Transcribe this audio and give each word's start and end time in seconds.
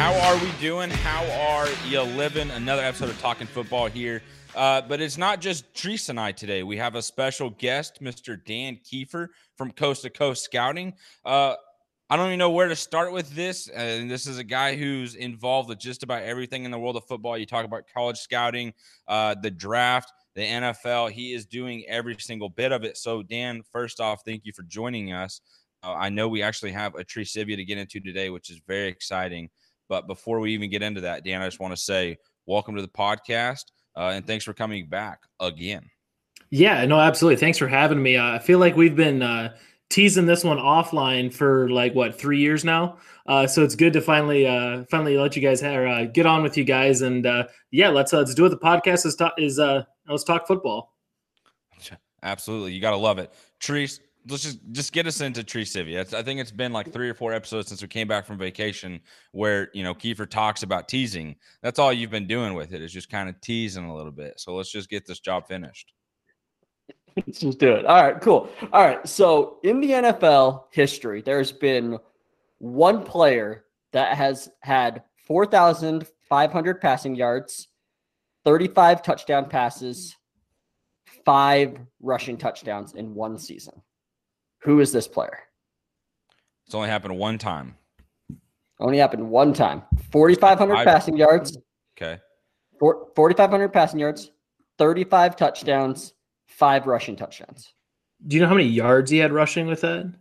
How 0.00 0.14
are 0.14 0.42
we 0.42 0.50
doing? 0.62 0.88
How 0.88 1.30
are 1.30 1.68
you 1.86 2.00
living? 2.00 2.50
Another 2.52 2.82
episode 2.82 3.10
of 3.10 3.20
Talking 3.20 3.46
Football 3.46 3.84
here. 3.84 4.22
Uh, 4.56 4.80
but 4.80 4.98
it's 4.98 5.18
not 5.18 5.42
just 5.42 5.74
Treese 5.74 6.08
and 6.08 6.18
I 6.18 6.32
today. 6.32 6.62
We 6.62 6.78
have 6.78 6.94
a 6.94 7.02
special 7.02 7.50
guest, 7.50 8.02
Mr. 8.02 8.42
Dan 8.42 8.78
Kiefer 8.82 9.28
from 9.58 9.72
Coast 9.72 10.00
to 10.00 10.08
Coast 10.08 10.42
Scouting. 10.42 10.94
Uh, 11.22 11.54
I 12.08 12.16
don't 12.16 12.28
even 12.28 12.38
know 12.38 12.48
where 12.48 12.68
to 12.68 12.76
start 12.76 13.12
with 13.12 13.28
this. 13.34 13.68
And 13.68 14.10
this 14.10 14.26
is 14.26 14.38
a 14.38 14.42
guy 14.42 14.74
who's 14.74 15.16
involved 15.16 15.68
with 15.68 15.78
just 15.78 16.02
about 16.02 16.22
everything 16.22 16.64
in 16.64 16.70
the 16.70 16.78
world 16.78 16.96
of 16.96 17.04
football. 17.04 17.36
You 17.36 17.44
talk 17.44 17.66
about 17.66 17.82
college 17.94 18.16
scouting, 18.16 18.72
uh, 19.06 19.34
the 19.42 19.50
draft, 19.50 20.10
the 20.34 20.40
NFL. 20.40 21.10
He 21.10 21.34
is 21.34 21.44
doing 21.44 21.84
every 21.86 22.16
single 22.18 22.48
bit 22.48 22.72
of 22.72 22.84
it. 22.84 22.96
So, 22.96 23.22
Dan, 23.22 23.60
first 23.70 24.00
off, 24.00 24.22
thank 24.24 24.46
you 24.46 24.54
for 24.54 24.62
joining 24.62 25.12
us. 25.12 25.42
Uh, 25.82 25.92
I 25.92 26.08
know 26.08 26.26
we 26.26 26.42
actually 26.42 26.72
have 26.72 26.94
a 26.94 27.04
Tricivia 27.04 27.56
to 27.56 27.64
get 27.66 27.76
into 27.76 28.00
today, 28.00 28.30
which 28.30 28.48
is 28.48 28.62
very 28.66 28.88
exciting. 28.88 29.50
But 29.90 30.06
before 30.06 30.40
we 30.40 30.54
even 30.54 30.70
get 30.70 30.82
into 30.82 31.02
that, 31.02 31.24
Dan, 31.24 31.42
I 31.42 31.46
just 31.46 31.60
want 31.60 31.74
to 31.74 31.76
say 31.76 32.16
welcome 32.46 32.76
to 32.76 32.82
the 32.82 32.88
podcast 32.88 33.64
uh, 33.96 34.12
and 34.14 34.26
thanks 34.26 34.44
for 34.44 34.54
coming 34.54 34.88
back 34.88 35.20
again. 35.40 35.82
Yeah, 36.50 36.84
no, 36.86 36.98
absolutely. 36.98 37.36
Thanks 37.36 37.58
for 37.58 37.68
having 37.68 38.02
me. 38.02 38.16
Uh, 38.16 38.34
I 38.34 38.38
feel 38.38 38.58
like 38.58 38.76
we've 38.76 38.96
been 38.96 39.20
uh, 39.20 39.56
teasing 39.88 40.26
this 40.26 40.44
one 40.44 40.58
offline 40.58 41.32
for 41.32 41.68
like 41.70 41.94
what 41.94 42.18
three 42.18 42.38
years 42.38 42.64
now. 42.64 42.98
Uh, 43.26 43.46
so 43.46 43.62
it's 43.62 43.74
good 43.74 43.92
to 43.92 44.00
finally 44.00 44.46
uh, 44.46 44.84
finally 44.90 45.18
let 45.18 45.36
you 45.36 45.42
guys 45.42 45.60
have, 45.60 45.84
uh, 45.84 46.04
get 46.06 46.24
on 46.24 46.42
with 46.42 46.56
you 46.56 46.64
guys 46.64 47.02
and 47.02 47.26
uh, 47.26 47.44
yeah, 47.70 47.88
let's 47.88 48.12
uh, 48.12 48.18
let's 48.18 48.34
do 48.34 48.46
it. 48.46 48.50
The 48.50 48.58
podcast 48.58 49.04
is 49.06 49.16
talk, 49.16 49.34
is 49.38 49.58
uh, 49.58 49.84
let's 50.08 50.24
talk 50.24 50.46
football. 50.46 50.94
Absolutely, 52.22 52.72
you 52.72 52.80
got 52.80 52.90
to 52.90 52.96
love 52.96 53.18
it. 53.18 53.32
Treese, 53.60 53.98
let's 54.28 54.42
just 54.42 54.58
just 54.72 54.92
get 54.92 55.06
us 55.06 55.20
into 55.20 55.42
Tricivia. 55.42 56.12
I 56.14 56.22
think 56.22 56.40
it's 56.40 56.50
been 56.50 56.72
like 56.72 56.92
three 56.92 57.08
or 57.08 57.14
four 57.14 57.32
episodes 57.32 57.68
since 57.68 57.82
we 57.82 57.88
came 57.88 58.08
back 58.08 58.26
from 58.26 58.38
vacation 58.38 59.00
where 59.32 59.70
you 59.72 59.82
know 59.82 59.94
Kiefer 59.94 60.28
talks 60.28 60.62
about 60.62 60.88
teasing. 60.88 61.36
That's 61.62 61.78
all 61.78 61.92
you've 61.92 62.10
been 62.10 62.26
doing 62.26 62.54
with 62.54 62.72
it 62.72 62.82
is 62.82 62.92
just 62.92 63.10
kind 63.10 63.28
of 63.28 63.40
teasing 63.40 63.84
a 63.84 63.94
little 63.94 64.12
bit. 64.12 64.38
So 64.38 64.54
let's 64.54 64.70
just 64.70 64.90
get 64.90 65.06
this 65.06 65.20
job 65.20 65.46
finished. 65.46 65.92
Let's 67.26 67.40
just 67.40 67.58
do 67.58 67.72
it. 67.72 67.86
All 67.86 68.02
right, 68.02 68.20
cool. 68.20 68.48
All 68.72 68.86
right. 68.86 69.06
So 69.06 69.58
in 69.64 69.80
the 69.80 69.90
NFL 69.90 70.66
history, 70.70 71.22
there's 71.22 71.50
been 71.50 71.98
one 72.58 73.02
player 73.02 73.64
that 73.92 74.16
has 74.16 74.48
had 74.60 75.02
4,500 75.26 76.80
passing 76.80 77.16
yards, 77.16 77.66
35 78.44 79.02
touchdown 79.02 79.48
passes, 79.48 80.16
five 81.24 81.78
rushing 82.00 82.36
touchdowns 82.36 82.94
in 82.94 83.14
one 83.14 83.38
season. 83.38 83.82
Who 84.62 84.80
is 84.80 84.92
this 84.92 85.08
player? 85.08 85.38
It's 86.66 86.74
only 86.74 86.88
happened 86.88 87.16
one 87.18 87.38
time. 87.38 87.76
Only 88.78 88.98
happened 88.98 89.28
one 89.28 89.52
time. 89.52 89.82
4,500 90.12 90.74
Five. 90.74 90.86
passing 90.86 91.16
yards, 91.16 91.58
Okay. 91.96 92.20
four- 92.78 93.08
4,500 93.14 93.68
passing 93.72 93.98
yards, 94.00 94.30
35 94.78 95.36
touchdowns, 95.36 96.14
five 96.46 96.86
rushing 96.86 97.16
touchdowns. 97.16 97.74
Do 98.26 98.36
you 98.36 98.42
know 98.42 98.48
how 98.48 98.54
many 98.54 98.68
yards 98.68 99.10
he 99.10 99.18
had 99.18 99.32
rushing 99.32 99.66
with 99.66 99.80
that? 99.82 100.12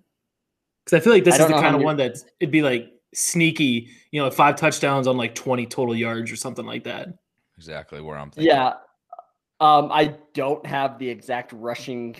Because 0.86 0.98
I 1.00 1.04
feel 1.04 1.14
like 1.14 1.24
this 1.24 1.40
I 1.40 1.44
is 1.44 1.48
the 1.50 1.54
kind 1.54 1.76
of 1.76 1.82
one 1.82 1.98
that 1.98 2.18
it'd 2.40 2.52
be 2.52 2.62
like 2.62 2.92
sneaky, 3.14 3.90
you 4.12 4.22
know, 4.22 4.30
five 4.32 4.56
touchdowns 4.56 5.08
on 5.08 5.18
like 5.18 5.36
twenty 5.36 5.66
total 5.66 5.96
yards 5.96 6.32
or 6.32 6.36
something 6.36 6.66
like 6.66 6.84
that. 6.86 7.10
Exactly 7.58 8.02
where 8.02 8.18
I'm 8.18 8.32
thinking. 8.32 8.48
Yeah. 8.54 8.76
Um, 9.60 9.92
I 9.92 10.16
don't 10.34 10.66
have 10.66 10.98
the 11.00 11.10
exact 11.10 11.52
rushing 11.54 12.16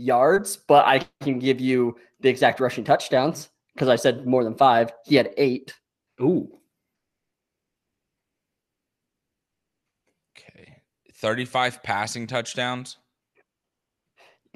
yards, 0.00 0.56
but 0.56 0.86
I 0.86 1.06
can 1.20 1.38
give 1.38 1.60
you 1.60 1.96
the 2.20 2.28
exact 2.28 2.60
rushing 2.60 2.84
touchdowns 2.84 3.48
because 3.74 3.88
I 3.88 3.96
said 3.96 4.26
more 4.26 4.44
than 4.44 4.54
five. 4.54 4.92
He 5.04 5.16
had 5.16 5.32
eight. 5.36 5.74
Ooh, 6.20 6.60
Okay. 10.36 10.76
35 11.14 11.82
passing 11.82 12.26
touchdowns. 12.26 12.98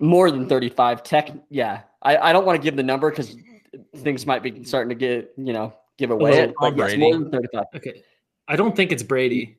More 0.01 0.31
than 0.31 0.49
35. 0.49 1.03
Tech, 1.03 1.31
yeah. 1.51 1.83
I, 2.03 2.17
I 2.17 2.33
don't 2.33 2.45
want 2.45 2.61
to 2.61 2.63
give 2.63 2.77
the 2.77 2.83
number 2.83 3.11
because 3.11 3.37
things 3.99 4.27
might 4.27 4.43
be 4.43 4.65
starting 4.65 4.89
to 4.89 4.95
get, 4.95 5.33
you 5.37 5.53
know, 5.53 5.73
give 5.99 6.11
away 6.11 6.39
it. 6.39 6.55
But 6.59 6.77
yes, 6.77 6.97
more 6.97 7.13
than 7.13 7.31
35. 7.31 7.65
okay. 7.77 8.03
I 8.49 8.57
don't 8.57 8.75
think 8.75 8.93
it's 8.93 9.03
Brady. 9.03 9.59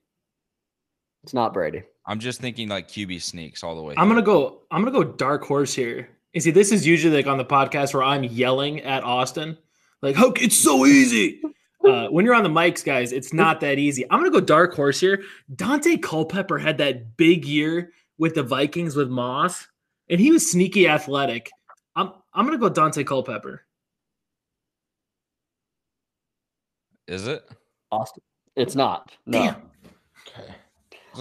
It's 1.25 1.33
not 1.33 1.55
Brady. 1.55 1.81
I'm 2.05 2.19
just 2.19 2.39
thinking 2.39 2.69
like 2.69 2.87
QB 2.87 3.19
sneaks 3.19 3.63
all 3.63 3.75
the 3.75 3.81
way. 3.81 3.95
I'm 3.97 4.07
gonna 4.07 4.21
go. 4.21 4.59
I'm 4.69 4.83
gonna 4.83 4.91
go 4.91 5.03
dark 5.03 5.43
horse 5.43 5.73
here. 5.73 6.07
And 6.35 6.43
see, 6.43 6.51
this 6.51 6.71
is 6.71 6.85
usually 6.85 7.15
like 7.15 7.25
on 7.25 7.39
the 7.39 7.45
podcast 7.45 7.95
where 7.95 8.03
I'm 8.03 8.23
yelling 8.23 8.81
at 8.81 9.03
Austin, 9.03 9.57
like, 10.03 10.15
"How 10.15 10.31
it's 10.35 10.55
so 10.55 10.85
easy." 10.85 11.41
Uh, 11.83 12.07
when 12.07 12.25
you're 12.25 12.33
on 12.33 12.41
the 12.41 12.49
mics, 12.49 12.83
guys, 12.83 13.11
it's 13.11 13.31
not 13.31 13.59
that 13.59 13.77
easy. 13.77 14.03
I'm 14.09 14.19
gonna 14.19 14.31
go 14.31 14.39
dark 14.41 14.73
horse 14.73 14.99
here. 14.99 15.21
Dante 15.55 15.97
Culpepper 15.97 16.57
had 16.57 16.79
that 16.79 17.15
big 17.15 17.45
year 17.45 17.91
with 18.17 18.33
the 18.33 18.41
Vikings 18.41 18.95
with 18.95 19.07
Moss, 19.07 19.67
and 20.09 20.19
he 20.19 20.31
was 20.31 20.49
sneaky 20.49 20.87
athletic. 20.87 21.51
I'm 21.95 22.11
I'm 22.33 22.45
gonna 22.47 22.57
go 22.57 22.69
Dante 22.69 23.03
Culpepper. 23.03 23.61
Is 27.07 27.27
it? 27.27 27.47
Austin. 27.91 28.23
It's 28.55 28.73
not. 28.73 29.11
No. 29.27 29.43
Damn. 29.43 29.55
Okay. 30.27 30.55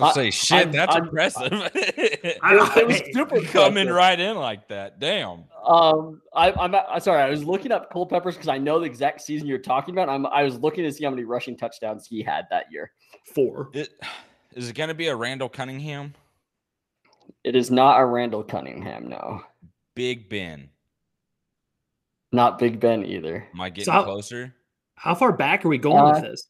I 0.03 0.07
was 0.07 0.15
say 0.15 0.31
shit. 0.31 0.59
I'm- 0.59 0.73
that's 0.73 0.95
I'm- 0.95 1.05
impressive. 1.05 1.53
I- 1.53 1.71
It 2.81 2.87
was 2.87 3.03
super 3.13 3.41
coming 3.53 3.89
right 3.89 4.19
in 4.19 4.37
like 4.37 4.69
that. 4.69 4.99
Damn. 5.01 5.45
Um, 5.67 6.21
I, 6.35 6.53
I'm 6.53 6.75
I'm 6.75 7.01
sorry. 7.01 7.23
I 7.23 7.31
was 7.31 7.45
looking 7.45 7.73
up 7.73 7.91
Culpepper's 7.93 8.35
because 8.35 8.49
I 8.49 8.59
know 8.59 8.79
the 8.79 8.87
exact 8.87 9.21
season 9.23 9.47
you're 9.47 9.59
talking 9.59 9.95
about. 9.95 10.09
I'm 10.09 10.27
I 10.27 10.43
was 10.43 10.59
looking 10.59 10.85
to 10.85 10.93
see 10.93 11.05
how 11.05 11.11
many 11.11 11.25
rushing 11.25 11.57
touchdowns 11.57 12.07
he 12.07 12.23
had 12.23 12.47
that 12.51 12.67
year. 12.71 12.91
Four. 13.35 13.71
It, 13.73 13.89
is 14.55 14.69
it 14.69 14.75
gonna 14.77 14.95
be 14.95 15.09
a 15.09 15.17
Randall 15.17 15.49
Cunningham? 15.49 16.15
It 17.43 17.57
is 17.57 17.71
not 17.71 17.99
a 18.01 18.05
Randall 18.05 18.43
Cunningham. 18.45 19.09
No, 19.09 19.43
Big 19.95 20.29
Ben. 20.29 20.69
not 22.33 22.59
Big 22.59 22.81
Ben 22.81 23.05
either. 23.05 23.47
Am 23.55 23.61
I 23.61 23.71
getting 23.71 23.85
So 23.85 23.93
how- 23.93 24.05
closer? 24.05 24.55
How 24.97 25.15
far 25.15 25.33
back 25.33 25.65
are 25.65 25.69
we 25.69 25.77
going 25.79 26.05
with 26.05 26.17
Uh, 26.25 26.29
this? 26.31 26.47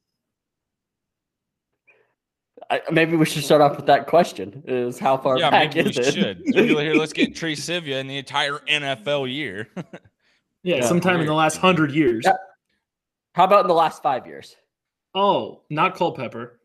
I, 2.71 2.81
maybe 2.91 3.17
we 3.17 3.25
should 3.27 3.45
start 3.45 3.61
off 3.61 3.77
with 3.77 3.87
that 3.87 4.07
question: 4.07 4.63
Is 4.67 4.99
how 4.99 5.17
far 5.17 5.39
yeah, 5.39 5.51
back 5.51 5.75
maybe 5.75 5.91
is 5.91 5.99
we 5.99 6.05
it? 6.05 6.15
should. 6.15 6.43
Maybe 6.47 6.75
here, 6.75 6.95
let's 6.95 7.13
get 7.13 7.35
Tree 7.35 7.57
Sivia 7.57 8.01
in 8.01 8.07
the 8.07 8.19
entire 8.19 8.59
NFL 8.69 9.33
year. 9.33 9.69
Yeah, 10.67 10.77
yeah, 10.77 10.87
sometime 10.87 11.21
in 11.21 11.27
the 11.27 11.35
last 11.35 11.59
hundred 11.59 11.93
years. 11.93 12.23
Yeah. 12.25 12.37
How 13.35 13.45
about 13.45 13.61
in 13.61 13.67
the 13.69 13.75
last 13.75 14.03
five 14.03 14.27
years? 14.27 14.57
Oh, 15.15 15.61
not 15.69 15.95
Culpepper. 15.95 16.59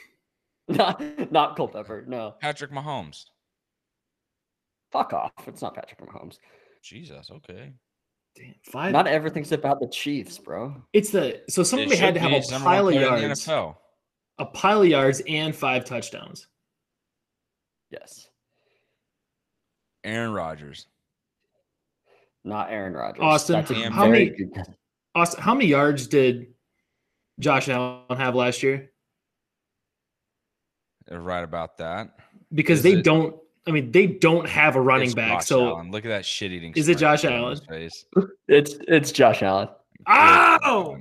Not 0.68 1.32
not 1.32 1.56
Culpepper. 1.56 2.04
No, 2.06 2.34
Patrick 2.40 2.70
Mahomes. 2.70 3.24
fuck 4.92 5.12
off. 5.12 5.32
It's 5.48 5.60
not 5.60 5.74
Patrick 5.74 6.00
Mahomes. 6.00 6.38
Jesus. 6.84 7.32
Okay. 7.32 7.72
Damn, 8.36 8.54
five. 8.70 8.92
Not 8.92 9.08
everything's 9.08 9.50
about 9.50 9.80
the 9.80 9.88
Chiefs, 9.88 10.38
bro. 10.38 10.76
It's 10.92 11.10
the 11.10 11.42
so 11.48 11.62
It 11.62 11.64
somebody 11.64 11.96
had 11.96 12.14
to 12.14 12.20
have 12.20 12.30
a 12.30 12.36
He's 12.36 12.50
number 12.50 12.66
one 12.66 12.74
pile 12.76 12.88
of 12.88 12.94
player 12.94 13.08
in 13.08 13.14
the 13.14 13.20
yards, 13.22 13.44
NFL. 13.44 13.76
A 14.42 14.46
pile 14.46 14.82
of 14.82 14.88
yards, 14.88 15.22
and 15.28 15.54
five 15.54 15.84
touchdowns. 15.84 16.46
Yes, 17.90 18.28
Aaron 20.04 20.32
Rodgers. 20.32 20.86
not 22.44 22.70
Aaron 22.70 22.92
Rodgers. 22.94 23.22
Austin, 23.22 23.54
That's 23.64 23.70
how 23.94 24.08
many- 24.08 24.30
good. 24.30 24.52
Austin, 25.14 25.42
how 25.42 25.54
many 25.54 25.66
yards 25.66 26.06
did 26.08 26.54
Josh 27.38 27.68
Allen 27.68 28.16
have 28.18 28.34
last 28.34 28.62
year? 28.62 28.90
Uh, 31.10 31.18
Right 31.18 31.44
about 31.44 31.78
that. 31.78 32.18
Because 32.52 32.78
Is 32.78 32.82
they 32.82 32.92
it- 32.94 33.04
don't. 33.04 33.36
I 33.66 33.70
mean, 33.70 33.92
they 33.92 34.08
don't 34.08 34.48
have 34.48 34.74
a 34.74 34.80
running 34.80 35.06
It's 35.06 35.14
back. 35.14 35.38
Josh 35.40 35.46
so 35.46 35.68
Allen. 35.68 35.92
look 35.92 36.04
at 36.04 36.08
that 36.08 36.24
shit 36.24 36.50
eating. 36.50 36.72
Is 36.74 36.88
it 36.88 36.98
Josh 36.98 37.24
Allen? 37.24 37.56
Face. 37.68 38.04
It's 38.48 38.74
it's 38.88 39.12
Josh 39.12 39.42
Allen. 39.42 39.68
Oh! 40.08 40.98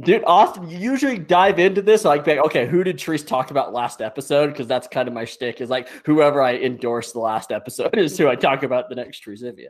Dude, 0.00 0.22
Austin, 0.26 0.68
you 0.70 0.78
usually 0.78 1.18
dive 1.18 1.58
into 1.58 1.82
this 1.82 2.04
like, 2.04 2.26
okay, 2.28 2.66
who 2.68 2.84
did 2.84 2.98
Treese 2.98 3.26
talk 3.26 3.50
about 3.50 3.72
last 3.72 4.00
episode? 4.00 4.48
Because 4.48 4.68
that's 4.68 4.86
kind 4.86 5.08
of 5.08 5.14
my 5.14 5.24
shtick. 5.24 5.60
Is 5.60 5.70
like 5.70 5.88
whoever 6.06 6.40
I 6.40 6.54
endorse 6.56 7.10
the 7.12 7.18
last 7.18 7.50
episode 7.50 7.98
is 7.98 8.16
who 8.16 8.28
I 8.28 8.36
talk 8.36 8.62
about 8.62 8.88
the 8.88 8.94
next 8.94 9.24
Trezivia. 9.24 9.68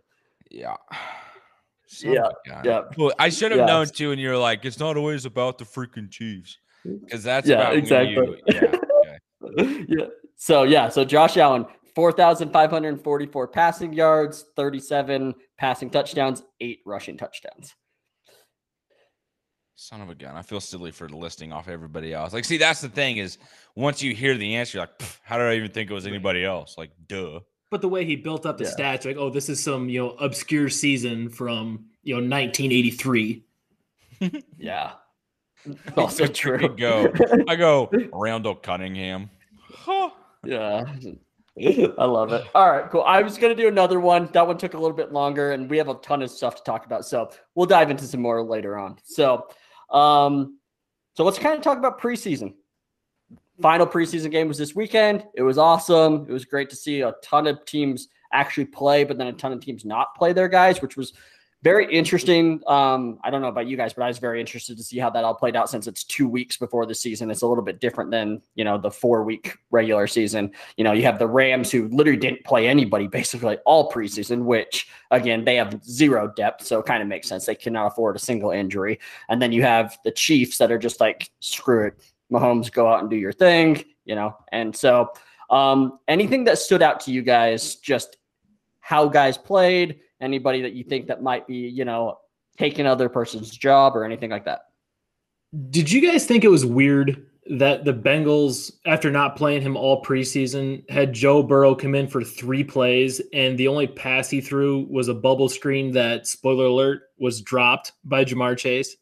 Yeah. 0.50 0.76
Son 1.86 2.12
Yeah, 2.12 2.28
yeah. 2.62 2.80
Well, 2.98 3.12
I 3.18 3.30
should 3.30 3.50
have 3.52 3.60
Yeah. 3.60 3.66
known 3.66 3.86
too, 3.86 4.12
and 4.12 4.20
you're 4.20 4.36
like, 4.36 4.66
it's 4.66 4.78
not 4.78 4.98
always 4.98 5.24
about 5.24 5.56
the 5.56 5.64
freaking 5.64 6.10
Chiefs, 6.10 6.58
mm. 6.86 7.00
because 7.02 7.22
that's 7.22 7.48
Yeah, 7.48 7.60
about 7.62 7.76
exactly. 7.76 8.12
you- 8.14 8.38
yeah. 8.48 8.74
Okay. 9.42 9.86
yeah. 9.88 10.06
So 10.36 10.64
yeah, 10.64 10.90
so 10.90 11.06
Josh 11.06 11.38
Allen, 11.38 11.64
four 11.94 12.12
thousand 12.12 12.52
five 12.52 12.70
hundred 12.70 12.90
and 12.90 13.02
forty-four 13.02 13.48
passing 13.48 13.94
yards, 13.94 14.44
thirty-seven 14.56 15.34
passing 15.56 15.88
touchdowns, 15.88 16.42
eight 16.60 16.80
rushing 16.84 17.16
touchdowns. 17.16 17.74
Son 19.80 20.00
of 20.00 20.10
a 20.10 20.14
gun. 20.16 20.34
I 20.34 20.42
feel 20.42 20.60
silly 20.60 20.90
for 20.90 21.08
listing 21.08 21.52
off 21.52 21.68
everybody 21.68 22.12
else. 22.12 22.32
Like, 22.32 22.44
see, 22.44 22.56
that's 22.56 22.80
the 22.80 22.88
thing 22.88 23.18
is 23.18 23.38
once 23.76 24.02
you 24.02 24.12
hear 24.12 24.36
the 24.36 24.56
answer, 24.56 24.78
you're 24.78 24.82
like, 24.88 25.00
how 25.22 25.38
did 25.38 25.46
I 25.46 25.54
even 25.54 25.70
think 25.70 25.88
it 25.88 25.94
was 25.94 26.04
anybody 26.04 26.44
else? 26.44 26.76
Like, 26.76 26.90
duh. 27.06 27.38
But 27.70 27.80
the 27.80 27.88
way 27.88 28.04
he 28.04 28.16
built 28.16 28.44
up 28.44 28.58
the 28.58 28.64
Yeah. 28.64 28.70
stats, 28.96 29.04
like, 29.04 29.16
oh, 29.16 29.30
this 29.30 29.48
is 29.48 29.62
some 29.62 29.88
you 29.88 30.00
know 30.00 30.10
obscure 30.18 30.68
season 30.68 31.28
from 31.28 31.84
you 32.02 32.14
know 32.14 32.20
1983. 32.20 33.44
Yeah. 34.58 34.94
Also 35.96 36.26
true. 36.26 36.74
go. 36.76 37.12
I 37.46 37.54
go 37.54 37.88
Randall 38.12 38.56
Cunningham. 38.56 39.30
Huh. 39.72 40.10
Yeah. 40.44 40.86
I 41.98 42.04
love 42.04 42.32
it. 42.32 42.44
All 42.52 42.68
right, 42.68 42.90
cool. 42.90 43.02
I 43.02 43.22
was 43.22 43.38
going 43.38 43.56
to 43.56 43.62
do 43.62 43.68
another 43.68 44.00
one. 44.00 44.28
That 44.32 44.44
one 44.44 44.58
took 44.58 44.74
a 44.74 44.78
little 44.78 44.96
bit 44.96 45.12
longer, 45.12 45.52
and 45.52 45.70
we 45.70 45.78
have 45.78 45.88
a 45.88 45.94
ton 45.94 46.22
of 46.22 46.30
stuff 46.32 46.56
to 46.56 46.62
talk 46.64 46.84
about. 46.84 47.04
So 47.04 47.30
we'll 47.54 47.66
dive 47.66 47.90
into 47.92 48.04
some 48.06 48.20
more 48.22 48.42
later 48.42 48.76
on. 48.76 48.96
So, 49.04 49.46
um, 49.90 50.58
so 51.14 51.24
let's 51.24 51.38
kind 51.38 51.56
of 51.56 51.62
talk 51.62 51.78
about 51.78 52.00
preseason. 52.00 52.54
Final 53.60 53.86
preseason 53.86 54.30
game 54.30 54.46
was 54.46 54.58
this 54.58 54.74
weekend. 54.74 55.24
It 55.34 55.42
was 55.42 55.58
awesome. 55.58 56.26
It 56.28 56.32
was 56.32 56.44
great 56.44 56.70
to 56.70 56.76
see 56.76 57.00
a 57.00 57.14
ton 57.24 57.46
of 57.46 57.64
teams 57.64 58.08
actually 58.32 58.66
play, 58.66 59.04
but 59.04 59.18
then 59.18 59.26
a 59.26 59.32
ton 59.32 59.52
of 59.52 59.60
teams 59.60 59.84
not 59.84 60.14
play 60.14 60.32
their 60.32 60.48
guys, 60.48 60.80
which 60.80 60.96
was 60.96 61.12
very 61.62 61.92
interesting. 61.92 62.62
Um, 62.68 63.18
I 63.24 63.30
don't 63.30 63.42
know 63.42 63.48
about 63.48 63.66
you 63.66 63.76
guys, 63.76 63.92
but 63.92 64.04
I 64.04 64.08
was 64.08 64.18
very 64.18 64.38
interested 64.38 64.76
to 64.76 64.82
see 64.82 64.98
how 64.98 65.10
that 65.10 65.24
all 65.24 65.34
played 65.34 65.56
out 65.56 65.68
since 65.68 65.88
it's 65.88 66.04
two 66.04 66.28
weeks 66.28 66.56
before 66.56 66.86
the 66.86 66.94
season. 66.94 67.30
It's 67.30 67.42
a 67.42 67.48
little 67.48 67.64
bit 67.64 67.80
different 67.80 68.12
than, 68.12 68.40
you 68.54 68.64
know, 68.64 68.78
the 68.78 68.90
four 68.90 69.24
week 69.24 69.56
regular 69.70 70.06
season. 70.06 70.52
You 70.76 70.84
know, 70.84 70.92
you 70.92 71.02
have 71.02 71.18
the 71.18 71.26
Rams 71.26 71.72
who 71.72 71.88
literally 71.88 72.18
didn't 72.18 72.44
play 72.44 72.68
anybody 72.68 73.08
basically 73.08 73.56
all 73.66 73.90
preseason, 73.90 74.44
which 74.44 74.88
again, 75.10 75.44
they 75.44 75.56
have 75.56 75.82
zero 75.84 76.32
depth. 76.36 76.64
So 76.64 76.78
it 76.78 76.86
kind 76.86 77.02
of 77.02 77.08
makes 77.08 77.26
sense. 77.26 77.46
They 77.46 77.56
cannot 77.56 77.86
afford 77.86 78.14
a 78.14 78.20
single 78.20 78.52
injury. 78.52 79.00
And 79.28 79.42
then 79.42 79.50
you 79.50 79.62
have 79.62 79.98
the 80.04 80.12
Chiefs 80.12 80.58
that 80.58 80.70
are 80.70 80.78
just 80.78 81.00
like, 81.00 81.30
screw 81.40 81.88
it. 81.88 81.94
Mahomes, 82.30 82.70
go 82.70 82.86
out 82.86 83.00
and 83.00 83.10
do 83.10 83.16
your 83.16 83.32
thing, 83.32 83.84
you 84.04 84.14
know? 84.14 84.36
And 84.52 84.76
so, 84.76 85.12
um, 85.50 85.98
anything 86.06 86.44
that 86.44 86.58
stood 86.58 86.82
out 86.82 87.00
to 87.00 87.10
you 87.10 87.22
guys, 87.22 87.76
just 87.76 88.18
how 88.80 89.08
guys 89.08 89.38
played, 89.38 90.00
anybody 90.20 90.62
that 90.62 90.72
you 90.72 90.84
think 90.84 91.06
that 91.06 91.22
might 91.22 91.46
be, 91.46 91.56
you 91.56 91.84
know, 91.84 92.18
taking 92.56 92.86
other 92.86 93.08
person's 93.08 93.50
job 93.50 93.96
or 93.96 94.04
anything 94.04 94.30
like 94.30 94.44
that. 94.44 94.62
Did 95.70 95.90
you 95.90 96.00
guys 96.00 96.26
think 96.26 96.44
it 96.44 96.48
was 96.48 96.66
weird 96.66 97.24
that 97.50 97.84
the 97.84 97.94
Bengals, 97.94 98.72
after 98.84 99.10
not 99.10 99.36
playing 99.36 99.62
him 99.62 99.76
all 99.76 100.02
preseason, 100.02 100.88
had 100.90 101.12
Joe 101.12 101.42
Burrow 101.42 101.74
come 101.74 101.94
in 101.94 102.06
for 102.06 102.22
three 102.22 102.62
plays, 102.62 103.22
and 103.32 103.56
the 103.56 103.68
only 103.68 103.86
pass 103.86 104.28
he 104.28 104.40
threw 104.40 104.86
was 104.90 105.08
a 105.08 105.14
bubble 105.14 105.48
screen 105.48 105.92
that, 105.92 106.26
spoiler 106.26 106.66
alert, 106.66 107.02
was 107.18 107.40
dropped 107.40 107.92
by 108.04 108.24
Ja'Marr 108.24 108.58
Chase? 108.58 108.96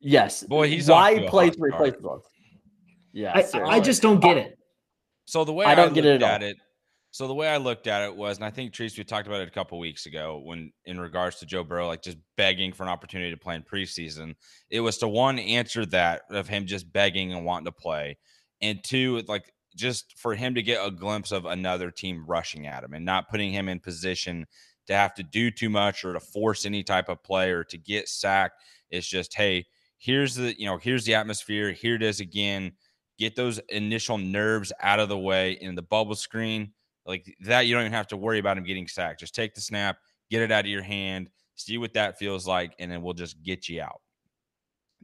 Yes. 0.00 0.42
Boy, 0.42 0.68
he's 0.68 0.88
why 0.88 1.26
play 1.28 1.48
three 1.48 1.70
plays? 1.70 1.94
Yeah, 3.12 3.32
I, 3.34 3.60
I, 3.62 3.80
just 3.80 4.02
don't 4.02 4.20
get 4.20 4.36
it. 4.36 4.58
So 5.24 5.44
the 5.44 5.52
way 5.52 5.64
I 5.64 5.74
don't 5.74 5.90
I 5.90 5.94
get 5.94 6.04
it 6.04 6.22
at, 6.22 6.42
at 6.42 6.42
it 6.42 6.58
so 7.10 7.26
the 7.26 7.34
way 7.34 7.48
I 7.48 7.56
looked 7.56 7.86
at 7.86 8.02
it 8.02 8.14
was, 8.14 8.36
and 8.36 8.44
I 8.44 8.50
think 8.50 8.72
Treese, 8.72 8.98
we 8.98 9.04
talked 9.04 9.26
about 9.26 9.40
it 9.40 9.48
a 9.48 9.52
couple 9.52 9.78
weeks 9.78 10.06
ago 10.06 10.40
when 10.44 10.72
in 10.84 11.00
regards 11.00 11.36
to 11.36 11.46
Joe 11.46 11.64
Burrow, 11.64 11.86
like 11.86 12.02
just 12.02 12.18
begging 12.36 12.72
for 12.72 12.82
an 12.82 12.90
opportunity 12.90 13.30
to 13.30 13.36
play 13.36 13.54
in 13.54 13.62
preseason. 13.62 14.34
It 14.70 14.80
was 14.80 14.98
to 14.98 15.08
one 15.08 15.38
answer 15.38 15.86
that 15.86 16.22
of 16.30 16.48
him 16.48 16.66
just 16.66 16.92
begging 16.92 17.32
and 17.32 17.44
wanting 17.44 17.66
to 17.66 17.72
play, 17.72 18.18
and 18.60 18.82
two, 18.84 19.22
like 19.26 19.52
just 19.74 20.18
for 20.18 20.34
him 20.34 20.54
to 20.54 20.62
get 20.62 20.84
a 20.86 20.90
glimpse 20.90 21.32
of 21.32 21.46
another 21.46 21.90
team 21.90 22.24
rushing 22.26 22.66
at 22.66 22.84
him 22.84 22.92
and 22.92 23.04
not 23.04 23.28
putting 23.28 23.52
him 23.52 23.68
in 23.68 23.80
position 23.80 24.44
to 24.86 24.94
have 24.94 25.14
to 25.14 25.22
do 25.22 25.50
too 25.50 25.70
much 25.70 26.04
or 26.04 26.12
to 26.12 26.20
force 26.20 26.66
any 26.66 26.82
type 26.82 27.08
of 27.08 27.22
play 27.22 27.50
or 27.50 27.62
to 27.62 27.78
get 27.78 28.08
sacked. 28.08 28.60
It's 28.90 29.06
just, 29.06 29.34
hey, 29.34 29.66
here's 29.98 30.34
the 30.34 30.54
you 30.58 30.66
know 30.66 30.76
here's 30.76 31.04
the 31.04 31.14
atmosphere. 31.14 31.72
Here 31.72 31.94
it 31.94 32.02
is 32.02 32.20
again. 32.20 32.72
Get 33.18 33.34
those 33.34 33.58
initial 33.70 34.18
nerves 34.18 34.72
out 34.80 35.00
of 35.00 35.08
the 35.08 35.18
way 35.18 35.52
in 35.52 35.74
the 35.74 35.82
bubble 35.82 36.14
screen 36.14 36.72
like 37.08 37.34
that, 37.40 37.62
you 37.62 37.74
don't 37.74 37.82
even 37.82 37.92
have 37.92 38.06
to 38.08 38.16
worry 38.16 38.38
about 38.38 38.58
him 38.58 38.64
getting 38.64 38.86
sacked. 38.86 39.20
Just 39.20 39.34
take 39.34 39.54
the 39.54 39.62
snap, 39.62 39.96
get 40.30 40.42
it 40.42 40.52
out 40.52 40.66
of 40.66 40.70
your 40.70 40.82
hand, 40.82 41.30
see 41.56 41.78
what 41.78 41.94
that 41.94 42.18
feels 42.18 42.46
like, 42.46 42.74
and 42.78 42.92
then 42.92 43.02
we'll 43.02 43.14
just 43.14 43.42
get 43.42 43.68
you 43.68 43.80
out. 43.80 44.02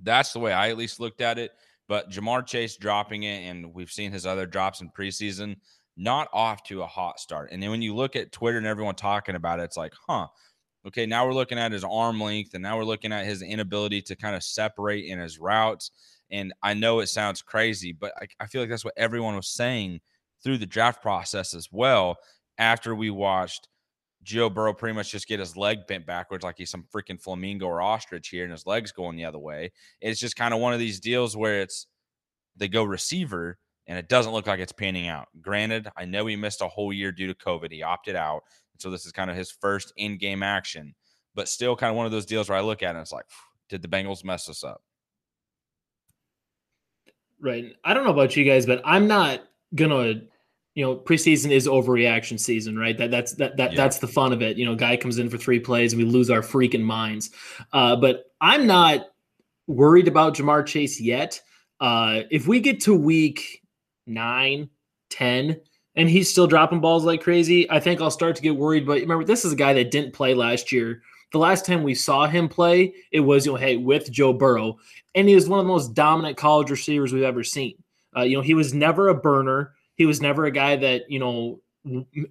That's 0.02 0.32
the 0.34 0.38
way 0.38 0.52
I 0.52 0.68
at 0.68 0.76
least 0.76 1.00
looked 1.00 1.22
at 1.22 1.38
it. 1.38 1.52
But 1.88 2.10
Ja'Marr 2.10 2.46
Chase 2.46 2.76
dropping 2.76 3.22
it, 3.22 3.48
and 3.48 3.72
we've 3.72 3.90
seen 3.90 4.12
his 4.12 4.26
other 4.26 4.44
drops 4.44 4.82
in 4.82 4.90
preseason, 4.90 5.56
not 5.96 6.28
off 6.32 6.62
to 6.64 6.82
a 6.82 6.86
hot 6.86 7.18
start. 7.18 7.50
And 7.52 7.62
then 7.62 7.70
when 7.70 7.82
you 7.82 7.94
look 7.94 8.16
at 8.16 8.32
Twitter 8.32 8.58
and 8.58 8.66
everyone 8.66 8.96
talking 8.96 9.34
about 9.34 9.60
it, 9.60 9.64
it's 9.64 9.76
like, 9.76 9.94
huh, 10.06 10.26
okay, 10.86 11.06
now 11.06 11.26
we're 11.26 11.32
looking 11.32 11.58
at 11.58 11.72
his 11.72 11.84
arm 11.84 12.20
length, 12.20 12.52
and 12.52 12.62
now 12.62 12.76
we're 12.76 12.84
looking 12.84 13.12
at 13.12 13.24
his 13.24 13.40
inability 13.40 14.02
to 14.02 14.16
kind 14.16 14.36
of 14.36 14.42
separate 14.42 15.06
in 15.06 15.18
his 15.18 15.38
routes. 15.38 15.90
And 16.30 16.52
I 16.62 16.74
know 16.74 17.00
it 17.00 17.06
sounds 17.06 17.40
crazy, 17.40 17.92
but 17.92 18.12
I, 18.20 18.26
I 18.40 18.46
feel 18.46 18.60
like 18.60 18.70
that's 18.70 18.84
what 18.84 18.94
everyone 18.98 19.36
was 19.36 19.48
saying 19.48 20.00
through 20.44 20.58
the 20.58 20.66
draft 20.66 21.02
process 21.02 21.54
as 21.54 21.68
well 21.72 22.16
after 22.58 22.94
we 22.94 23.10
watched 23.10 23.68
Joe 24.22 24.48
Burrow 24.48 24.72
pretty 24.72 24.94
much 24.94 25.10
just 25.10 25.26
get 25.26 25.40
his 25.40 25.56
leg 25.56 25.86
bent 25.86 26.06
backwards 26.06 26.44
like 26.44 26.56
he's 26.58 26.70
some 26.70 26.86
freaking 26.94 27.20
flamingo 27.20 27.66
or 27.66 27.82
ostrich 27.82 28.28
here 28.28 28.44
and 28.44 28.52
his 28.52 28.66
legs 28.66 28.92
going 28.92 29.16
the 29.16 29.24
other 29.24 29.38
way. 29.38 29.72
It's 30.00 30.20
just 30.20 30.36
kind 30.36 30.54
of 30.54 30.60
one 30.60 30.72
of 30.72 30.78
these 30.78 31.00
deals 31.00 31.36
where 31.36 31.60
it's 31.60 31.86
they 32.56 32.68
go 32.68 32.84
receiver 32.84 33.58
and 33.86 33.98
it 33.98 34.08
doesn't 34.08 34.32
look 34.32 34.46
like 34.46 34.60
it's 34.60 34.72
panning 34.72 35.08
out. 35.08 35.28
Granted, 35.42 35.88
I 35.96 36.04
know 36.06 36.26
he 36.26 36.36
missed 36.36 36.62
a 36.62 36.68
whole 36.68 36.92
year 36.92 37.12
due 37.12 37.26
to 37.26 37.34
COVID. 37.34 37.70
He 37.70 37.82
opted 37.82 38.16
out. 38.16 38.44
So 38.78 38.90
this 38.90 39.04
is 39.04 39.12
kind 39.12 39.30
of 39.30 39.36
his 39.36 39.50
first 39.50 39.92
in 39.96 40.16
game 40.16 40.42
action, 40.42 40.94
but 41.34 41.48
still 41.48 41.76
kind 41.76 41.90
of 41.90 41.96
one 41.96 42.06
of 42.06 42.12
those 42.12 42.26
deals 42.26 42.48
where 42.48 42.58
I 42.58 42.62
look 42.62 42.82
at 42.82 42.88
it 42.88 42.90
and 42.90 42.98
it's 43.00 43.12
like, 43.12 43.26
did 43.68 43.82
the 43.82 43.88
Bengals 43.88 44.24
mess 44.24 44.48
us 44.48 44.64
up? 44.64 44.82
Right. 47.40 47.76
I 47.84 47.92
don't 47.92 48.04
know 48.04 48.10
about 48.10 48.36
you 48.36 48.44
guys, 48.44 48.64
but 48.64 48.80
I'm 48.84 49.06
not 49.06 49.42
gonna 49.74 50.22
you 50.74 50.84
know 50.84 50.96
preseason 50.96 51.50
is 51.50 51.66
overreaction 51.66 52.38
season 52.38 52.76
right? 52.76 52.98
That 52.98 53.10
that's 53.10 53.34
that, 53.34 53.56
that 53.56 53.72
yeah. 53.72 53.76
that's 53.76 53.98
the 53.98 54.08
fun 54.08 54.32
of 54.32 54.42
it. 54.42 54.56
You 54.56 54.66
know 54.66 54.74
guy 54.74 54.96
comes 54.96 55.18
in 55.18 55.30
for 55.30 55.38
three 55.38 55.60
plays 55.60 55.92
and 55.92 56.02
we 56.02 56.08
lose 56.08 56.30
our 56.30 56.40
freaking 56.40 56.82
minds. 56.82 57.30
Uh, 57.72 57.96
but 57.96 58.24
i'm 58.40 58.66
not 58.66 59.06
worried 59.66 60.08
about 60.08 60.36
Ja'Marr 60.36 60.66
chase 60.66 61.00
yet. 61.00 61.40
Uh, 61.80 62.22
if 62.30 62.46
we 62.46 62.60
get 62.60 62.80
to 62.80 62.94
week 62.94 63.62
nine, 64.06 64.68
ten, 65.10 65.60
and 65.94 66.08
he's 66.08 66.30
still 66.30 66.46
dropping 66.46 66.80
balls 66.80 67.04
like 67.04 67.22
crazy 67.22 67.70
i 67.70 67.78
think 67.78 68.00
i'll 68.00 68.10
start 68.10 68.36
to 68.36 68.42
get 68.42 68.56
worried. 68.56 68.86
But 68.86 69.00
remember 69.00 69.24
this 69.24 69.44
is 69.44 69.52
a 69.52 69.56
guy 69.56 69.72
that 69.74 69.90
didn't 69.90 70.12
play 70.12 70.34
last 70.34 70.72
year. 70.72 71.02
The 71.32 71.38
last 71.38 71.66
time 71.66 71.82
we 71.82 71.94
saw 71.94 72.26
him 72.26 72.48
play 72.48 72.94
it 73.12 73.20
was 73.20 73.46
you 73.46 73.52
know 73.52 73.58
hey 73.58 73.76
with 73.76 74.10
joe 74.10 74.32
burrow. 74.32 74.78
And 75.14 75.28
he 75.28 75.36
was 75.36 75.48
one 75.48 75.60
of 75.60 75.66
the 75.66 75.72
most 75.72 75.94
dominant 75.94 76.36
college 76.36 76.70
receivers 76.70 77.12
we've 77.12 77.22
ever 77.22 77.44
seen. 77.44 77.76
Uh, 78.16 78.22
you 78.22 78.36
know 78.36 78.42
he 78.42 78.54
was 78.54 78.74
never 78.74 79.08
a 79.08 79.14
burner 79.14 79.73
he 79.96 80.06
was 80.06 80.20
never 80.20 80.44
a 80.44 80.50
guy 80.50 80.76
that, 80.76 81.10
you 81.10 81.18
know, 81.18 81.60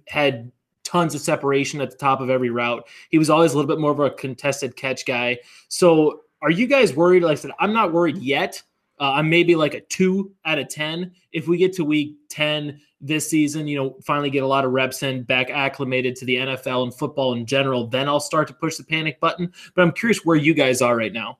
had 0.08 0.50
tons 0.84 1.14
of 1.14 1.20
separation 1.20 1.80
at 1.80 1.90
the 1.90 1.96
top 1.96 2.20
of 2.20 2.30
every 2.30 2.50
route. 2.50 2.86
He 3.10 3.18
was 3.18 3.30
always 3.30 3.52
a 3.52 3.56
little 3.56 3.68
bit 3.68 3.80
more 3.80 3.90
of 3.90 4.00
a 4.00 4.10
contested 4.10 4.76
catch 4.76 5.06
guy. 5.06 5.38
So 5.68 6.20
are 6.42 6.50
you 6.50 6.66
guys 6.66 6.94
worried? 6.94 7.22
Like 7.22 7.32
I 7.32 7.40
said, 7.40 7.52
I'm 7.58 7.72
not 7.72 7.92
worried 7.92 8.18
yet. 8.18 8.62
Uh, 9.00 9.12
I'm 9.12 9.28
maybe 9.28 9.56
like 9.56 9.74
a 9.74 9.80
two 9.80 10.32
out 10.44 10.58
of 10.58 10.68
10. 10.68 11.10
If 11.32 11.48
we 11.48 11.56
get 11.56 11.72
to 11.74 11.84
week 11.84 12.16
10 12.30 12.80
this 13.00 13.28
season, 13.28 13.66
you 13.66 13.76
know, 13.76 13.96
finally 14.04 14.30
get 14.30 14.44
a 14.44 14.46
lot 14.46 14.64
of 14.64 14.72
reps 14.72 15.02
in, 15.02 15.24
back 15.24 15.50
acclimated 15.50 16.14
to 16.16 16.24
the 16.26 16.36
NFL 16.36 16.84
and 16.84 16.94
football 16.94 17.32
in 17.32 17.44
general, 17.44 17.88
then 17.88 18.08
I'll 18.08 18.20
start 18.20 18.46
to 18.48 18.54
push 18.54 18.76
the 18.76 18.84
panic 18.84 19.18
button. 19.20 19.52
But 19.74 19.82
I'm 19.82 19.92
curious 19.92 20.24
where 20.24 20.36
you 20.36 20.54
guys 20.54 20.80
are 20.80 20.96
right 20.96 21.12
now. 21.12 21.38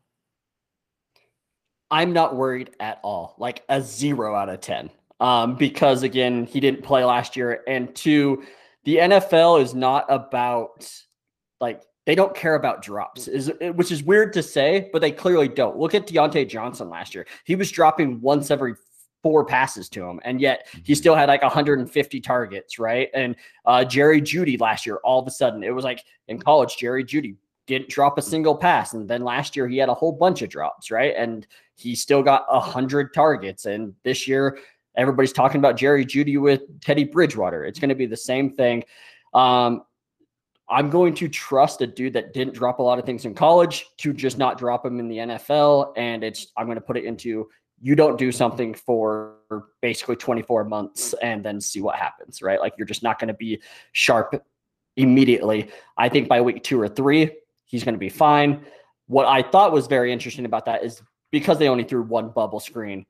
I'm 1.90 2.12
not 2.12 2.35
worried 2.35 2.71
at 2.81 2.99
all, 3.04 3.37
like 3.38 3.62
a 3.69 3.81
zero 3.81 4.35
out 4.35 4.49
of 4.49 4.61
10 4.61 4.90
um, 5.21 5.56
because 5.56 6.02
again, 6.02 6.44
he 6.47 6.61
didn't 6.61 6.83
play 6.83 7.04
last 7.04 7.37
year. 7.37 7.62
And 7.66 7.94
two, 7.94 8.44
the 8.85 8.97
NFL 8.97 9.62
is 9.62 9.75
not 9.75 10.06
about 10.09 10.90
like 11.61 11.83
they 12.06 12.14
don't 12.14 12.35
care 12.35 12.54
about 12.54 12.83
drops, 12.83 13.28
is 13.28 13.50
which 13.75 13.90
is 13.90 14.02
weird 14.02 14.33
to 14.35 14.42
say, 14.42 14.90
but 14.92 15.00
they 15.00 15.11
clearly 15.11 15.49
don't. 15.49 15.78
Look 15.78 15.94
at 15.94 16.06
Diontae 16.06 16.49
Johnson 16.49 16.90
last 16.90 17.14
year; 17.14 17.26
he 17.44 17.56
was 17.56 17.71
dropping 17.71 18.21
once 18.21 18.50
every 18.50 18.75
four 19.23 19.44
passes 19.44 19.88
to 19.88 20.04
him, 20.04 20.21
and 20.23 20.40
yet 20.40 20.68
he 20.71 20.78
mm-hmm. 20.78 20.94
still 20.94 21.14
had 21.14 21.28
like 21.28 21.42
150 21.42 22.21
targets, 22.21 22.78
right? 22.78 23.09
And 23.14 23.35
uh, 23.64 23.85
Jerry 23.85 24.21
Jeudy 24.21 24.61
last 24.61 24.85
year, 24.85 25.00
all 25.02 25.18
of 25.18 25.26
a 25.26 25.30
sudden, 25.30 25.64
it 25.64 25.75
was 25.75 25.85
like 25.85 26.04
in 26.28 26.38
college, 26.38 26.76
Jerry 26.76 27.04
Jeudy 27.04 27.37
didn't 27.66 27.88
drop 27.88 28.18
a 28.18 28.23
single 28.23 28.54
pass, 28.54 28.92
and 28.92 29.09
then 29.09 29.25
last 29.25 29.56
year 29.56 29.66
he 29.66 29.78
had 29.78 29.88
a 29.88 29.94
whole 29.94 30.12
bunch 30.12 30.42
of 30.42 30.50
drops, 30.50 30.90
right? 30.90 31.14
And 31.16 31.47
he 31.76 31.94
still 31.94 32.23
got 32.23 32.44
a 32.50 32.61
hundred 32.61 33.14
targets, 33.14 33.64
and 33.64 33.94
this 34.04 34.28
year 34.28 34.59
Everybody's 34.96 35.32
talking 35.32 35.58
about 35.58 35.76
Jerry 35.76 36.04
Jeudy 36.04 36.40
with 36.40 36.62
Teddy 36.80 37.04
Bridgewater. 37.04 37.64
It's 37.64 37.78
going 37.78 37.88
to 37.88 37.94
be 37.94 38.06
the 38.06 38.16
same 38.16 38.50
thing. 38.50 38.84
Um, 39.32 39.82
I'm 40.68 40.88
going 40.88 41.14
to 41.16 41.28
trust 41.28 41.82
a 41.82 41.86
dude 41.86 42.14
that 42.14 42.32
didn't 42.32 42.54
drop 42.54 42.78
a 42.78 42.82
lot 42.82 42.98
of 42.98 43.04
things 43.04 43.24
in 43.24 43.34
college 43.34 43.86
to 43.98 44.12
just 44.12 44.38
not 44.38 44.56
drop 44.56 44.86
him 44.86 44.98
in 44.98 45.08
the 45.08 45.18
NFL. 45.18 45.92
And 45.96 46.24
it's 46.24 46.46
I'm 46.56 46.66
going 46.66 46.76
to 46.76 46.80
put 46.80 46.96
it 46.96 47.04
into 47.04 47.48
you 47.80 47.94
don't 47.94 48.18
do 48.18 48.32
something 48.32 48.72
for 48.72 49.34
basically 49.82 50.16
24 50.16 50.64
months 50.64 51.14
and 51.20 51.44
then 51.44 51.60
see 51.60 51.82
what 51.82 51.96
happens, 51.96 52.40
right? 52.40 52.60
Like 52.60 52.74
you're 52.78 52.86
just 52.86 53.02
not 53.02 53.18
going 53.18 53.28
to 53.28 53.34
be 53.34 53.60
sharp 53.92 54.42
immediately. 54.96 55.70
I 55.96 56.08
think 56.08 56.28
by 56.28 56.40
week 56.40 56.62
two 56.62 56.80
or 56.80 56.88
three, 56.88 57.30
he's 57.66 57.84
going 57.84 57.94
to 57.94 57.98
be 57.98 58.08
fine. 58.08 58.64
What 59.06 59.26
I 59.26 59.42
thought 59.42 59.72
was 59.72 59.86
very 59.86 60.12
interesting 60.12 60.46
about 60.46 60.64
that 60.66 60.82
is 60.82 61.02
because 61.30 61.58
they 61.58 61.68
only 61.68 61.84
threw 61.84 62.02
one 62.02 62.30
bubble 62.30 62.60
screen, 62.60 63.04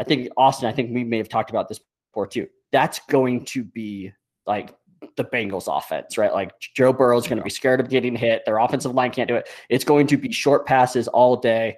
I 0.00 0.04
think 0.04 0.30
Austin, 0.38 0.66
I 0.66 0.72
think 0.72 0.94
we 0.94 1.04
may 1.04 1.18
have 1.18 1.28
talked 1.28 1.50
about 1.50 1.68
this 1.68 1.78
before 2.10 2.26
too. 2.26 2.48
That's 2.72 3.00
going 3.00 3.44
to 3.46 3.62
be 3.62 4.12
like 4.46 4.74
the 5.16 5.24
Bengals 5.24 5.68
offense, 5.68 6.16
right? 6.16 6.32
Like 6.32 6.52
Joe 6.74 6.92
Burrow 6.92 7.18
is 7.18 7.26
going 7.26 7.36
to 7.36 7.44
be 7.44 7.50
scared 7.50 7.80
of 7.80 7.90
getting 7.90 8.16
hit. 8.16 8.42
Their 8.46 8.58
offensive 8.58 8.94
line 8.94 9.10
can't 9.10 9.28
do 9.28 9.36
it. 9.36 9.48
It's 9.68 9.84
going 9.84 10.06
to 10.06 10.16
be 10.16 10.32
short 10.32 10.64
passes 10.64 11.06
all 11.06 11.36
day. 11.36 11.76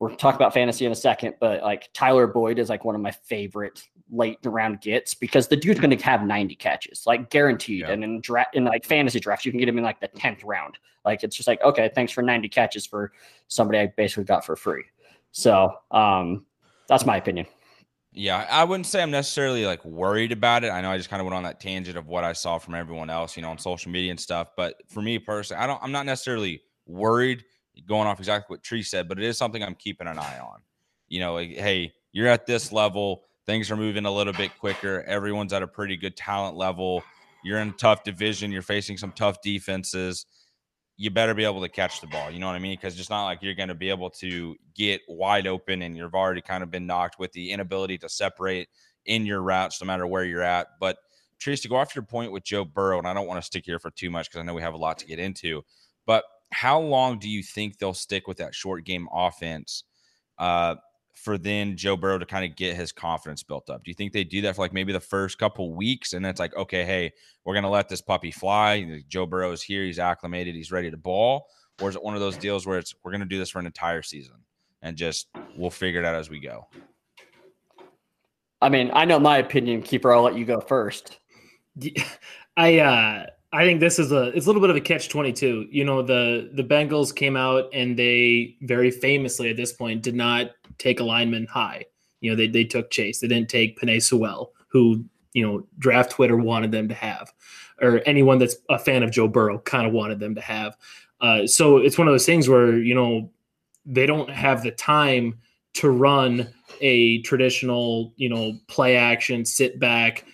we'll 0.00 0.16
talk 0.16 0.34
about 0.34 0.52
fantasy 0.52 0.84
in 0.84 0.90
a 0.90 0.96
second, 0.96 1.36
but 1.38 1.62
like 1.62 1.88
Tyler 1.92 2.26
Boyd 2.26 2.58
is 2.58 2.68
like 2.68 2.84
one 2.84 2.96
of 2.96 3.00
my 3.00 3.12
favorite 3.12 3.86
late 4.10 4.38
round 4.44 4.80
gets 4.80 5.14
because 5.14 5.46
the 5.46 5.56
dude's 5.56 5.78
going 5.78 5.96
to 5.96 6.04
have 6.04 6.24
90 6.24 6.56
catches, 6.56 7.04
like 7.06 7.30
guaranteed. 7.30 7.82
Yeah. 7.82 7.92
And 7.92 8.02
in 8.02 8.20
draft, 8.20 8.56
in 8.56 8.64
like 8.64 8.84
fantasy 8.84 9.20
drafts, 9.20 9.46
you 9.46 9.52
can 9.52 9.60
get 9.60 9.68
him 9.68 9.78
in 9.78 9.84
like 9.84 10.00
the 10.00 10.08
10th 10.08 10.40
round. 10.44 10.76
Like 11.04 11.22
it's 11.22 11.36
just 11.36 11.46
like, 11.46 11.62
okay, 11.62 11.88
thanks 11.94 12.10
for 12.12 12.22
90 12.22 12.48
catches 12.48 12.84
for 12.84 13.12
somebody 13.46 13.78
I 13.78 13.92
basically 13.96 14.24
got 14.24 14.44
for 14.44 14.56
free. 14.56 14.84
So 15.30 15.72
um, 15.92 16.44
that's 16.88 17.06
my 17.06 17.16
opinion. 17.16 17.46
Yeah, 18.12 18.44
I 18.50 18.64
wouldn't 18.64 18.86
say 18.86 19.02
I'm 19.02 19.12
necessarily 19.12 19.66
like 19.66 19.84
worried 19.84 20.32
about 20.32 20.64
it. 20.64 20.70
I 20.70 20.80
know 20.80 20.90
I 20.90 20.96
just 20.96 21.08
kind 21.08 21.20
of 21.20 21.26
went 21.26 21.36
on 21.36 21.44
that 21.44 21.60
tangent 21.60 21.96
of 21.96 22.08
what 22.08 22.24
I 22.24 22.32
saw 22.32 22.58
from 22.58 22.74
everyone 22.74 23.08
else, 23.08 23.36
you 23.36 23.42
know, 23.42 23.50
on 23.50 23.58
social 23.58 23.92
media 23.92 24.10
and 24.10 24.18
stuff. 24.18 24.48
But 24.56 24.82
for 24.88 25.00
me 25.00 25.18
personally, 25.18 25.62
I 25.62 25.66
don't. 25.68 25.80
I'm 25.82 25.92
not 25.92 26.06
necessarily 26.06 26.62
worried 26.86 27.44
going 27.86 28.08
off 28.08 28.18
exactly 28.18 28.54
what 28.54 28.64
Tree 28.64 28.82
said, 28.82 29.08
but 29.08 29.18
it 29.18 29.24
is 29.24 29.38
something 29.38 29.62
I'm 29.62 29.76
keeping 29.76 30.08
an 30.08 30.18
eye 30.18 30.40
on. 30.40 30.58
You 31.08 31.20
know, 31.20 31.34
like, 31.34 31.50
hey, 31.50 31.92
you're 32.12 32.26
at 32.26 32.46
this 32.46 32.72
level, 32.72 33.22
things 33.46 33.70
are 33.70 33.76
moving 33.76 34.04
a 34.06 34.10
little 34.10 34.32
bit 34.32 34.58
quicker. 34.58 35.02
Everyone's 35.04 35.52
at 35.52 35.62
a 35.62 35.66
pretty 35.68 35.96
good 35.96 36.16
talent 36.16 36.56
level. 36.56 37.04
You're 37.44 37.60
in 37.60 37.68
a 37.68 37.72
tough 37.72 38.02
division, 38.02 38.50
you're 38.50 38.62
facing 38.62 38.96
some 38.96 39.12
tough 39.12 39.40
defenses. 39.40 40.26
You 41.00 41.10
better 41.10 41.32
be 41.32 41.44
able 41.44 41.62
to 41.62 41.68
catch 41.68 42.02
the 42.02 42.06
ball. 42.06 42.30
You 42.30 42.40
know 42.40 42.46
what 42.46 42.56
I 42.56 42.58
mean? 42.58 42.76
Because 42.76 43.00
it's 43.00 43.08
not 43.08 43.24
like 43.24 43.42
you're 43.42 43.54
going 43.54 43.70
to 43.70 43.74
be 43.74 43.88
able 43.88 44.10
to 44.10 44.54
get 44.74 45.00
wide 45.08 45.46
open 45.46 45.80
and 45.80 45.96
you've 45.96 46.14
already 46.14 46.42
kind 46.42 46.62
of 46.62 46.70
been 46.70 46.86
knocked 46.86 47.18
with 47.18 47.32
the 47.32 47.52
inability 47.52 47.96
to 47.98 48.08
separate 48.08 48.68
in 49.06 49.24
your 49.24 49.40
routes, 49.40 49.80
no 49.80 49.86
matter 49.86 50.06
where 50.06 50.24
you're 50.24 50.42
at. 50.42 50.66
But 50.78 50.98
Trees, 51.38 51.62
to 51.62 51.68
go 51.68 51.76
off 51.76 51.94
your 51.94 52.04
point 52.04 52.32
with 52.32 52.44
Joe 52.44 52.66
Burrow, 52.66 52.98
and 52.98 53.08
I 53.08 53.14
don't 53.14 53.26
want 53.26 53.40
to 53.40 53.46
stick 53.46 53.64
here 53.64 53.78
for 53.78 53.90
too 53.90 54.10
much 54.10 54.28
because 54.28 54.40
I 54.40 54.42
know 54.42 54.52
we 54.52 54.60
have 54.60 54.74
a 54.74 54.78
lot 54.78 54.98
to 54.98 55.06
get 55.06 55.18
into, 55.18 55.62
but 56.04 56.24
how 56.52 56.78
long 56.78 57.18
do 57.18 57.30
you 57.30 57.42
think 57.42 57.78
they'll 57.78 57.94
stick 57.94 58.28
with 58.28 58.36
that 58.36 58.54
short 58.54 58.84
game 58.84 59.08
offense 59.10 59.84
uh, 60.38 60.74
for 61.20 61.36
then 61.36 61.76
Joe 61.76 61.96
Burrow 61.96 62.18
to 62.18 62.24
kind 62.24 62.50
of 62.50 62.56
get 62.56 62.76
his 62.76 62.92
confidence 62.92 63.42
built 63.42 63.68
up? 63.68 63.84
Do 63.84 63.90
you 63.90 63.94
think 63.94 64.12
they 64.12 64.24
do 64.24 64.40
that 64.42 64.56
for 64.56 64.62
like 64.62 64.72
maybe 64.72 64.92
the 64.92 65.00
first 65.00 65.38
couple 65.38 65.74
weeks 65.74 66.14
and 66.14 66.24
then 66.24 66.30
it's 66.30 66.40
like, 66.40 66.56
okay, 66.56 66.84
hey, 66.84 67.12
we're 67.44 67.52
going 67.52 67.64
to 67.64 67.68
let 67.68 67.88
this 67.88 68.00
puppy 68.00 68.30
fly. 68.30 69.02
Joe 69.06 69.26
Burrow 69.26 69.52
is 69.52 69.62
here. 69.62 69.84
He's 69.84 69.98
acclimated. 69.98 70.54
He's 70.54 70.72
ready 70.72 70.90
to 70.90 70.96
ball. 70.96 71.46
Or 71.80 71.90
is 71.90 71.96
it 71.96 72.02
one 72.02 72.14
of 72.14 72.20
those 72.20 72.38
deals 72.38 72.66
where 72.66 72.78
it's, 72.78 72.94
we're 73.04 73.10
going 73.10 73.20
to 73.20 73.26
do 73.26 73.38
this 73.38 73.50
for 73.50 73.58
an 73.58 73.66
entire 73.66 74.02
season 74.02 74.36
and 74.80 74.96
just 74.96 75.28
we'll 75.56 75.70
figure 75.70 76.00
it 76.00 76.06
out 76.06 76.14
as 76.14 76.30
we 76.30 76.40
go? 76.40 76.66
I 78.62 78.70
mean, 78.70 78.90
I 78.94 79.04
know 79.04 79.18
my 79.18 79.38
opinion, 79.38 79.82
Kiefer. 79.82 80.14
I'll 80.14 80.22
let 80.22 80.36
you 80.36 80.46
go 80.46 80.60
first. 80.60 81.18
I, 82.56 82.78
uh, 82.78 83.26
I 83.52 83.64
think 83.64 83.80
this 83.80 83.98
is 83.98 84.12
a 84.12 84.28
it's 84.28 84.46
a 84.46 84.48
little 84.48 84.60
bit 84.60 84.70
of 84.70 84.76
a 84.76 84.80
catch 84.80 85.08
twenty 85.08 85.32
two. 85.32 85.66
You 85.70 85.84
know, 85.84 86.02
the 86.02 86.50
the 86.54 86.62
Bengals 86.62 87.14
came 87.14 87.36
out 87.36 87.64
and 87.72 87.98
they 87.98 88.56
very 88.62 88.92
famously 88.92 89.50
at 89.50 89.56
this 89.56 89.72
point 89.72 90.02
did 90.02 90.14
not 90.14 90.50
take 90.80 90.98
a 90.98 91.04
lineman 91.04 91.46
high. 91.46 91.84
You 92.20 92.30
know, 92.30 92.36
they 92.36 92.48
they 92.48 92.64
took 92.64 92.90
Chase. 92.90 93.20
They 93.20 93.28
didn't 93.28 93.48
take 93.48 93.78
Penei 93.78 94.02
Sewell, 94.02 94.52
who 94.68 95.04
you 95.32 95.46
know 95.46 95.66
draft 95.78 96.10
Twitter 96.10 96.36
wanted 96.36 96.72
them 96.72 96.88
to 96.88 96.94
have, 96.94 97.32
or 97.80 98.00
anyone 98.06 98.38
that's 98.38 98.56
a 98.68 98.78
fan 98.78 99.02
of 99.02 99.12
Joe 99.12 99.28
Burrow 99.28 99.58
kind 99.60 99.86
of 99.86 99.92
wanted 99.92 100.18
them 100.18 100.34
to 100.34 100.40
have. 100.40 100.76
Uh, 101.20 101.46
so 101.46 101.76
it's 101.76 101.98
one 101.98 102.08
of 102.08 102.12
those 102.12 102.26
things 102.26 102.48
where 102.48 102.78
you 102.78 102.94
know 102.94 103.30
they 103.86 104.06
don't 104.06 104.30
have 104.30 104.62
the 104.62 104.70
time 104.72 105.38
to 105.72 105.90
run 105.90 106.48
a 106.80 107.22
traditional 107.22 108.12
you 108.16 108.28
know 108.28 108.58
play 108.66 108.96
action, 108.96 109.44
sit 109.44 109.78
back, 109.78 110.24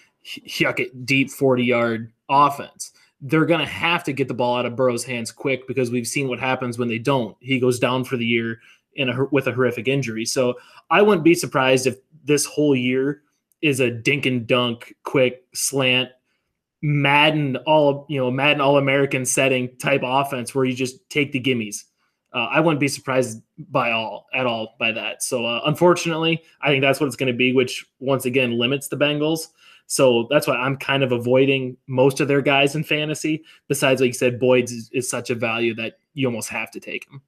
yuck 0.47 0.81
it 0.81 1.05
deep 1.05 1.31
forty 1.31 1.65
yard 1.65 2.13
offense 2.29 2.93
they're 3.23 3.47
going 3.47 3.61
to 3.61 3.67
have 3.67 4.05
to 4.05 4.13
get 4.13 4.29
the 4.29 4.35
ball 4.35 4.57
out 4.57 4.67
of 4.67 4.77
Burrow's 4.77 5.05
hands 5.05 5.33
quick 5.33 5.67
because 5.67 5.91
we've 5.91 6.07
seen 6.07 6.29
what 6.29 6.39
happens 6.39 6.79
when 6.79 6.89
they 6.89 6.99
don't. 6.99 7.37
He 7.41 7.59
goes 7.59 7.79
down 7.79 8.05
for 8.05 8.17
the 8.17 8.27
year 8.27 8.61
in 8.97 9.09
a 9.09 9.25
with 9.27 9.47
a 9.47 9.53
horrific 9.53 9.89
injury. 9.89 10.25
So 10.25 10.55
I 10.91 11.03
wouldn't 11.03 11.25
be 11.25 11.35
surprised 11.35 11.87
if 11.87 11.97
this 12.25 12.45
whole 12.45 12.75
year 12.75 13.23
is 13.63 13.81
a 13.81 13.91
dink 13.91 14.27
and 14.27 14.47
dunk, 14.47 14.95
quick 15.05 15.45
slant, 15.55 16.11
Madden 16.83 17.57
all 17.67 18.07
you 18.09 18.19
know, 18.19 18.31
Madden 18.31 18.61
All 18.61 18.79
American 18.79 19.25
setting 19.25 19.77
type 19.79 20.03
offense 20.05 20.55
where 20.55 20.65
you 20.65 20.75
just 20.75 21.09
take 21.09 21.33
the 21.33 21.41
gimmies. 21.41 21.85
Uh, 22.33 22.49
I 22.51 22.61
wouldn't 22.61 22.81
be 22.81 22.89
surprised 22.89 23.41
by 23.71 23.93
all 23.93 24.27
at 24.35 24.47
all 24.47 24.75
by 24.79 24.93
that. 24.93 25.23
So 25.23 25.47
uh, 25.47 25.63
unfortunately, 25.65 26.43
I 26.61 26.69
think 26.69 26.83
that's 26.83 27.01
what 27.01 27.07
it's 27.07 27.17
going 27.17 27.33
to 27.33 27.37
be, 27.37 27.53
which 27.53 27.87
once 27.99 28.27
again 28.27 28.59
limits 28.59 28.89
the 28.89 28.97
Bengals. 28.97 29.49
So 29.87 30.27
that's 30.31 30.47
why 30.47 30.57
I'm 30.57 30.77
kind 30.77 31.03
of 31.03 31.13
avoiding 31.13 31.77
most 31.87 32.21
of 32.21 32.29
their 32.29 32.43
guys 32.43 32.75
in 32.75 32.85
fantasy. 32.85 33.45
Besides, 33.69 34.01
like 34.01 34.09
you 34.09 34.15
said, 34.15 34.39
Boyd's 34.39 34.73
is, 34.73 34.91
is 34.93 35.09
such 35.09 35.31
a 35.31 35.35
value 35.35 35.75
that 35.77 35.99
you 36.13 36.27
almost 36.27 36.49
have 36.51 36.71
to 36.73 36.81
take 36.81 37.09
him. 37.09 37.23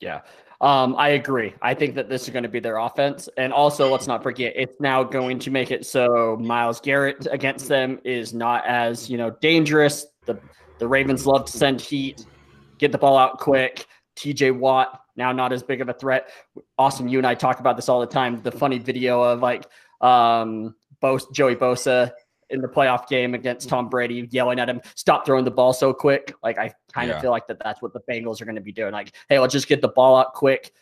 Yeah. 0.00 0.20
Um, 0.60 0.96
I 0.96 1.10
agree. 1.10 1.54
I 1.60 1.74
think 1.74 1.94
that 1.96 2.08
this 2.08 2.22
is 2.24 2.30
going 2.30 2.42
to 2.42 2.48
be 2.48 2.60
their 2.60 2.78
offense. 2.78 3.28
And 3.36 3.52
also, 3.52 3.90
let's 3.90 4.06
not 4.06 4.22
forget, 4.22 4.54
it's 4.56 4.80
now 4.80 5.02
going 5.02 5.38
to 5.40 5.50
make 5.50 5.70
it 5.70 5.84
so 5.84 6.38
Myles 6.40 6.80
Garrett 6.80 7.26
against 7.30 7.68
them 7.68 8.00
is 8.04 8.32
not 8.32 8.66
as, 8.66 9.10
you 9.10 9.18
know, 9.18 9.30
dangerous. 9.42 10.06
The 10.24 10.38
the 10.78 10.88
Ravens 10.88 11.26
love 11.26 11.46
to 11.46 11.52
send 11.52 11.80
heat, 11.80 12.26
get 12.78 12.92
the 12.92 12.98
ball 12.98 13.16
out 13.16 13.38
quick. 13.38 13.86
TJ 14.16 14.58
Watt 14.58 15.00
now 15.16 15.32
not 15.32 15.52
as 15.52 15.62
big 15.62 15.80
of 15.80 15.88
a 15.88 15.92
threat. 15.92 16.30
Austin, 16.78 17.08
you 17.08 17.18
and 17.18 17.26
I 17.26 17.34
talk 17.34 17.60
about 17.60 17.76
this 17.76 17.88
all 17.88 18.00
the 18.00 18.06
time. 18.06 18.42
The 18.42 18.52
funny 18.52 18.78
video 18.78 19.22
of 19.22 19.40
like 19.40 19.66
um 20.00 20.74
Bose, 21.00 21.26
Joey 21.32 21.56
Bosa 21.56 22.12
in 22.50 22.60
the 22.60 22.68
playoff 22.68 23.08
game 23.08 23.34
against 23.34 23.68
Tom 23.68 23.88
Brady, 23.88 24.28
yelling 24.30 24.58
at 24.58 24.68
him, 24.68 24.80
"Stop 24.94 25.26
throwing 25.26 25.44
the 25.44 25.50
ball 25.50 25.72
so 25.72 25.92
quick." 25.92 26.34
Like 26.42 26.58
I 26.58 26.72
kind 26.92 27.10
of 27.10 27.16
yeah. 27.16 27.20
feel 27.20 27.30
like 27.30 27.46
that 27.48 27.58
that's 27.62 27.82
what 27.82 27.92
the 27.92 28.00
Bengals 28.08 28.40
are 28.40 28.44
going 28.44 28.56
to 28.56 28.60
be 28.60 28.72
doing. 28.72 28.92
Like, 28.92 29.12
hey, 29.28 29.38
let's 29.38 29.52
just 29.52 29.68
get 29.68 29.82
the 29.82 29.88
ball 29.88 30.16
out 30.16 30.34
quick, 30.34 30.72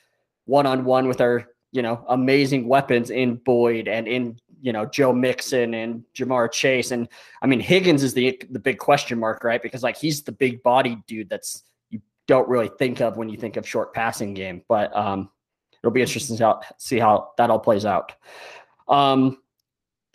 one 0.45 0.67
on 0.67 0.85
one 0.85 1.09
with 1.09 1.21
our 1.21 1.49
you 1.73 1.83
know 1.83 2.05
amazing 2.09 2.69
weapons 2.69 3.11
in 3.11 3.37
Boyd 3.37 3.89
and 3.89 4.07
in 4.07 4.39
you 4.61 4.73
know 4.73 4.87
Joe 4.87 5.13
Mixon 5.13 5.75
and 5.75 6.05
Ja'Marr 6.15 6.51
Chase, 6.51 6.91
and 6.91 7.09
I 7.43 7.47
mean 7.47 7.61
Higgins 7.61 8.03
is 8.03 8.15
the 8.15 8.41
the 8.51 8.59
big 8.59 8.79
question 8.79 9.19
mark, 9.19 9.45
right? 9.45 9.63
Because 9.63 9.83
like 9.83 9.97
he's 9.97 10.23
the 10.23 10.33
big 10.33 10.63
body 10.63 11.03
dude 11.07 11.29
that's 11.29 11.65
you 11.91 12.01
don't 12.27 12.49
really 12.49 12.71
think 12.79 13.01
of 13.01 13.17
when 13.17 13.29
you 13.29 13.37
think 13.37 13.57
of 13.57 13.69
short 13.69 13.93
passing 13.93 14.35
game, 14.35 14.63
but 14.69 14.95
um, 14.97 15.31
it'll 15.83 15.93
be 15.93 16.01
interesting 16.01 16.37
to 16.37 16.61
see 16.79 16.99
how 16.99 17.33
that 17.37 17.51
all 17.51 17.59
plays 17.59 17.85
out. 17.85 18.13
Um, 18.89 19.39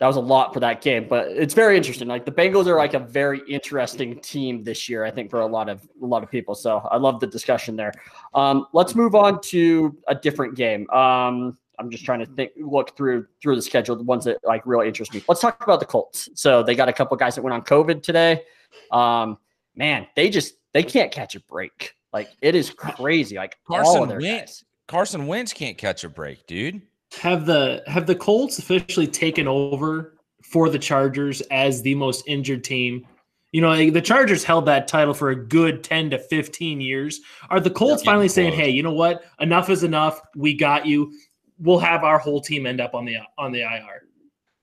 that 0.00 0.06
was 0.06 0.16
a 0.16 0.20
lot 0.20 0.54
for 0.54 0.60
that 0.60 0.80
game, 0.80 1.06
but 1.08 1.28
it's 1.28 1.52
very 1.52 1.76
interesting. 1.76 2.08
Like 2.08 2.24
the 2.24 2.32
Bengals 2.32 2.66
are 2.66 2.76
like 2.76 2.94
a 2.94 2.98
very 2.98 3.42
interesting 3.46 4.18
team 4.20 4.64
this 4.64 4.88
year, 4.88 5.04
I 5.04 5.10
think, 5.10 5.28
for 5.28 5.40
a 5.40 5.46
lot 5.46 5.68
of 5.68 5.86
a 6.02 6.06
lot 6.06 6.22
of 6.22 6.30
people. 6.30 6.54
So 6.54 6.78
I 6.90 6.96
love 6.96 7.20
the 7.20 7.26
discussion 7.26 7.76
there. 7.76 7.92
Um, 8.32 8.66
let's 8.72 8.94
move 8.94 9.14
on 9.14 9.42
to 9.42 9.94
a 10.08 10.14
different 10.14 10.56
game. 10.56 10.88
Um, 10.88 11.58
I'm 11.78 11.90
just 11.90 12.06
trying 12.06 12.20
to 12.20 12.26
think, 12.26 12.52
look 12.56 12.96
through 12.96 13.26
through 13.42 13.56
the 13.56 13.62
schedule, 13.62 13.94
the 13.94 14.02
ones 14.02 14.24
that 14.24 14.38
like 14.42 14.62
really 14.64 14.88
interest 14.88 15.12
me. 15.12 15.22
Let's 15.28 15.42
talk 15.42 15.62
about 15.62 15.80
the 15.80 15.86
Colts. 15.86 16.30
So 16.34 16.62
they 16.62 16.74
got 16.74 16.88
a 16.88 16.94
couple 16.94 17.14
guys 17.18 17.34
that 17.34 17.42
went 17.42 17.52
on 17.52 17.60
COVID 17.60 18.02
today. 18.02 18.44
Um, 18.90 19.36
man, 19.76 20.06
they 20.16 20.30
just 20.30 20.54
they 20.72 20.82
can't 20.82 21.12
catch 21.12 21.34
a 21.34 21.40
break. 21.40 21.94
Like 22.10 22.30
it 22.40 22.54
is 22.54 22.70
crazy. 22.70 23.36
Like 23.36 23.58
Carson 23.68 24.08
Wentz, 24.08 24.24
guys. 24.24 24.64
Carson 24.88 25.26
Wentz 25.26 25.52
can't 25.52 25.76
catch 25.76 26.04
a 26.04 26.08
break, 26.08 26.46
dude 26.46 26.80
have 27.18 27.46
the 27.46 27.82
have 27.86 28.06
the 28.06 28.14
Colts 28.14 28.58
officially 28.58 29.06
taken 29.06 29.48
over 29.48 30.16
for 30.42 30.68
the 30.68 30.78
Chargers 30.78 31.40
as 31.50 31.82
the 31.82 31.94
most 31.94 32.24
injured 32.26 32.64
team? 32.64 33.06
You 33.52 33.60
know, 33.60 33.90
the 33.90 34.00
Chargers 34.00 34.44
held 34.44 34.66
that 34.66 34.86
title 34.86 35.12
for 35.12 35.30
a 35.30 35.34
good 35.34 35.82
10 35.82 36.10
to 36.10 36.18
15 36.18 36.80
years. 36.80 37.20
Are 37.48 37.58
the 37.58 37.70
Colts 37.70 38.04
finally 38.04 38.26
close. 38.26 38.34
saying, 38.34 38.52
"Hey, 38.52 38.70
you 38.70 38.82
know 38.82 38.92
what? 38.92 39.24
Enough 39.40 39.70
is 39.70 39.82
enough. 39.82 40.20
We 40.36 40.54
got 40.54 40.86
you. 40.86 41.12
We'll 41.58 41.80
have 41.80 42.04
our 42.04 42.18
whole 42.18 42.40
team 42.40 42.64
end 42.64 42.80
up 42.80 42.94
on 42.94 43.04
the 43.04 43.18
on 43.36 43.52
the 43.52 43.62
IR." 43.62 44.06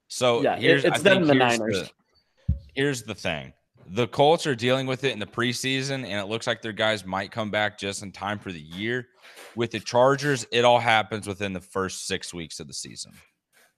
So 0.07 0.41
yeah, 0.41 0.55
here's, 0.57 0.85
it's 0.85 1.01
them 1.01 1.27
the 1.27 1.35
Niners. 1.35 1.81
The, 1.81 2.55
here's 2.75 3.03
the 3.03 3.15
thing: 3.15 3.51
the 3.89 4.07
Colts 4.07 4.45
are 4.45 4.55
dealing 4.55 4.87
with 4.87 5.03
it 5.03 5.13
in 5.13 5.19
the 5.19 5.25
preseason, 5.25 6.05
and 6.05 6.19
it 6.19 6.27
looks 6.27 6.47
like 6.47 6.61
their 6.61 6.73
guys 6.73 7.05
might 7.05 7.31
come 7.31 7.49
back 7.49 7.77
just 7.77 8.03
in 8.03 8.11
time 8.11 8.39
for 8.39 8.51
the 8.51 8.59
year. 8.59 9.07
With 9.55 9.71
the 9.71 9.79
Chargers, 9.79 10.45
it 10.51 10.65
all 10.65 10.79
happens 10.79 11.27
within 11.27 11.53
the 11.53 11.61
first 11.61 12.07
six 12.07 12.33
weeks 12.33 12.59
of 12.59 12.67
the 12.67 12.73
season, 12.73 13.13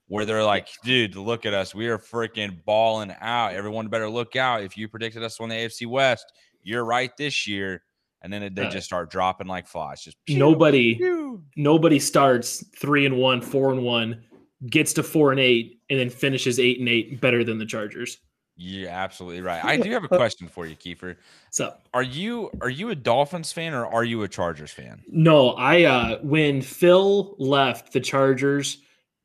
where 0.07 0.25
they're 0.25 0.43
like, 0.43 0.67
dude, 0.83 1.15
look 1.15 1.45
at 1.45 1.53
us. 1.53 1.75
We 1.75 1.87
are 1.87 1.97
freaking 1.97 2.63
balling 2.65 3.15
out. 3.21 3.53
Everyone 3.53 3.87
better 3.87 4.09
look 4.09 4.35
out. 4.35 4.63
If 4.63 4.77
you 4.77 4.87
predicted 4.87 5.23
us 5.23 5.39
on 5.39 5.49
the 5.49 5.55
AFC 5.55 5.87
West, 5.87 6.25
you're 6.63 6.85
right 6.85 7.15
this 7.17 7.47
year. 7.47 7.83
And 8.21 8.33
then 8.33 8.53
they 8.53 8.67
just 8.67 8.85
start 8.85 9.09
dropping 9.09 9.47
like 9.47 9.65
flies. 9.65 10.01
Just 10.01 10.17
pew, 10.25 10.37
nobody, 10.37 10.95
pew. 10.95 11.41
nobody 11.55 11.99
starts 11.99 12.65
three 12.77 13.05
and 13.05 13.17
one, 13.17 13.41
four 13.41 13.71
and 13.71 13.83
one, 13.83 14.23
gets 14.69 14.91
to 14.93 15.03
four 15.03 15.31
and 15.31 15.39
eight, 15.39 15.79
and 15.89 15.97
then 15.97 16.09
finishes 16.09 16.59
eight 16.59 16.79
and 16.79 16.89
eight 16.89 17.21
better 17.21 17.45
than 17.45 17.57
the 17.57 17.65
Chargers. 17.65 18.17
You're 18.61 18.89
absolutely 18.89 19.41
right. 19.41 19.63
I 19.63 19.77
do 19.81 19.89
have 19.91 20.03
a 20.03 20.09
question 20.09 20.49
for 20.49 20.67
you, 20.67 20.75
Kiefer. 20.75 21.15
So, 21.49 21.73
are 21.93 22.03
you 22.03 22.51
are 22.61 22.69
you 22.69 22.89
a 22.89 22.95
Dolphins 22.95 23.51
fan 23.51 23.73
or 23.73 23.85
are 23.85 24.03
you 24.03 24.23
a 24.23 24.27
Chargers 24.27 24.71
fan? 24.71 25.01
No, 25.07 25.51
I 25.51 25.83
uh 25.83 26.19
when 26.21 26.61
Phil 26.61 27.35
left 27.39 27.93
the 27.93 28.01
Chargers 28.01 28.79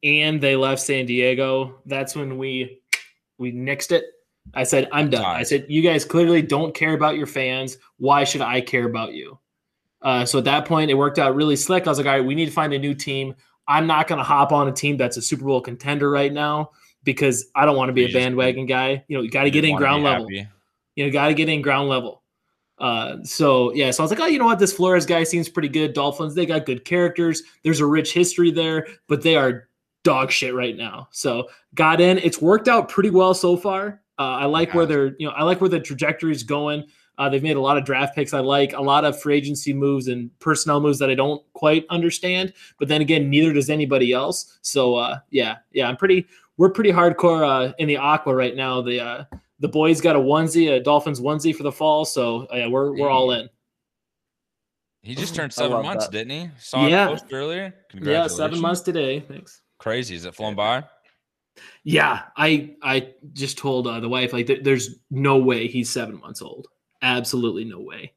and 0.05 0.41
they 0.41 0.55
left 0.55 0.81
San 0.81 1.07
Diego, 1.07 1.81
that's 1.87 2.15
when 2.15 2.39
we 2.39 2.81
we 3.39 3.53
nixed 3.53 3.91
it. 3.91 4.05
I 4.53 4.63
said, 4.63 4.89
I'm 4.93 5.11
done. 5.11 5.25
I 5.25 5.43
said, 5.43 5.67
you 5.69 5.83
guys 5.83 6.05
clearly 6.05 6.43
don't 6.43 6.75
care 6.75 6.93
about 6.93 7.17
your 7.17 7.27
fans. 7.27 7.79
Why 7.97 8.25
should 8.25 8.43
I 8.43 8.61
care 8.61 8.85
about 8.85 9.15
you? 9.15 9.39
Uh, 10.03 10.27
so 10.27 10.39
at 10.39 10.45
that 10.45 10.67
point, 10.67 10.91
it 10.91 10.95
worked 10.95 11.19
out 11.19 11.35
really 11.35 11.57
slick. 11.57 11.87
I 11.87 11.91
was 11.91 11.97
like, 11.97 12.07
all 12.07 12.13
right, 12.13 12.25
we 12.25 12.35
need 12.35 12.45
to 12.45 12.53
find 12.53 12.75
a 12.75 12.79
new 12.79 12.95
team. 12.95 13.35
I'm 13.67 13.87
not 13.87 14.07
going 14.07 14.19
to 14.19 14.25
hop 14.25 14.53
on 14.53 14.69
a 14.69 14.73
team 14.73 14.99
that's 14.99 15.17
a 15.17 15.23
Super 15.23 15.47
Bowl 15.47 15.63
contender 15.63 16.11
right 16.11 16.33
now 16.33 16.73
because 17.05 17.47
I 17.55 17.65
don't 17.65 17.77
want 17.77 17.91
to 17.91 17.93
be 17.93 18.03
You 18.03 18.09
a 18.09 18.13
bandwagon 18.13 18.67
guy. 18.67 19.05
You 19.09 19.17
know, 19.17 19.23
you 19.23 19.31
got 19.31 19.45
to 19.45 19.51
get 19.51 19.65
in 19.65 19.77
ground 19.77 20.03
level. 20.03 20.25
happy. 20.25 20.49
You 20.97 21.07
know, 21.07 21.13
got 21.13 21.29
to 21.29 21.35
get 21.35 21.49
in 21.49 21.63
ground 21.63 21.89
level. 21.89 22.23
Uh, 22.79 23.19
so 23.23 23.73
yeah, 23.73 23.91
so 23.91 24.03
I 24.03 24.05
was 24.05 24.11
like, 24.11 24.21
oh, 24.21 24.27
you 24.27 24.39
know 24.39 24.47
what, 24.47 24.59
this 24.59 24.73
Flores 24.73 25.07
guy 25.07 25.23
seems 25.23 25.49
pretty 25.49 25.69
good. 25.69 25.93
Dolphins, 25.93 26.35
they 26.35 26.47
got 26.47 26.67
good 26.67 26.85
characters. 26.85 27.43
There's 27.63 27.81
a 27.81 27.87
rich 27.87 28.13
history 28.13 28.51
there, 28.51 28.87
but 29.07 29.23
they 29.23 29.37
are 29.37 29.69
dog 30.03 30.31
shit 30.31 30.55
right 30.55 30.77
now. 30.77 31.09
So 31.13 31.49
got 31.75 32.01
in. 32.01 32.19
It's 32.19 32.41
worked 32.41 32.69
out 32.69 32.89
pretty 32.89 33.11
well 33.11 33.35
so 33.35 33.57
far. 33.57 34.01
Uh, 34.19 34.23
I 34.23 34.45
like 34.47 34.75
where 34.75 34.87
they're, 34.87 35.15
you 35.19 35.27
know, 35.27 35.33
I 35.33 35.43
like 35.43 35.61
where 35.61 35.71
the 35.71 35.81
trajectory 35.81 36.33
is 36.33 36.43
going. 36.43 36.85
Uh, 37.17 37.29
they've 37.29 37.43
made 37.43 37.57
a 37.57 37.61
lot 37.61 37.79
of 37.79 37.85
draft 37.85 38.15
picks 38.15 38.35
I 38.35 38.41
like, 38.41 38.73
a 38.73 38.81
lot 38.81 39.05
of 39.05 39.21
free 39.21 39.37
agency 39.37 39.73
moves 39.73 40.09
and 40.09 40.37
personnel 40.41 40.81
moves 40.81 40.99
that 40.99 41.11
I 41.11 41.15
don't 41.15 41.43
quite 41.53 41.87
understand. 41.91 42.53
But 42.79 42.89
then 42.89 43.01
again, 43.01 43.31
neither 43.31 43.53
does 43.53 43.71
anybody 43.71 44.13
else. 44.13 44.59
So 44.63 44.97
uh, 44.97 45.19
yeah, 45.31 45.59
yeah, 45.73 45.89
I'm 45.89 45.97
pretty. 45.97 46.27
We're 46.57 46.71
pretty 46.71 46.93
hardcore 46.93 47.43
uh, 47.71 47.73
in 47.79 47.89
the 47.89 47.97
aqua 47.97 48.35
right 48.35 48.55
now. 48.55 48.81
The 48.81 49.01
uh, 49.01 49.25
the 49.61 49.69
boys 49.69 50.01
got 50.01 50.17
a 50.17 50.19
onesie, 50.21 50.77
a 50.77 50.81
Dolphins 50.81 51.21
onesie 51.21 51.55
for 51.55 51.63
the 51.63 51.73
fall. 51.73 52.05
So 52.05 52.47
uh, 52.53 52.57
yeah, 52.57 52.67
we're 52.69 52.93
we're 52.93 53.11
all 53.11 53.33
in. 53.33 53.49
He 55.03 55.15
just 55.15 55.35
turned 55.35 55.53
seven 55.53 55.83
months, 55.83 56.07
that. 56.07 56.13
didn't 56.13 56.31
he? 56.31 56.51
Saw 56.59 56.87
Yeah. 56.87 57.09
post 57.09 57.27
earlier. 57.31 57.75
Yeah, 57.93 58.27
seven 58.27 58.59
months 58.61 58.81
today. 58.81 59.21
Thanks. 59.21 59.61
Crazy. 59.79 60.15
Is 60.15 60.25
it 60.25 60.35
flown 60.35 60.55
by? 60.55 60.85
Yeah, 61.85 62.23
I 62.37 62.75
I 62.83 63.13
just 63.33 63.59
told 63.59 63.87
uh, 63.87 64.01
the 64.01 64.09
wife 64.09 64.33
like 64.33 64.47
th- 64.47 64.63
there's 64.65 64.97
no 65.11 65.37
way 65.39 65.67
he's 65.67 65.91
seven 65.91 66.19
months 66.21 66.41
old. 66.41 66.69
Absolutely 67.03 67.65
no 67.65 67.81
way. 67.81 68.13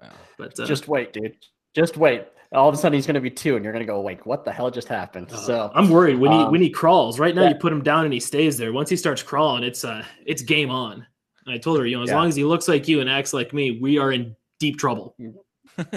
Wow. 0.00 0.10
But 0.36 0.58
uh, 0.60 0.66
Just 0.66 0.88
wait, 0.88 1.12
dude. 1.12 1.36
Just 1.74 1.96
wait. 1.96 2.26
All 2.52 2.68
of 2.68 2.74
a 2.74 2.78
sudden, 2.78 2.94
he's 2.94 3.06
going 3.06 3.14
to 3.14 3.20
be 3.20 3.30
two, 3.30 3.56
and 3.56 3.64
you're 3.64 3.72
going 3.72 3.84
to 3.84 3.90
go, 3.90 4.00
wait, 4.00 4.24
what 4.26 4.44
the 4.44 4.52
hell 4.52 4.70
just 4.70 4.88
happened? 4.88 5.32
uh, 5.32 5.36
So 5.36 5.70
I'm 5.74 5.88
worried 5.88 6.18
when 6.18 6.32
he 6.32 6.38
um, 6.38 6.50
when 6.52 6.60
he 6.60 6.68
crawls. 6.70 7.18
Right 7.18 7.34
now, 7.34 7.42
yeah. 7.44 7.48
you 7.50 7.54
put 7.54 7.72
him 7.72 7.82
down 7.82 8.04
and 8.04 8.12
he 8.12 8.20
stays 8.20 8.56
there. 8.58 8.72
Once 8.72 8.90
he 8.90 8.96
starts 8.96 9.22
crawling, 9.22 9.62
it's 9.64 9.84
uh 9.84 10.04
it's 10.26 10.42
game 10.42 10.70
on. 10.70 11.06
And 11.46 11.54
I 11.54 11.58
told 11.58 11.78
her, 11.78 11.86
you 11.86 11.96
know, 11.96 12.02
as 12.02 12.10
Yeah. 12.10 12.16
long 12.16 12.28
as 12.28 12.36
he 12.36 12.44
looks 12.44 12.68
like 12.68 12.86
you 12.88 13.00
and 13.00 13.08
acts 13.10 13.32
like 13.32 13.52
me, 13.52 13.78
we 13.80 13.98
are 13.98 14.12
in 14.12 14.36
deep 14.60 14.78
trouble. 14.78 15.16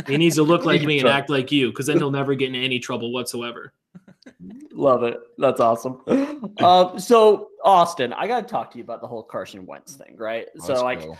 He 0.07 0.17
needs 0.17 0.35
to 0.37 0.43
look 0.43 0.63
like 0.71 0.81
me 0.83 0.99
and 0.99 1.07
act 1.09 1.29
like 1.29 1.51
you, 1.51 1.69
because 1.69 1.85
then 1.87 1.97
he'll 1.97 2.09
never 2.21 2.33
get 2.35 2.49
in 2.49 2.55
any 2.55 2.79
trouble 2.79 3.11
whatsoever. 3.11 3.73
love 4.71 5.03
it. 5.03 5.17
That's 5.37 5.59
awesome. 5.59 6.01
um, 6.59 6.97
so 6.99 7.49
Austin, 7.63 8.13
I 8.13 8.27
got 8.27 8.41
to 8.41 8.47
talk 8.51 8.71
to 8.71 8.77
you 8.77 8.83
about 8.83 9.01
the 9.01 9.07
whole 9.07 9.23
Carson 9.23 9.65
Wentz 9.65 9.95
thing, 9.95 10.15
right? 10.17 10.47
so 10.59 10.67
Let's 10.73 10.81
like, 10.81 10.99
go. 11.01 11.17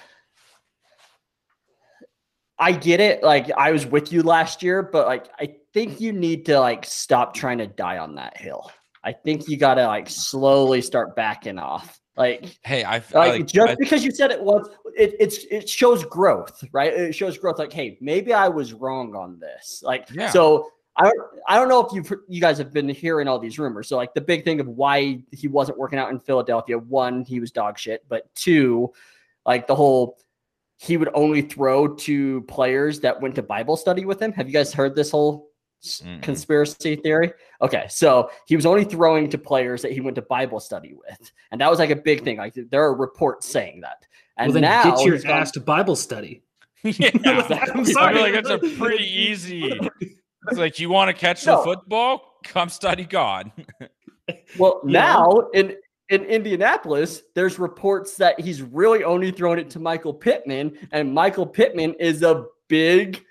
I 2.58 2.72
get 2.72 3.00
it. 3.00 3.22
Like 3.24 3.52
I 3.58 3.72
was 3.72 3.86
with 3.86 4.12
you 4.14 4.24
last 4.24 4.64
year, 4.64 4.82
but 4.82 5.08
like 5.08 5.28
I 5.40 5.56
think 5.74 6.00
you 6.00 6.14
need 6.14 6.46
to 6.46 6.60
like 6.60 6.86
stop 6.86 7.34
trying 7.34 7.58
to 7.58 7.68
die 7.68 7.98
on 7.98 8.16
that 8.16 8.38
hill. 8.38 8.72
I 9.04 9.12
think 9.12 9.48
you 9.48 9.58
got 9.58 9.76
to 9.76 9.86
like 9.86 10.10
slowly 10.10 10.82
start 10.82 11.16
backing 11.16 11.60
off. 11.60 12.00
Like 12.18 12.58
hey, 12.64 12.84
I 12.86 12.98
like, 12.98 13.14
like 13.14 13.46
just 13.48 13.72
I- 13.72 13.76
because 13.76 14.06
you 14.06 14.12
said 14.12 14.32
it 14.32 14.42
once, 14.42 14.70
it 14.98 15.16
it's 15.20 15.44
it 15.52 15.68
shows 15.68 16.06
growth, 16.06 16.64
right? 16.72 16.94
It 16.94 17.14
shows 17.14 17.38
growth. 17.38 17.60
Like, 17.60 17.74
hey, 17.74 17.98
maybe 18.00 18.32
I 18.32 18.48
was 18.48 18.72
wrong 18.74 19.16
on 19.16 19.38
this. 19.40 19.82
Like, 19.84 20.08
Yeah. 20.12 20.30
so 20.30 20.70
I 20.96 21.04
don't 21.04 21.18
I 21.50 21.60
don't 21.60 21.68
know 21.68 21.86
if 21.86 21.92
you 21.92 22.22
you 22.30 22.40
guys 22.40 22.58
have 22.58 22.72
been 22.72 22.88
hearing 22.88 23.28
all 23.28 23.38
these 23.38 23.60
rumors. 23.60 23.90
So 23.90 23.98
like 23.98 24.14
the 24.14 24.22
big 24.22 24.46
thing 24.46 24.62
of 24.62 24.68
why 24.70 25.20
he 25.34 25.50
wasn't 25.50 25.78
working 25.78 26.00
out 26.00 26.10
in 26.10 26.22
Philadelphia, 26.22 26.78
one, 26.80 27.26
he 27.26 27.42
was 27.42 27.52
dog 27.52 27.78
shit, 27.78 28.06
but 28.08 28.34
two, 28.34 28.94
like 29.46 29.68
the 29.68 29.76
whole 29.76 30.18
he 30.78 30.98
would 30.98 31.10
only 31.14 31.42
throw 31.42 31.88
to 31.96 32.42
players 32.44 33.00
that 33.02 33.22
went 33.22 33.36
to 33.36 33.42
Bible 33.44 33.78
study 33.78 34.06
with 34.06 34.22
him. 34.22 34.32
Have 34.34 34.48
you 34.48 34.54
guys 34.54 34.74
heard 34.74 34.96
this 34.96 35.12
whole 35.12 35.50
Mm-mm. 35.84 36.22
conspiracy 36.22 36.96
theory? 36.98 37.32
Okay, 37.62 37.86
so 37.90 38.30
he 38.48 38.56
was 38.56 38.66
only 38.66 38.84
throwing 38.84 39.30
to 39.30 39.38
players 39.38 39.82
that 39.82 39.92
he 39.92 40.02
went 40.02 40.16
to 40.16 40.22
Bible 40.24 40.60
study 40.60 40.94
with, 40.94 41.32
and 41.52 41.62
that 41.62 41.70
was 41.70 41.80
like 41.80 41.92
a 41.92 41.96
big 41.96 42.24
thing. 42.24 42.38
Like 42.38 42.56
there 42.70 42.84
are 42.84 42.96
reports 42.96 43.48
saying 43.48 43.82
that, 43.82 44.06
and 44.38 44.48
well, 44.48 44.54
then 44.54 44.62
now 44.64 44.96
get 44.96 45.06
your 45.06 45.32
ass 45.32 45.52
to 45.52 45.60
Bible 45.62 45.96
study. 45.96 46.44
yeah. 46.84 47.10
I'm 47.24 47.80
I 47.80 47.84
sorry. 47.84 48.14
feel 48.14 48.22
like 48.24 48.34
that's 48.34 48.50
a 48.50 48.78
pretty 48.78 49.06
easy. 49.06 49.80
It's 50.48 50.60
like 50.60 50.78
you 50.80 50.90
want 50.90 51.08
to 51.10 51.14
catch 51.20 51.46
No. 51.46 51.58
the 51.58 51.64
football? 51.64 52.34
Come 52.44 52.70
study 52.70 53.06
God. 53.06 53.52
Well, 54.58 54.82
You 54.84 54.92
know? 54.92 55.00
now 55.00 55.50
in 55.54 55.76
in 56.10 56.24
Indianapolis, 56.24 57.24
there's 57.34 57.58
reports 57.58 58.16
that 58.18 58.40
he's 58.40 58.62
really 58.62 59.04
only 59.04 59.32
throwing 59.32 59.60
it 59.60 59.70
to 59.72 59.80
Michael 59.80 60.14
Pittman, 60.14 60.78
and 60.92 61.14
Michael 61.14 61.46
Pittman 61.48 61.96
is 62.00 62.22
a 62.22 62.46
big 62.68 63.24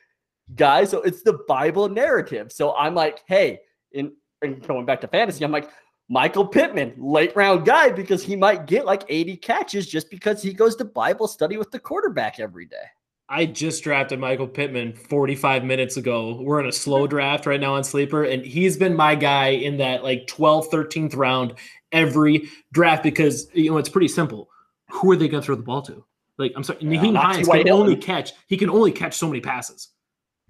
guy. 0.54 0.84
So 0.84 1.00
it's 1.02 1.22
the 1.22 1.38
Bible 1.46 1.88
narrative. 1.88 2.52
So 2.52 2.74
I'm 2.74 2.94
like, 2.94 3.22
hey, 3.26 3.60
in, 3.92 4.12
in 4.42 4.58
going 4.60 4.86
back 4.86 5.00
to 5.02 5.08
fantasy, 5.08 5.44
I'm 5.44 5.52
like, 5.52 5.70
Michael 6.08 6.46
Pittman, 6.46 6.94
late 6.98 7.34
round 7.34 7.64
guy, 7.64 7.90
because 7.90 8.22
he 8.22 8.36
might 8.36 8.66
get 8.66 8.84
like 8.84 9.04
80 9.08 9.36
catches 9.38 9.86
just 9.86 10.10
because 10.10 10.42
he 10.42 10.52
goes 10.52 10.76
to 10.76 10.84
Bible 10.84 11.28
study 11.28 11.56
with 11.56 11.70
the 11.70 11.78
quarterback 11.78 12.38
every 12.40 12.66
day. 12.66 12.84
I 13.26 13.46
just 13.46 13.82
drafted 13.82 14.20
Michael 14.20 14.46
Pittman 14.46 14.92
45 14.92 15.64
minutes 15.64 15.96
ago. 15.96 16.38
We're 16.42 16.60
in 16.60 16.66
a 16.66 16.72
slow 16.72 17.06
draft 17.06 17.46
right 17.46 17.58
now 17.58 17.74
on 17.74 17.82
Sleeper, 17.82 18.24
and 18.24 18.44
he's 18.44 18.76
been 18.76 18.94
my 18.94 19.14
guy 19.14 19.48
in 19.48 19.78
that 19.78 20.04
like 20.04 20.26
12th, 20.26 20.70
13th 20.70 21.16
round 21.16 21.54
every 21.94 22.48
draft 22.72 23.02
because 23.02 23.48
you 23.54 23.70
know 23.70 23.78
it's 23.78 23.88
pretty 23.88 24.08
simple. 24.08 24.48
Who 24.90 25.10
are 25.10 25.16
they 25.16 25.28
going 25.28 25.40
to 25.40 25.46
throw 25.46 25.54
the 25.54 25.62
ball 25.62 25.82
to? 25.82 26.04
Like 26.36 26.52
I'm 26.56 26.62
sorry, 26.62 26.80
Yeah, 26.82 27.00
Nyheim 27.00 27.16
Hines 27.16 27.48
can 27.48 27.68
only 27.70 27.92
Hilton. 27.92 28.00
catch. 28.00 28.32
He 28.48 28.56
can 28.56 28.68
only 28.68 28.92
catch 28.92 29.16
so 29.16 29.26
many 29.26 29.40
passes. 29.40 29.88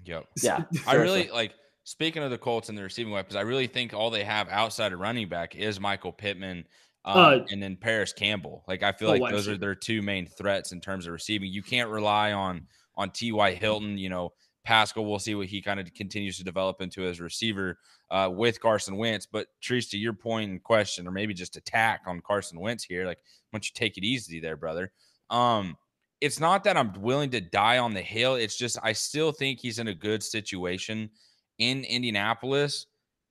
Yep. 0.04 0.26
Yeah. 0.42 0.64
I 0.87 0.94
really 0.94 1.30
like 1.30 1.52
speaking 1.85 2.22
of 2.22 2.30
the 2.30 2.38
Colts 2.38 2.68
and 2.68 2.76
the 2.76 2.83
receiving 2.83 3.12
weapons. 3.12 3.37
I 3.37 3.42
really 3.42 3.66
think 3.66 3.94
all 3.94 4.11
they 4.11 4.24
have 4.24 4.48
outside 4.48 4.92
of 4.92 4.98
running 5.00 5.28
back 5.28 5.54
is 5.54 5.78
Michael 5.78 6.12
Pittman 6.12 6.64
um, 7.04 7.18
Uh, 7.18 7.38
and 7.50 7.62
then 7.62 7.76
Parris 7.76 8.12
Campbell. 8.12 8.64
Like 8.66 8.83
I 8.83 8.92
feel 8.92 9.11
oh, 9.11 9.14
like 9.14 9.33
those 9.33 9.48
are 9.48 9.59
their 9.59 9.74
two 9.74 10.02
main 10.02 10.26
threats 10.26 10.72
in 10.72 10.80
terms 10.80 11.07
of 11.07 11.12
receiving. 11.12 11.52
You 11.52 11.62
can't 11.62 11.90
rely 11.90 12.33
on 12.33 12.66
on 12.96 13.11
T.Y. 13.11 13.52
Hilton. 13.54 13.98
You 13.98 14.09
know, 14.09 14.33
Pascal. 14.64 15.05
We'll 15.05 15.18
see 15.18 15.35
what 15.35 15.46
he 15.46 15.61
kind 15.61 15.79
of 15.79 15.92
continues 15.94 16.37
to 16.38 16.44
develop 16.44 16.81
into 16.81 17.07
as 17.07 17.20
a 17.20 17.22
receiver 17.22 17.79
uh, 18.11 18.31
with 18.33 18.61
Carson 18.61 18.96
Wentz. 18.96 19.27
But 19.27 19.48
Trees, 19.61 19.88
to 19.90 19.98
your 19.98 20.12
point 20.12 20.50
and 20.50 20.62
question, 20.62 21.07
or 21.07 21.11
maybe 21.11 21.35
just 21.35 21.57
attack 21.57 22.03
on 22.07 22.20
Carson 22.20 22.61
Wentz 22.61 22.85
here, 22.85 23.07
like 23.07 23.18
don't 23.53 23.66
you 23.66 23.72
take 23.74 23.96
it 23.96 24.05
easy 24.05 24.40
there, 24.40 24.57
brother? 24.57 24.92
Um, 25.31 25.77
it's 26.20 26.40
not 26.40 26.64
that 26.64 26.77
I'm 26.77 26.92
willing 27.00 27.31
to 27.31 27.40
die 27.40 27.79
on 27.79 27.92
the 27.92 28.00
hill. 28.00 28.37
It's 28.37 28.57
just 28.57 28.79
I 28.83 28.92
still 28.92 29.31
think 29.31 29.61
he's 29.61 29.79
in 29.79 29.88
a 29.88 29.94
good 29.94 30.22
situation 30.22 31.11
in 31.59 31.85
Indianapolis. 31.85 32.87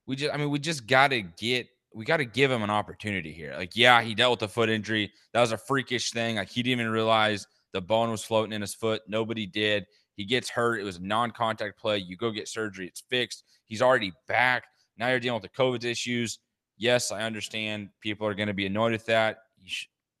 We 0.06 0.16
just, 0.16 0.32
I 0.32 0.36
mean, 0.36 0.50
we 0.50 0.58
just 0.58 0.86
got 0.86 1.08
to 1.08 1.22
get, 1.22 1.66
we 1.94 2.04
got 2.04 2.18
to 2.18 2.24
give 2.24 2.50
him 2.50 2.62
an 2.62 2.70
opportunity 2.70 3.32
here. 3.32 3.54
Like, 3.56 3.74
yeah, 3.74 4.02
he 4.02 4.14
dealt 4.14 4.40
with 4.40 4.50
a 4.50 4.52
foot 4.52 4.68
injury. 4.68 5.12
That 5.32 5.40
was 5.40 5.52
a 5.52 5.58
freakish 5.58 6.10
thing. 6.10 6.36
Like, 6.36 6.50
he 6.50 6.62
didn't 6.62 6.80
even 6.80 6.92
realize 6.92 7.46
the 7.72 7.80
bone 7.80 8.10
was 8.10 8.22
floating 8.22 8.52
in 8.52 8.60
his 8.60 8.74
foot. 8.74 9.02
Nobody 9.08 9.46
did. 9.46 9.86
He 10.16 10.24
gets 10.24 10.48
hurt. 10.48 10.80
It 10.80 10.84
was 10.84 10.96
a 10.96 11.02
non 11.02 11.30
contact 11.30 11.78
play. 11.78 11.98
You 11.98 12.16
go 12.16 12.30
get 12.30 12.48
surgery. 12.48 12.86
It's 12.86 13.02
fixed. 13.08 13.44
He's 13.66 13.82
already 13.82 14.12
back. 14.28 14.64
Now 14.96 15.08
you're 15.08 15.20
dealing 15.20 15.40
with 15.40 15.50
the 15.50 15.62
COVID 15.62 15.84
issues. 15.84 16.38
Yes, 16.76 17.12
I 17.12 17.22
understand 17.22 17.88
people 18.00 18.26
are 18.26 18.34
going 18.34 18.48
to 18.48 18.54
be 18.54 18.66
annoyed 18.66 18.92
with 18.92 19.06
that. 19.06 19.38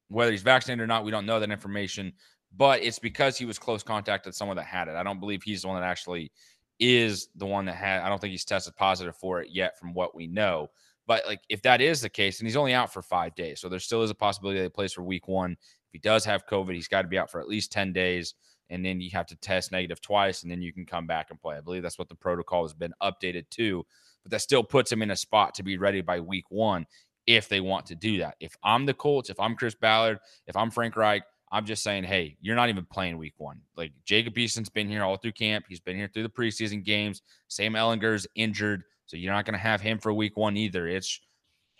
Whether 0.08 0.32
he's 0.32 0.42
vaccinated 0.42 0.82
or 0.82 0.86
not, 0.86 1.04
we 1.04 1.10
don't 1.10 1.26
know 1.26 1.40
that 1.40 1.50
information 1.50 2.12
but 2.56 2.82
it's 2.82 2.98
because 2.98 3.36
he 3.36 3.44
was 3.44 3.58
close 3.58 3.82
contact 3.82 4.26
with 4.26 4.34
someone 4.34 4.56
that 4.56 4.66
had 4.66 4.88
it. 4.88 4.94
I 4.94 5.02
don't 5.02 5.20
believe 5.20 5.42
he's 5.42 5.62
the 5.62 5.68
one 5.68 5.80
that 5.80 5.86
actually 5.86 6.30
is 6.78 7.28
the 7.36 7.46
one 7.46 7.64
that 7.66 7.74
had. 7.74 8.02
I 8.02 8.08
don't 8.08 8.20
think 8.20 8.30
he's 8.30 8.44
tested 8.44 8.76
positive 8.76 9.16
for 9.16 9.40
it 9.40 9.50
yet, 9.50 9.78
from 9.78 9.94
what 9.94 10.14
we 10.14 10.26
know. 10.26 10.68
But 11.06 11.26
like, 11.26 11.40
if 11.48 11.62
that 11.62 11.80
is 11.80 12.00
the 12.00 12.08
case, 12.08 12.38
and 12.38 12.46
he's 12.46 12.56
only 12.56 12.72
out 12.72 12.92
for 12.92 13.02
five 13.02 13.34
days, 13.34 13.60
so 13.60 13.68
there 13.68 13.78
still 13.78 14.02
is 14.02 14.10
a 14.10 14.14
possibility 14.14 14.58
that 14.60 14.64
he 14.64 14.70
plays 14.70 14.92
for 14.92 15.02
Week 15.02 15.28
One. 15.28 15.52
If 15.52 15.92
he 15.92 15.98
does 15.98 16.24
have 16.24 16.46
COVID, 16.46 16.74
he's 16.74 16.88
got 16.88 17.02
to 17.02 17.08
be 17.08 17.18
out 17.18 17.30
for 17.30 17.40
at 17.40 17.48
least 17.48 17.72
ten 17.72 17.92
days, 17.92 18.34
and 18.70 18.84
then 18.84 19.00
you 19.00 19.10
have 19.12 19.26
to 19.26 19.36
test 19.36 19.72
negative 19.72 20.00
twice, 20.00 20.42
and 20.42 20.50
then 20.50 20.62
you 20.62 20.72
can 20.72 20.86
come 20.86 21.06
back 21.06 21.28
and 21.30 21.40
play. 21.40 21.56
I 21.56 21.60
believe 21.60 21.82
that's 21.82 21.98
what 21.98 22.08
the 22.08 22.14
protocol 22.14 22.62
has 22.62 22.74
been 22.74 22.94
updated 23.02 23.48
to, 23.50 23.84
but 24.22 24.30
that 24.30 24.40
still 24.40 24.64
puts 24.64 24.90
him 24.90 25.02
in 25.02 25.10
a 25.10 25.16
spot 25.16 25.54
to 25.54 25.62
be 25.62 25.76
ready 25.76 26.00
by 26.00 26.20
Week 26.20 26.46
One 26.50 26.86
if 27.26 27.48
they 27.48 27.60
want 27.60 27.86
to 27.86 27.94
do 27.94 28.18
that. 28.18 28.36
If 28.40 28.56
I'm 28.62 28.86
the 28.86 28.94
Colts, 28.94 29.30
if 29.30 29.40
I'm 29.40 29.56
Chris 29.56 29.74
Ballard, 29.74 30.18
if 30.46 30.56
I'm 30.56 30.70
Frank 30.70 30.96
Reich, 30.96 31.22
I'm 31.54 31.64
just 31.64 31.84
saying, 31.84 32.04
hey, 32.04 32.36
you're 32.40 32.56
not 32.56 32.68
even 32.68 32.84
playing 32.84 33.16
week 33.16 33.34
one. 33.38 33.60
Like 33.76 33.92
Jacob 34.04 34.36
Eason's 34.36 34.68
been 34.68 34.88
here 34.88 35.04
all 35.04 35.16
through 35.16 35.32
camp. 35.32 35.66
He's 35.68 35.78
been 35.78 35.96
here 35.96 36.10
through 36.12 36.24
the 36.24 36.28
preseason 36.28 36.84
games. 36.84 37.22
Sam 37.46 37.74
Ehlinger's 37.74 38.26
injured. 38.34 38.82
So 39.06 39.16
you're 39.16 39.32
not 39.32 39.44
going 39.44 39.54
to 39.54 39.60
have 39.60 39.80
him 39.80 39.98
for 39.98 40.12
week 40.12 40.36
one 40.36 40.56
either. 40.56 40.88
It's 40.88 41.20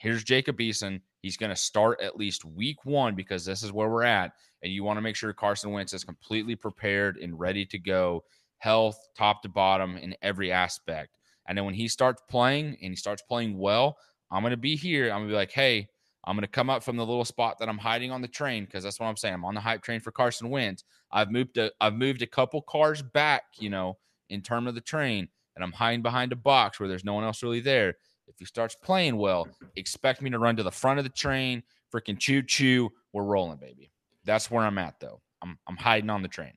here's 0.05 0.23
Jacob 0.23 0.59
Eason. 0.59 1.01
He's 1.23 1.38
going 1.38 1.49
to 1.49 1.57
start 1.57 1.99
at 2.03 2.19
least 2.19 2.45
week 2.45 2.85
one 2.85 3.14
because 3.14 3.43
this 3.43 3.62
is 3.62 3.73
where 3.73 3.88
we're 3.88 4.05
at. 4.05 4.33
And 4.62 4.71
you 4.71 4.85
want 4.85 4.99
to 4.99 5.01
make 5.01 5.17
sure 5.17 5.33
Carson 5.33 5.73
Wentz 5.73 5.95
is 5.95 6.05
completely 6.05 6.55
prepared 6.55 7.17
and 7.17 7.40
ready 7.40 7.64
to 7.64 7.79
go, 7.79 8.23
health, 8.59 8.99
top 9.17 9.40
to 9.43 9.49
bottom, 9.49 9.97
in 9.97 10.14
every 10.21 10.53
aspect. 10.53 11.17
And 11.49 11.57
then 11.57 11.64
when 11.64 11.73
he 11.73 11.88
starts 11.88 12.23
playing 12.29 12.77
and 12.83 12.90
he 12.93 12.97
starts 12.97 13.23
playing 13.23 13.59
well, 13.59 13.97
I'm 14.31 14.43
going 14.43 14.51
to 14.51 14.59
be 14.59 14.77
here. 14.77 15.07
I'm 15.07 15.21
going 15.21 15.29
to 15.29 15.33
be 15.33 15.37
like, 15.37 15.53
hey, 15.53 15.88
I'm 16.27 16.37
going 16.37 16.43
to 16.43 16.49
come 16.49 16.69
up 16.69 16.83
from 16.83 16.97
the 16.97 17.07
little 17.07 17.25
spot 17.25 17.59
that 17.59 17.71
I'm 17.71 17.79
hiding 17.79 18.12
on 18.12 18.21
the 18.21 18.29
train 18.29 18.67
because 18.67 18.85
that's 18.85 19.01
what 19.01 19.07
I'm 19.07 19.17
saying. 19.17 19.35
I'm 19.35 19.45
on 19.47 19.55
the 19.55 19.61
hype 19.62 19.83
train 19.83 20.01
for 20.01 20.12
Carson 20.12 20.51
Wentz. 20.51 20.85
I've 21.12 21.31
moved 21.31 21.57
a, 21.57 21.71
I've 21.81 21.95
moved 21.95 22.21
a 22.21 22.27
couple 22.27 22.61
cars 22.61 23.01
back, 23.01 23.45
you 23.59 23.71
know, 23.71 23.97
in 24.29 24.43
terms 24.43 24.69
of 24.69 24.75
the 24.75 24.83
train, 24.83 25.29
and 25.57 25.64
I'm 25.64 25.73
hiding 25.73 26.03
behind 26.03 26.33
a 26.33 26.37
box 26.37 26.79
where 26.79 26.90
there's 26.90 27.05
no 27.05 27.14
one 27.14 27.25
else 27.25 27.43
really 27.43 27.61
there. 27.61 27.95
If 28.27 28.39
he 28.39 28.45
starts 28.45 28.75
playing 28.75 29.17
well, 29.17 29.49
expect 29.77 30.23
me 30.23 30.31
to 30.31 30.39
run 30.39 30.57
to 30.57 30.63
the 30.63 30.71
front 30.71 30.99
of 30.99 31.05
the 31.05 31.11
train, 31.11 31.63
freaking 31.93 32.19
choo 32.19 32.43
choo. 32.43 32.91
We're 33.13 33.23
rolling, 33.25 33.59
baby. 33.59 33.91
That's 34.25 34.51
where 34.51 34.65
I'm 34.65 34.79
at, 34.79 34.99
though. 35.01 35.21
I'm 35.43 35.59
I'm 35.67 35.77
hiding 35.77 36.11
on 36.11 36.23
the 36.23 36.29
train. 36.29 36.53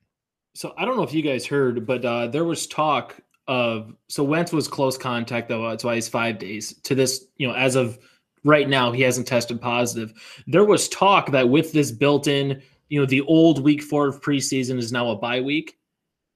So 0.54 0.74
I 0.76 0.84
don't 0.84 0.96
know 0.96 1.02
if 1.02 1.14
you 1.14 1.22
guys 1.22 1.46
heard, 1.46 1.86
but 1.86 2.04
uh, 2.04 2.26
there 2.26 2.44
was 2.44 2.66
talk 2.66 3.20
of 3.46 3.94
so 4.08 4.24
Wentz 4.24 4.52
was 4.52 4.68
close 4.68 4.98
contact 4.98 5.48
though. 5.48 5.68
That's 5.68 5.84
why 5.84 5.94
he's 5.94 6.08
five 6.08 6.38
days 6.38 6.74
to 6.82 6.94
this. 6.94 7.26
You 7.36 7.48
know, 7.48 7.54
as 7.54 7.76
of 7.76 7.98
right 8.44 8.68
now, 8.68 8.92
he 8.92 9.02
hasn't 9.02 9.26
tested 9.26 9.60
positive. 9.60 10.12
There 10.46 10.64
was 10.64 10.88
talk 10.88 11.30
that 11.32 11.48
with 11.48 11.72
this 11.72 11.92
built-in, 11.92 12.62
you 12.88 13.00
know, 13.00 13.06
the 13.06 13.22
old 13.22 13.62
week 13.62 13.82
four 13.82 14.08
of 14.08 14.20
preseason 14.20 14.78
is 14.78 14.92
now 14.92 15.10
a 15.10 15.16
bye 15.16 15.40
week. 15.40 15.76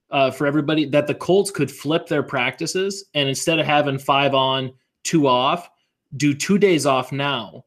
Uh, 0.09 0.29
for 0.29 0.45
everybody, 0.45 0.85
that 0.85 1.07
the 1.07 1.15
Colts 1.15 1.49
could 1.49 1.71
flip 1.71 2.07
their 2.07 2.21
practices 2.21 3.05
and 3.15 3.27
instead 3.27 3.57
of 3.57 3.65
having 3.65 3.97
five 3.97 4.35
on, 4.35 4.71
two 5.03 5.27
off, 5.27 5.69
do 6.17 6.33
two 6.33 6.57
days 6.57 6.85
off 6.85 7.11
now 7.11 7.65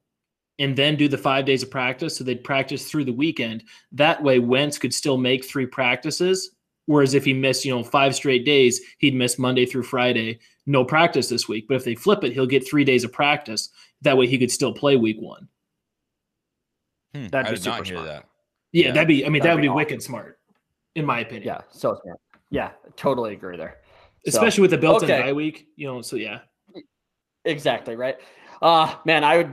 and 0.59 0.77
then 0.77 0.96
do 0.96 1.09
the 1.09 1.18
five 1.18 1.44
days 1.44 1.62
of 1.62 1.70
practice. 1.70 2.16
So 2.16 2.25
they'd 2.25 2.42
practice 2.42 2.88
through 2.88 3.05
the 3.05 3.12
weekend. 3.12 3.64
That 3.92 4.22
way, 4.22 4.38
Wentz 4.38 4.79
could 4.79 4.94
still 4.94 5.18
make 5.18 5.44
three 5.44 5.66
practices. 5.66 6.53
Whereas 6.87 7.14
if 7.14 7.25
he 7.25 7.35
missed, 7.35 7.64
you 7.64 7.75
know, 7.75 7.83
five 7.83 8.14
straight 8.14 8.44
days, 8.44 8.81
he'd 8.99 9.14
miss 9.14 9.38
Monday 9.38 9.66
through 9.66 9.83
Friday, 9.83 10.38
no 10.66 10.85
practice 10.85 11.29
this 11.29 11.49
week. 11.49 11.66
But 11.68 11.75
if 11.75 11.85
they 11.85 11.96
flip 11.96 12.22
it, 12.22 12.33
he'll 12.33 12.46
get 12.46 12.66
three 12.66 12.85
days 12.85 13.03
of 13.03 13.12
practice. 13.12 13.70
That 14.03 14.16
way, 14.16 14.29
he 14.29 14.38
could 14.38 14.53
still 14.53 14.72
play 14.72 14.96
week 14.96 15.16
one. 15.18 15.49
Hmm, 17.12 17.27
that'd 17.27 17.49
I 17.49 17.51
be 17.51 17.57
super 17.57 17.85
smart. 17.85 18.07
That. 18.07 18.25
Yeah, 18.72 18.87
yeah, 18.87 18.92
that'd 18.92 19.09
be. 19.09 19.27
I 19.27 19.29
mean, 19.29 19.42
that'd 19.42 19.51
that 19.51 19.55
would 19.55 19.62
be, 19.62 19.66
be 19.66 19.68
awesome. 19.68 19.77
wicked 19.77 20.03
smart, 20.03 20.38
in 20.94 21.05
my 21.05 21.20
opinion. 21.20 21.44
Yeah, 21.44 21.62
so 21.70 21.99
smart. 22.03 22.20
Yeah, 22.51 22.70
totally 22.96 23.35
agree 23.35 23.57
there. 23.57 23.79
Especially 24.27 24.57
so, 24.57 24.62
with 24.62 24.70
the 24.70 24.79
built-in 24.79 25.11
okay. 25.11 25.22
bye 25.22 25.33
week, 25.33 25.66
you 25.77 25.88
know. 25.88 26.03
So 26.03 26.16
yeah, 26.16 26.40
exactly 27.46 27.96
right. 27.96 28.16
Uh 28.62 28.94
man, 29.04 29.24
I 29.24 29.38
would 29.38 29.52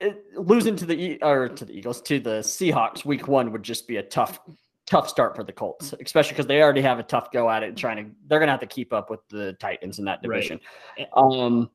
it, 0.00 0.24
losing 0.36 0.76
to 0.76 0.86
the 0.86 1.18
or 1.22 1.48
to 1.48 1.64
the 1.64 1.72
Eagles 1.72 2.00
to 2.02 2.20
the 2.20 2.40
Seahawks 2.40 3.04
week 3.04 3.28
one 3.28 3.50
would 3.52 3.62
just 3.62 3.88
be 3.88 3.96
a 3.96 4.02
tough 4.02 4.40
tough 4.86 5.08
start 5.08 5.36
for 5.36 5.44
the 5.44 5.52
Colts, 5.52 5.92
especially 6.00 6.30
because 6.30 6.46
they 6.46 6.62
already 6.62 6.80
have 6.80 6.98
a 6.98 7.02
tough 7.02 7.30
go 7.30 7.50
at 7.50 7.62
it 7.62 7.76
trying 7.76 7.96
to 7.96 8.10
they're 8.26 8.38
gonna 8.38 8.52
have 8.52 8.60
to 8.60 8.66
keep 8.66 8.92
up 8.92 9.10
with 9.10 9.20
the 9.28 9.54
Titans 9.54 9.98
in 9.98 10.04
that 10.04 10.22
division. 10.22 10.60
Right. 10.98 11.08
Um 11.16 11.70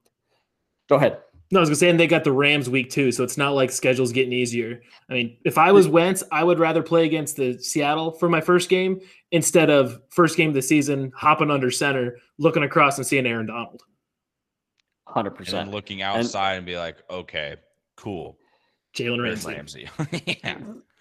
go 0.90 0.96
ahead. 0.96 1.20
No, 1.52 1.60
I 1.60 1.62
was 1.62 1.70
gonna 1.70 1.76
say, 1.76 1.90
and 1.90 2.00
they 2.00 2.08
got 2.08 2.24
the 2.24 2.32
Rams 2.32 2.68
week 2.68 2.90
two, 2.90 3.12
so 3.12 3.24
it's 3.24 3.38
not 3.38 3.54
like 3.54 3.72
schedule's 3.72 4.12
getting 4.12 4.34
easier. 4.34 4.82
I 5.10 5.14
mean, 5.14 5.38
if 5.46 5.60
I 5.60 5.72
was 5.72 5.88
Wentz, 5.88 6.24
I 6.32 6.44
would 6.44 6.58
rather 6.58 6.82
play 6.82 7.06
against 7.06 7.36
the 7.36 7.60
Seattle 7.60 8.12
for 8.12 8.28
my 8.28 8.42
first 8.42 8.70
game 8.70 9.00
instead 9.32 9.70
of 9.70 10.02
first 10.10 10.36
game 10.36 10.50
of 10.50 10.56
the 10.56 10.64
season 10.64 11.12
hopping 11.16 11.52
under 11.52 11.70
center, 11.70 12.18
looking 12.40 12.64
across 12.64 12.98
and 12.98 13.06
seeing 13.06 13.28
Aaron 13.28 13.46
Donald. 13.46 13.84
Hundred 15.06 15.32
percent. 15.32 15.64
And 15.64 15.72
looking 15.72 16.02
outside 16.02 16.52
and, 16.52 16.58
and, 16.60 16.66
be 16.66 16.78
like, 16.78 16.98
okay, 17.10 17.58
cool. 17.98 18.38
Jalen 18.96 19.22
Ramsey. 19.22 19.54
Ramsey. 19.54 19.90
yeah. 20.44 20.58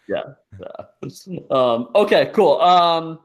Yeah. 0.08 0.22
yeah. 0.58 1.38
Um, 1.50 1.88
okay, 1.94 2.30
cool. 2.34 2.60
Um, 2.60 3.20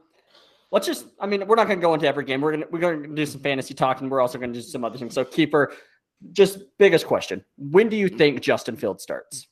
let's 0.70 0.86
just 0.86 1.06
I 1.20 1.26
mean, 1.26 1.46
we're 1.46 1.56
not 1.56 1.68
gonna 1.68 1.80
go 1.80 1.94
into 1.94 2.06
every 2.06 2.24
game. 2.24 2.40
We're 2.40 2.52
gonna 2.52 2.66
we're 2.70 2.78
gonna 2.78 3.08
do 3.08 3.26
some 3.26 3.40
fantasy 3.40 3.74
talking. 3.74 4.08
We're 4.08 4.20
also 4.20 4.38
gonna 4.38 4.52
do 4.52 4.60
some 4.60 4.84
other 4.84 4.98
things. 4.98 5.14
So 5.14 5.24
Kiefer, 5.24 5.72
just 6.32 6.58
biggest 6.78 7.06
question. 7.06 7.44
When 7.56 7.88
do 7.88 7.96
you 7.96 8.08
think 8.08 8.40
Justin 8.40 8.76
Field 8.76 9.00
starts? 9.00 9.48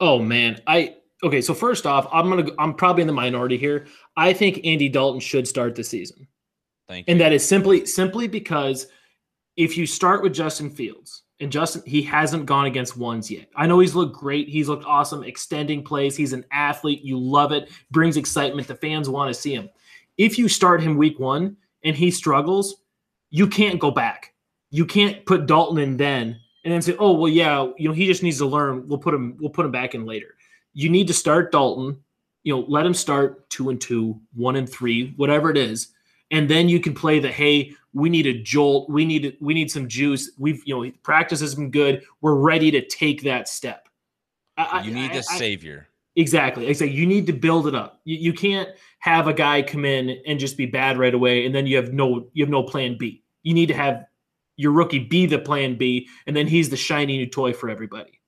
Oh 0.00 0.18
man. 0.18 0.60
I 0.66 0.96
okay, 1.22 1.40
so 1.40 1.54
first 1.54 1.86
off, 1.86 2.06
I'm 2.12 2.28
gonna 2.28 2.48
I'm 2.58 2.74
probably 2.74 3.02
in 3.02 3.06
the 3.06 3.12
minority 3.12 3.56
here. 3.56 3.86
I 4.16 4.32
think 4.32 4.60
Andy 4.64 4.88
Dalton 4.88 5.20
should 5.20 5.48
start 5.48 5.74
the 5.74 5.84
season. 5.84 6.26
Thank 6.88 7.06
you. 7.06 7.12
And 7.12 7.20
that 7.20 7.32
is 7.32 7.46
simply 7.46 7.86
simply 7.86 8.28
because 8.28 8.86
if 9.56 9.76
you 9.76 9.86
start 9.86 10.22
with 10.22 10.34
Justin 10.34 10.70
Fields, 10.70 11.22
and 11.40 11.50
Justin, 11.50 11.82
he 11.86 12.02
hasn't 12.02 12.46
gone 12.46 12.66
against 12.66 12.98
ones 12.98 13.30
yet. 13.30 13.48
I 13.56 13.66
know 13.66 13.78
he's 13.78 13.94
looked 13.94 14.16
great. 14.16 14.48
He's 14.48 14.68
looked 14.68 14.84
awesome 14.84 15.24
extending 15.24 15.82
plays. 15.82 16.14
He's 16.14 16.34
an 16.34 16.44
athlete. 16.52 17.02
You 17.02 17.18
love 17.18 17.52
it. 17.52 17.70
Brings 17.90 18.18
excitement. 18.18 18.68
The 18.68 18.74
fans 18.74 19.08
want 19.08 19.34
to 19.34 19.40
see 19.40 19.54
him. 19.54 19.70
If 20.18 20.38
you 20.38 20.48
start 20.48 20.82
him 20.82 20.98
week 20.98 21.18
one 21.18 21.56
and 21.82 21.96
he 21.96 22.10
struggles, 22.10 22.82
you 23.30 23.46
can't 23.46 23.80
go 23.80 23.90
back. 23.90 24.34
You 24.70 24.84
can't 24.84 25.24
put 25.24 25.46
Dalton 25.46 25.78
in 25.78 25.96
then 25.96 26.38
and 26.64 26.72
then 26.72 26.82
say, 26.82 26.94
"Oh, 26.98 27.12
well, 27.12 27.32
yeah, 27.32 27.70
you 27.78 27.88
know, 27.88 27.94
he 27.94 28.06
just 28.06 28.22
needs 28.22 28.38
to 28.38 28.46
learn. 28.46 28.86
We'll 28.86 28.98
put 28.98 29.14
him. 29.14 29.36
We'll 29.40 29.50
put 29.50 29.64
him 29.64 29.72
back 29.72 29.94
in 29.94 30.04
later." 30.04 30.34
You 30.74 30.90
need 30.90 31.06
to 31.08 31.14
start 31.14 31.52
Dalton. 31.52 31.98
You 32.44 32.54
know, 32.54 32.64
let 32.68 32.86
him 32.86 32.94
start 32.94 33.48
two 33.48 33.70
and 33.70 33.80
two, 33.80 34.20
one 34.34 34.56
and 34.56 34.68
three, 34.68 35.14
whatever 35.16 35.50
it 35.50 35.56
is, 35.56 35.88
and 36.30 36.48
then 36.48 36.68
you 36.68 36.80
can 36.80 36.94
play 36.94 37.18
the 37.18 37.30
hey 37.30 37.74
we 37.92 38.08
need 38.08 38.26
a 38.26 38.42
jolt 38.42 38.88
we 38.88 39.04
need 39.04 39.36
we 39.40 39.54
need 39.54 39.70
some 39.70 39.88
juice. 39.88 40.30
We've 40.38 40.62
you 40.64 40.84
know 40.84 40.90
practice 41.02 41.40
has 41.40 41.54
been 41.54 41.70
good. 41.70 42.02
We're 42.20 42.34
ready 42.34 42.70
to 42.70 42.86
take 42.86 43.22
that 43.22 43.48
step. 43.48 43.88
I, 44.56 44.82
you 44.82 44.92
need 44.92 45.12
I, 45.12 45.16
a 45.16 45.22
savior. 45.22 45.88
Exactly. 46.16 46.66
Exactly 46.66 46.96
you 46.96 47.06
need 47.06 47.26
to 47.26 47.32
build 47.32 47.66
it 47.66 47.74
up. 47.74 48.00
You, 48.04 48.16
you 48.16 48.32
can't 48.32 48.68
have 48.98 49.26
a 49.26 49.32
guy 49.32 49.62
come 49.62 49.84
in 49.84 50.20
and 50.26 50.38
just 50.38 50.56
be 50.56 50.66
bad 50.66 50.98
right 50.98 51.14
away 51.14 51.46
and 51.46 51.54
then 51.54 51.66
you 51.66 51.76
have 51.76 51.92
no 51.92 52.28
you 52.32 52.44
have 52.44 52.50
no 52.50 52.62
plan 52.62 52.96
b. 52.98 53.22
You 53.42 53.54
need 53.54 53.66
to 53.66 53.74
have 53.74 54.04
your 54.56 54.72
rookie 54.72 54.98
be 54.98 55.26
the 55.26 55.38
plan 55.38 55.76
b 55.76 56.08
and 56.26 56.36
then 56.36 56.46
he's 56.46 56.68
the 56.68 56.76
shiny 56.76 57.16
new 57.16 57.26
toy 57.26 57.52
for 57.52 57.70
everybody. 57.70 58.20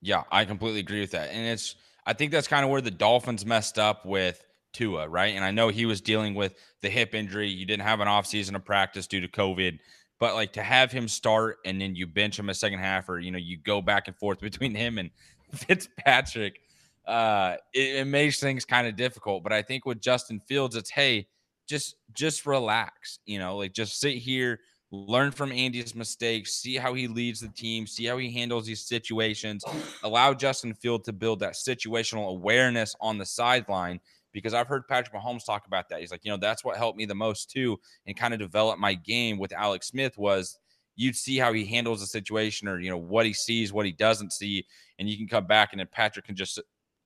Yeah 0.00 0.24
i 0.32 0.44
completely 0.44 0.80
agree 0.80 1.00
with 1.00 1.12
that. 1.12 1.30
And 1.30 1.46
it's 1.46 1.76
i 2.06 2.12
think 2.12 2.32
that's 2.32 2.48
kind 2.48 2.64
of 2.64 2.70
where 2.70 2.80
the 2.80 2.90
dolphins 2.90 3.46
messed 3.46 3.78
up 3.78 4.04
with 4.06 4.44
Tua, 4.72 5.08
right? 5.08 5.34
And 5.34 5.44
I 5.44 5.50
know 5.50 5.68
he 5.68 5.86
was 5.86 6.00
dealing 6.00 6.34
with 6.34 6.54
the 6.80 6.90
hip 6.90 7.14
injury. 7.14 7.48
You 7.48 7.66
didn't 7.66 7.82
have 7.82 8.00
an 8.00 8.08
offseason 8.08 8.54
of 8.54 8.64
practice 8.64 9.06
due 9.06 9.20
to 9.20 9.28
COVID, 9.28 9.78
but 10.18 10.34
like 10.34 10.52
to 10.54 10.62
have 10.62 10.92
him 10.92 11.08
start 11.08 11.58
and 11.64 11.80
then 11.80 11.94
you 11.94 12.06
bench 12.06 12.38
him 12.38 12.48
a 12.50 12.54
second 12.54 12.78
half, 12.78 13.08
or 13.08 13.18
you 13.18 13.30
know, 13.30 13.38
you 13.38 13.56
go 13.56 13.80
back 13.80 14.08
and 14.08 14.16
forth 14.16 14.40
between 14.40 14.74
him 14.74 14.98
and 14.98 15.10
Fitzpatrick, 15.52 16.60
uh, 17.06 17.56
it, 17.74 17.96
it 17.96 18.06
makes 18.06 18.38
things 18.40 18.64
kind 18.64 18.86
of 18.86 18.96
difficult. 18.96 19.42
But 19.42 19.52
I 19.52 19.62
think 19.62 19.84
with 19.84 20.00
Justin 20.00 20.40
Fields, 20.40 20.76
it's 20.76 20.90
hey, 20.90 21.26
just 21.68 21.96
just 22.12 22.46
relax, 22.46 23.20
you 23.26 23.38
know, 23.38 23.56
like 23.56 23.72
just 23.72 24.00
sit 24.00 24.16
here, 24.16 24.60
learn 24.90 25.30
from 25.30 25.52
Andy's 25.52 25.94
mistakes, 25.94 26.54
see 26.54 26.76
how 26.76 26.94
he 26.94 27.06
leads 27.06 27.40
the 27.40 27.48
team, 27.48 27.86
see 27.86 28.04
how 28.04 28.18
he 28.18 28.30
handles 28.30 28.66
these 28.66 28.82
situations, 28.86 29.64
allow 30.02 30.34
Justin 30.34 30.74
Field 30.74 31.04
to 31.04 31.12
build 31.12 31.40
that 31.40 31.54
situational 31.54 32.30
awareness 32.30 32.94
on 33.00 33.18
the 33.18 33.26
sideline 33.26 34.00
because 34.32 34.54
I've 34.54 34.68
heard 34.68 34.86
Patrick 34.88 35.14
Mahomes 35.14 35.44
talk 35.44 35.66
about 35.66 35.88
that. 35.88 36.00
He's 36.00 36.10
like, 36.10 36.24
you 36.24 36.30
know, 36.30 36.36
that's 36.36 36.64
what 36.64 36.76
helped 36.76 36.98
me 36.98 37.04
the 37.04 37.14
most 37.14 37.50
too, 37.50 37.78
and 38.06 38.16
kind 38.16 38.34
of 38.34 38.40
develop 38.40 38.78
my 38.78 38.94
game 38.94 39.38
with 39.38 39.52
Alex 39.52 39.88
Smith 39.88 40.16
was 40.18 40.58
you'd 40.96 41.16
see 41.16 41.38
how 41.38 41.52
he 41.52 41.64
handles 41.64 42.02
a 42.02 42.06
situation 42.06 42.68
or 42.68 42.78
you 42.78 42.90
know 42.90 42.98
what 42.98 43.26
he 43.26 43.32
sees, 43.32 43.72
what 43.72 43.86
he 43.86 43.92
doesn't 43.92 44.32
see, 44.32 44.66
and 44.98 45.08
you 45.08 45.16
can 45.16 45.28
come 45.28 45.46
back 45.46 45.72
and 45.72 45.80
then 45.80 45.88
Patrick 45.90 46.26
can 46.26 46.36
just 46.36 46.60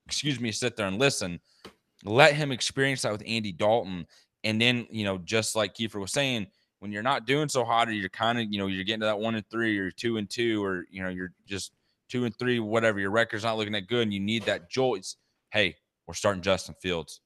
excuse 0.05 0.39
me, 0.39 0.51
sit 0.51 0.75
there 0.75 0.87
and 0.87 0.99
listen. 0.99 1.39
Let 2.03 2.33
him 2.33 2.51
experience 2.51 3.01
that 3.01 3.11
with 3.11 3.23
Andy 3.25 3.51
Dalton. 3.51 4.05
And 4.43 4.61
then, 4.61 4.87
you 4.91 5.03
know, 5.03 5.17
just 5.17 5.55
like 5.55 5.73
Kiefer 5.73 5.99
was 5.99 6.11
saying, 6.11 6.47
when 6.79 6.91
you're 6.91 7.03
not 7.03 7.25
doing 7.25 7.49
so 7.49 7.63
hot 7.63 7.87
or 7.87 7.93
you're 7.93 8.09
kind 8.09 8.39
of, 8.39 8.45
you 8.51 8.59
know, 8.59 8.67
you're 8.67 8.83
getting 8.83 8.99
to 8.99 9.07
that 9.07 9.19
one 9.19 9.35
and 9.35 9.49
three 9.49 9.77
or 9.79 9.89
two 9.89 10.17
and 10.17 10.29
two, 10.29 10.63
or, 10.63 10.85
you 10.91 11.01
know, 11.01 11.09
you're 11.09 11.31
just 11.47 11.71
two 12.09 12.25
and 12.25 12.37
three, 12.37 12.59
whatever, 12.59 12.99
your 12.99 13.11
record's 13.11 13.43
not 13.43 13.57
looking 13.57 13.73
that 13.73 13.87
good 13.87 14.03
and 14.03 14.13
you 14.13 14.19
need 14.19 14.43
that 14.43 14.69
jolt. 14.69 15.15
Hey, 15.51 15.75
we're 16.07 16.13
starting 16.13 16.41
Justin 16.41 16.75
Fields. 16.81 17.21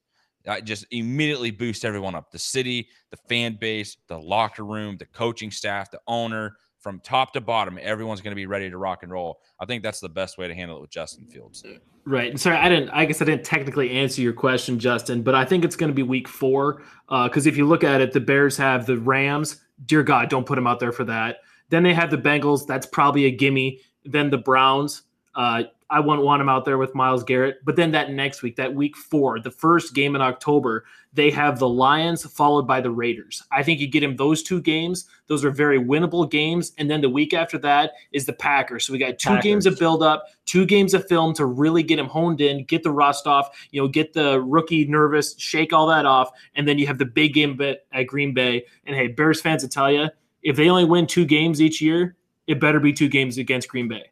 I 0.48 0.60
just 0.60 0.86
immediately 0.90 1.50
boost 1.50 1.84
everyone 1.84 2.14
up 2.14 2.30
the 2.30 2.38
city, 2.38 2.88
the 3.10 3.18
fan 3.28 3.58
base, 3.60 3.98
the 4.08 4.18
locker 4.18 4.64
room, 4.64 4.96
the 4.96 5.04
coaching 5.06 5.50
staff, 5.50 5.90
the 5.90 6.00
owner, 6.06 6.56
from 6.80 6.98
top 7.00 7.32
to 7.34 7.40
bottom, 7.40 7.78
everyone's 7.80 8.20
going 8.20 8.32
to 8.32 8.36
be 8.36 8.46
ready 8.46 8.70
to 8.70 8.78
rock 8.78 9.02
and 9.02 9.12
roll. 9.12 9.40
I 9.60 9.66
think 9.66 9.82
that's 9.82 10.00
the 10.00 10.08
best 10.08 10.38
way 10.38 10.48
to 10.48 10.54
handle 10.54 10.78
it 10.78 10.80
with 10.80 10.90
Justin 10.90 11.26
Fields. 11.26 11.62
Right. 12.06 12.30
And 12.30 12.40
sorry, 12.40 12.56
I 12.56 12.68
didn't. 12.68 12.88
I 12.90 13.04
guess 13.04 13.20
I 13.20 13.26
didn't 13.26 13.44
technically 13.44 13.90
answer 13.90 14.22
your 14.22 14.32
question, 14.32 14.78
Justin, 14.78 15.22
but 15.22 15.34
I 15.34 15.44
think 15.44 15.64
it's 15.64 15.76
going 15.76 15.90
to 15.90 15.94
be 15.94 16.02
Week 16.02 16.26
Four 16.26 16.82
because 17.08 17.46
uh, 17.46 17.50
if 17.50 17.56
you 17.56 17.66
look 17.66 17.84
at 17.84 18.00
it, 18.00 18.12
the 18.12 18.20
Bears 18.20 18.56
have 18.56 18.86
the 18.86 18.96
Rams. 18.98 19.60
Dear 19.84 20.02
God, 20.02 20.30
don't 20.30 20.46
put 20.46 20.56
them 20.56 20.66
out 20.66 20.80
there 20.80 20.92
for 20.92 21.04
that. 21.04 21.38
Then 21.68 21.82
they 21.82 21.94
have 21.94 22.10
the 22.10 22.18
Bengals. 22.18 22.66
That's 22.66 22.86
probably 22.86 23.26
a 23.26 23.30
gimme. 23.30 23.80
Then 24.04 24.30
the 24.30 24.38
Browns. 24.38 25.02
Uh, 25.34 25.64
I 25.90 25.98
wouldn't 25.98 26.24
want 26.24 26.40
him 26.40 26.48
out 26.48 26.64
there 26.64 26.78
with 26.78 26.94
Myles 26.94 27.24
Garrett. 27.24 27.64
But 27.64 27.74
then 27.74 27.90
that 27.92 28.12
next 28.12 28.42
week, 28.42 28.54
that 28.56 28.74
week 28.74 28.96
four, 28.96 29.40
the 29.40 29.50
first 29.50 29.92
game 29.92 30.14
in 30.14 30.22
October, 30.22 30.84
they 31.12 31.30
have 31.30 31.58
the 31.58 31.68
Lions 31.68 32.24
followed 32.24 32.66
by 32.66 32.80
the 32.80 32.92
Raiders. 32.92 33.42
I 33.50 33.64
think 33.64 33.80
you 33.80 33.88
get 33.88 34.04
him 34.04 34.14
those 34.14 34.44
two 34.44 34.60
games. 34.60 35.06
Those 35.26 35.44
are 35.44 35.50
very 35.50 35.80
winnable 35.80 36.30
games. 36.30 36.72
And 36.78 36.88
then 36.88 37.00
the 37.00 37.08
week 37.08 37.34
after 37.34 37.58
that 37.58 37.92
is 38.12 38.24
the 38.24 38.32
Packers. 38.32 38.86
So 38.86 38.92
we 38.92 39.00
got 39.00 39.18
two 39.18 39.30
Packers. 39.30 39.42
games 39.42 39.66
of 39.66 39.78
build 39.80 40.04
up, 40.04 40.26
two 40.46 40.64
games 40.64 40.94
of 40.94 41.08
film 41.08 41.34
to 41.34 41.46
really 41.46 41.82
get 41.82 41.98
him 41.98 42.06
honed 42.06 42.40
in, 42.40 42.64
get 42.64 42.84
the 42.84 42.92
rust 42.92 43.26
off, 43.26 43.66
you 43.72 43.82
know, 43.82 43.88
get 43.88 44.12
the 44.12 44.40
rookie 44.40 44.84
nervous, 44.84 45.34
shake 45.38 45.72
all 45.72 45.88
that 45.88 46.06
off. 46.06 46.30
And 46.54 46.68
then 46.68 46.78
you 46.78 46.86
have 46.86 46.98
the 46.98 47.04
big 47.04 47.34
game 47.34 47.60
at 47.60 48.06
Green 48.06 48.32
Bay. 48.32 48.64
And 48.86 48.94
hey, 48.94 49.08
Bears 49.08 49.40
fans, 49.40 49.64
I 49.64 49.68
tell 49.68 49.90
you, 49.90 50.08
if 50.44 50.54
they 50.54 50.70
only 50.70 50.84
win 50.84 51.08
two 51.08 51.24
games 51.24 51.60
each 51.60 51.82
year, 51.82 52.16
it 52.46 52.60
better 52.60 52.78
be 52.78 52.92
two 52.92 53.08
games 53.08 53.38
against 53.38 53.68
Green 53.68 53.88
Bay. 53.88 54.10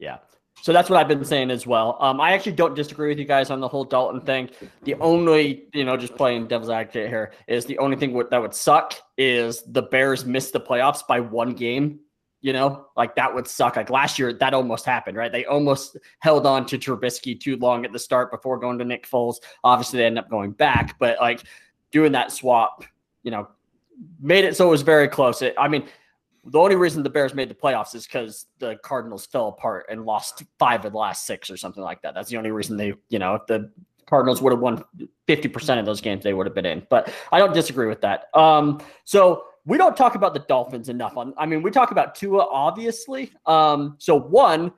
Yeah. 0.00 0.18
So 0.62 0.72
that's 0.72 0.90
what 0.90 0.98
I've 0.98 1.08
been 1.08 1.24
saying 1.24 1.50
as 1.50 1.66
well. 1.66 1.96
Um, 2.00 2.20
I 2.20 2.32
actually 2.32 2.52
don't 2.52 2.74
disagree 2.74 3.08
with 3.08 3.18
you 3.18 3.24
guys 3.24 3.50
on 3.50 3.60
the 3.60 3.68
whole 3.68 3.84
Dalton 3.84 4.20
thing. 4.20 4.50
The 4.82 4.94
only, 4.96 5.68
you 5.72 5.84
know, 5.84 5.96
just 5.96 6.16
playing 6.16 6.48
devil's 6.48 6.70
advocate 6.70 7.08
here 7.08 7.32
is 7.46 7.64
the 7.64 7.78
only 7.78 7.96
thing 7.96 8.12
that 8.30 8.40
would 8.40 8.54
suck 8.54 8.94
is 9.16 9.62
the 9.62 9.82
Bears 9.82 10.24
missed 10.24 10.52
the 10.52 10.60
playoffs 10.60 11.06
by 11.06 11.20
one 11.20 11.54
game. 11.54 12.00
You 12.42 12.54
know, 12.54 12.86
like 12.96 13.14
that 13.16 13.34
would 13.34 13.46
suck. 13.46 13.76
Like 13.76 13.90
last 13.90 14.18
year, 14.18 14.32
that 14.32 14.54
almost 14.54 14.86
happened, 14.86 15.16
right? 15.16 15.30
They 15.30 15.44
almost 15.44 15.98
held 16.20 16.46
on 16.46 16.64
to 16.66 16.78
Trubisky 16.78 17.38
too 17.38 17.56
long 17.56 17.84
at 17.84 17.92
the 17.92 17.98
start 17.98 18.30
before 18.30 18.58
going 18.58 18.78
to 18.78 18.84
Nick 18.84 19.06
Foles. 19.06 19.36
Obviously, 19.62 19.98
they 19.98 20.06
ended 20.06 20.24
up 20.24 20.30
going 20.30 20.52
back, 20.52 20.98
but 20.98 21.18
like 21.20 21.42
doing 21.90 22.12
that 22.12 22.32
swap, 22.32 22.82
you 23.22 23.30
know, 23.30 23.48
made 24.20 24.46
it 24.46 24.56
so 24.56 24.68
it 24.68 24.70
was 24.70 24.80
very 24.80 25.06
close. 25.06 25.42
It, 25.42 25.54
I 25.58 25.68
mean, 25.68 25.86
the 26.44 26.58
only 26.58 26.76
reason 26.76 27.02
the 27.02 27.10
Bears 27.10 27.34
made 27.34 27.50
the 27.50 27.54
playoffs 27.54 27.94
is 27.94 28.06
because 28.06 28.46
the 28.58 28.76
Cardinals 28.82 29.26
fell 29.26 29.48
apart 29.48 29.86
and 29.90 30.04
lost 30.04 30.42
five 30.58 30.84
of 30.84 30.92
the 30.92 30.98
last 30.98 31.26
six 31.26 31.50
or 31.50 31.56
something 31.56 31.82
like 31.82 32.02
that. 32.02 32.14
That's 32.14 32.30
the 32.30 32.36
only 32.36 32.50
reason 32.50 32.76
they, 32.76 32.94
you 33.08 33.18
know, 33.18 33.34
if 33.34 33.46
the 33.46 33.70
Cardinals 34.06 34.42
would 34.42 34.52
have 34.52 34.60
won 34.60 34.82
50% 35.28 35.78
of 35.78 35.86
those 35.86 36.00
games, 36.00 36.24
they 36.24 36.34
would 36.34 36.46
have 36.46 36.54
been 36.54 36.66
in. 36.66 36.86
But 36.90 37.12
I 37.30 37.38
don't 37.38 37.54
disagree 37.54 37.86
with 37.86 38.00
that. 38.00 38.26
Um, 38.34 38.80
so 39.04 39.44
we 39.66 39.78
don't 39.78 39.96
talk 39.96 40.14
about 40.14 40.34
the 40.34 40.40
Dolphins 40.40 40.88
enough. 40.88 41.16
On 41.16 41.34
I 41.36 41.46
mean, 41.46 41.62
we 41.62 41.70
talk 41.70 41.90
about 41.90 42.14
Tua, 42.14 42.46
obviously. 42.50 43.32
Um, 43.46 43.96
so 43.98 44.16
one, 44.16 44.72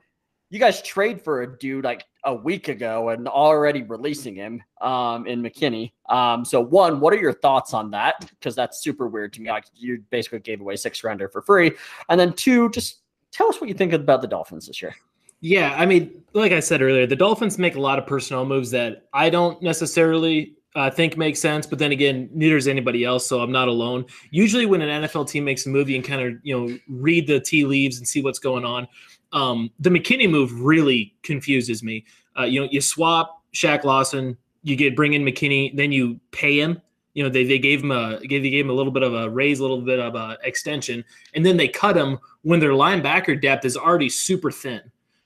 you 0.53 0.59
guys 0.59 0.83
trade 0.83 1.19
for 1.19 1.41
a 1.41 1.57
dude 1.57 1.83
like 1.83 2.05
a 2.25 2.33
week 2.33 2.67
ago 2.67 3.09
and 3.09 3.27
already 3.27 3.81
releasing 3.81 4.35
him 4.35 4.61
um, 4.81 5.25
in 5.25 5.41
McKinney. 5.41 5.93
Um, 6.09 6.45
so 6.45 6.61
one, 6.61 6.99
what 6.99 7.11
are 7.11 7.17
your 7.17 7.33
thoughts 7.33 7.73
on 7.73 7.89
that? 7.89 8.29
Because 8.29 8.55
that's 8.55 8.83
super 8.83 9.07
weird 9.07 9.33
to 9.33 9.41
me. 9.41 9.49
Like 9.49 9.65
you 9.73 10.03
basically 10.11 10.41
gave 10.41 10.61
away 10.61 10.75
six 10.75 11.03
rounder 11.03 11.27
for 11.27 11.41
free. 11.41 11.71
And 12.09 12.19
then 12.19 12.33
two, 12.33 12.69
just 12.69 13.01
tell 13.31 13.49
us 13.49 13.59
what 13.59 13.67
you 13.67 13.73
think 13.73 13.93
about 13.93 14.21
the 14.21 14.27
Dolphins 14.27 14.67
this 14.67 14.79
year. 14.79 14.95
Yeah, 15.41 15.73
I 15.75 15.87
mean, 15.87 16.23
like 16.33 16.51
I 16.51 16.59
said 16.59 16.83
earlier, 16.83 17.07
the 17.07 17.15
Dolphins 17.15 17.57
make 17.57 17.75
a 17.75 17.81
lot 17.81 17.97
of 17.97 18.05
personnel 18.05 18.45
moves 18.45 18.69
that 18.71 19.07
I 19.11 19.31
don't 19.31 19.59
necessarily 19.63 20.53
uh, 20.75 20.89
think 20.89 21.17
make 21.17 21.35
sense. 21.35 21.65
But 21.65 21.79
then 21.79 21.91
again, 21.91 22.29
neither 22.31 22.55
does 22.55 22.67
anybody 22.67 23.03
else, 23.03 23.25
so 23.25 23.41
I'm 23.41 23.51
not 23.51 23.67
alone. 23.67 24.05
Usually, 24.31 24.65
when 24.65 24.81
an 24.81 25.03
NFL 25.03 25.29
team 25.29 25.45
makes 25.45 25.65
a 25.65 25.69
you 25.69 25.85
can 25.85 26.03
kind 26.03 26.21
of 26.21 26.39
you 26.43 26.57
know 26.57 26.77
read 26.87 27.27
the 27.27 27.39
tea 27.39 27.65
leaves 27.65 27.97
and 27.97 28.07
see 28.07 28.21
what's 28.21 28.39
going 28.39 28.65
on. 28.65 28.87
Um, 29.33 29.71
the 29.79 29.89
McKinney 29.89 30.29
move 30.29 30.61
really 30.61 31.15
confuses 31.23 31.83
me. 31.83 32.05
Uh, 32.39 32.43
you 32.43 32.61
know, 32.61 32.67
you 32.71 32.81
swap 32.81 33.43
Shaq 33.53 33.83
Lawson, 33.83 34.37
you 34.63 34.75
get 34.75 34.95
bring 34.95 35.13
in 35.13 35.23
McKinney, 35.23 35.75
then 35.75 35.91
you 35.91 36.19
pay 36.31 36.59
him. 36.59 36.81
You 37.13 37.23
know, 37.23 37.29
they, 37.29 37.43
they 37.43 37.59
gave 37.59 37.83
him 37.83 37.91
a 37.91 38.19
gave 38.21 38.43
gave 38.43 38.65
him 38.65 38.71
a 38.71 38.73
little 38.73 38.91
bit 38.91 39.03
of 39.03 39.13
a 39.13 39.29
raise, 39.29 39.59
a 39.59 39.61
little 39.61 39.81
bit 39.81 39.99
of 39.99 40.15
a 40.15 40.37
extension, 40.43 41.03
and 41.35 41.45
then 41.45 41.57
they 41.57 41.67
cut 41.67 41.95
him 41.95 42.17
when 42.41 42.59
their 42.59 42.71
linebacker 42.71 43.39
depth 43.39 43.65
is 43.65 43.77
already 43.77 44.09
super 44.09 44.49
thin. 44.49 44.81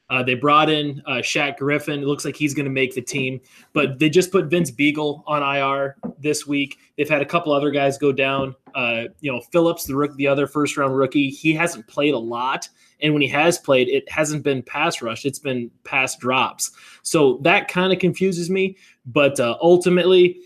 Uh, 0.10 0.24
they 0.24 0.36
brought 0.36 0.70
in 0.70 1.02
uh, 1.06 1.16
Shaq 1.16 1.58
Griffin. 1.58 2.02
It 2.02 2.06
looks 2.06 2.24
like 2.24 2.36
he's 2.36 2.54
going 2.54 2.66
to 2.66 2.72
make 2.72 2.96
the 2.96 3.02
team, 3.02 3.42
but 3.74 4.00
they 4.00 4.10
just 4.10 4.32
put 4.32 4.46
Vince 4.46 4.72
Biegel 4.72 5.24
on 5.28 5.44
IR 5.44 5.98
this 6.18 6.48
week. 6.48 6.78
They've 6.98 7.10
had 7.10 7.22
a 7.22 7.26
couple 7.26 7.52
other 7.52 7.72
guys 7.72 7.98
go 7.98 8.12
down. 8.12 8.56
Uh, 8.74 9.06
you 9.20 9.32
know, 9.32 9.42
Phillips, 9.52 9.84
the 9.84 9.96
rook, 9.96 10.16
the 10.16 10.28
other 10.28 10.48
first 10.48 10.78
round 10.78 10.96
rookie, 10.96 11.30
he 11.30 11.54
hasn't 11.54 11.88
played 11.88 12.14
a 12.14 12.20
lot, 12.20 12.70
and 13.02 13.14
when 13.14 13.22
he 13.22 13.28
has 13.28 13.58
played, 13.58 13.90
it 13.90 14.10
hasn't 14.10 14.44
been 14.44 14.64
pass 14.64 15.02
rush; 15.02 15.26
it's 15.26 15.40
been 15.40 15.70
pass 15.84 16.16
drops. 16.16 16.72
So 17.02 17.40
that 17.44 17.68
kind 17.68 17.92
of 17.92 18.00
confuses 18.00 18.50
me. 18.50 18.78
But 19.06 19.40
uh, 19.40 19.58
ultimately, 19.62 20.40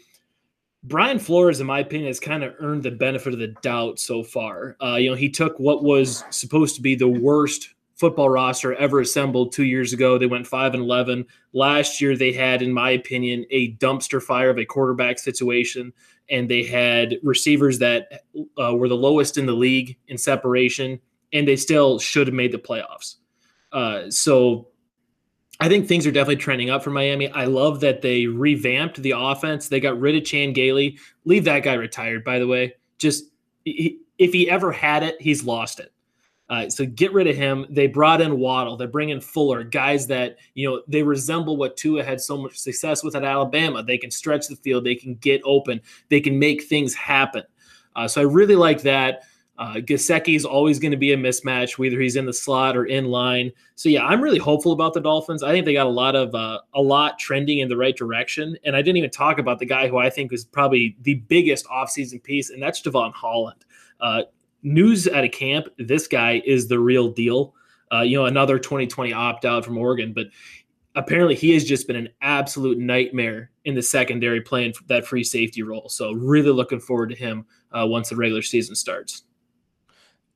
Brian 0.83 1.19
Flores, 1.19 1.59
in 1.59 1.67
my 1.67 1.79
opinion, 1.79 2.07
has 2.07 2.19
kind 2.19 2.43
of 2.43 2.55
earned 2.59 2.81
the 2.81 2.91
benefit 2.91 3.33
of 3.33 3.39
the 3.39 3.55
doubt 3.61 3.99
so 3.99 4.23
far. 4.23 4.75
Uh, 4.81 4.95
you 4.95 5.09
know, 5.09 5.15
he 5.15 5.29
took 5.29 5.59
what 5.59 5.83
was 5.83 6.23
supposed 6.31 6.75
to 6.75 6.81
be 6.81 6.95
the 6.95 7.07
worst 7.07 7.69
football 8.01 8.29
roster 8.29 8.73
ever 8.73 8.99
assembled 8.99 9.53
two 9.53 9.63
years 9.63 9.93
ago. 9.93 10.17
They 10.17 10.25
went 10.25 10.47
five 10.47 10.73
and 10.73 10.83
eleven. 10.83 11.25
Last 11.53 12.01
year, 12.01 12.17
they 12.17 12.33
had, 12.33 12.61
in 12.61 12.73
my 12.73 12.89
opinion, 12.89 13.45
a 13.51 13.75
dumpster 13.77 14.21
fire 14.21 14.49
of 14.49 14.57
a 14.57 14.65
quarterback 14.65 15.19
situation, 15.19 15.93
and 16.29 16.49
they 16.49 16.63
had 16.63 17.15
receivers 17.23 17.79
that 17.79 18.23
uh, 18.61 18.75
were 18.75 18.89
the 18.89 18.95
lowest 18.95 19.37
in 19.37 19.45
the 19.45 19.53
league 19.53 19.97
in 20.07 20.17
separation, 20.17 20.99
and 21.31 21.47
they 21.47 21.55
still 21.55 21.99
should 21.99 22.27
have 22.27 22.33
made 22.33 22.51
the 22.51 22.57
playoffs. 22.57 23.15
Uh, 23.71 24.09
so. 24.09 24.67
I 25.63 25.69
think 25.69 25.87
things 25.87 26.07
are 26.07 26.11
definitely 26.11 26.37
trending 26.37 26.71
up 26.71 26.83
for 26.83 26.89
Miami. 26.89 27.29
I 27.29 27.45
love 27.45 27.81
that 27.81 28.01
they 28.01 28.25
revamped 28.25 28.99
the 28.99 29.13
offense. 29.15 29.67
They 29.67 29.79
got 29.79 29.99
rid 29.99 30.15
of 30.15 30.25
Chan 30.25 30.53
Gailey. 30.53 30.97
Leave 31.23 31.43
that 31.43 31.61
guy 31.61 31.75
retired, 31.75 32.23
by 32.23 32.39
the 32.39 32.47
way. 32.47 32.73
Just 32.97 33.25
he, 33.63 33.99
if 34.17 34.33
he 34.33 34.49
ever 34.49 34.71
had 34.71 35.03
it, 35.03 35.21
he's 35.21 35.43
lost 35.43 35.79
it. 35.79 35.93
Uh, 36.51 36.69
so 36.69 36.85
get 36.85 37.13
rid 37.13 37.27
of 37.27 37.35
him. 37.37 37.65
They 37.69 37.87
brought 37.87 38.19
in 38.19 38.37
Waddle. 38.37 38.75
They 38.75 38.85
bring 38.85 39.09
in 39.09 39.21
Fuller, 39.21 39.63
guys 39.63 40.05
that 40.07 40.35
you 40.53 40.69
know 40.69 40.81
they 40.85 41.01
resemble 41.01 41.55
what 41.55 41.77
Tua 41.77 42.03
had 42.03 42.19
so 42.19 42.37
much 42.37 42.57
success 42.57 43.05
with 43.05 43.15
at 43.15 43.23
Alabama. 43.23 43.81
They 43.81 43.97
can 43.97 44.11
stretch 44.11 44.49
the 44.49 44.57
field. 44.57 44.83
They 44.83 44.95
can 44.95 45.15
get 45.15 45.41
open. 45.45 45.79
They 46.09 46.19
can 46.19 46.37
make 46.37 46.63
things 46.63 46.93
happen. 46.93 47.43
Uh, 47.95 48.09
so 48.09 48.19
I 48.19 48.25
really 48.25 48.57
like 48.57 48.81
that. 48.81 49.23
Uh, 49.57 49.75
Gesicki 49.75 50.35
is 50.35 50.43
always 50.43 50.77
going 50.77 50.91
to 50.91 50.97
be 50.97 51.13
a 51.13 51.17
mismatch, 51.17 51.77
whether 51.77 52.01
he's 52.01 52.17
in 52.17 52.25
the 52.25 52.33
slot 52.33 52.75
or 52.75 52.85
in 52.85 53.05
line. 53.05 53.51
So 53.75 53.87
yeah, 53.87 54.05
I'm 54.05 54.19
really 54.19 54.39
hopeful 54.39 54.73
about 54.73 54.93
the 54.93 54.99
Dolphins. 54.99 55.43
I 55.43 55.51
think 55.51 55.65
they 55.65 55.73
got 55.73 55.87
a 55.87 55.89
lot 55.89 56.17
of 56.17 56.35
uh, 56.35 56.59
a 56.73 56.81
lot 56.81 57.17
trending 57.17 57.59
in 57.59 57.69
the 57.69 57.77
right 57.77 57.95
direction. 57.95 58.57
And 58.65 58.75
I 58.75 58.81
didn't 58.81 58.97
even 58.97 59.11
talk 59.11 59.39
about 59.39 59.59
the 59.59 59.65
guy 59.65 59.87
who 59.87 59.99
I 59.99 60.09
think 60.09 60.33
is 60.33 60.43
probably 60.43 60.97
the 61.03 61.15
biggest 61.15 61.65
offseason 61.67 62.21
piece, 62.21 62.49
and 62.49 62.61
that's 62.61 62.81
Jevon 62.81 63.13
Holland. 63.13 63.63
Uh, 64.01 64.23
news 64.63 65.07
at 65.07 65.23
a 65.23 65.29
camp, 65.29 65.67
this 65.77 66.07
guy 66.07 66.41
is 66.45 66.67
the 66.67 66.79
real 66.79 67.09
deal. 67.09 67.53
Uh, 67.91 68.01
you 68.01 68.17
know, 68.17 68.25
another 68.25 68.57
2020 68.57 69.11
opt 69.11 69.43
out 69.43 69.65
from 69.65 69.77
Oregon, 69.77 70.13
but 70.13 70.27
apparently 70.95 71.35
he 71.35 71.53
has 71.53 71.63
just 71.63 71.87
been 71.87 71.95
an 71.95 72.09
absolute 72.21 72.77
nightmare 72.77 73.51
in 73.65 73.75
the 73.75 73.81
secondary 73.81 74.41
playing 74.41 74.73
that 74.87 75.05
free 75.05 75.23
safety 75.23 75.61
role. 75.61 75.89
So 75.89 76.11
really 76.13 76.51
looking 76.51 76.79
forward 76.79 77.09
to 77.09 77.15
him 77.15 77.45
uh, 77.71 77.85
once 77.87 78.09
the 78.09 78.15
regular 78.15 78.41
season 78.41 78.75
starts. 78.75 79.23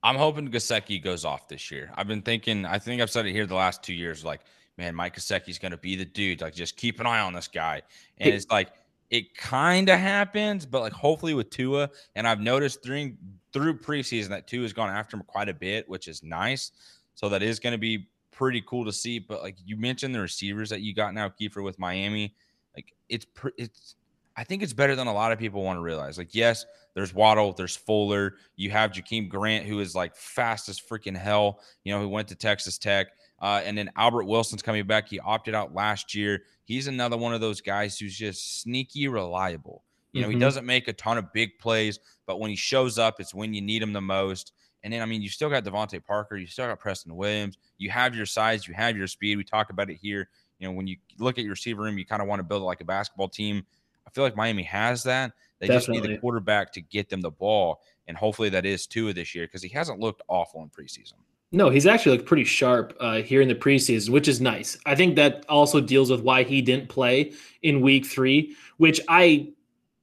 I'm 0.04 0.16
hoping 0.16 0.50
Gesicki 0.50 1.02
goes 1.02 1.26
off 1.26 1.48
this 1.48 1.72
year. 1.72 1.92
I've 1.96 2.08
been 2.08 2.22
thinking, 2.22 2.66
I 2.66 2.78
think 2.78 3.02
I've 3.02 3.10
said 3.10 3.26
it 3.26 3.32
here 3.32 3.48
the 3.48 3.56
last 3.56 3.82
two 3.82 3.94
years, 3.94 4.24
like, 4.24 4.42
man, 4.78 4.94
Mike 4.94 5.16
Gesicki's 5.16 5.58
going 5.58 5.72
to 5.72 5.78
be 5.78 5.96
the 5.96 6.06
dude. 6.06 6.42
Like, 6.42 6.54
just 6.54 6.78
keep 6.78 7.00
an 7.00 7.08
eye 7.08 7.22
on 7.22 7.34
this 7.34 7.48
guy. 7.48 7.82
And 8.20 8.34
it's 8.34 8.48
like, 8.52 8.70
it 9.10 9.36
kind 9.36 9.90
of 9.90 10.00
happens, 10.00 10.66
but 10.66 10.82
like 10.82 10.94
hopefully 10.94 11.34
with 11.34 11.50
Tua, 11.50 11.90
and 12.16 12.28
I've 12.28 12.40
noticed 12.40 12.82
during 12.82 13.18
through 13.54 13.78
preseason 13.78 14.30
that 14.30 14.48
Tua 14.48 14.64
has 14.64 14.74
gone 14.74 14.90
after 14.90 15.16
him 15.18 15.24
quite 15.28 15.50
a 15.50 15.54
bit, 15.54 15.88
which 15.88 16.08
is 16.08 16.24
nice. 16.24 16.72
So 17.14 17.30
that 17.30 17.42
is 17.42 17.60
going 17.60 17.72
to 17.72 17.78
be 17.78 18.08
pretty 18.32 18.62
cool 18.68 18.84
to 18.86 18.92
see. 18.92 19.20
But 19.20 19.42
like 19.42 19.56
you 19.66 19.78
mentioned, 19.78 20.14
the 20.14 20.20
receivers 20.20 20.70
that 20.70 20.82
you 20.82 20.94
got 20.94 21.14
now, 21.14 21.30
Kiefer 21.30 21.64
with 21.64 21.80
Miami, 21.80 22.36
like 22.76 22.94
it's 23.10 23.26
it's. 23.58 23.96
I 24.38 24.44
think 24.44 24.62
it's 24.62 24.74
better 24.74 24.98
than 24.98 25.08
a 25.08 25.14
lot 25.14 25.32
of 25.32 25.40
people 25.40 25.64
want 25.64 25.78
to 25.78 25.82
realize. 25.82 26.18
Like, 26.18 26.36
yes, 26.36 26.66
there's 26.94 27.14
Waddle, 27.14 27.54
there's 27.54 27.78
Fuller, 27.78 28.36
you 28.58 28.70
have 28.70 28.92
Jakeem 28.92 29.30
Grant, 29.30 29.66
who 29.66 29.80
is 29.80 29.96
like 29.96 30.14
fast 30.14 30.68
as 30.68 30.78
freaking 30.78 31.16
hell. 31.16 31.62
You 31.86 31.94
know, 31.94 32.02
who 32.02 32.10
went 32.10 32.28
to 32.28 32.36
Texas 32.36 32.78
Tech. 32.78 33.08
Uh, 33.42 33.62
and 33.64 33.78
then 33.78 33.90
Albert 33.96 34.26
Wilson's 34.26 34.62
coming 34.62 34.86
back. 34.88 35.08
He 35.08 35.20
opted 35.20 35.54
out 35.54 35.74
last 35.74 36.16
year. 36.16 36.44
He's 36.64 36.88
another 36.88 37.18
one 37.18 37.34
of 37.34 37.42
those 37.42 37.62
guys 37.62 38.00
who's 38.00 38.18
just 38.18 38.62
sneaky 38.62 39.08
reliable. 39.08 39.84
You 40.14 40.22
know, 40.22 40.28
mm-hmm. 40.28 40.38
he 40.38 40.40
doesn't 40.40 40.66
make 40.66 40.88
a 40.88 40.94
ton 40.94 41.18
of 41.18 41.34
big 41.34 41.60
plays, 41.60 42.00
but 42.26 42.40
when 42.40 42.50
he 42.50 42.56
shows 42.56 42.98
up, 42.98 43.20
it's 43.20 43.34
when 43.34 43.54
you 43.54 43.62
need 43.62 43.84
him 43.84 43.92
the 43.92 44.00
most. 44.00 44.54
And 44.84 44.94
then, 44.94 45.02
I 45.02 45.06
mean, 45.06 45.22
you 45.22 45.30
still 45.30 45.50
got 45.50 45.66
DeVante 45.66 46.04
Parker, 46.06 46.38
you 46.38 46.48
still 46.48 46.68
got 46.68 46.80
Preston 46.80 47.16
Williams, 47.16 47.58
you 47.78 47.90
have 47.90 48.16
your 48.16 48.26
size, 48.26 48.68
you 48.68 48.74
have 48.76 48.96
your 48.96 49.08
speed. 49.08 49.36
We 49.36 49.44
talk 49.44 49.72
about 49.72 49.90
it 49.90 49.96
here. 49.96 50.30
You 50.60 50.68
know, 50.68 50.74
when 50.74 50.88
you 50.88 50.96
look 51.20 51.38
at 51.38 51.44
your 51.44 51.52
receiver 51.52 51.84
room, 51.84 51.98
you 51.98 52.06
kind 52.06 52.22
of 52.22 52.30
want 52.30 52.40
to 52.40 52.44
build 52.44 52.62
it 52.62 52.66
like 52.66 52.82
a 52.82 52.86
basketball 52.86 53.28
team. 53.28 53.66
I 54.08 54.12
feel 54.12 54.24
like 54.24 54.38
Miami 54.38 54.64
has 54.64 55.04
that. 55.04 55.34
They 55.60 55.68
Definitely. 55.68 55.98
just 55.98 56.08
need 56.08 56.16
the 56.16 56.22
quarterback 56.22 56.72
to 56.74 56.82
get 56.82 57.10
them 57.10 57.22
the 57.22 57.32
ball. 57.32 57.82
And 58.08 58.16
hopefully 58.16 58.50
that 58.50 58.66
is 58.66 58.88
Tua 58.88 59.12
this 59.14 59.36
year 59.36 59.48
because 59.48 59.64
he 59.64 59.70
hasn't 59.70 60.00
looked 60.00 60.22
awful 60.28 60.62
in 60.62 60.70
preseason. 60.70 61.14
No, 61.56 61.70
he's 61.70 61.88
actually 61.88 62.18
looked 62.18 62.28
pretty 62.28 62.44
sharp 62.44 62.98
uh, 63.00 63.22
here 63.22 63.40
in 63.40 63.48
the 63.48 63.56
preseason, 63.56 64.10
which 64.10 64.28
is 64.28 64.42
nice. 64.42 64.78
I 64.86 64.94
think 64.94 65.16
that 65.16 65.46
also 65.48 65.80
deals 65.80 66.12
with 66.12 66.20
why 66.20 66.44
he 66.44 66.62
didn't 66.62 66.90
play 66.90 67.32
in 67.64 67.80
week 67.80 68.06
three, 68.06 68.58
which 68.76 69.00
I, 69.08 69.54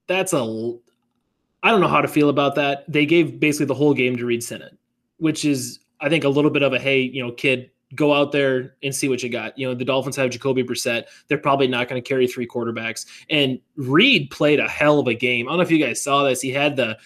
that's 0.06 0.32
a, 0.32 0.38
I 1.62 1.70
don't 1.70 1.82
know 1.82 1.88
how 1.88 2.00
to 2.00 2.08
feel 2.08 2.30
about 2.30 2.54
that. 2.54 2.90
They 2.90 3.04
gave 3.04 3.38
basically 3.38 3.66
the 3.66 3.74
whole 3.74 3.92
game 3.92 4.16
to 4.16 4.24
Reid 4.24 4.42
Sinnett, 4.42 4.78
which 5.18 5.44
is, 5.44 5.78
I 6.00 6.08
think, 6.08 6.24
a 6.24 6.30
little 6.30 6.50
bit 6.50 6.62
of 6.62 6.72
a, 6.72 6.78
hey, 6.78 7.02
you 7.02 7.22
know, 7.22 7.32
kid, 7.32 7.70
go 7.94 8.14
out 8.14 8.32
there 8.32 8.74
and 8.82 8.94
see 8.94 9.10
what 9.10 9.22
you 9.22 9.28
got. 9.28 9.58
You 9.58 9.68
know, 9.68 9.74
the 9.74 9.84
Dolphins 9.84 10.16
have 10.16 10.30
Jacoby 10.30 10.64
Brissett. 10.64 11.04
They're 11.28 11.36
probably 11.36 11.68
not 11.68 11.86
going 11.86 12.02
to 12.02 12.08
carry 12.08 12.26
three 12.26 12.46
quarterbacks. 12.46 13.04
And 13.28 13.60
Reid 13.76 14.30
played 14.30 14.58
a 14.58 14.68
hell 14.68 15.00
of 15.00 15.06
a 15.06 15.12
game. 15.12 15.48
I 15.48 15.50
don't 15.50 15.58
know 15.58 15.64
if 15.64 15.70
you 15.70 15.84
guys 15.84 16.02
saw 16.02 16.24
this. 16.24 16.40
He 16.40 16.48
had 16.48 16.76
the, 16.76 16.96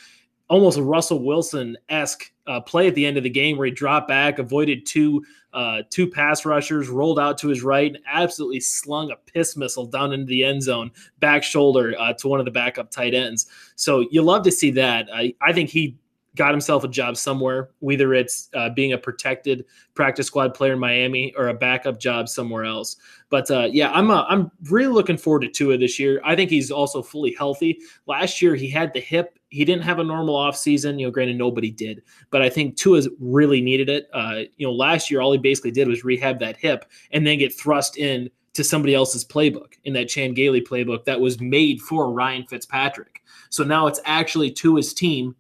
almost 0.48 0.78
Russell 0.78 1.24
Wilson 1.24 1.76
esque 1.88 2.32
uh, 2.46 2.60
play 2.60 2.86
at 2.86 2.94
the 2.94 3.04
end 3.04 3.16
of 3.16 3.24
the 3.24 3.30
game 3.30 3.56
where 3.56 3.66
he 3.66 3.72
dropped 3.72 4.08
back, 4.08 4.38
avoided 4.38 4.86
two 4.86 5.24
uh, 5.52 5.82
two 5.88 6.06
pass 6.06 6.44
rushers, 6.44 6.88
rolled 6.88 7.18
out 7.18 7.38
to 7.38 7.48
his 7.48 7.62
right, 7.62 7.94
and 7.94 8.04
absolutely 8.06 8.60
slung 8.60 9.10
a 9.10 9.16
piss 9.16 9.56
missile 9.56 9.86
down 9.86 10.12
into 10.12 10.26
the 10.26 10.44
end 10.44 10.62
zone, 10.62 10.90
back 11.18 11.42
shoulder 11.42 11.94
uh, 11.98 12.12
to 12.12 12.28
one 12.28 12.38
of 12.38 12.44
the 12.44 12.52
backup 12.52 12.90
tight 12.90 13.14
ends. 13.14 13.46
So 13.74 14.06
you 14.10 14.20
love 14.20 14.42
to 14.44 14.52
see 14.52 14.70
that. 14.72 15.08
I, 15.12 15.34
I 15.40 15.54
think 15.54 15.70
he 15.70 15.96
got 16.36 16.52
himself 16.52 16.84
a 16.84 16.88
job 16.88 17.16
somewhere, 17.16 17.70
whether 17.80 18.14
it's 18.14 18.48
uh, 18.54 18.68
being 18.70 18.92
a 18.92 18.98
protected 18.98 19.64
practice 19.94 20.26
squad 20.26 20.54
player 20.54 20.74
in 20.74 20.78
Miami 20.78 21.34
or 21.36 21.48
a 21.48 21.54
backup 21.54 21.98
job 21.98 22.28
somewhere 22.28 22.64
else. 22.64 22.96
But 23.30 23.50
uh, 23.50 23.68
yeah, 23.72 23.90
I'm 23.90 24.10
uh, 24.10 24.24
I'm 24.24 24.52
really 24.70 24.92
looking 24.92 25.16
forward 25.16 25.42
to 25.42 25.48
Tua 25.48 25.78
this 25.78 25.98
year. 25.98 26.20
I 26.24 26.36
think 26.36 26.50
he's 26.50 26.70
also 26.70 27.02
fully 27.02 27.34
healthy. 27.36 27.80
Last 28.06 28.40
year 28.40 28.54
he 28.54 28.70
had 28.70 28.92
the 28.92 29.00
hip. 29.00 29.38
He 29.48 29.64
didn't 29.64 29.82
have 29.82 29.98
a 29.98 30.04
normal 30.04 30.36
offseason. 30.36 31.00
You 31.00 31.06
know, 31.06 31.10
granted 31.10 31.36
nobody 31.36 31.70
did, 31.70 32.02
but 32.30 32.42
I 32.42 32.50
think 32.50 32.76
Tua's 32.76 33.08
really 33.18 33.60
needed 33.60 33.88
it. 33.88 34.08
Uh, 34.12 34.42
you 34.56 34.66
know, 34.66 34.72
last 34.72 35.10
year 35.10 35.20
all 35.20 35.32
he 35.32 35.38
basically 35.38 35.72
did 35.72 35.88
was 35.88 36.04
rehab 36.04 36.38
that 36.40 36.56
hip 36.56 36.84
and 37.10 37.26
then 37.26 37.38
get 37.38 37.58
thrust 37.58 37.96
in 37.96 38.30
to 38.56 38.64
somebody 38.64 38.94
else's 38.94 39.22
playbook 39.22 39.74
in 39.84 39.92
that 39.92 40.08
Chan 40.08 40.32
Gailey 40.32 40.62
playbook 40.62 41.04
that 41.04 41.20
was 41.20 41.40
made 41.40 41.80
for 41.82 42.10
Ryan 42.10 42.46
Fitzpatrick. 42.46 43.22
So 43.50 43.64
now 43.64 43.86
it's 43.86 44.00
actually 44.06 44.50
Tua's 44.50 44.94
team. 44.94 45.36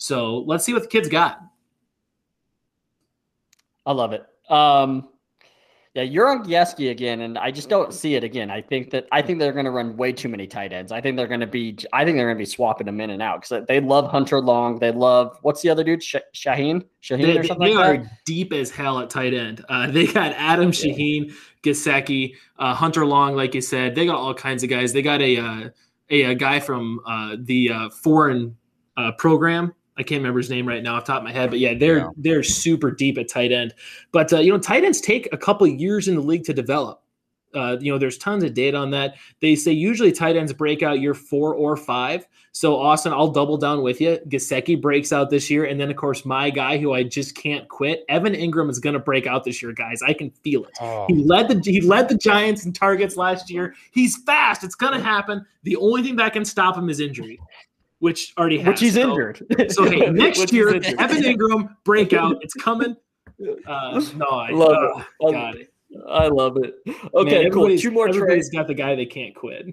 So 0.00 0.38
let's 0.46 0.64
see 0.64 0.72
what 0.72 0.80
the 0.82 0.88
kids 0.88 1.10
got. 1.10 1.40
I 3.84 3.92
love 3.92 4.14
it. 4.14 4.24
Um, 4.48 5.10
yeah, 5.92 6.02
you're 6.02 6.28
on 6.28 6.42
Gesicki 6.42 6.90
again, 6.90 7.20
and 7.20 7.36
I 7.36 7.50
just 7.50 7.68
don't 7.68 7.92
see 7.92 8.14
it 8.14 8.24
again. 8.24 8.50
I 8.50 8.62
think 8.62 8.90
that 8.92 9.06
I 9.12 9.20
think 9.20 9.38
they're 9.38 9.52
going 9.52 9.66
to 9.66 9.70
run 9.70 9.98
way 9.98 10.12
too 10.12 10.30
many 10.30 10.46
tight 10.46 10.72
ends. 10.72 10.90
I 10.90 11.02
think 11.02 11.18
they're 11.18 11.26
going 11.26 11.40
to 11.40 11.46
be. 11.46 11.76
I 11.92 12.04
think 12.04 12.16
they're 12.16 12.26
going 12.26 12.38
to 12.38 12.40
be 12.42 12.46
swapping 12.46 12.86
them 12.86 12.98
in 12.98 13.10
and 13.10 13.20
out 13.20 13.42
because 13.42 13.66
they 13.68 13.78
love 13.78 14.10
Hunter 14.10 14.40
Long. 14.40 14.78
They 14.78 14.90
love 14.90 15.36
what's 15.42 15.60
the 15.60 15.68
other 15.68 15.84
dude? 15.84 16.02
Sh- 16.02 16.16
Shaheen, 16.34 16.82
Shaheen 17.02 17.22
They, 17.22 17.38
or 17.38 17.44
something 17.44 17.68
they 17.68 17.76
like 17.76 18.00
are 18.00 18.02
that. 18.04 18.24
deep 18.24 18.54
as 18.54 18.70
hell 18.70 19.00
at 19.00 19.10
tight 19.10 19.34
end. 19.34 19.62
Uh, 19.68 19.90
they 19.90 20.06
got 20.06 20.32
Adam 20.32 20.70
Shaheen, 20.70 21.34
Gesicki, 21.62 22.36
uh, 22.58 22.72
Hunter 22.72 23.04
Long, 23.04 23.36
like 23.36 23.54
you 23.54 23.60
said. 23.60 23.94
They 23.94 24.06
got 24.06 24.16
all 24.16 24.32
kinds 24.32 24.62
of 24.62 24.70
guys. 24.70 24.94
They 24.94 25.02
got 25.02 25.20
a 25.20 25.36
uh, 25.36 25.68
a, 26.08 26.22
a 26.22 26.34
guy 26.34 26.58
from 26.58 27.00
uh, 27.06 27.36
the 27.40 27.70
uh, 27.70 27.90
foreign 27.90 28.56
uh, 28.96 29.12
program. 29.12 29.74
I 30.00 30.02
can't 30.02 30.18
remember 30.20 30.38
his 30.38 30.50
name 30.50 30.66
right 30.66 30.82
now 30.82 30.96
off 30.96 31.04
the 31.04 31.12
top 31.12 31.20
of 31.20 31.24
my 31.24 31.32
head, 31.32 31.50
but 31.50 31.58
yeah, 31.58 31.74
they're 31.74 31.98
Yeah. 31.98 32.08
they're 32.16 32.42
super 32.42 32.90
deep 32.90 33.18
at 33.18 33.28
tight 33.28 33.52
end. 33.52 33.74
But 34.12 34.32
uh, 34.32 34.38
you 34.40 34.50
know, 34.52 34.58
tight 34.58 34.82
ends 34.84 35.00
take 35.00 35.28
a 35.32 35.36
couple 35.36 35.66
years 35.66 36.08
in 36.08 36.14
the 36.16 36.22
league 36.22 36.44
to 36.44 36.54
develop. 36.54 37.02
Uh, 37.52 37.76
you 37.80 37.90
know, 37.92 37.98
there's 37.98 38.16
tons 38.16 38.44
of 38.44 38.54
data 38.54 38.76
on 38.76 38.90
that. 38.92 39.16
They 39.40 39.56
say 39.56 39.72
usually 39.72 40.12
tight 40.12 40.36
ends 40.36 40.52
break 40.52 40.84
out 40.84 41.00
year 41.00 41.14
four 41.14 41.52
or 41.54 41.76
five. 41.76 42.24
So 42.52 42.76
Austin, 42.76 43.12
I'll 43.12 43.28
double 43.30 43.56
down 43.56 43.82
with 43.82 44.00
you. 44.00 44.18
Gesicki 44.28 44.80
breaks 44.80 45.12
out 45.12 45.30
this 45.30 45.50
year, 45.50 45.64
and 45.64 45.80
then 45.80 45.90
of 45.90 45.96
course 45.96 46.24
my 46.24 46.48
guy 46.50 46.78
who 46.78 46.92
I 46.94 47.02
just 47.02 47.34
can't 47.36 47.68
quit, 47.68 48.04
Evan 48.08 48.34
Engram 48.34 48.70
is 48.70 48.78
going 48.78 48.94
to 48.94 49.00
break 49.00 49.26
out 49.26 49.42
this 49.44 49.62
year, 49.62 49.72
guys. 49.72 50.00
I 50.00 50.12
can 50.12 50.30
feel 50.30 50.64
it. 50.64 50.70
Oh, 50.80 51.06
He 51.08 51.14
led 51.24 51.48
the 51.48 51.60
he 51.68 51.80
led 51.80 52.08
the 52.08 52.16
Giants 52.16 52.64
in 52.66 52.72
targets 52.72 53.16
last 53.16 53.50
year. 53.50 53.74
He's 53.92 54.16
fast. 54.22 54.62
It's 54.62 54.74
going 54.76 54.92
to 54.94 55.00
happen. 55.00 55.44
The 55.64 55.76
only 55.76 56.02
thing 56.04 56.16
that 56.16 56.32
can 56.32 56.44
stop 56.44 56.76
him 56.76 56.88
is 56.88 57.00
injury, 57.00 57.38
which 58.00 58.34
already 58.36 58.58
has. 58.58 58.66
Which 58.72 58.80
he's 58.80 58.94
So- 58.94 59.08
injured. 59.10 59.46
So 59.70 59.88
hey, 59.88 60.10
next 60.10 60.52
year. 60.52 60.68
Evan 60.74 61.22
Engram 61.22 61.76
breakout. 61.84 62.38
It's 62.42 62.54
coming. 62.54 62.96
Uh, 63.66 63.98
no, 64.16 64.26
I 64.26 64.50
Love 64.50 65.02
oh, 65.22 65.28
it. 65.30 65.32
God. 65.32 65.56
I 66.10 66.28
love 66.28 66.58
it. 66.58 66.74
Man, 66.84 66.94
Okay, 67.14 67.48
cool. 67.48 67.74
Two 67.78 67.90
more 67.90 68.06
Everybody's 68.06 68.50
trades. 68.50 68.50
got 68.50 68.66
the 68.66 68.74
guy 68.74 68.94
they 68.94 69.06
can't 69.06 69.34
quit. 69.34 69.66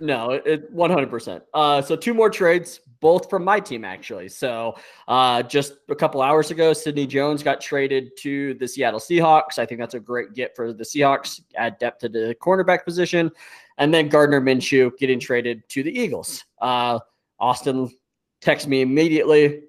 No, 0.00 0.32
it 0.32 0.68
one 0.72 0.90
hundred 0.90 1.08
percent. 1.08 1.44
Uh, 1.54 1.80
so 1.80 1.94
two 1.94 2.12
more 2.14 2.28
trades, 2.28 2.80
both 2.98 3.30
from 3.30 3.44
my 3.44 3.60
team 3.60 3.84
actually. 3.84 4.28
So, 4.28 4.74
uh, 5.06 5.44
just 5.44 5.74
a 5.88 5.94
couple 5.94 6.20
hours 6.20 6.50
ago, 6.50 6.72
Sidney 6.72 7.06
Jones 7.06 7.44
got 7.44 7.60
traded 7.60 8.16
to 8.18 8.54
the 8.54 8.66
Seattle 8.66 8.98
Seahawks. 8.98 9.58
I 9.60 9.66
think 9.66 9.78
that's 9.80 9.94
a 9.94 10.00
great 10.00 10.34
get 10.34 10.56
for 10.56 10.72
the 10.72 10.82
Seahawks. 10.84 11.40
Add 11.54 11.78
depth 11.78 12.00
to 12.00 12.08
the 12.08 12.34
cornerback 12.42 12.84
position, 12.84 13.30
and 13.78 13.94
then 13.94 14.08
Gardner 14.08 14.40
Minshew 14.40 14.90
getting 14.98 15.20
traded 15.20 15.62
to 15.68 15.84
the 15.84 15.96
Eagles. 15.96 16.44
Uh, 16.60 16.98
Austin 17.38 17.90
texted 18.42 18.66
me 18.68 18.80
immediately 18.82 19.62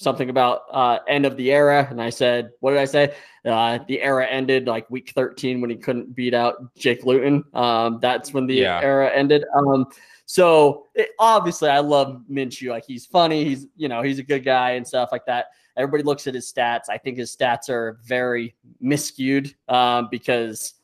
something 0.00 0.30
about 0.30 0.62
uh, 0.70 0.98
end 1.08 1.26
of 1.26 1.36
the 1.36 1.50
era, 1.52 1.86
and 1.90 2.00
I 2.00 2.10
said, 2.10 2.50
"What 2.60 2.70
did 2.72 2.80
I 2.80 2.84
say?" 2.84 3.14
Uh, 3.44 3.78
the 3.88 4.00
era 4.00 4.26
ended 4.26 4.66
like 4.66 4.88
week 4.90 5.12
13 5.14 5.60
when 5.60 5.70
he 5.70 5.76
couldn't 5.76 6.14
beat 6.14 6.34
out 6.34 6.74
Jake 6.76 7.04
Luton. 7.04 7.42
Um, 7.54 7.98
that's 8.00 8.32
when 8.32 8.46
the 8.46 8.54
Yeah. 8.56 8.80
era 8.82 9.10
ended. 9.12 9.44
Um, 9.54 9.86
so 10.26 10.86
it, 10.94 11.10
obviously, 11.18 11.70
I 11.70 11.78
love 11.80 12.22
Minshew. 12.30 12.70
Like 12.70 12.84
he's 12.86 13.06
funny. 13.06 13.44
He's 13.44 13.66
you 13.76 13.88
know 13.88 14.02
he's 14.02 14.18
a 14.18 14.22
good 14.22 14.44
guy 14.44 14.72
and 14.72 14.86
stuff 14.86 15.08
like 15.10 15.24
that. 15.26 15.46
Everybody 15.76 16.02
looks 16.02 16.26
at 16.26 16.34
his 16.34 16.52
stats. 16.52 16.88
I 16.88 16.98
think 16.98 17.18
his 17.18 17.34
stats 17.34 17.68
are 17.70 17.98
very 18.04 18.56
miscued 18.82 19.54
um, 19.68 20.08
because 20.10 20.74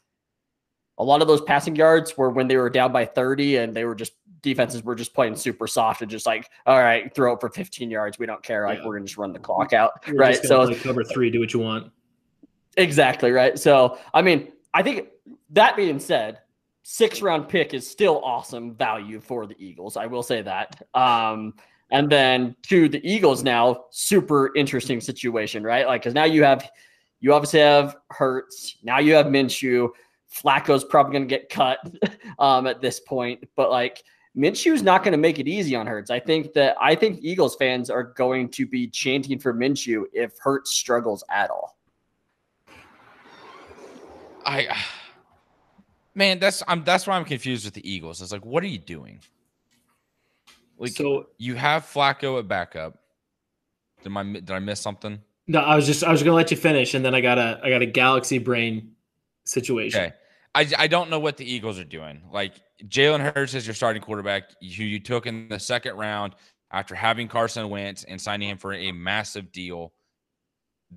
a 0.99 1.05
lot 1.05 1.21
of 1.21 1.27
those 1.27 1.41
passing 1.41 1.75
yards 1.75 2.17
were 2.17 2.31
when 2.31 2.47
they 2.47 2.57
were 2.57 2.71
down 2.71 2.93
by 2.93 3.05
30 3.05 3.57
and 3.57 3.75
they 3.75 3.85
were 3.85 3.97
just 3.97 4.13
defenses 4.45 4.85
were 4.85 4.95
just 4.95 5.13
playing 5.13 5.35
super 5.35 5.67
soft 5.67 6.03
and 6.03 6.11
just 6.11 6.27
like, 6.27 6.49
all 6.67 6.79
right, 6.79 7.13
throw 7.15 7.33
it 7.35 7.41
for 7.41 7.49
15 7.49 7.91
yards. 7.91 8.19
We 8.19 8.27
don't 8.27 8.43
care. 8.43 8.65
Like 8.67 8.79
Yeah. 8.79 8.87
we're 8.87 8.95
gonna 8.95 9.07
just 9.07 9.19
run 9.19 9.33
the 9.33 9.41
clock 9.41 9.73
out. 9.73 10.07
We're 10.07 10.15
right. 10.15 10.37
So 10.37 10.73
cover 10.77 11.03
three, 11.03 11.31
do 11.31 11.41
what 11.41 11.53
you 11.53 11.59
want. 11.61 11.91
exactly 12.77 13.33
right. 13.33 13.59
So 13.59 13.99
I 14.13 14.23
mean, 14.23 14.53
I 14.73 14.83
think 14.83 15.09
that 15.51 15.75
being 15.77 15.99
said, 15.99 16.39
six 16.83 17.23
round 17.23 17.49
pick 17.49 17.75
is 17.75 17.89
still 17.91 18.21
awesome 18.25 18.75
value 18.75 19.21
for 19.21 19.47
the 19.47 19.57
Eagles. 19.59 19.97
I 19.97 20.07
will 20.07 20.23
say 20.23 20.43
that. 20.43 20.83
Um, 20.95 21.55
and 21.91 22.11
then 22.11 22.57
to 22.69 22.89
the 22.89 23.01
Eagles 23.09 23.43
now, 23.43 23.85
super 23.91 24.55
interesting 24.57 25.01
situation, 25.01 25.63
right? 25.63 25.87
Like, 25.87 26.03
because 26.03 26.15
now 26.15 26.25
you 26.25 26.43
have, 26.43 26.69
you 27.21 27.33
obviously 27.33 27.61
have 27.61 27.97
Hurts. 28.11 28.77
Now 28.83 28.99
you 28.99 29.15
have 29.15 29.27
Minshew. 29.27 29.91
Flacco's 30.35 30.83
probably 30.83 31.13
going 31.13 31.29
to 31.29 31.29
get 31.29 31.49
cut 31.49 31.79
um, 32.41 32.67
at 32.67 32.81
this 32.81 32.99
point, 33.01 33.45
but 33.55 33.71
like 33.71 34.03
Minshew's 34.37 34.83
not 34.83 35.05
going 35.05 35.13
to 35.13 35.19
make 35.19 35.39
it 35.39 35.47
easy 35.47 35.77
on 35.77 35.87
Hurts. 35.87 36.11
I 36.11 36.19
think 36.19 36.53
that 36.55 36.77
I 36.81 36.95
think 36.95 37.21
Eagles 37.23 37.55
fans 37.57 37.89
are 37.89 38.03
going 38.03 38.49
to 38.51 38.67
be 38.67 38.89
chanting 38.89 39.39
for 39.39 39.55
Minshew 39.55 40.05
if 40.13 40.33
Hurts 40.39 40.73
struggles 40.73 41.23
at 41.31 41.51
all. 41.51 41.79
I 44.45 44.77
man, 46.15 46.39
that's 46.39 46.63
I'm 46.67 46.85
that's 46.85 47.07
why 47.07 47.17
I'm 47.17 47.25
confused 47.25 47.65
with 47.65 47.75
the 47.75 47.89
Eagles. 47.89 48.21
It's 48.21 48.33
like, 48.33 48.45
what 48.45 48.63
are 48.63 48.69
you 48.69 48.79
doing? 48.79 49.21
Like, 50.79 50.93
so 50.93 51.29
you 51.39 51.55
have 51.55 51.85
Flacco 51.85 52.39
at 52.39 52.49
backup. 52.49 52.99
Did 54.03 54.11
my 54.11 54.25
did 54.25 54.51
I 54.51 54.59
miss 54.59 54.81
something? 54.81 55.21
no, 55.47 55.61
I 55.61 55.77
was 55.77 55.87
just 55.87 56.05
I 56.05 56.11
was 56.11 56.23
gonna 56.23 56.37
let 56.37 56.51
you 56.51 56.57
finish, 56.57 56.95
and 56.95 57.05
then 57.05 57.15
I 57.15 57.21
got 57.21 57.39
a 57.39 57.61
I 57.63 57.71
got 57.71 57.83
a 57.83 57.87
galaxy 57.87 58.39
brain 58.39 58.93
situation. 59.45 60.01
Okay. 60.01 60.15
I, 60.55 60.69
I 60.79 60.87
don't 60.87 61.11
know 61.11 61.19
what 61.19 61.37
the 61.37 61.51
Eagles 61.51 61.79
are 61.79 61.85
doing. 61.85 62.23
Like 62.31 62.55
Jalen 62.87 63.33
Hurts 63.35 63.55
is 63.55 63.67
your 63.67 63.75
starting 63.75 64.03
quarterback, 64.03 64.51
who 64.61 64.85
you 64.85 65.01
took 65.01 65.27
in 65.27 65.49
the 65.49 65.59
second 65.59 65.97
round 65.97 66.35
after 66.71 66.95
having 66.95 67.29
Carson 67.29 67.69
Wentz 67.69 68.05
and 68.05 68.21
signing 68.21 68.49
him 68.49 68.59
for 68.59 68.73
a 68.73 68.93
massive 68.93 69.53
deal. 69.53 69.93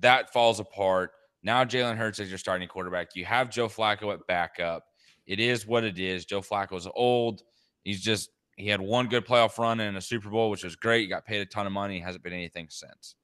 That 0.00 0.32
falls 0.32 0.60
apart. 0.60 1.10
Now 1.42 1.64
Jalen 1.64 1.96
Hurts 1.96 2.18
is 2.18 2.28
your 2.28 2.38
starting 2.38 2.68
quarterback. 2.68 3.14
You 3.14 3.24
have 3.24 3.50
Joe 3.50 3.68
Flacco 3.68 4.12
at 4.12 4.26
backup. 4.26 4.84
It 5.26 5.40
is 5.40 5.66
what 5.66 5.84
it 5.84 5.98
is. 5.98 6.24
Joe 6.24 6.40
Flacco's 6.40 6.88
old. 6.94 7.42
He's 7.84 8.00
just 8.00 8.30
he 8.56 8.68
had 8.68 8.80
one 8.80 9.06
good 9.06 9.24
playoff 9.24 9.56
run 9.58 9.78
in 9.78 9.96
a 9.96 10.00
Super 10.00 10.30
Bowl, 10.30 10.50
which 10.50 10.64
was 10.64 10.74
great. 10.74 11.02
He 11.02 11.06
got 11.06 11.24
paid 11.24 11.40
a 11.40 11.46
ton 11.46 11.66
of 11.66 11.72
money. 11.72 11.94
He 11.94 12.00
hasn't 12.00 12.24
been 12.24 12.32
anything 12.32 12.66
since. 12.70 13.14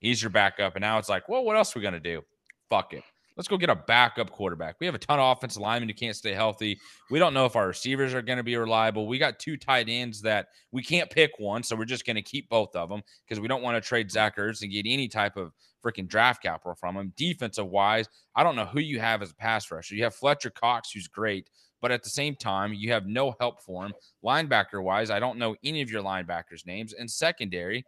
He's 0.00 0.22
your 0.22 0.30
backup, 0.30 0.74
and 0.76 0.82
now 0.82 0.98
it's 0.98 1.08
like, 1.08 1.28
well, 1.28 1.44
what 1.44 1.56
else 1.56 1.74
are 1.74 1.78
we 1.78 1.82
gonna 1.84 2.00
do? 2.00 2.22
Fuck 2.68 2.92
it. 2.92 3.04
Let's 3.38 3.46
go 3.46 3.56
get 3.56 3.70
a 3.70 3.76
backup 3.76 4.32
quarterback. 4.32 4.76
We 4.80 4.86
have 4.86 4.96
a 4.96 4.98
ton 4.98 5.20
of 5.20 5.36
offensive 5.36 5.62
linemen 5.62 5.88
who 5.88 5.94
can't 5.94 6.16
stay 6.16 6.34
healthy. 6.34 6.76
We 7.08 7.20
don't 7.20 7.32
know 7.32 7.46
if 7.46 7.54
our 7.54 7.68
receivers 7.68 8.12
are 8.12 8.20
going 8.20 8.38
to 8.38 8.42
be 8.42 8.56
reliable. 8.56 9.06
We 9.06 9.16
got 9.16 9.38
two 9.38 9.56
tight 9.56 9.88
ends 9.88 10.20
that 10.22 10.48
we 10.72 10.82
can't 10.82 11.08
pick 11.08 11.30
one, 11.38 11.62
so 11.62 11.76
we're 11.76 11.84
just 11.84 12.04
going 12.04 12.16
to 12.16 12.22
keep 12.22 12.48
both 12.48 12.74
of 12.74 12.88
them 12.88 13.00
because 13.24 13.40
we 13.40 13.46
don't 13.46 13.62
want 13.62 13.80
to 13.80 13.88
trade 13.88 14.10
Zach 14.10 14.36
Ertz 14.38 14.62
and 14.62 14.72
get 14.72 14.86
any 14.88 15.06
type 15.06 15.36
of 15.36 15.52
freaking 15.84 16.08
draft 16.08 16.42
capital 16.42 16.74
from 16.74 16.96
him. 16.96 17.12
Defensive 17.16 17.68
wise, 17.68 18.08
I 18.34 18.42
don't 18.42 18.56
know 18.56 18.64
who 18.64 18.80
you 18.80 18.98
have 18.98 19.22
as 19.22 19.30
a 19.30 19.36
pass 19.36 19.70
rusher. 19.70 19.94
You 19.94 20.02
have 20.02 20.16
Fletcher 20.16 20.50
Cox, 20.50 20.90
who's 20.90 21.06
great, 21.06 21.48
but 21.80 21.92
at 21.92 22.02
the 22.02 22.10
same 22.10 22.34
time, 22.34 22.74
you 22.74 22.90
have 22.90 23.06
no 23.06 23.36
help 23.38 23.62
for 23.62 23.86
him. 23.86 23.92
Linebacker 24.24 24.82
wise, 24.82 25.10
I 25.10 25.20
don't 25.20 25.38
know 25.38 25.54
any 25.62 25.80
of 25.80 25.92
your 25.92 26.02
linebackers' 26.02 26.66
names. 26.66 26.92
And 26.92 27.08
secondary, 27.08 27.86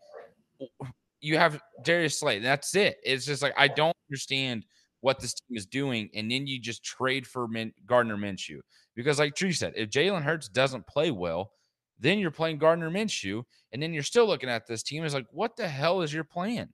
you 1.21 1.39
have 1.39 1.61
Darius 1.83 2.21
Slay. 2.21 2.39
That's 2.39 2.77
it. 2.77 2.99
It's 3.03 3.27
just 3.27 3.43
like 3.43 3.55
I 3.57 3.67
don't 3.67 3.97
understand 4.09 4.65
what 5.01 5.21
this 5.21 5.35
team 5.35 5.57
is 5.57 5.67
doing, 5.67 6.11
and 6.15 6.31
then 6.31 6.47
you 6.47 6.61
just 6.61 6.85
trade 6.85 7.27
for 7.27 7.49
Min- 7.49 7.73
Gardner 7.87 8.17
Minshew 8.17 8.61
because, 8.95 9.19
like 9.19 9.35
Tree 9.35 9.53
said, 9.53 9.73
if 9.77 9.91
Jalen 9.91 10.23
Hurts 10.23 10.49
doesn't 10.49 10.87
play 10.87 11.11
well, 11.11 11.53
then 11.99 12.19
you're 12.19 12.31
playing 12.31 12.59
Gardner 12.59 12.91
Minshew, 12.91 13.43
and 13.73 13.83
then 13.83 13.93
you're 13.93 14.03
still 14.03 14.27
looking 14.27 14.49
at 14.49 14.67
this 14.67 14.83
team 14.83 15.05
as 15.05 15.15
like, 15.15 15.27
what 15.31 15.57
the 15.57 15.69
hell 15.69 16.03
is 16.03 16.13
your 16.13 16.25
plan? 16.25 16.69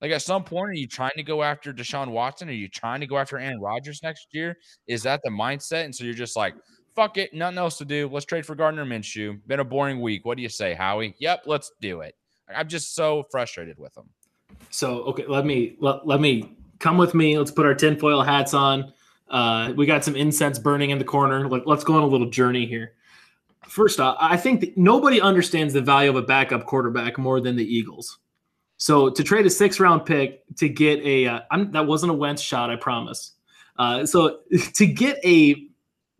Like 0.00 0.10
at 0.10 0.22
some 0.22 0.44
point, 0.44 0.70
are 0.70 0.74
you 0.74 0.88
trying 0.88 1.12
to 1.16 1.22
go 1.22 1.42
after 1.42 1.72
Deshaun 1.72 2.08
Watson? 2.08 2.48
Are 2.48 2.52
you 2.52 2.68
trying 2.68 3.00
to 3.00 3.06
go 3.06 3.16
after 3.16 3.38
Aaron 3.38 3.60
Rodgers 3.60 4.02
next 4.02 4.28
year? 4.32 4.56
Is 4.86 5.02
that 5.04 5.20
the 5.24 5.30
mindset? 5.30 5.84
And 5.84 5.94
so 5.94 6.04
you're 6.04 6.12
just 6.12 6.36
like, 6.36 6.54
fuck 6.94 7.16
it, 7.16 7.32
nothing 7.32 7.58
else 7.58 7.78
to 7.78 7.84
do. 7.84 8.08
Let's 8.12 8.26
trade 8.26 8.44
for 8.44 8.54
Gardner 8.54 8.84
Minshew. 8.84 9.40
Been 9.46 9.60
a 9.60 9.64
boring 9.64 10.00
week. 10.00 10.24
What 10.24 10.36
do 10.36 10.42
you 10.42 10.48
say, 10.48 10.74
Howie? 10.74 11.14
Yep, 11.18 11.44
let's 11.46 11.72
do 11.80 12.00
it. 12.00 12.14
I'm 12.54 12.68
just 12.68 12.94
so 12.94 13.24
frustrated 13.30 13.78
with 13.78 13.94
them. 13.94 14.10
So 14.70 15.02
okay, 15.04 15.24
let 15.26 15.46
me 15.46 15.76
let, 15.80 16.06
let 16.06 16.20
me 16.20 16.56
come 16.84 16.98
with 16.98 17.14
me. 17.14 17.38
Let's 17.38 17.50
put 17.50 17.64
our 17.64 17.74
tinfoil 17.74 18.20
hats 18.20 18.52
on. 18.52 18.92
Uh, 19.30 19.72
we 19.74 19.86
got 19.86 20.04
some 20.04 20.14
incense 20.14 20.58
burning 20.58 20.90
in 20.90 20.98
the 20.98 21.04
corner. 21.04 21.48
Let, 21.48 21.66
let's 21.66 21.82
go 21.82 21.94
on 21.94 22.02
a 22.02 22.06
little 22.06 22.28
journey 22.28 22.66
here. 22.66 22.92
First 23.66 24.00
off, 24.00 24.18
I 24.20 24.36
think 24.36 24.76
nobody 24.76 25.18
understands 25.18 25.72
the 25.72 25.80
value 25.80 26.10
of 26.10 26.16
a 26.16 26.22
backup 26.22 26.66
quarterback 26.66 27.16
more 27.16 27.40
than 27.40 27.56
the 27.56 27.64
Eagles. 27.64 28.18
So 28.76 29.08
to 29.08 29.24
trade 29.24 29.46
a 29.46 29.50
six 29.50 29.80
round 29.80 30.04
pick 30.04 30.42
to 30.56 30.68
get 30.68 31.00
a 31.00 31.26
uh, 31.26 31.40
that 31.70 31.86
wasn't 31.86 32.12
a 32.12 32.14
Wentz 32.14 32.42
shot, 32.42 32.68
I 32.68 32.76
promise. 32.76 33.32
Uh, 33.78 34.04
so 34.04 34.40
to 34.74 34.86
get 34.86 35.18
a 35.24 35.68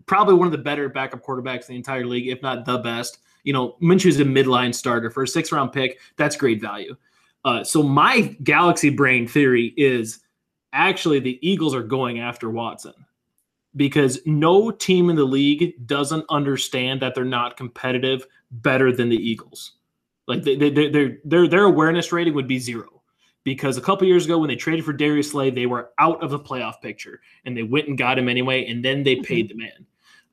probably 0.07 0.35
one 0.35 0.47
of 0.47 0.53
the 0.53 0.59
better 0.59 0.89
backup 0.89 1.23
quarterbacks 1.23 1.69
in 1.69 1.75
the 1.75 1.77
entire 1.77 2.07
league, 2.07 2.29
if 2.29 2.41
not 2.41 2.65
the 2.65 2.79
best. 2.79 3.19
You 3.43 3.53
know, 3.53 3.77
Minshew's 3.83 4.19
a 4.19 4.25
midline 4.25 4.75
starter 4.75 5.11
for 5.11 5.25
a 5.25 5.29
six 5.29 5.53
round 5.53 5.75
pick. 5.75 6.01
That's 6.17 6.37
great 6.37 6.63
value. 6.63 6.97
Uh, 7.45 7.63
so 7.63 7.83
my 7.83 8.35
galaxy 8.43 8.89
brain 8.89 9.29
theory 9.29 9.75
is 9.77 10.21
actually 10.75 11.21
the 11.21 11.39
Eagles 11.49 11.75
are 11.75 11.83
going 11.83 12.21
after 12.21 12.51
Watson 12.51 12.93
because 13.77 14.21
no 14.27 14.71
team 14.71 15.09
in 15.09 15.17
the 15.17 15.25
league 15.25 15.87
doesn't 15.87 16.25
understand 16.29 17.01
that 17.01 17.15
they're 17.15 17.25
not 17.25 17.57
competitive 17.57 18.27
better 18.51 18.93
than 18.93 19.09
the 19.09 19.17
Eagles. 19.17 19.73
Like 20.27 20.43
they, 20.43 20.57
they, 20.57 20.71
they, 20.71 21.19
their 21.25 21.49
their 21.49 21.65
awareness 21.65 22.13
rating 22.13 22.35
would 22.35 22.49
be 22.49 22.59
zero 22.59 23.03
because 23.45 23.77
a 23.77 23.83
couple 23.83 24.07
years 24.07 24.25
ago 24.25 24.39
when 24.39 24.49
they 24.49 24.57
traded 24.57 24.85
for 24.85 24.93
Darius 24.93 25.31
Slay, 25.31 25.51
they 25.51 25.67
were 25.67 25.91
out 25.99 26.23
of 26.23 26.31
the 26.31 26.39
playoff 26.39 26.81
picture 26.81 27.21
and 27.45 27.57
they 27.57 27.63
went 27.63 27.89
and 27.89 27.99
got 27.99 28.19
him 28.19 28.29
anyway, 28.29 28.67
and 28.67 28.85
then 28.85 29.03
they 29.03 29.17
paid 29.17 29.49
the 29.51 29.55
man. 29.55 29.87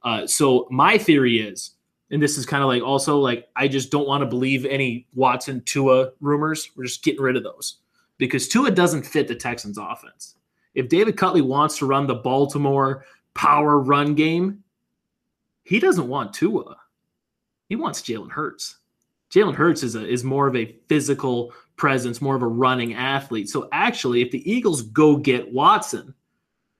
Uh, 0.03 0.25
so 0.25 0.67
my 0.71 0.97
theory 0.97 1.39
is, 1.39 1.71
and 2.09 2.21
this 2.21 2.37
is 2.37 2.45
kind 2.45 2.63
of 2.63 2.69
like 2.69 2.81
also 2.83 3.19
like 3.19 3.49
I 3.55 3.67
just 3.67 3.91
don't 3.91 4.07
want 4.07 4.21
to 4.21 4.27
believe 4.27 4.65
any 4.65 5.07
Watson 5.13 5.61
Tua 5.65 6.11
rumors. 6.21 6.69
We're 6.75 6.85
just 6.85 7.03
getting 7.03 7.21
rid 7.21 7.35
of 7.35 7.43
those 7.43 7.80
because 8.21 8.47
Tua 8.47 8.69
doesn't 8.69 9.03
fit 9.03 9.27
the 9.27 9.33
Texans 9.33 9.79
offense. 9.79 10.35
If 10.75 10.89
David 10.89 11.17
Culley 11.17 11.41
wants 11.41 11.79
to 11.79 11.87
run 11.87 12.05
the 12.05 12.13
Baltimore 12.13 13.03
power 13.33 13.79
run 13.79 14.13
game, 14.13 14.63
he 15.63 15.79
doesn't 15.79 16.07
want 16.07 16.31
Tua. 16.31 16.77
He 17.67 17.75
wants 17.75 18.03
Jalen 18.03 18.29
Hurts. 18.29 18.77
Jalen 19.31 19.55
Hurts 19.55 19.81
is 19.81 19.95
a, 19.95 20.07
is 20.07 20.23
more 20.23 20.45
of 20.45 20.55
a 20.55 20.75
physical 20.87 21.51
presence, 21.77 22.21
more 22.21 22.35
of 22.35 22.43
a 22.43 22.47
running 22.47 22.93
athlete. 22.93 23.49
So 23.49 23.67
actually, 23.71 24.21
if 24.21 24.29
the 24.29 24.49
Eagles 24.49 24.83
go 24.83 25.17
get 25.17 25.51
Watson, 25.51 26.13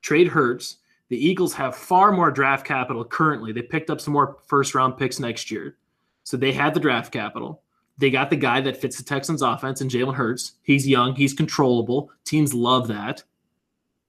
trade 0.04 0.28
Hurts, 0.28 0.78
the 1.10 1.18
Eagles 1.18 1.56
have 1.56 1.76
far 1.76 2.12
more 2.12 2.30
draft 2.30 2.68
capital 2.68 3.04
currently. 3.04 3.52
They 3.52 3.64
picked 3.64 3.90
up 3.90 4.00
some 4.00 4.14
more 4.14 4.38
first 4.46 4.76
round 4.76 4.96
picks 4.96 5.20
next 5.20 5.50
year. 5.50 5.78
So 6.24 6.38
they 6.38 6.52
had 6.52 6.76
the 6.76 6.80
draft 6.80 7.12
capital. 7.12 7.64
They 7.98 8.10
got 8.10 8.30
the 8.30 8.36
guy 8.36 8.62
that 8.62 8.78
fits 8.78 8.98
the 8.98 9.04
Texans 9.04 9.42
offense 9.42 9.82
and 9.82 9.92
Jalen 9.92 10.16
Hurts. 10.16 10.54
He's 10.64 10.88
young, 10.88 11.16
he's 11.16 11.34
controllable. 11.34 12.12
Teams 12.26 12.54
love 12.54 12.88
that. 12.88 13.24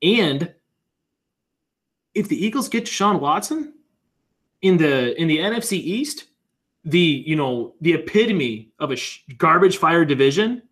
And 0.02 0.52
if 2.14 2.28
the 2.28 2.44
Eagles 2.44 2.68
get 2.68 2.88
Sean 2.88 3.20
Watson 3.20 3.74
in 4.62 4.76
the 4.76 5.20
in 5.20 5.28
the 5.28 5.38
NFC 5.38 5.74
East, 5.74 6.26
the 6.84 6.98
you 6.98 7.36
know 7.36 7.74
the 7.80 7.94
epitome 7.94 8.72
of 8.78 8.90
a 8.90 8.96
sh- 8.96 9.24
garbage 9.38 9.76
fire 9.76 10.04
division, 10.04 10.62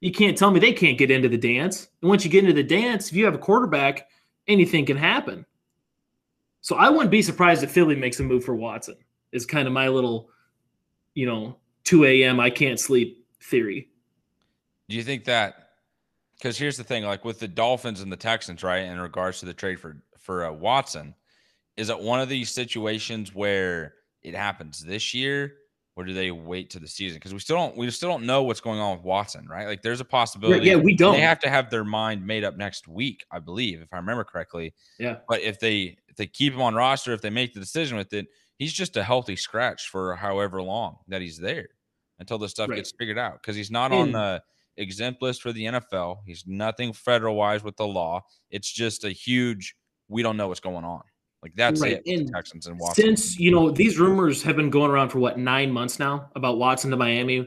you 0.00 0.12
can't 0.12 0.36
tell 0.36 0.50
me 0.50 0.60
they 0.60 0.72
can't 0.72 0.98
get 0.98 1.10
into 1.10 1.28
the 1.28 1.38
dance. 1.38 1.88
And 2.02 2.08
once 2.08 2.24
you 2.24 2.30
get 2.30 2.44
into 2.44 2.54
the 2.54 2.62
dance, 2.62 3.08
if 3.10 3.16
you 3.16 3.24
have 3.24 3.34
a 3.34 3.38
quarterback, 3.38 4.08
anything 4.46 4.84
can 4.84 4.96
happen. 4.96 5.46
So 6.60 6.76
I 6.76 6.90
wouldn't 6.90 7.10
be 7.10 7.22
surprised 7.22 7.62
if 7.62 7.70
Philly 7.70 7.96
makes 7.96 8.20
a 8.20 8.22
move 8.22 8.44
for 8.44 8.54
Watson. 8.54 8.96
Is 9.32 9.46
kind 9.46 9.66
of 9.66 9.74
my 9.74 9.88
little, 9.88 10.30
you 11.14 11.26
know, 11.26 11.56
2 11.84 12.04
a.m. 12.04 12.40
I 12.40 12.50
can't 12.50 12.80
sleep 12.80 13.26
theory. 13.42 13.88
Do 14.88 14.96
you 14.96 15.02
think 15.02 15.24
that? 15.24 15.54
Because 16.36 16.58
here's 16.58 16.76
the 16.76 16.84
thing, 16.84 17.04
like 17.04 17.24
with 17.24 17.38
the 17.38 17.48
Dolphins 17.48 18.00
and 18.00 18.10
the 18.10 18.16
Texans, 18.16 18.62
right? 18.62 18.82
In 18.82 19.00
regards 19.00 19.40
to 19.40 19.46
the 19.46 19.54
trade 19.54 19.80
for 19.80 20.02
for 20.18 20.46
uh, 20.46 20.52
Watson, 20.52 21.14
is 21.76 21.90
it 21.90 21.98
one 21.98 22.20
of 22.20 22.28
these 22.28 22.50
situations 22.50 23.34
where 23.34 23.94
it 24.22 24.34
happens 24.34 24.80
this 24.80 25.14
year, 25.14 25.54
or 25.96 26.04
do 26.04 26.12
they 26.12 26.30
wait 26.30 26.70
to 26.70 26.78
the 26.78 26.88
season? 26.88 27.16
Because 27.16 27.32
we 27.32 27.38
still 27.38 27.56
don't 27.56 27.76
we 27.76 27.90
still 27.90 28.10
don't 28.10 28.26
know 28.26 28.42
what's 28.42 28.60
going 28.60 28.80
on 28.80 28.96
with 28.96 29.04
Watson, 29.04 29.46
right? 29.48 29.66
Like 29.66 29.82
there's 29.82 30.00
a 30.00 30.04
possibility. 30.04 30.66
Yeah, 30.66 30.76
we 30.76 30.96
don't. 30.96 31.14
They 31.14 31.20
have 31.20 31.40
to 31.40 31.48
have 31.48 31.70
their 31.70 31.84
mind 31.84 32.26
made 32.26 32.44
up 32.44 32.56
next 32.56 32.88
week, 32.88 33.24
I 33.30 33.38
believe, 33.38 33.80
if 33.80 33.92
I 33.92 33.96
remember 33.96 34.24
correctly. 34.24 34.74
Yeah. 34.98 35.18
But 35.28 35.40
if 35.42 35.60
they 35.60 35.96
if 36.08 36.16
they 36.16 36.26
keep 36.26 36.52
him 36.52 36.62
on 36.62 36.74
roster, 36.74 37.12
if 37.12 37.22
they 37.22 37.30
make 37.30 37.54
the 37.54 37.60
decision 37.60 37.96
with 37.96 38.12
it, 38.12 38.26
he's 38.58 38.72
just 38.72 38.96
a 38.96 39.04
healthy 39.04 39.36
scratch 39.36 39.88
for 39.88 40.14
however 40.16 40.60
long 40.60 40.98
that 41.08 41.22
he's 41.22 41.38
there 41.38 41.68
until 42.18 42.38
the 42.38 42.48
stuff 42.48 42.68
Right. 42.70 42.76
gets 42.76 42.92
figured 42.92 43.18
out. 43.18 43.40
Because 43.42 43.56
he's 43.56 43.70
not 43.70 43.92
on 43.92 44.08
hmm. 44.08 44.12
the 44.12 44.42
exempt 44.76 45.22
list 45.22 45.42
for 45.42 45.52
the 45.52 45.64
NFL. 45.64 46.18
He's 46.26 46.44
nothing 46.46 46.92
federal 46.92 47.36
wise 47.36 47.62
with 47.62 47.76
the 47.76 47.86
law. 47.86 48.22
It's 48.50 48.70
just 48.70 49.04
a 49.04 49.10
huge. 49.10 49.74
We 50.08 50.22
don't 50.22 50.36
know 50.36 50.48
what's 50.48 50.60
going 50.60 50.84
on. 50.84 51.02
Like 51.42 51.54
that's 51.56 51.82
Right, 51.82 52.00
it. 52.04 52.18
and 52.20 52.32
Texans 52.32 52.66
and 52.66 52.80
Watson. 52.80 53.04
Since 53.04 53.38
you 53.38 53.50
know 53.50 53.70
these 53.70 53.98
rumors 53.98 54.42
have 54.42 54.56
been 54.56 54.70
going 54.70 54.90
around 54.90 55.10
for 55.10 55.18
what 55.18 55.38
nine 55.38 55.70
months 55.70 55.98
now 55.98 56.30
about 56.34 56.56
Watson 56.56 56.90
to 56.90 56.96
Miami, 56.96 57.46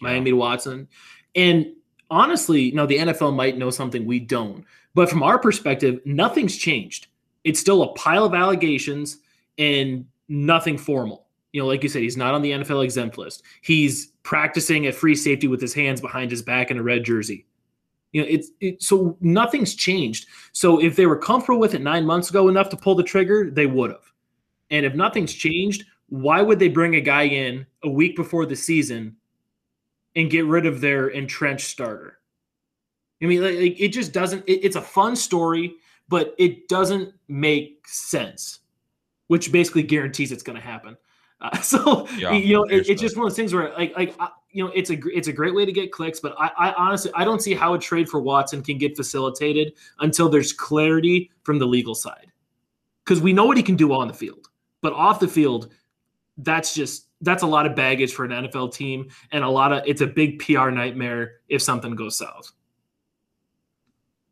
Miami 0.00 0.30
to 0.30 0.36
Watson, 0.36 0.88
and 1.34 1.66
honestly, 2.10 2.62
you 2.62 2.74
know 2.74 2.86
the 2.86 2.96
NFL 2.96 3.36
might 3.36 3.58
know 3.58 3.68
something 3.68 4.06
we 4.06 4.18
don't. 4.18 4.64
But 4.94 5.10
from 5.10 5.22
our 5.22 5.38
perspective, 5.38 6.00
nothing's 6.06 6.56
changed. 6.56 7.08
It's 7.44 7.60
still 7.60 7.82
a 7.82 7.92
pile 7.92 8.24
of 8.24 8.32
allegations 8.32 9.18
and 9.58 10.06
nothing 10.28 10.78
formal. 10.78 11.23
You 11.54 11.60
know, 11.60 11.68
like 11.68 11.84
you 11.84 11.88
said, 11.88 12.02
he's 12.02 12.16
not 12.16 12.34
on 12.34 12.42
the 12.42 12.50
NFL 12.50 12.82
exempt 12.82 13.16
list. 13.16 13.44
He's 13.62 14.08
practicing 14.24 14.86
at 14.86 14.94
free 14.96 15.14
safety 15.14 15.46
with 15.46 15.60
his 15.60 15.72
hands 15.72 16.00
behind 16.00 16.32
his 16.32 16.42
back 16.42 16.72
in 16.72 16.78
a 16.78 16.82
red 16.82 17.04
jersey. 17.04 17.46
You 18.10 18.22
know, 18.22 18.28
it's 18.28 18.50
it, 18.58 18.82
so 18.82 19.16
nothing's 19.20 19.76
changed. 19.76 20.26
So 20.50 20.82
if 20.82 20.96
they 20.96 21.06
were 21.06 21.16
comfortable 21.16 21.60
with 21.60 21.74
it 21.74 21.80
nine 21.80 22.04
months 22.04 22.28
ago 22.28 22.48
enough 22.48 22.70
to 22.70 22.76
pull 22.76 22.96
the 22.96 23.04
trigger, 23.04 23.52
they 23.52 23.66
would 23.66 23.92
have. 23.92 24.02
And 24.70 24.84
if 24.84 24.96
nothing's 24.96 25.32
changed, 25.32 25.84
why 26.08 26.42
would 26.42 26.58
they 26.58 26.68
bring 26.68 26.96
a 26.96 27.00
guy 27.00 27.22
in 27.22 27.64
a 27.84 27.88
week 27.88 28.16
before 28.16 28.46
the 28.46 28.56
season 28.56 29.14
and 30.16 30.32
get 30.32 30.46
rid 30.46 30.66
of 30.66 30.80
their 30.80 31.06
entrenched 31.06 31.68
starter? 31.68 32.18
I 33.22 33.26
mean, 33.26 33.42
like, 33.44 33.80
it 33.80 33.90
just 33.90 34.12
doesn't. 34.12 34.42
It, 34.48 34.64
it's 34.64 34.76
a 34.76 34.82
fun 34.82 35.14
story, 35.14 35.76
but 36.08 36.34
it 36.36 36.66
doesn't 36.66 37.14
make 37.28 37.86
sense, 37.86 38.58
which 39.28 39.52
basically 39.52 39.84
guarantees 39.84 40.32
it's 40.32 40.42
going 40.42 40.56
to 40.56 40.66
happen. 40.66 40.96
Uh, 41.40 41.56
so 41.60 42.08
Yeah, 42.16 42.32
you 42.32 42.54
know, 42.54 42.64
it, 42.64 42.88
it's 42.88 43.00
just 43.00 43.16
one 43.16 43.26
of 43.26 43.30
those 43.30 43.36
things 43.36 43.52
where, 43.52 43.72
like, 43.74 43.94
like 43.96 44.14
uh, 44.18 44.28
you 44.50 44.64
know, 44.64 44.70
it's 44.74 44.90
a 44.90 44.98
it's 45.14 45.28
a 45.28 45.32
great 45.32 45.54
way 45.54 45.66
to 45.66 45.72
get 45.72 45.92
clicks, 45.92 46.20
but 46.20 46.34
I, 46.38 46.50
I 46.56 46.72
honestly 46.74 47.10
I 47.14 47.24
don't 47.24 47.42
see 47.42 47.54
how 47.54 47.74
a 47.74 47.78
trade 47.78 48.08
for 48.08 48.20
Watson 48.20 48.62
can 48.62 48.78
get 48.78 48.96
facilitated 48.96 49.74
until 50.00 50.28
there's 50.28 50.52
clarity 50.52 51.30
from 51.42 51.58
the 51.58 51.66
legal 51.66 51.94
side, 51.94 52.30
because 53.04 53.20
we 53.20 53.32
know 53.32 53.46
what 53.46 53.56
he 53.56 53.62
can 53.62 53.76
do 53.76 53.92
on 53.92 54.08
the 54.08 54.14
field, 54.14 54.48
but 54.80 54.92
off 54.92 55.20
the 55.20 55.28
field, 55.28 55.72
that's 56.38 56.74
just 56.74 57.08
that's 57.20 57.42
a 57.42 57.46
lot 57.46 57.66
of 57.66 57.74
baggage 57.74 58.12
for 58.14 58.24
an 58.24 58.30
NFL 58.30 58.72
team, 58.72 59.08
and 59.32 59.42
a 59.42 59.48
lot 59.48 59.72
of 59.72 59.82
it's 59.86 60.02
a 60.02 60.06
big 60.06 60.38
PR 60.38 60.70
nightmare 60.70 61.40
if 61.48 61.60
something 61.60 61.94
goes 61.94 62.16
south. 62.16 62.52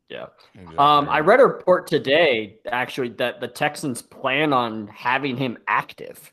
Yeah. 0.09 0.27
Exactly. 0.53 0.77
Um, 0.77 1.09
I 1.09 1.21
read 1.21 1.39
a 1.39 1.45
report 1.45 1.87
today 1.87 2.57
actually 2.67 3.09
that 3.09 3.41
the 3.41 3.47
Texans 3.47 4.01
plan 4.01 4.53
on 4.53 4.87
having 4.87 5.35
him 5.35 5.57
active, 5.67 6.31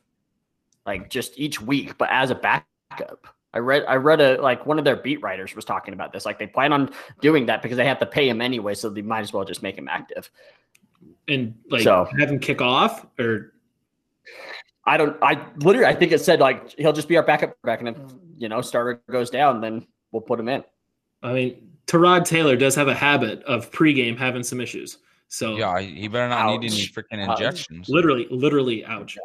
like 0.90 1.08
just 1.08 1.38
each 1.38 1.60
week, 1.60 1.96
but 1.98 2.08
as 2.10 2.30
a 2.30 2.34
backup. 2.34 3.26
I 3.52 3.58
read 3.58 3.84
I 3.88 3.96
read 3.96 4.20
a 4.20 4.40
like 4.40 4.64
one 4.66 4.78
of 4.78 4.84
their 4.84 4.96
beat 4.96 5.20
writers 5.22 5.54
was 5.56 5.64
talking 5.64 5.92
about 5.94 6.12
this. 6.12 6.24
Like 6.24 6.38
they 6.38 6.46
plan 6.46 6.72
on 6.72 6.90
doing 7.20 7.46
that 7.46 7.62
because 7.62 7.76
they 7.76 7.84
have 7.86 7.98
to 7.98 8.06
pay 8.06 8.28
him 8.28 8.40
anyway, 8.40 8.74
so 8.74 8.88
they 8.90 9.02
might 9.02 9.20
as 9.20 9.32
well 9.32 9.44
just 9.44 9.62
make 9.62 9.76
him 9.76 9.88
active. 9.88 10.30
and 11.28 11.54
like 11.68 11.82
So- 11.82 12.06
have 12.18 12.30
him 12.30 12.38
kick 12.38 12.60
off 12.60 13.06
or 13.18 13.52
I 14.84 14.96
don't 14.96 15.16
I 15.22 15.44
literally 15.58 15.86
I 15.86 15.94
think 15.94 16.12
it 16.12 16.20
said 16.20 16.40
like 16.40 16.70
he'll 16.78 16.92
just 16.92 17.08
be 17.08 17.16
our 17.16 17.22
backup 17.22 17.54
back 17.62 17.80
and 17.80 17.88
if 17.88 17.96
you 18.38 18.48
know 18.48 18.60
starter 18.60 19.00
goes 19.10 19.30
down, 19.30 19.60
then 19.60 19.86
we'll 20.12 20.22
put 20.22 20.38
him 20.40 20.48
in. 20.48 20.62
I 21.22 21.32
mean 21.32 21.70
Tyrod 21.86 22.24
Taylor 22.24 22.56
does 22.56 22.74
have 22.76 22.88
a 22.88 22.94
habit 22.94 23.42
of 23.44 23.70
pregame 23.72 24.16
having 24.16 24.42
some 24.44 24.60
issues. 24.60 24.98
So 25.28 25.56
yeah, 25.56 25.78
he 25.80 26.06
better 26.08 26.28
not 26.28 26.60
need 26.60 26.70
any 26.72 26.82
freaking 26.86 27.18
Ouch. 27.26 27.40
injections. 27.40 27.88
literally, 27.88 28.26
literally 28.30 28.84
ouch. 28.84 29.16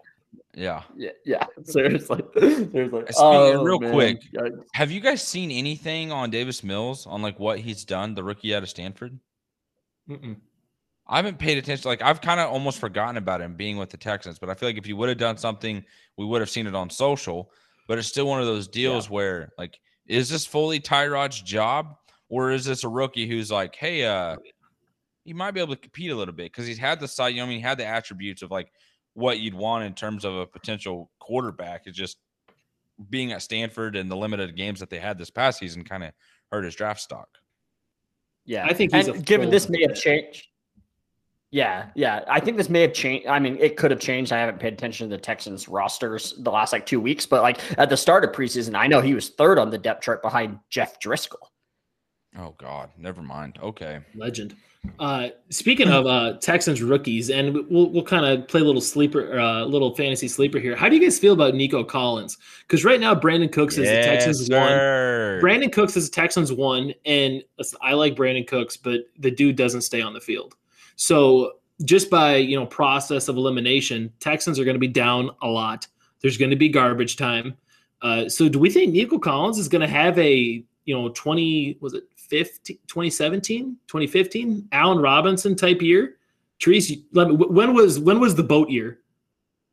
Yeah. 0.56 0.84
Yeah, 0.95 1.10
yeah. 1.26 1.45
Seriously. 1.64 2.22
Seriously. 2.38 2.72
Speaking- 2.72 3.06
Oh, 3.18 3.64
real 3.64 3.80
man. 3.80 3.91
quick, 3.93 4.22
Yikes. 4.34 4.64
Have 4.74 4.91
you 4.91 4.99
guys 5.01 5.22
seen 5.22 5.51
anything 5.51 6.12
on 6.12 6.30
Davis 6.30 6.64
Mills 6.64 7.06
on 7.06 7.22
like 7.22 7.39
what 7.39 7.60
he's 7.60 7.84
done, 7.86 8.14
the 8.16 8.24
rookie 8.24 8.56
out 8.56 8.64
of 8.64 8.70
Stanford? 8.70 9.20
Mm-mm. 10.10 10.38
I 11.08 11.18
haven't 11.18 11.38
paid 11.38 11.58
attention. 11.58 11.88
Like 11.89 12.01
I've 12.01 12.22
kind 12.22 12.39
of 12.39 12.49
almost 12.49 12.80
forgotten 12.80 13.18
about 13.18 13.41
him 13.41 13.56
being 13.56 13.78
with 13.78 13.89
the 13.89 13.97
Texans, 13.97 14.39
but 14.39 14.49
I 14.49 14.53
feel 14.56 14.70
like 14.70 14.78
if 14.78 14.88
you 14.88 14.95
would 14.97 15.10
have 15.10 15.18
done 15.18 15.38
something, 15.38 15.84
we 16.18 16.26
would 16.26 16.41
have 16.41 16.49
seen 16.49 16.68
it 16.68 16.74
on 16.76 16.89
social. 16.89 17.51
But 17.88 17.99
it's 17.99 18.08
still 18.08 18.26
one 18.26 18.39
of 18.39 18.47
those 18.47 18.68
deals 18.68 19.10
where 19.10 19.51
like, 19.58 19.78
is 20.08 20.30
this 20.30 20.45
fully 20.45 20.80
Tyrod's 20.80 21.41
job, 21.41 21.97
or 22.30 22.51
is 22.51 22.66
this 22.66 22.84
a 22.84 22.88
rookie 22.89 23.28
who's 23.28 23.51
like, 23.51 23.76
hey, 23.76 24.03
uh, 24.06 24.38
he 25.26 25.34
might 25.34 25.51
be 25.51 25.60
able 25.60 25.76
to 25.76 25.82
compete 25.82 26.12
a 26.12 26.16
little 26.16 26.34
bit 26.34 26.51
because 26.51 26.66
he's 26.66 26.78
had 26.80 26.99
the 26.99 27.08
side, 27.08 27.30
you 27.30 27.38
know, 27.38 27.45
I 27.45 27.49
mean, 27.49 27.58
he 27.58 27.64
had 27.64 27.78
the 27.78 27.86
attributes 27.86 28.41
of 28.41 28.49
like 28.51 28.72
what 29.16 29.39
you'd 29.39 29.55
want 29.55 29.86
in 29.86 29.93
terms 29.93 30.24
of 30.24 30.36
a 30.36 30.45
potential 30.45 31.09
quarterback. 31.20 31.88
It's 31.88 31.97
just 31.97 32.18
being 33.09 33.32
at 33.32 33.41
Stanford 33.41 33.95
and 33.95 34.09
the 34.11 34.16
limited 34.16 34.55
games 34.55 34.80
that 34.82 34.89
they 34.89 34.99
had 34.99 35.18
this 35.18 35.30
past 35.30 35.59
season 35.59 35.84
kind 35.84 36.03
of 36.03 36.11
hurt 36.51 36.63
his 36.63 36.76
draft 36.76 37.01
stock. 37.01 37.28
Yeah, 38.45 38.66
I 38.66 38.74
think 38.74 38.93
he's 38.93 39.07
and 39.07 39.26
given 39.26 39.49
this 39.49 39.70
may 39.70 39.82
have 39.82 39.95
changed. 39.95 40.47
Yeah, 41.49 41.88
yeah, 41.95 42.24
I 42.28 42.41
think 42.41 42.57
this 42.57 42.70
may 42.70 42.82
have 42.82 42.93
changed. 42.93 43.28
I 43.28 43.39
mean, 43.39 43.57
it 43.59 43.78
could 43.78 43.89
have 43.89 43.99
changed. 43.99 44.34
I 44.34 44.39
haven't 44.39 44.59
paid 44.59 44.74
attention 44.74 45.09
to 45.09 45.16
the 45.16 45.22
Texans 45.22 45.68
rosters 45.68 46.34
the 46.38 46.51
last 46.51 46.74
like 46.74 46.86
two 46.86 46.99
weeks, 46.99 47.26
but 47.26 47.41
like 47.41 47.59
at 47.80 47.89
the 47.89 47.97
start 47.97 48.24
of 48.24 48.32
preseason, 48.32 48.76
I 48.76 48.88
know 48.88 49.01
he 49.01 49.13
was 49.13 49.30
third 49.30 49.57
on 49.57 49.70
the 49.70 49.78
depth 49.78 50.03
chart 50.03 50.22
behind 50.22 50.59
Jeff 50.70 50.99
Driskel. 50.99 51.38
Oh 52.38 52.53
God, 52.57 52.89
never 52.97 53.22
mind. 53.22 53.57
Okay. 53.63 54.01
Legend. 54.13 54.55
Uh, 55.00 55.30
speaking 55.50 55.90
of 55.90 56.06
uh, 56.06 56.34
Texans 56.40 56.82
rookies, 56.82 57.30
and 57.30 57.54
we'll 57.70 57.90
we'll 57.90 58.04
kind 58.04 58.26
of 58.26 58.48
play 58.48 58.62
a 58.62 58.64
little 58.64 58.82
sleeper, 58.82 59.40
uh, 59.40 59.64
little 59.66 59.96
fantasy 59.96 60.28
sleeper 60.28 60.60
here. 60.60 60.76
How 60.76 60.90
do 60.90 60.96
you 60.96 61.02
guys 61.02 61.20
feel 61.20 61.34
about 61.34 61.54
Nico 61.56 61.84
Collins? 61.84 62.38
Because 62.62 62.86
right 62.86 63.00
now 63.00 63.14
Brandin 63.14 63.52
Cooks 63.52 63.78
is 63.78 63.88
the 63.88 64.02
Texans 64.02 64.50
one. 64.50 64.72
Brandin 65.42 65.72
Cooks 65.72 65.96
is 65.98 66.10
the 66.10 66.16
Texans 66.16 66.52
one, 66.52 66.94
and 67.06 67.44
listen, 67.58 67.78
I 67.82 67.94
like 67.94 68.16
Brandin 68.16 68.48
Cooks, 68.48 68.78
but 68.78 69.02
the 69.20 69.32
dude 69.32 69.56
doesn't 69.56 69.82
stay 69.82 70.02
on 70.02 70.14
the 70.14 70.22
field. 70.22 70.56
So 70.96 71.54
just 71.84 72.10
by 72.10 72.38
you 72.38 72.58
know 72.58 72.66
process 72.66 73.28
of 73.28 73.38
elimination, 73.38 74.12
Texans 74.20 74.60
are 74.60 74.66
going 74.66 74.76
to 74.76 74.80
be 74.80 74.88
down 74.88 75.30
a 75.42 75.48
lot. 75.48 75.88
There's 76.22 76.38
going 76.38 76.52
to 76.52 76.58
be 76.58 76.70
garbage 76.70 77.18
time. 77.18 77.56
Uh, 78.02 78.30
so 78.30 78.50
do 78.50 78.60
we 78.60 78.70
think 78.70 78.94
Nico 78.94 79.18
Collins 79.18 79.58
is 79.58 79.68
going 79.68 79.82
to 79.82 79.88
have 79.88 80.18
a 80.20 80.64
you 80.86 80.96
know 80.96 81.10
20 81.10 81.78
was 81.82 81.94
it 81.94 82.04
15, 82.30 82.78
2017 82.88 83.78
2015 83.88 84.67
Allen 84.71 84.99
Robinson 84.99 85.55
type 85.55 85.82
year? 85.82 86.17
Treese, 86.59 87.03
when 87.11 87.73
was 87.73 87.99
when 87.99 88.19
was 88.19 88.36
the 88.36 88.43
boat 88.43 88.69
year? 88.69 88.99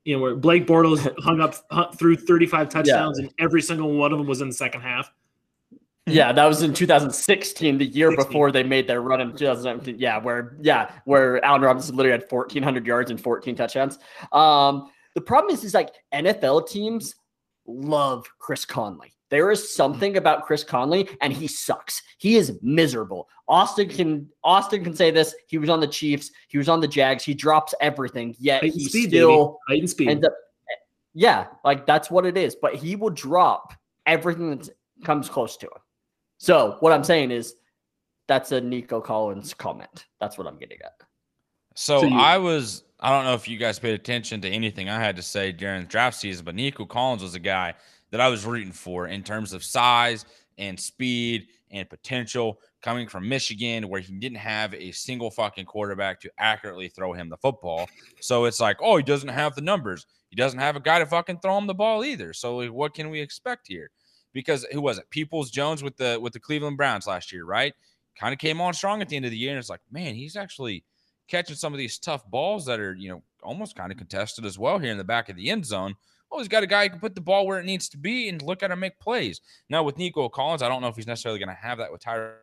You 0.04 0.16
know 0.16 0.22
where 0.22 0.34
Blake 0.34 0.66
Bortles 0.66 1.14
hung 1.22 1.40
up 1.40 1.54
hung 1.70 1.92
through 1.92 2.16
35 2.16 2.68
touchdowns 2.68 3.18
yeah. 3.18 3.26
and 3.26 3.34
every 3.38 3.62
single 3.62 3.92
one 3.92 4.12
of 4.12 4.18
them 4.18 4.26
was 4.26 4.40
in 4.40 4.48
the 4.48 4.54
second 4.54 4.80
half. 4.80 5.12
Yeah, 6.06 6.32
that 6.32 6.46
was 6.46 6.62
in 6.62 6.74
2016, 6.74 7.78
the 7.78 7.86
year 7.86 8.10
16. 8.10 8.26
before 8.26 8.50
they 8.50 8.64
made 8.64 8.88
their 8.88 9.02
run 9.02 9.20
in 9.20 9.28
2017. 9.36 10.00
Yeah, 10.00 10.18
where 10.18 10.56
yeah, 10.60 10.90
where 11.04 11.44
Allen 11.44 11.62
Robinson 11.62 11.94
literally 11.94 12.18
had 12.18 12.30
1,400 12.30 12.84
yards 12.84 13.12
and 13.12 13.20
14 13.20 13.54
touchdowns. 13.54 14.00
Um, 14.32 14.90
the 15.14 15.20
problem 15.20 15.54
is, 15.54 15.62
is 15.62 15.74
like 15.74 15.90
NFL 16.12 16.68
teams 16.68 17.14
love 17.66 18.26
Chris 18.38 18.64
Conley. 18.64 19.12
There 19.32 19.50
is 19.50 19.74
something 19.74 20.18
about 20.18 20.44
Chris 20.44 20.62
Conley, 20.62 21.08
and 21.22 21.32
he 21.32 21.46
sucks. 21.46 22.02
He 22.18 22.36
is 22.36 22.58
miserable. 22.60 23.30
Austin 23.48 23.88
can 23.88 24.28
Austin 24.44 24.84
can 24.84 24.94
say 24.94 25.10
this. 25.10 25.34
He 25.46 25.56
was 25.56 25.70
on 25.70 25.80
the 25.80 25.86
Chiefs. 25.86 26.30
He 26.48 26.58
was 26.58 26.68
on 26.68 26.80
the 26.80 26.86
Jags. 26.86 27.24
He 27.24 27.32
drops 27.32 27.72
everything, 27.80 28.36
yet 28.38 28.62
he 28.62 28.88
still 28.88 29.58
baby. 29.68 29.86
speed. 29.86 30.10
Ends 30.10 30.26
up, 30.26 30.34
yeah, 31.14 31.46
like 31.64 31.86
that's 31.86 32.10
what 32.10 32.26
it 32.26 32.36
is. 32.36 32.54
But 32.60 32.74
he 32.74 32.94
will 32.94 33.08
drop 33.08 33.72
everything 34.04 34.50
that 34.50 34.68
comes 35.02 35.30
close 35.30 35.56
to 35.56 35.66
him. 35.66 35.80
So 36.36 36.76
what 36.80 36.92
I'm 36.92 37.02
saying 37.02 37.30
is 37.30 37.54
that's 38.26 38.52
a 38.52 38.60
Nico 38.60 39.00
Collins 39.00 39.54
comment. 39.54 40.08
That's 40.20 40.36
what 40.36 40.46
I'm 40.46 40.58
getting 40.58 40.78
at. 40.84 40.92
So, 41.74 42.02
so 42.02 42.06
you, 42.06 42.18
I 42.18 42.36
was 42.36 42.84
I 43.00 43.08
don't 43.08 43.24
know 43.24 43.32
if 43.32 43.48
you 43.48 43.56
guys 43.56 43.78
paid 43.78 43.94
attention 43.94 44.42
to 44.42 44.48
anything 44.50 44.90
I 44.90 45.00
had 45.02 45.16
to 45.16 45.22
say 45.22 45.52
during 45.52 45.80
the 45.80 45.88
draft 45.88 46.18
season, 46.18 46.44
but 46.44 46.54
Nico 46.54 46.84
Collins 46.84 47.22
was 47.22 47.34
a 47.34 47.40
guy 47.40 47.72
that 48.12 48.20
I 48.20 48.28
was 48.28 48.46
rooting 48.46 48.72
for 48.72 49.08
in 49.08 49.24
terms 49.24 49.52
of 49.52 49.64
size 49.64 50.24
and 50.58 50.78
speed 50.78 51.48
and 51.72 51.88
potential 51.88 52.60
coming 52.82 53.08
from 53.08 53.28
Michigan, 53.28 53.88
where 53.88 54.00
he 54.00 54.12
didn't 54.12 54.38
have 54.38 54.74
a 54.74 54.92
single 54.92 55.30
fucking 55.30 55.64
quarterback 55.64 56.20
to 56.20 56.30
accurately 56.38 56.88
throw 56.88 57.12
him 57.12 57.28
the 57.28 57.36
football. 57.38 57.88
So 58.20 58.44
it's 58.44 58.60
like, 58.60 58.76
oh, 58.80 58.96
he 58.96 59.02
doesn't 59.02 59.30
have 59.30 59.54
the 59.54 59.62
numbers. 59.62 60.06
He 60.28 60.36
doesn't 60.36 60.58
have 60.58 60.76
a 60.76 60.80
guy 60.80 60.98
to 60.98 61.06
fucking 61.06 61.40
throw 61.40 61.58
him 61.58 61.66
the 61.66 61.74
ball 61.74 62.04
either. 62.04 62.32
So 62.32 62.56
like, 62.58 62.72
what 62.72 62.94
can 62.94 63.10
we 63.10 63.20
expect 63.20 63.66
here? 63.66 63.90
Because 64.32 64.64
who 64.72 64.80
was 64.80 64.98
it? 64.98 65.10
Peoples 65.10 65.50
Jones 65.50 65.82
with 65.82 65.96
the 65.96 66.18
with 66.20 66.32
the 66.32 66.40
Cleveland 66.40 66.76
Browns 66.76 67.06
last 67.06 67.32
year, 67.32 67.44
right? 67.44 67.74
Kind 68.18 68.32
of 68.32 68.38
came 68.38 68.60
on 68.60 68.74
strong 68.74 69.00
at 69.00 69.08
the 69.08 69.16
end 69.16 69.24
of 69.24 69.30
the 69.30 69.36
year, 69.36 69.50
and 69.50 69.58
it's 69.58 69.70
like, 69.70 69.80
man, 69.90 70.14
he's 70.14 70.36
actually 70.36 70.84
catching 71.28 71.56
some 71.56 71.72
of 71.72 71.78
these 71.78 71.98
tough 71.98 72.28
balls 72.30 72.66
that 72.66 72.80
are, 72.80 72.94
you 72.94 73.08
know, 73.08 73.22
almost 73.42 73.76
kind 73.76 73.90
of 73.90 73.98
contested 73.98 74.44
as 74.44 74.58
well 74.58 74.78
here 74.78 74.92
in 74.92 74.98
the 74.98 75.04
back 75.04 75.28
of 75.28 75.36
the 75.36 75.50
end 75.50 75.64
zone. 75.64 75.94
Oh, 76.32 76.38
he's 76.38 76.48
got 76.48 76.62
a 76.62 76.66
guy 76.66 76.84
who 76.84 76.90
can 76.90 76.98
put 77.00 77.14
the 77.14 77.20
ball 77.20 77.46
where 77.46 77.60
it 77.60 77.66
needs 77.66 77.90
to 77.90 77.98
be 77.98 78.30
and 78.30 78.40
look 78.40 78.62
at 78.62 78.70
him 78.70 78.80
make 78.80 78.98
plays. 78.98 79.42
Now 79.68 79.82
with 79.82 79.98
Nico 79.98 80.30
Collins, 80.30 80.62
I 80.62 80.68
don't 80.68 80.80
know 80.80 80.88
if 80.88 80.96
he's 80.96 81.06
necessarily 81.06 81.38
going 81.38 81.50
to 81.50 81.54
have 81.54 81.78
that 81.78 81.92
with 81.92 82.00
Tyler. 82.00 82.36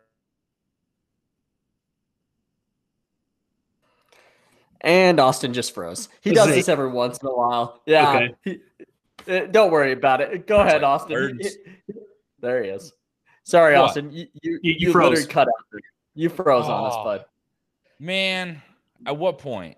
And 4.82 5.20
Austin 5.20 5.54
just 5.54 5.74
froze. 5.74 6.08
He 6.22 6.32
does 6.32 6.48
this 6.48 6.70
every 6.70 6.90
once 6.90 7.18
in 7.18 7.28
a 7.28 7.36
while. 7.36 7.82
Yeah. 7.86 8.30
Okay. 8.46 8.62
He, 9.26 9.34
uh, 9.34 9.48
don't 9.48 9.72
worry 9.72 9.92
about 9.92 10.22
it. 10.22 10.48
Go 10.48 10.58
That's 10.58 10.70
ahead, 10.70 10.82
like 10.84 10.90
Austin. 10.90 11.40
there 12.40 12.64
he 12.64 12.70
is. 12.70 12.94
Sorry, 13.44 13.74
what? 13.76 13.86
Austin. 13.90 14.12
You 14.12 14.28
you, 14.42 14.60
you, 14.62 14.76
you 14.78 14.88
literally 14.94 15.26
cut 15.26 15.48
out. 15.48 15.82
You 16.14 16.30
froze 16.30 16.66
oh. 16.68 16.72
on 16.72 16.86
us, 16.86 16.96
bud. 17.04 17.26
Man, 18.00 18.62
at 19.06 19.18
what 19.18 19.40
point? 19.40 19.78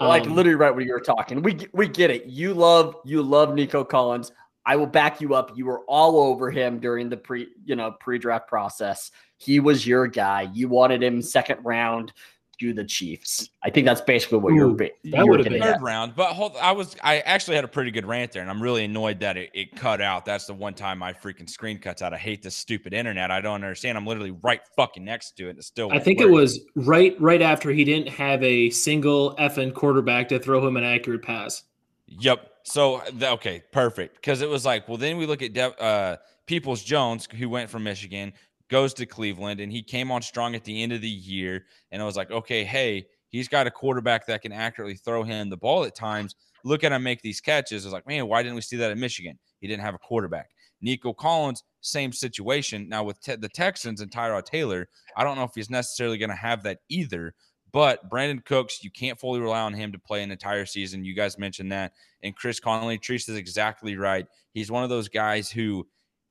Like 0.00 0.26
um, 0.26 0.34
literally 0.34 0.56
right 0.56 0.74
when 0.74 0.86
you 0.86 0.92
were 0.92 1.00
talking. 1.00 1.42
We 1.42 1.68
we 1.72 1.88
get 1.88 2.10
it. 2.10 2.26
You 2.26 2.52
love 2.52 2.96
you 3.04 3.22
love 3.22 3.54
Nico 3.54 3.82
Collins. 3.84 4.32
I 4.66 4.74
will 4.76 4.86
back 4.86 5.20
you 5.20 5.34
up. 5.34 5.56
You 5.56 5.66
were 5.66 5.82
all 5.86 6.18
over 6.18 6.50
him 6.50 6.80
during 6.80 7.08
the 7.08 7.16
pre, 7.16 7.48
you 7.64 7.76
know, 7.76 7.92
pre-draft 8.00 8.48
process. 8.48 9.12
He 9.36 9.60
was 9.60 9.86
your 9.86 10.08
guy. 10.08 10.50
You 10.52 10.68
wanted 10.68 11.04
him 11.04 11.22
second 11.22 11.60
round 11.64 12.12
to 12.60 12.72
the 12.72 12.84
Chiefs. 12.84 13.50
I 13.62 13.70
think 13.70 13.86
that's 13.86 14.00
basically 14.00 14.38
what 14.38 14.52
Ooh, 14.52 14.56
you're. 14.56 14.76
That 15.12 15.26
would 15.26 15.40
have 15.40 15.48
been 15.48 15.60
third 15.60 15.82
round, 15.82 16.14
but 16.14 16.28
hold, 16.28 16.56
I 16.60 16.72
was 16.72 16.96
I 17.02 17.20
actually 17.20 17.56
had 17.56 17.64
a 17.64 17.68
pretty 17.68 17.90
good 17.90 18.06
rant 18.06 18.32
there, 18.32 18.42
and 18.42 18.50
I'm 18.50 18.62
really 18.62 18.84
annoyed 18.84 19.20
that 19.20 19.36
it, 19.36 19.50
it 19.54 19.76
cut 19.76 20.00
out. 20.00 20.24
That's 20.24 20.46
the 20.46 20.54
one 20.54 20.74
time 20.74 20.98
my 20.98 21.12
freaking 21.12 21.48
screen 21.48 21.78
cuts 21.78 22.02
out. 22.02 22.12
I 22.12 22.18
hate 22.18 22.42
this 22.42 22.56
stupid 22.56 22.92
internet. 22.92 23.30
I 23.30 23.40
don't 23.40 23.54
understand. 23.54 23.98
I'm 23.98 24.06
literally 24.06 24.36
right 24.42 24.60
fucking 24.76 25.04
next 25.04 25.36
to 25.38 25.48
it. 25.48 25.56
It's 25.58 25.66
still. 25.66 25.92
I 25.92 25.98
think 25.98 26.20
work. 26.20 26.28
it 26.28 26.32
was 26.32 26.60
right 26.74 27.20
right 27.20 27.42
after 27.42 27.70
he 27.70 27.84
didn't 27.84 28.08
have 28.08 28.42
a 28.42 28.70
single 28.70 29.34
effing 29.36 29.74
quarterback 29.74 30.28
to 30.28 30.38
throw 30.38 30.66
him 30.66 30.76
an 30.76 30.84
accurate 30.84 31.22
pass. 31.22 31.64
Yep. 32.06 32.50
So 32.62 33.02
okay, 33.22 33.62
perfect. 33.72 34.16
Because 34.16 34.42
it 34.42 34.48
was 34.48 34.64
like, 34.64 34.88
well, 34.88 34.96
then 34.96 35.16
we 35.18 35.26
look 35.26 35.42
at 35.42 35.52
De- 35.52 35.80
uh, 35.80 36.16
Peoples 36.46 36.82
Jones, 36.82 37.28
who 37.36 37.48
went 37.48 37.70
from 37.70 37.82
Michigan 37.84 38.32
goes 38.68 38.94
to 38.94 39.06
Cleveland 39.06 39.60
and 39.60 39.70
he 39.70 39.82
came 39.82 40.10
on 40.10 40.22
strong 40.22 40.54
at 40.54 40.64
the 40.64 40.82
end 40.82 40.92
of 40.92 41.00
the 41.00 41.08
year. 41.08 41.66
And 41.92 42.02
I 42.02 42.04
was 42.04 42.16
like, 42.16 42.30
okay, 42.30 42.64
hey, 42.64 43.06
he's 43.28 43.48
got 43.48 43.66
a 43.66 43.70
quarterback 43.70 44.26
that 44.26 44.42
can 44.42 44.52
accurately 44.52 44.96
throw 44.96 45.22
him 45.22 45.50
the 45.50 45.56
ball 45.56 45.84
at 45.84 45.94
times. 45.94 46.34
Look 46.64 46.84
at 46.84 46.92
him 46.92 47.02
make 47.02 47.22
these 47.22 47.40
catches. 47.40 47.84
I 47.84 47.88
was 47.88 47.92
like, 47.92 48.06
man, 48.06 48.26
why 48.26 48.42
didn't 48.42 48.56
we 48.56 48.60
see 48.60 48.76
that 48.78 48.90
in 48.90 48.98
Michigan? 48.98 49.38
He 49.60 49.68
didn't 49.68 49.82
have 49.82 49.94
a 49.94 49.98
quarterback. 49.98 50.50
Nico 50.80 51.12
Collins, 51.12 51.62
same 51.80 52.12
situation. 52.12 52.88
Now 52.88 53.04
with 53.04 53.20
te- 53.20 53.36
the 53.36 53.48
Texans 53.48 54.00
and 54.00 54.10
Tyrod 54.10 54.44
Taylor, 54.44 54.88
I 55.16 55.24
don't 55.24 55.36
know 55.36 55.44
if 55.44 55.52
he's 55.54 55.70
necessarily 55.70 56.18
going 56.18 56.30
to 56.30 56.36
have 56.36 56.62
that 56.64 56.78
either. 56.88 57.34
But 57.72 58.08
Brandin 58.08 58.44
Cooks, 58.44 58.82
you 58.82 58.90
can't 58.90 59.18
fully 59.18 59.40
rely 59.40 59.60
on 59.60 59.74
him 59.74 59.92
to 59.92 59.98
play 59.98 60.22
an 60.22 60.30
entire 60.30 60.64
season. 60.66 61.04
You 61.04 61.14
guys 61.14 61.38
mentioned 61.38 61.72
that. 61.72 61.92
And 62.22 62.34
Chris 62.34 62.58
Conley, 62.58 62.98
Treese 62.98 63.28
is 63.28 63.36
exactly 63.36 63.96
right. 63.96 64.26
He's 64.52 64.70
one 64.70 64.82
of 64.82 64.88
those 64.88 65.08
guys 65.08 65.50
who 65.50 65.86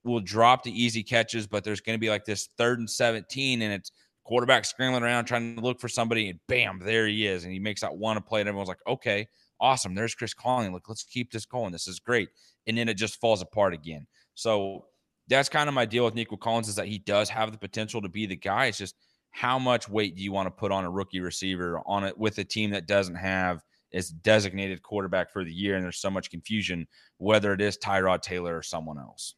will 0.06 0.22
drop 0.22 0.64
the 0.64 0.84
easy 0.84 1.04
catches, 1.04 1.48
but 1.48 1.64
there's 1.64 1.82
going 1.82 1.96
to 1.96 2.00
be 2.02 2.10
like 2.10 2.26
this 2.26 2.50
third 2.58 2.80
and 2.80 2.90
17, 2.90 3.62
and 3.62 3.74
it's 3.74 3.92
quarterback 4.24 4.66
scrambling 4.66 5.04
around 5.04 5.26
trying 5.26 5.56
to 5.56 5.62
look 5.62 5.80
for 5.80 5.88
somebody, 5.90 6.30
and 6.30 6.40
bam, 6.48 6.80
there 6.84 7.08
he 7.08 7.26
is. 7.28 7.44
And 7.44 7.54
he 7.54 7.60
makes 7.60 7.82
that 7.82 7.96
one 7.96 8.22
play, 8.22 8.42
and 8.42 8.50
everyone's 8.50 8.70
like, 8.70 8.86
okay, 8.88 9.28
awesome. 9.60 9.96
There's 9.96 10.16
Chris 10.16 10.34
Conley. 10.34 10.70
Look, 10.70 10.90
let's 10.90 11.04
keep 11.04 11.32
this 11.32 11.46
going. 11.46 11.72
This 11.72 11.88
is 11.88 12.00
great. 12.00 12.30
And 12.68 12.78
then 12.78 12.90
it 12.90 12.96
just 12.96 13.20
falls 13.20 13.42
apart 13.42 13.74
again. 13.74 14.08
So 14.34 14.86
that's 15.28 15.50
kind 15.50 15.68
of 15.70 15.76
my 15.76 15.86
deal 15.86 16.06
with 16.06 16.16
Nico 16.16 16.38
Collins 16.38 16.68
is 16.68 16.76
that 16.76 16.88
he 16.88 17.00
does 17.00 17.30
have 17.30 17.52
the 17.52 17.58
potential 17.58 18.02
to 18.02 18.10
be 18.10 18.26
the 18.26 18.36
guy. 18.36 18.66
It's 18.66 18.78
just 18.78 18.96
how 19.32 19.60
much 19.60 19.90
weight 19.90 20.16
do 20.16 20.24
you 20.24 20.32
want 20.32 20.48
to 20.48 20.52
put 20.52 20.72
on 20.72 20.86
a 20.86 20.90
rookie 20.90 21.20
receiver 21.20 21.82
on 21.86 22.04
it 22.04 22.18
with 22.18 22.38
a 22.38 22.44
team 22.44 22.72
that 22.72 22.88
doesn't 22.88 23.16
have 23.16 23.62
its 23.92 24.10
designated 24.10 24.82
quarterback 24.82 25.32
for 25.32 25.44
the 25.44 25.54
year, 25.54 25.76
and 25.76 25.84
there's 25.84 26.00
so 26.00 26.10
much 26.10 26.30
confusion 26.30 26.88
whether 27.18 27.54
it 27.54 27.62
is 27.62 27.78
Tyrod 27.78 28.22
Taylor 28.22 28.58
or 28.58 28.62
someone 28.62 28.98
else 29.00 29.36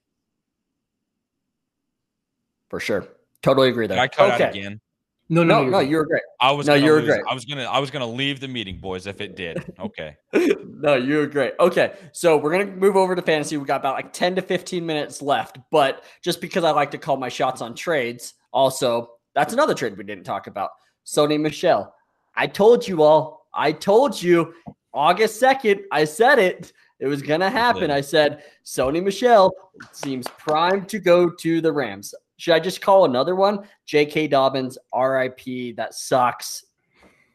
for 2.69 2.79
sure. 2.79 3.07
Totally 3.41 3.69
agree 3.69 3.87
there. 3.87 3.99
I 3.99 4.07
cut 4.07 4.33
okay. 4.33 4.43
out 4.45 4.55
again. 4.55 4.81
No, 5.29 5.43
no, 5.43 5.63
no, 5.63 5.69
no, 5.69 5.79
you 5.79 5.97
were 5.97 6.05
great. 6.05 6.21
I 6.39 6.51
was 6.51 6.67
no, 6.67 6.73
you 6.73 6.89
were 6.89 7.01
great. 7.01 7.21
I 7.29 7.33
was 7.33 7.43
gonna, 7.43 7.63
I 7.63 7.79
was 7.79 7.91
gonna 7.91 8.07
leave 8.07 8.39
the 8.39 8.47
meeting, 8.47 8.77
boys, 8.79 9.07
if 9.07 9.19
it 9.19 9.35
did. 9.35 9.73
Okay. 9.79 10.15
no, 10.33 10.95
you're 10.95 11.27
great. 11.27 11.53
Okay, 11.59 11.93
so 12.11 12.37
we're 12.37 12.51
gonna 12.51 12.65
move 12.65 12.95
over 12.95 13.15
to 13.15 13.21
fantasy. 13.21 13.57
We 13.57 13.65
got 13.65 13.81
about 13.81 13.95
like 13.95 14.13
ten 14.13 14.35
to 14.35 14.41
fifteen 14.41 14.85
minutes 14.85 15.21
left, 15.21 15.59
but 15.71 16.03
just 16.23 16.39
because 16.39 16.63
I 16.63 16.71
like 16.71 16.91
to 16.91 16.97
call 16.97 17.17
my 17.17 17.29
shots 17.29 17.61
on 17.61 17.75
trades, 17.75 18.35
also 18.51 19.11
that's 19.35 19.53
another 19.53 19.73
trade 19.73 19.97
we 19.97 20.03
didn't 20.03 20.23
talk 20.23 20.47
about. 20.47 20.71
Sony 21.05 21.39
Michel. 21.39 21.93
I 22.35 22.47
told 22.47 22.87
you 22.87 23.03
all. 23.03 23.47
I 23.53 23.71
told 23.71 24.21
you 24.21 24.53
August 24.93 25.39
second. 25.39 25.81
I 25.91 26.05
said 26.05 26.39
it. 26.39 26.73
It 26.99 27.07
was 27.07 27.21
gonna 27.21 27.49
happen. 27.49 27.91
I 27.91 28.01
said 28.01 28.43
Sony 28.65 29.03
Michel 29.03 29.51
seems 29.91 30.27
primed 30.27 30.89
to 30.89 30.99
go 30.99 31.29
to 31.29 31.61
the 31.61 31.71
Rams. 31.71 32.15
Should 32.37 32.53
I 32.53 32.59
just 32.59 32.81
call 32.81 33.05
another 33.05 33.35
one? 33.35 33.67
J.K. 33.85 34.27
Dobbins, 34.27 34.77
RIP. 34.95 35.75
That 35.75 35.93
sucks. 35.93 36.65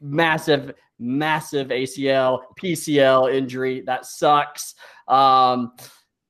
Massive, 0.00 0.72
massive 0.98 1.68
ACL, 1.68 2.42
PCL 2.60 3.34
injury. 3.34 3.82
That 3.82 4.06
sucks. 4.06 4.74
Um, 5.08 5.72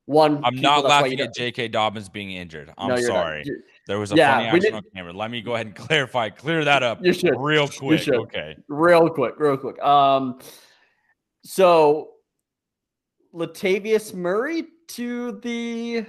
one. 0.07 0.43
I'm 0.45 0.57
not 0.57 0.85
laughing 0.85 1.21
at 1.21 1.35
J.K. 1.35 1.69
Dobbins 1.69 2.09
being 2.09 2.33
injured. 2.33 2.73
I'm 2.79 2.91
no, 2.91 2.97
sorry. 2.97 3.45
There 3.87 3.99
was 3.99 4.13
a 4.13 4.17
yeah, 4.17 4.37
funny 4.37 4.49
action 4.49 4.75
on 4.75 4.83
camera. 4.95 5.13
Let 5.13 5.31
me 5.31 5.43
go 5.43 5.55
ahead 5.55 5.67
and 5.67 5.75
clarify, 5.75 6.31
clear 6.31 6.65
that 6.65 6.83
up 6.83 7.05
you 7.05 7.13
should. 7.13 7.35
real 7.37 7.69
quick. 7.69 8.09
Okay. 8.09 8.57
Real 8.69 9.11
quick, 9.11 9.35
real 9.39 9.57
quick. 9.57 9.83
Um, 9.83 10.39
so 11.45 12.13
Latavius 13.35 14.15
Murray 14.15 14.65
to 14.89 15.41
the 15.41 16.07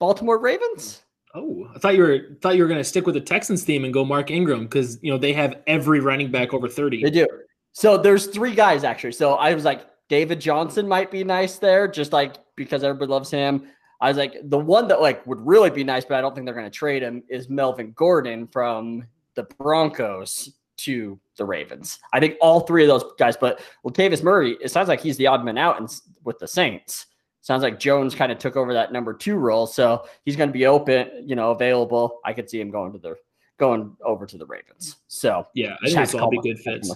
Baltimore 0.00 0.38
Ravens. 0.38 1.03
Oh, 1.34 1.68
I 1.74 1.78
thought 1.78 1.94
you 1.96 2.02
were 2.02 2.20
thought 2.40 2.56
you 2.56 2.62
were 2.62 2.68
going 2.68 2.80
to 2.80 2.84
stick 2.84 3.06
with 3.06 3.14
the 3.14 3.20
Texans 3.20 3.64
theme 3.64 3.84
and 3.84 3.92
go 3.92 4.04
Mark 4.04 4.30
Ingram 4.30 4.64
because 4.64 4.98
you 5.02 5.10
know 5.10 5.18
they 5.18 5.32
have 5.32 5.60
every 5.66 6.00
running 6.00 6.30
back 6.30 6.54
over 6.54 6.68
thirty. 6.68 7.02
They 7.02 7.10
do. 7.10 7.26
So 7.72 7.98
there's 7.98 8.26
three 8.26 8.54
guys 8.54 8.84
actually. 8.84 9.12
So 9.12 9.34
I 9.34 9.52
was 9.52 9.64
like, 9.64 9.86
David 10.08 10.40
Johnson 10.40 10.86
might 10.86 11.10
be 11.10 11.24
nice 11.24 11.58
there, 11.58 11.88
just 11.88 12.12
like 12.12 12.36
because 12.56 12.84
everybody 12.84 13.10
loves 13.10 13.30
him. 13.30 13.68
I 14.00 14.08
was 14.08 14.16
like, 14.16 14.36
the 14.44 14.58
one 14.58 14.86
that 14.88 15.00
like 15.00 15.26
would 15.26 15.44
really 15.44 15.70
be 15.70 15.82
nice, 15.82 16.04
but 16.04 16.16
I 16.16 16.20
don't 16.20 16.34
think 16.34 16.46
they're 16.46 16.54
going 16.54 16.66
to 16.66 16.70
trade 16.70 17.02
him 17.02 17.22
is 17.28 17.48
Melvin 17.48 17.92
Gordon 17.92 18.46
from 18.46 19.04
the 19.34 19.44
Broncos 19.58 20.52
to 20.76 21.18
the 21.36 21.44
Ravens. 21.44 21.98
I 22.12 22.20
think 22.20 22.36
all 22.40 22.60
three 22.60 22.84
of 22.84 22.88
those 22.88 23.12
guys, 23.18 23.36
but 23.36 23.60
Latavius 23.84 24.22
Murray, 24.22 24.56
it 24.60 24.70
sounds 24.70 24.88
like 24.88 25.00
he's 25.00 25.16
the 25.16 25.26
odd 25.26 25.44
man 25.44 25.58
out 25.58 25.80
in, 25.80 25.88
with 26.24 26.38
the 26.38 26.48
Saints. 26.48 27.06
Sounds 27.44 27.62
like 27.62 27.78
Jones 27.78 28.14
kind 28.14 28.32
of 28.32 28.38
took 28.38 28.56
over 28.56 28.72
that 28.72 28.90
number 28.90 29.12
two 29.12 29.36
role, 29.36 29.66
so 29.66 30.06
he's 30.24 30.34
going 30.34 30.48
to 30.48 30.52
be 30.52 30.64
open, 30.64 31.10
you 31.28 31.36
know, 31.36 31.50
available. 31.50 32.20
I 32.24 32.32
could 32.32 32.48
see 32.48 32.58
him 32.58 32.70
going 32.70 32.90
to 32.92 32.98
the 32.98 33.16
going 33.58 33.94
over 34.02 34.24
to 34.24 34.38
the 34.38 34.46
Ravens. 34.46 34.96
So 35.08 35.46
yeah, 35.52 35.74
I 35.82 35.88
think 35.88 35.98
this 35.98 36.14
all 36.14 36.30
be 36.30 36.40
good 36.40 36.58
fits. 36.58 36.88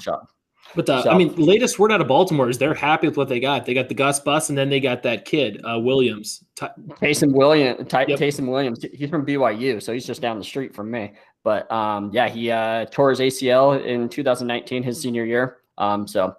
But 0.74 0.86
the, 0.86 1.02
So- 1.02 1.10
I 1.10 1.18
mean, 1.18 1.34
latest 1.36 1.78
word 1.78 1.92
out 1.92 2.00
of 2.00 2.08
Baltimore 2.08 2.48
is 2.48 2.56
they're 2.56 2.72
happy 2.72 3.06
with 3.08 3.18
what 3.18 3.28
they 3.28 3.40
got. 3.40 3.66
They 3.66 3.74
got 3.74 3.90
the 3.90 3.94
Gus 3.94 4.20
Bus, 4.20 4.48
and 4.48 4.56
then 4.56 4.70
they 4.70 4.80
got 4.80 5.02
that 5.02 5.26
kid 5.26 5.60
uh, 5.64 5.78
Williams. 5.78 6.42
Ty- 6.56 6.72
Ty'Son 6.98 7.30
Williams, 7.34 7.86
Ty- 7.86 8.06
Yep. 8.08 8.18
Ty'Son 8.18 8.46
Williams, 8.46 8.82
he's 8.94 9.10
from 9.10 9.26
BYU, 9.26 9.82
so 9.82 9.92
he's 9.92 10.06
just 10.06 10.22
down 10.22 10.38
the 10.38 10.44
street 10.44 10.74
from 10.74 10.90
me. 10.90 11.12
But 11.44 11.70
um, 11.70 12.10
yeah, 12.14 12.26
he 12.28 12.50
uh, 12.50 12.86
tore 12.86 13.10
his 13.10 13.20
ACL 13.20 13.84
in 13.84 14.08
2019, 14.08 14.82
his 14.82 14.98
senior 14.98 15.26
year. 15.26 15.58
Um, 15.76 16.08
so 16.08 16.36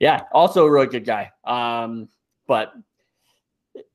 yeah, 0.00 0.22
also 0.32 0.66
a 0.66 0.70
really 0.70 0.88
good 0.88 1.04
guy. 1.04 1.30
Um, 1.44 2.08
but 2.48 2.72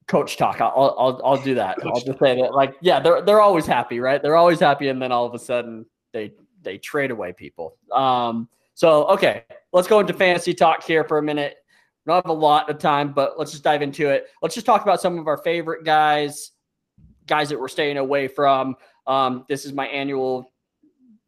coach 0.10 0.36
talk, 0.36 0.60
I'll 0.60 0.96
I'll, 0.98 1.22
I'll 1.24 1.42
do 1.42 1.56
that. 1.56 1.78
I'll 1.86 1.94
Coach 1.94 2.06
just 2.06 2.20
say 2.20 2.36
that, 2.42 2.54
like, 2.54 2.76
yeah, 2.82 3.00
they're 3.00 3.22
they're 3.22 3.40
always 3.40 3.66
happy, 3.66 4.00
right? 4.02 4.22
They're 4.22 4.36
always 4.36 4.60
happy, 4.60 4.90
and 4.90 5.02
then 5.02 5.14
all 5.14 5.26
of 5.26 5.34
a 5.34 5.40
sudden 5.40 5.86
they 6.12 6.34
they 6.64 6.78
trade 6.78 7.12
away 7.12 7.32
people. 7.32 7.78
Um, 7.94 8.50
so 8.74 9.06
okay, 9.10 9.46
let's 9.72 9.88
go 9.88 10.00
into 10.02 10.14
fantasy 10.14 10.54
talk 10.54 10.84
here 10.84 11.06
for 11.06 11.20
a 11.20 11.24
minute. 11.24 11.56
We 12.06 12.12
don't 12.12 12.26
have 12.26 12.30
a 12.30 12.40
lot 12.40 12.70
of 12.70 12.80
time, 12.80 13.14
but 13.14 13.38
let's 13.38 13.52
just 13.52 13.64
dive 13.64 13.82
into 13.82 14.10
it. 14.10 14.28
Let's 14.42 14.56
just 14.56 14.66
talk 14.66 14.82
about 14.82 15.00
some 15.00 15.20
of 15.20 15.28
our 15.28 15.38
favorite 15.38 15.86
guys, 15.86 16.52
guys 17.28 17.50
that 17.50 17.60
we're 17.60 17.68
staying 17.68 17.98
away 17.98 18.28
from. 18.28 18.76
Um, 19.06 19.46
this 19.48 19.66
is 19.66 19.74
my 19.74 19.88
annual. 19.88 20.52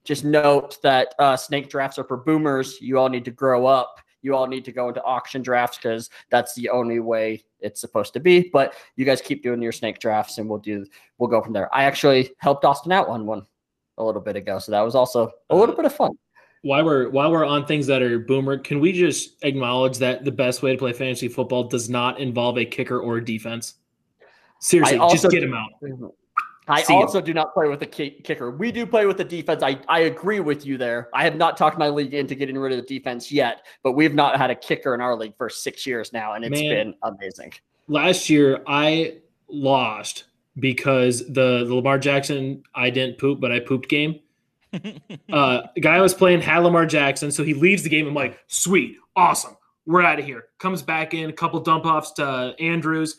Just 0.04 0.26
note 0.26 0.82
that 0.82 1.14
uh, 1.20 1.38
snake 1.38 1.70
drafts 1.70 2.00
are 2.00 2.04
for 2.04 2.18
boomers. 2.18 2.82
You 2.82 2.98
all 2.98 3.10
need 3.10 3.26
to 3.26 3.32
grow 3.32 3.68
up. 3.68 4.00
You 4.22 4.36
all 4.36 4.47
need 4.47 4.65
to 4.65 4.72
go 4.72 4.88
into 4.88 5.03
auction 5.03 5.41
drafts 5.41 5.78
because 5.78 6.09
that's 6.30 6.53
the 6.53 6.69
only 6.69 6.99
way 6.99 7.43
it's 7.59 7.82
supposed 7.82 8.13
to 8.13 8.19
be. 8.19 8.49
But 8.51 8.74
you 8.95 9.05
guys 9.05 9.22
keep 9.22 9.43
doing 9.43 9.61
your 9.61 9.72
snake 9.72 9.99
drafts, 9.99 10.38
and 10.38 10.49
we'll 10.49 10.59
do. 10.59 10.86
We'll 11.17 11.30
go 11.30 11.41
from 11.41 11.53
there. 11.53 11.74
I 11.74 11.84
actually 11.84 12.32
helped 12.38 12.65
Austin 12.65 12.91
out 12.91 13.07
on 13.07 13.26
one 13.26 13.45
a 13.97 14.03
little 14.03 14.22
bit 14.22 14.36
ago, 14.36 14.59
so 14.59 14.72
that 14.72 14.82
was 14.82 14.95
also 14.95 15.32
a 15.49 15.55
little 15.55 15.76
bit 15.76 15.86
of 15.86 15.93
fun. 15.93 16.11
while 16.63 16.86
we're 16.86 17.09
while 17.09 17.32
we're 17.32 17.45
on 17.45 17.65
things 17.65 17.88
that 17.88 18.01
are 18.01 18.19
boomer, 18.19 18.57
can 18.57 18.80
we 18.80 18.91
just 18.91 19.43
acknowledge 19.43 19.97
that 19.97 20.24
the 20.24 20.32
best 20.32 20.61
way 20.61 20.72
to 20.72 20.78
play 20.78 20.93
fantasy 20.93 21.28
football 21.28 21.63
does 21.63 21.89
not 21.89 22.19
involve 22.19 22.57
a 22.57 22.65
kicker 22.65 22.99
or 22.99 23.17
a 23.17 23.26
defense? 23.26 23.76
Seriously, 24.59 24.97
also- 24.97 25.15
just 25.15 25.32
get 25.32 25.41
him 25.43 25.53
out. 25.55 25.69
I 26.68 26.84
See 26.84 26.93
ya. 26.93 26.99
also 26.99 27.22
do 27.22 27.34
not 27.34 27.53
play 27.53 27.68
with 27.68 27.82
a 27.82 27.86
kicker. 27.88 28.51
We 28.51 28.72
do 28.72 28.86
play 28.86 29.05
with 29.05 29.18
the 29.18 29.24
defense. 29.24 29.64
I, 29.64 29.80
I 29.88 30.01
agree 30.01 30.39
with 30.39 30.66
you 30.66 30.78
there. 30.78 31.09
I 31.14 31.24
have 31.24 31.36
not 31.36 31.57
talked 31.57 31.78
my 31.78 31.89
league 31.89 32.14
into 32.14 32.36
getting 32.36 32.57
rid 32.57 32.72
of 32.72 32.78
the 32.78 32.99
defense 32.99 33.32
yet, 33.32 33.66
but 33.84 33.93
we've 33.93 34.14
not 34.14 34.38
had 34.38 34.51
a 34.51 34.55
kicker 34.55 34.93
in 34.93 35.01
our 35.01 35.16
league 35.16 35.36
for 35.38 35.49
six 35.49 35.88
years 35.88 36.14
now, 36.14 36.34
and 36.34 36.45
it's 36.45 36.62
Man. 36.62 36.70
been 36.70 36.93
amazing. 37.03 37.53
Last 37.88 38.30
year, 38.30 38.62
I 38.68 39.18
lost 39.49 40.26
because 40.59 41.20
the, 41.28 41.66
the 41.66 41.76
Lamar 41.76 41.97
Jackson 41.97 42.64
I 42.76 42.89
didn't 42.89 43.18
poop, 43.18 43.39
but 43.39 43.51
I 43.51 43.59
pooped 43.59 43.89
game. 43.89 44.20
Uh, 45.32 45.62
the 45.76 45.82
guy 45.82 45.95
I 45.95 46.01
was 46.01 46.14
playing 46.14 46.41
had 46.41 46.59
Lamar 46.59 46.86
Jackson, 46.86 47.32
so 47.32 47.43
he 47.43 47.53
leaves 47.53 47.84
the 47.84 47.89
game. 47.89 48.07
I'm 48.07 48.14
like, 48.14 48.39
sweet, 48.47 48.97
awesome, 49.16 49.55
we're 49.86 50.01
out 50.01 50.20
of 50.20 50.26
here. 50.26 50.45
Comes 50.59 50.82
back 50.82 51.14
in, 51.14 51.30
a 51.30 51.34
couple 51.34 51.59
dump 51.59 51.86
offs 51.86 52.12
to 52.14 52.53
Andrews, 52.59 53.18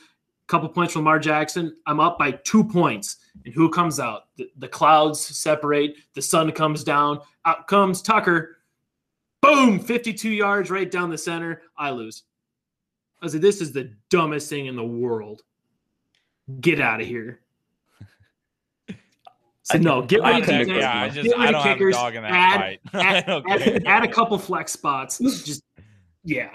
couple 0.49 0.69
points 0.69 0.93
from 0.93 1.01
Lamar 1.03 1.19
Jackson. 1.19 1.77
I'm 1.87 2.01
up 2.01 2.19
by 2.19 2.33
two 2.33 2.63
points, 2.65 3.17
and 3.45 3.55
who 3.55 3.69
comes 3.71 3.99
out? 4.01 4.23
The, 4.37 4.51
the 4.59 4.69
clouds 4.69 5.21
separate, 5.21 5.97
the 6.15 6.23
sun 6.23 6.51
comes 6.53 6.85
down. 6.85 7.21
Out 7.45 7.67
comes 7.69 8.03
Tucker. 8.03 8.59
Boom, 9.41 9.81
52 9.81 10.31
yards 10.31 10.71
right 10.71 10.91
down 10.91 11.11
the 11.11 11.19
center. 11.19 11.63
I 11.77 11.91
lose. 11.91 12.23
I 13.21 13.25
was 13.27 13.35
like, 13.35 13.43
this 13.43 13.61
is 13.61 13.73
the 13.73 13.93
dumbest 14.11 14.49
thing 14.49 14.67
in 14.67 14.77
the 14.77 14.85
world. 14.85 15.43
Get 16.61 16.81
out 16.81 17.01
of 17.01 17.07
here. 17.07 17.41
So 19.65 19.79
no, 19.79 20.03
get 20.03 20.25
I 20.25 20.31
rid 20.31 20.39
of 20.41 20.45
couldn't 20.47 20.61
defense. 20.67 20.81
yeah, 20.83 21.03
I 21.03 21.09
just 21.09 21.29
Get 21.29 21.39
rid 21.39 21.41
I 21.41 21.47
of 21.47 21.53
don't 21.53 21.63
have 21.63 21.71
a 21.71 21.75
kickers, 21.75 21.95
dog 21.95 22.15
in 22.17 22.23
that 22.25 22.33
add- 22.33 22.61
fight. 22.61 22.81
I 22.95 23.17
add, 23.19 23.27
don't 23.27 23.49
add, 23.49 23.83
add 23.87 24.05
a 24.05 24.09
couple 24.09 24.37
flex 24.37 24.73
spots. 24.73 25.19
Just 25.19 25.63
yeah. 26.25 26.51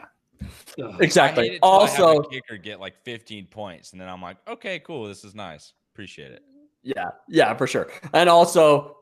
Ugh. 0.81 0.95
I 0.99 1.03
Exactly. 1.03 1.43
hate 1.49 1.53
it 1.55 1.61
till 1.61 1.71
I 1.71 1.87
have 1.87 1.99
a 1.99 2.03
Also, 2.05 2.21
kicker 2.29 2.57
get 2.57 2.79
like 2.79 2.95
15 3.03 3.47
points, 3.47 3.91
and 3.91 4.01
then 4.01 4.07
I'm 4.09 4.21
like, 4.21 4.37
okay, 4.47 4.79
cool, 4.79 5.07
this 5.07 5.23
is 5.23 5.33
nice, 5.35 5.73
appreciate 5.93 6.31
it. 6.31 6.43
yeah, 6.83 7.09
yeah, 7.27 7.53
for 7.55 7.67
sure. 7.67 7.87
And 8.13 8.29
also, 8.29 8.97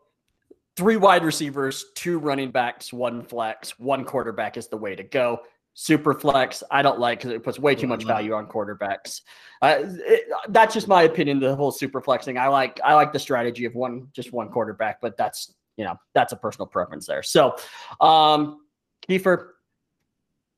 three 0.78 0.98
wide 0.98 1.24
receivers, 1.24 1.86
two 1.96 2.18
running 2.20 2.52
backs, 2.52 2.92
one 2.92 3.22
flex, 3.24 3.78
one 3.80 4.04
quarterback 4.06 4.58
is 4.58 4.68
the 4.68 4.78
way 4.78 4.96
to 4.96 5.04
go. 5.04 5.40
Super 5.74 6.14
flex, 6.14 6.64
I 6.72 6.82
don't 6.82 7.00
like 7.00 7.20
because 7.20 7.32
it 7.32 7.44
puts 7.44 7.60
way 7.60 7.76
too 7.76 7.88
much 7.88 8.06
value 8.06 8.34
on 8.34 8.48
quarterbacks. 8.48 9.22
Uh, 9.62 9.80
it- 9.84 10.24
that's 10.50 10.74
just 10.74 10.88
my 10.88 11.04
opinion. 11.04 11.40
The 11.40 11.56
whole 11.56 11.72
super 11.72 12.02
flexing, 12.02 12.38
I 12.38 12.48
like. 12.48 12.80
I 12.84 12.94
like 12.94 13.12
the 13.12 13.20
strategy 13.20 13.66
of 13.66 13.76
one, 13.76 14.08
just 14.14 14.32
one 14.32 14.50
quarterback, 14.50 15.02
but 15.02 15.18
that's 15.18 15.54
you 15.78 15.84
know 15.84 15.96
that's 16.14 16.32
a 16.32 16.38
personal 16.38 16.66
preference 16.68 17.06
there. 17.06 17.22
So, 17.24 17.56
um, 18.00 18.62
Kiefer, 19.10 19.50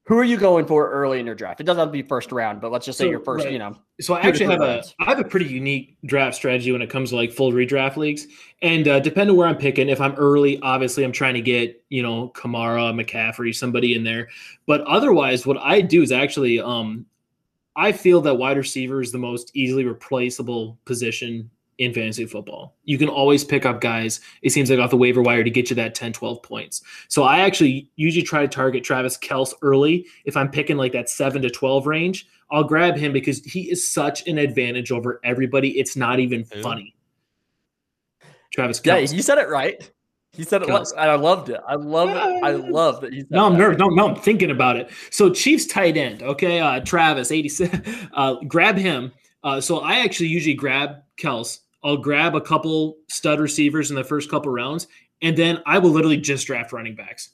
who 0.08 0.18
are 0.18 0.24
you 0.24 0.38
going 0.38 0.66
for 0.66 0.90
early 0.90 1.20
in 1.20 1.26
your 1.26 1.36
draft? 1.36 1.60
It 1.60 1.66
doesn't 1.66 1.80
have 1.80 1.90
to 1.90 1.92
be 1.92 2.02
first 2.02 2.32
round, 2.32 2.62
but 2.62 2.72
let's 2.72 2.86
just 2.86 2.98
say 2.98 3.04
So, 3.04 3.10
your 3.10 3.20
first. 3.20 3.44
right. 3.44 3.52
You 3.52 3.60
know, 3.60 3.78
So 4.00 4.14
I 4.14 4.22
actually 4.22 4.46
have 4.46 4.54
different 4.54 4.64
a 4.64 4.76
rounds. 4.76 4.96
I 5.02 5.06
have 5.06 5.20
a 5.20 5.24
pretty 5.26 5.48
unique 5.48 5.98
draft 6.06 6.38
strategy 6.38 6.72
when 6.72 6.82
it 6.82 6.90
comes 6.90 7.10
to 7.10 7.18
like 7.18 7.34
full 7.34 7.52
redraft 7.52 7.98
leagues. 7.98 8.26
And 8.62 8.88
uh, 8.88 9.02
depending 9.02 9.36
where 9.36 9.48
I'm 9.50 9.58
picking, 9.58 9.90
if 9.90 10.00
I'm 10.00 10.16
early, 10.16 10.62
obviously 10.62 11.04
I'm 11.04 11.12
trying 11.12 11.34
to 11.34 11.42
get 11.42 11.84
you 11.90 12.04
know 12.04 12.32
Kamara, 12.36 12.94
McCaffrey, 12.96 13.54
somebody 13.54 13.96
in 13.96 14.06
there. 14.06 14.30
But 14.66 14.80
otherwise, 14.82 15.46
what 15.46 15.58
I 15.58 15.82
do 15.82 16.02
is 16.02 16.14
actually 16.14 16.62
um, 16.62 17.06
I 17.76 17.92
feel 17.92 18.22
that 18.22 18.36
wide 18.36 18.56
receiver 18.56 19.02
is 19.02 19.12
the 19.12 19.18
most 19.18 19.52
easily 19.56 19.84
replaceable 19.84 20.80
position 20.86 21.52
in 21.78 21.94
fantasy 21.94 22.26
football. 22.26 22.76
You 22.86 22.98
can 22.98 23.10
always 23.10 23.44
pick 23.44 23.66
up 23.66 23.82
guys, 23.82 24.20
it 24.42 24.50
seems 24.52 24.70
like 24.70 24.80
off 24.80 24.90
the 24.90 24.98
waiver 24.98 25.22
wire 25.22 25.44
to 25.44 25.50
get 25.50 25.70
you 25.70 25.76
that 25.76 25.94
10, 25.96 26.14
12 26.14 26.42
points. 26.42 26.82
So 27.08 27.24
I 27.24 27.40
actually 27.42 27.90
usually 27.96 28.24
try 28.24 28.42
to 28.42 28.48
target 28.48 28.84
Travis 28.84 29.18
Kels 29.18 29.54
early 29.62 30.06
if 30.26 30.36
I'm 30.36 30.50
picking 30.50 30.78
like 30.78 30.92
that 30.94 31.10
7 31.10 31.42
to 31.42 31.50
12 31.50 31.86
range. 31.88 32.28
I'll 32.50 32.64
grab 32.64 32.96
him 32.96 33.12
because 33.14 33.44
he 33.44 33.70
is 33.70 33.90
such 33.90 34.26
an 34.28 34.38
advantage 34.38 34.92
over 34.92 35.20
everybody. 35.24 35.78
It's 35.80 35.96
not 35.96 36.20
even 36.20 36.46
Who? 36.54 36.62
funny. 36.62 36.96
Travis 38.54 38.82
yeah, 38.84 38.98
you 38.98 39.22
said 39.22 39.38
it 39.38 39.50
right. 39.50 39.92
He 40.32 40.44
said 40.44 40.62
it, 40.62 40.70
Kels. 40.70 40.92
and 40.92 41.10
I 41.10 41.16
loved 41.16 41.50
it. 41.50 41.60
I 41.68 41.76
love 41.76 42.10
it. 42.10 42.44
I 42.44 42.52
love 42.52 43.02
that 43.02 43.12
he 43.12 43.22
said 43.22 43.32
No, 43.32 43.46
I'm 43.48 43.54
that. 43.54 43.58
nervous. 43.60 43.78
No, 43.80 43.88
no, 43.90 44.10
I'm 44.10 44.16
thinking 44.16 44.52
about 44.52 44.78
it. 44.78 44.90
So 45.10 45.30
Chiefs 45.32 45.66
tight 45.66 45.98
end, 45.98 46.22
okay, 46.24 46.60
uh, 46.60 46.80
Travis, 46.82 47.32
86. 47.32 47.76
Uh, 48.14 48.36
grab 48.48 48.78
him. 48.78 49.12
Uh, 49.44 49.62
so 49.62 49.80
I 49.80 50.00
actually 50.00 50.30
usually 50.30 50.56
grab 50.56 50.98
Kels. 51.22 51.60
I'll 51.88 51.96
grab 51.96 52.36
a 52.36 52.42
couple 52.42 52.98
stud 53.08 53.40
receivers 53.40 53.92
in 53.92 53.96
the 53.96 54.04
first 54.04 54.30
couple 54.30 54.52
rounds, 54.52 54.88
and 55.22 55.38
then 55.38 55.64
I 55.66 55.80
will 55.80 55.92
literally 55.92 56.18
just 56.18 56.46
draft 56.46 56.74
running 56.74 56.96
backs. 56.96 57.30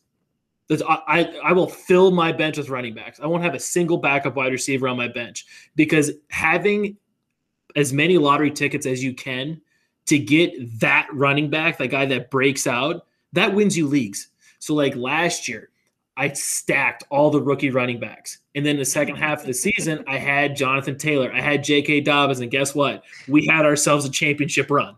I 0.69 1.33
I 1.43 1.51
will 1.53 1.67
fill 1.67 2.11
my 2.11 2.31
bench 2.31 2.57
with 2.57 2.69
running 2.69 2.93
backs. 2.93 3.19
I 3.19 3.25
won't 3.25 3.43
have 3.43 3.55
a 3.55 3.59
single 3.59 3.97
backup 3.97 4.35
wide 4.35 4.51
receiver 4.51 4.87
on 4.87 4.95
my 4.95 5.07
bench 5.07 5.47
because 5.75 6.11
having 6.29 6.97
as 7.75 7.91
many 7.91 8.19
lottery 8.19 8.51
tickets 8.51 8.85
as 8.85 9.03
you 9.03 9.15
can 9.15 9.59
to 10.05 10.19
get 10.19 10.79
that 10.79 11.07
running 11.11 11.49
back, 11.49 11.79
that 11.79 11.87
guy 11.87 12.05
that 12.05 12.29
breaks 12.29 12.67
out, 12.67 13.07
that 13.33 13.55
wins 13.55 13.75
you 13.75 13.87
leagues. 13.87 14.29
So 14.59 14.75
like 14.75 14.95
last 14.95 15.47
year, 15.47 15.69
I 16.15 16.31
stacked 16.33 17.03
all 17.09 17.31
the 17.31 17.41
rookie 17.41 17.71
running 17.71 17.99
backs. 17.99 18.39
And 18.55 18.65
then 18.65 18.77
the 18.77 18.85
second 18.85 19.15
half 19.15 19.41
of 19.41 19.47
the 19.47 19.53
season, 19.53 20.03
I 20.07 20.17
had 20.17 20.55
Jonathan 20.55 20.97
Taylor, 20.97 21.31
I 21.33 21.41
had 21.41 21.63
J.K. 21.63 22.01
Dobbins, 22.01 22.39
and 22.39 22.51
guess 22.51 22.75
what? 22.75 23.03
We 23.27 23.47
had 23.47 23.65
ourselves 23.65 24.05
a 24.05 24.09
championship 24.09 24.69
run. 24.69 24.95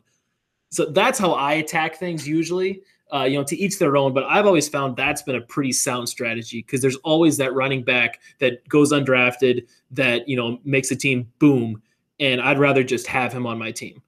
So 0.72 0.86
that's 0.86 1.18
how 1.18 1.32
I 1.32 1.54
attack 1.54 1.96
things 1.96 2.28
usually. 2.28 2.82
Uh, 3.14 3.24
you 3.24 3.38
know, 3.38 3.44
to 3.44 3.56
each 3.56 3.78
their 3.78 3.96
own, 3.98 4.16
but 4.16 4.24
I've 4.24 4.48
always 4.48 4.68
found 4.68 4.98
that's 4.98 5.22
been 5.22 5.36
a 5.36 5.42
pretty 5.42 5.72
sound 5.72 6.10
strategy 6.10 6.64
because 6.64 6.82
there's 6.82 6.96
always 6.98 7.38
that 7.38 7.54
running 7.54 7.84
back 7.84 8.20
that 8.40 8.68
goes 8.68 8.92
undrafted 8.92 9.68
that 9.92 10.28
you 10.28 10.36
know 10.36 10.60
makes 10.66 10.90
a 10.90 10.96
team 10.96 11.32
boom, 11.38 11.84
and 12.20 12.42
I'd 12.42 12.58
rather 12.58 12.84
just 12.84 13.06
have 13.06 13.32
him 13.32 13.46
on 13.46 13.60
my 13.60 13.72
team. 13.72 14.02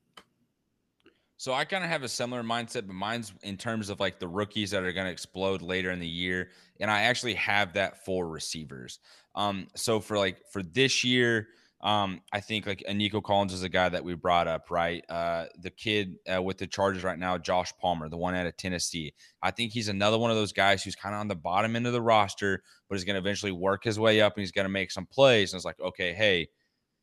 So 1.38 1.53
I 1.53 1.65
kind 1.65 1.83
of 1.83 1.89
have 1.89 2.03
a 2.03 2.09
similar 2.09 2.43
mindset, 2.43 2.88
but 2.88 2.95
mine's 2.95 3.33
in 3.43 3.57
terms 3.57 3.89
of 3.89 3.99
like 3.99 4.19
the 4.19 4.27
rookies 4.27 4.71
that 4.71 4.83
are 4.83 4.91
going 4.91 5.05
to 5.05 5.11
explode 5.11 5.61
later 5.61 5.91
in 5.91 5.99
the 5.99 6.07
year, 6.07 6.49
and 6.79 6.91
I 6.91 7.03
actually 7.03 7.35
have 7.35 7.73
that 7.73 8.03
for 8.05 8.27
receivers. 8.27 8.99
Um, 9.35 9.67
so 9.75 9.99
for 9.99 10.17
like 10.17 10.41
for 10.51 10.63
this 10.63 11.03
year, 11.03 11.47
Um, 11.79 12.21
I 12.33 12.41
think 12.41 12.65
like 12.65 12.83
Nico 12.91 13.21
Collins 13.21 13.53
is 13.53 13.61
a 13.61 13.69
guy 13.69 13.88
that 13.88 14.03
we 14.03 14.15
brought 14.15 14.47
up, 14.47 14.71
right? 14.71 15.05
Uh, 15.07 15.45
the 15.61 15.69
kid 15.69 16.17
uh, 16.25 16.41
with 16.41 16.57
the 16.57 16.65
Chargers 16.65 17.03
right 17.03 17.19
now, 17.19 17.38
Josh 17.38 17.71
Palmer, 17.79 18.09
the 18.09 18.17
one 18.17 18.33
out 18.33 18.47
of 18.47 18.57
Tennessee. 18.57 19.13
I 19.43 19.51
think 19.51 19.71
he's 19.71 19.88
another 19.88 20.17
one 20.17 20.31
of 20.31 20.38
those 20.38 20.53
guys 20.53 20.83
who's 20.83 20.95
kind 20.95 21.13
of 21.13 21.21
on 21.21 21.27
the 21.27 21.35
bottom 21.35 21.75
end 21.75 21.85
of 21.85 21.93
the 21.93 22.01
roster, 22.01 22.63
but 22.89 22.95
is 22.97 23.03
going 23.03 23.13
to 23.13 23.19
eventually 23.19 23.51
work 23.51 23.83
his 23.83 23.99
way 23.99 24.21
up 24.21 24.33
and 24.35 24.41
he's 24.41 24.51
going 24.51 24.65
to 24.65 24.69
make 24.69 24.89
some 24.89 25.05
plays. 25.05 25.53
And 25.53 25.59
it's 25.59 25.65
like, 25.65 25.79
okay, 25.79 26.13
hey, 26.13 26.49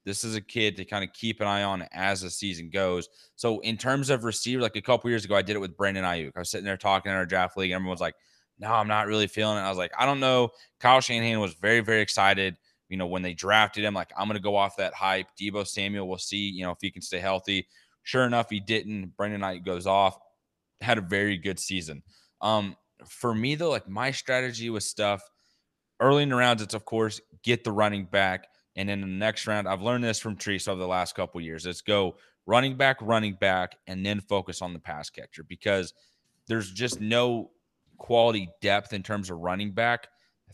this 0.05 0.25
is 0.25 0.35
a 0.35 0.41
kid 0.41 0.77
to 0.77 0.85
kind 0.85 1.05
of 1.05 1.13
keep 1.13 1.41
an 1.41 1.47
eye 1.47 1.63
on 1.63 1.87
as 1.93 2.21
the 2.21 2.31
season 2.31 2.71
goes. 2.71 3.09
So 3.37 3.61
in 3.61 3.77
terms 3.77 4.11
of 4.11 4.25
receiver, 4.25 4.63
like 4.63 4.77
a 4.77 4.83
couple 4.83 5.11
years 5.11 5.25
ago, 5.25 5.35
I 5.35 5.43
did 5.43 5.57
it 5.57 5.61
with 5.61 5.77
Brandon 5.77 6.05
Aiyuk. 6.05 6.33
I 6.37 6.39
was 6.39 6.51
sitting 6.51 6.65
there 6.65 6.77
talking 6.77 7.11
in 7.11 7.17
our 7.17 7.27
draft 7.27 7.57
league, 7.57 7.71
and 7.71 7.77
everyone's 7.77 8.01
like, 8.01 8.15
"No, 8.59 8.73
I'm 8.73 8.89
not 8.89 9.07
really 9.07 9.27
feeling 9.27 9.59
it." 9.59 9.63
I 9.63 9.69
was 9.69 9.79
like, 9.79 9.93
"I 9.99 10.07
don't 10.07 10.21
know." 10.21 10.51
Kyle 10.81 11.01
Shanahan 11.01 11.41
was 11.41 11.55
very, 11.55 11.81
very 11.81 12.01
excited 12.01 12.57
you 12.89 12.99
know, 12.99 13.07
when 13.07 13.23
they 13.23 13.35
drafted 13.35 13.85
him, 13.85 13.95
like 13.95 14.13
I'm 14.17 14.29
going 14.29 14.37
to 14.37 14.43
go 14.43 14.57
off 14.57 14.77
that 14.77 14.95
hype. 14.95 15.27
Deebo 15.41 15.67
Samuel, 15.67 16.07
we'll 16.07 16.19
see, 16.19 16.49
you 16.49 16.65
know, 16.65 16.71
if 16.71 16.79
he 16.81 16.91
can 16.91 17.03
stay 17.03 17.19
healthy. 17.19 17.67
Sure 18.03 18.25
enough, 18.25 18.51
he 18.51 18.61
didn't. 18.61 19.17
Brandon 19.17 19.41
Knight 19.41 19.65
goes 19.65 19.87
off, 19.87 20.19
had 20.81 20.99
a 20.99 21.01
very 21.01 21.39
good 21.39 21.59
season. 21.59 22.03
Um, 22.41 22.77
for 23.07 23.35
me 23.35 23.55
though, 23.55 23.71
like 23.71 23.89
my 23.89 24.11
strategy 24.11 24.71
was 24.71 24.89
stuff 24.89 25.23
early 26.01 26.23
in 26.23 26.29
the 26.29 26.37
rounds. 26.37 26.63
It's 26.63 26.75
of 26.75 26.85
course 26.85 27.21
get 27.43 27.65
the 27.65 27.73
running 27.73 28.05
back, 28.05 28.47
and 28.77 28.91
in 28.91 29.01
the 29.01 29.07
next 29.07 29.47
round, 29.47 29.69
I've 29.69 29.83
learned 29.83 30.05
this 30.05 30.19
from 30.19 30.37
Treese 30.37 30.69
over 30.69 30.81
the 30.81 30.87
last 30.87 31.15
couple 31.15 31.41
years. 31.41 31.67
Let's 31.67 31.81
go 31.81 32.17
running 32.47 32.77
back, 32.77 32.99
running 33.01 33.35
back, 33.35 33.77
and 33.87 34.05
then 34.05 34.21
focus 34.21 34.63
on 34.63 34.73
the 34.73 34.79
pass 34.79 35.11
catcher 35.11 35.45
because 35.45 35.95
there's 36.47 36.71
just 36.71 37.01
no 37.01 37.51
quality 37.99 38.49
depth 38.61 38.93
in 38.93 39.03
terms 39.03 39.31
of 39.31 39.39
running 39.39 39.73
back 39.73 40.09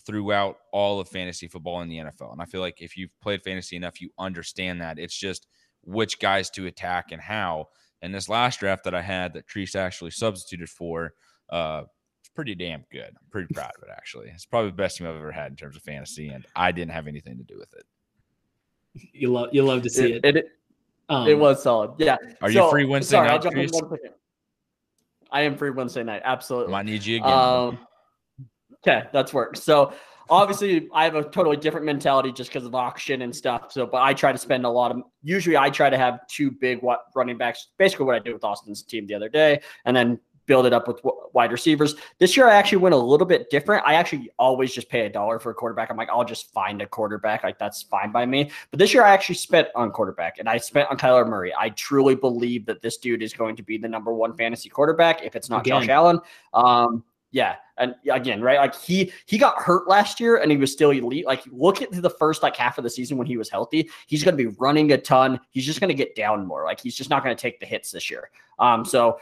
throughout 0.07 0.57
all 0.73 1.01
of 1.01 1.09
fantasy 1.09 1.49
football 1.49 1.81
in 1.83 1.89
the 1.89 1.99
NFL. 1.99 2.33
And 2.33 2.41
I 2.41 2.45
feel 2.45 2.61
like 2.61 2.81
if 2.81 2.97
you've 2.97 3.19
played 3.21 3.43
fantasy 3.43 3.77
enough, 3.77 4.01
you 4.01 4.11
understand 4.19 4.81
that. 4.81 4.99
It's 4.99 5.19
just 5.19 5.47
which 5.83 6.19
guys 6.21 6.51
to 6.51 6.67
attack 6.67 7.13
and 7.13 7.21
how. 7.21 7.69
And 8.03 8.15
this 8.15 8.29
last 8.29 8.61
draft 8.61 8.85
that 8.85 8.95
I 8.95 9.03
had 9.03 9.35
that 9.35 9.47
Treese 9.47 9.77
actually 9.77 10.11
substituted 10.13 10.71
for, 10.71 11.15
uh, 11.51 11.83
it's 12.21 12.31
pretty 12.31 12.55
damn 12.55 12.85
good. 12.91 13.09
I'm 13.09 13.31
pretty 13.31 13.53
proud 13.53 13.73
of 13.77 13.83
it, 13.83 13.91
actually. 13.93 14.29
It's 14.29 14.47
probably 14.47 14.71
the 14.71 14.77
best 14.77 14.97
team 14.97 15.07
I've 15.07 15.17
ever 15.17 15.33
had 15.33 15.51
in 15.51 15.57
terms 15.57 15.77
of 15.77 15.83
fantasy, 15.83 16.29
and 16.29 16.47
I 16.57 16.73
didn't 16.73 16.93
have 16.93 17.07
anything 17.07 17.37
to 17.39 17.45
do 17.45 17.59
with 17.59 17.73
it. 17.75 17.85
You 18.95 19.33
love 19.33 19.51
you 19.53 19.63
love 19.63 19.83
to 19.83 19.91
see 19.91 20.15
it. 20.15 20.25
It, 20.25 20.37
it, 20.37 20.49
um, 21.09 21.29
it 21.29 21.39
was 21.39 21.63
solid. 21.63 21.93
Yeah. 21.99 22.17
Are 22.41 22.51
so, 22.51 22.65
you 22.65 22.71
free 22.71 22.85
Wednesday 22.85 23.17
sorry, 23.17 23.29
night? 23.29 24.01
I 25.33 25.43
am 25.43 25.57
free 25.57 25.71
Wednesday 25.71 26.03
night. 26.03 26.23
Absolutely. 26.25 26.73
Might 26.73 26.87
need 26.87 27.05
you 27.05 27.17
again. 27.17 27.33
Um, 27.33 27.79
Okay, 28.87 29.07
that's 29.13 29.35
work. 29.35 29.57
So 29.57 29.93
obviously 30.31 30.89
I 30.95 31.05
have 31.05 31.15
a 31.15 31.25
totally 31.25 31.57
different 31.57 31.85
mentality 31.85 32.33
just 32.33 32.51
because 32.51 32.65
of 32.65 32.75
auction 32.75 33.23
and 33.23 33.35
stuff. 33.35 33.73
So, 33.73 33.87
but 33.87 34.01
I 34.01 34.15
try 34.15 34.33
to 34.33 34.39
spend 34.39 34.65
a 34.65 34.69
lot 34.71 34.91
of. 34.91 35.03
Usually, 35.23 35.57
I 35.57 35.69
try 35.71 35.91
to 35.91 35.99
have 35.99 36.27
two 36.29 36.51
big 36.51 36.81
running 37.15 37.37
backs. 37.37 37.69
Basically, 37.79 38.07
what 38.07 38.15
I 38.15 38.21
did 38.21 38.33
with 38.33 38.45
Austin's 38.45 38.83
team 38.83 39.07
the 39.07 39.15
other 39.15 39.29
day, 39.29 39.61
and 39.85 39.95
then 39.95 40.19
build 40.51 40.67
it 40.67 40.73
up 40.73 40.89
with 40.89 41.01
wide 41.33 41.53
receivers. 41.53 41.95
This 42.19 42.37
year, 42.37 42.49
I 42.49 42.55
actually 42.55 42.79
went 42.79 42.93
a 42.93 42.99
little 42.99 43.25
bit 43.25 43.51
different. 43.51 43.85
I 43.87 43.95
actually 43.95 44.33
always 44.37 44.75
just 44.75 44.89
pay 44.89 45.07
a 45.07 45.09
dollar 45.09 45.39
for 45.39 45.51
a 45.51 45.55
quarterback. 45.55 45.93
I'm 45.93 45.97
like, 45.97 46.09
I'll 46.11 46.25
just 46.25 46.53
find 46.53 46.83
a 46.83 46.87
quarterback. 46.87 47.45
Like 47.45 47.57
that's 47.57 47.85
fine 47.85 48.11
by 48.11 48.27
me. 48.27 48.51
But 48.73 48.81
this 48.81 48.93
year, 48.93 49.05
I 49.05 49.11
actually 49.11 49.37
spent 49.37 49.69
on 49.77 49.93
quarterback, 49.93 50.41
and 50.41 50.49
I 50.49 50.57
spent 50.57 50.91
on 50.91 50.99
Kyler 50.99 51.25
Murray. 51.25 51.55
I 51.57 51.69
truly 51.69 52.17
believe 52.17 52.67
that 52.67 52.83
this 52.83 52.97
dude 52.97 53.23
is 53.23 53.33
going 53.33 53.55
to 53.55 53.63
be 53.63 53.79
the 53.79 53.89
number 53.89 54.13
one 54.13 54.35
fantasy 54.35 54.69
quarterback 54.69 55.23
if 55.23 55.37
it's 55.37 55.49
not 55.49 55.61
Again. 55.61 55.83
Josh 55.83 55.89
Allen. 55.89 56.19
Um, 56.53 57.05
yeah, 57.31 57.55
and 57.77 57.95
again, 58.11 58.43
right? 58.43 58.59
Like 58.59 58.75
he 58.75 59.13
he 59.27 59.39
got 59.39 59.63
hurt 59.63 59.87
last 59.87 60.19
year 60.19 60.39
and 60.39 60.51
he 60.51 60.57
was 60.57 60.73
still 60.73 60.91
elite. 60.91 61.27
Like 61.27 61.45
look 61.53 61.81
at 61.81 61.93
the 61.93 62.11
first 62.11 62.43
like 62.43 62.57
half 62.57 62.77
of 62.77 62.83
the 62.83 62.91
season 62.91 63.19
when 63.19 63.29
he 63.29 63.37
was 63.37 63.49
healthy. 63.49 63.89
He's 64.09 64.25
going 64.25 64.37
to 64.37 64.51
be 64.51 64.53
running 64.59 64.91
a 64.91 64.99
ton. 64.99 65.39
He's 65.51 65.65
just 65.65 65.79
going 65.79 65.91
to 65.91 65.95
get 65.95 66.17
down 66.17 66.45
more. 66.45 66.65
Like 66.65 66.81
he's 66.81 66.97
just 66.97 67.09
not 67.09 67.23
going 67.23 67.37
to 67.37 67.41
take 67.41 67.61
the 67.61 67.67
hits 67.67 67.93
this 67.93 68.11
year. 68.11 68.31
Um, 68.59 68.85
so 68.85 69.19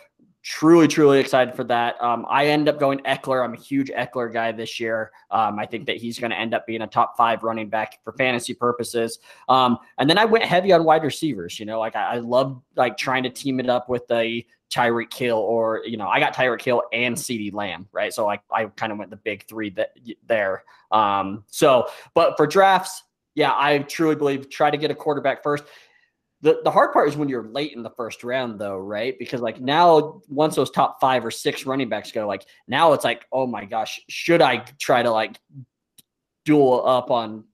truly, 0.49 0.88
truly 0.88 1.20
excited 1.20 1.55
for 1.55 1.62
that. 1.62 2.03
Um, 2.03 2.24
I 2.26 2.46
end 2.46 2.70
up 2.70 2.80
going 2.80 3.01
Ekeler. 3.01 3.44
I'm 3.44 3.53
a 3.53 3.59
huge 3.59 3.90
Ekeler 3.90 4.32
guy 4.32 4.51
this 4.51 4.80
year. 4.80 5.12
Um, 5.30 5.59
I 5.59 5.66
think 5.66 5.84
that 5.86 5.99
he's 5.99 6.18
going 6.18 6.30
to 6.30 6.38
end 6.38 6.55
up 6.55 6.66
being 6.66 6.80
a 6.80 6.86
top 6.86 7.18
five 7.18 7.42
running 7.42 7.68
back 7.68 8.03
for 8.03 8.14
fantasy 8.14 8.55
purposes. 8.55 9.18
Um, 9.51 9.76
and 9.99 10.09
then 10.09 10.16
I 10.16 10.24
went 10.24 10.44
heavy 10.44 10.72
on 10.72 10.84
wide 10.84 11.03
receivers. 11.03 11.61
You 11.61 11.66
know, 11.66 11.78
like 11.78 11.94
I, 11.96 12.14
I 12.14 12.18
love 12.20 12.62
like 12.76 12.96
trying 12.96 13.24
to 13.24 13.30
team 13.30 13.61
it 13.61 13.68
up 13.68 13.90
with 13.90 14.11
a 14.11 14.46
Tyreek 14.70 15.12
Hill 15.12 15.36
or 15.36 15.82
you 15.84 15.99
know 15.99 16.09
I 16.09 16.18
got 16.18 16.34
Tyreek 16.34 16.62
Hill 16.62 16.82
and 16.92 17.14
CeeDee 17.14 17.55
Lamb 17.55 17.88
right 17.90 18.12
so 18.12 18.26
like 18.26 18.42
I 18.51 18.66
kind 18.66 18.92
of 18.92 18.99
went 18.99 19.11
the 19.11 19.16
big 19.16 19.46
three 19.49 19.70
that 19.70 19.96
there 20.26 20.62
um 20.90 21.44
so 21.46 21.88
but 22.12 22.36
for 22.36 22.46
drafts 22.46 23.03
yeah 23.34 23.55
I 23.57 23.78
truly 23.78 24.14
believe 24.14 24.51
try 24.51 24.70
to 24.70 24.76
get 24.76 24.90
a 24.90 24.94
quarterback 24.94 25.42
first 25.42 25.64
the 26.41 26.61
the 26.64 26.70
hard 26.70 26.93
part 26.93 27.09
is 27.09 27.16
when 27.16 27.28
you're 27.28 27.49
late 27.49 27.72
in 27.72 27.82
the 27.82 27.91
first 27.91 28.22
round 28.22 28.61
though 28.61 28.78
right 28.78 29.18
because 29.18 29.41
like 29.41 29.61
now 29.61 30.20
once 30.28 30.55
those 30.55 30.70
top 30.70 31.01
5 31.01 31.26
or 31.26 31.30
6 31.30 31.66
running 31.66 31.89
backs 31.89 32.12
go 32.12 32.26
like 32.26 32.47
now 32.68 32.93
it's 32.93 33.05
like 33.05 33.26
oh 33.32 33.47
my 33.47 33.64
gosh 33.64 34.01
should 34.09 34.41
I 34.41 34.59
try 34.78 35.03
to 35.03 35.11
like 35.11 35.39
duel 36.45 36.86
up 36.86 37.11
on 37.11 37.45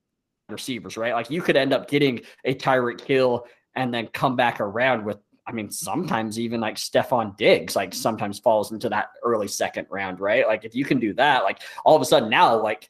receivers 0.48 0.96
right 0.96 1.14
like 1.14 1.30
you 1.30 1.40
could 1.40 1.56
end 1.56 1.72
up 1.72 1.88
getting 1.88 2.20
a 2.44 2.54
Tyreek 2.54 3.00
Hill 3.00 3.46
and 3.74 3.92
then 3.92 4.06
come 4.08 4.36
back 4.36 4.60
around 4.60 5.04
with 5.04 5.18
I 5.46 5.52
mean, 5.52 5.70
sometimes 5.70 6.38
even 6.38 6.60
like 6.60 6.76
Stefon 6.76 7.36
Diggs, 7.36 7.76
like 7.76 7.92
sometimes 7.92 8.38
falls 8.38 8.72
into 8.72 8.88
that 8.88 9.10
early 9.22 9.48
second 9.48 9.86
round, 9.90 10.18
right? 10.18 10.46
Like 10.46 10.64
if 10.64 10.74
you 10.74 10.84
can 10.84 10.98
do 10.98 11.12
that, 11.14 11.44
like 11.44 11.60
all 11.84 11.94
of 11.94 12.00
a 12.00 12.06
sudden 12.06 12.30
now, 12.30 12.60
like 12.62 12.88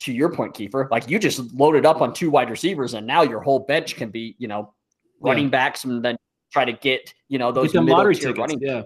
to 0.00 0.12
your 0.12 0.32
point, 0.32 0.54
Kiefer, 0.54 0.88
like 0.90 1.10
you 1.10 1.18
just 1.18 1.52
loaded 1.52 1.84
up 1.84 2.00
on 2.00 2.14
two 2.14 2.30
wide 2.30 2.50
receivers, 2.50 2.94
and 2.94 3.06
now 3.06 3.22
your 3.22 3.40
whole 3.40 3.58
bench 3.58 3.96
can 3.96 4.10
be, 4.10 4.36
you 4.38 4.46
know, 4.46 4.74
running 5.20 5.44
yeah. 5.44 5.50
backs, 5.50 5.84
and 5.84 6.04
then 6.04 6.16
try 6.52 6.64
to 6.64 6.72
get, 6.72 7.12
you 7.28 7.38
know, 7.38 7.52
those 7.52 7.74
lottery 7.74 8.14
tickets. 8.14 8.38
Running. 8.38 8.60
Yeah. 8.60 8.82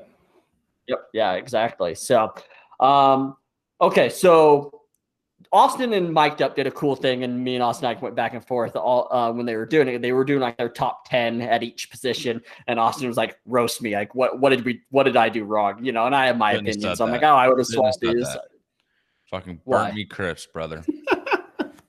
Yep. 0.87 0.99
Yeah. 1.13 1.33
Exactly. 1.35 1.95
So, 1.95 2.35
um, 2.81 3.37
okay. 3.81 4.09
So 4.09 4.85
Austin 5.53 5.93
and 5.93 6.13
Mike 6.13 6.41
Up 6.41 6.57
did 6.57 6.67
a 6.67 6.71
cool 6.71 6.97
thing, 6.97 7.23
and 7.23 7.43
me 7.43 7.55
and 7.55 7.63
Austin 7.63 7.87
I 7.87 7.95
went 7.95 8.15
back 8.15 8.35
and 8.35 8.45
forth 8.45 8.77
all 8.77 9.13
uh, 9.13 9.33
when 9.33 9.47
they 9.47 9.57
were 9.57 9.67
doing 9.67 9.89
it. 9.89 10.03
They 10.03 10.13
were 10.13 10.25
doing 10.25 10.41
like 10.41 10.57
their 10.57 10.69
top 10.69 11.09
ten 11.09 11.41
at 11.41 11.63
each 11.63 11.91
position, 11.91 12.43
and 12.67 12.79
Austin 12.81 13.07
was 13.07 13.17
like, 13.17 13.39
"Roast 13.47 13.81
me! 13.81 13.95
Like, 13.95 14.15
what? 14.15 14.41
What 14.41 14.51
did 14.51 14.65
we? 14.65 14.83
What 14.91 15.05
did 15.05 15.17
I 15.17 15.29
do 15.29 15.45
wrong? 15.45 15.85
You 15.85 15.93
know?" 15.93 16.07
And 16.07 16.15
I 16.15 16.27
have 16.27 16.39
my 16.39 16.53
opinions. 16.53 16.99
so 16.99 17.05
I'm 17.05 17.11
like, 17.11 17.23
"Oh, 17.23 17.37
I 17.37 17.49
would 17.49 17.59
have 17.59 17.67
swapped 17.67 18.01
these." 18.01 18.27
Fucking 19.31 19.61
burnt 19.67 19.95
me 19.95 20.05
crisp, 20.05 20.53
brother. 20.53 20.85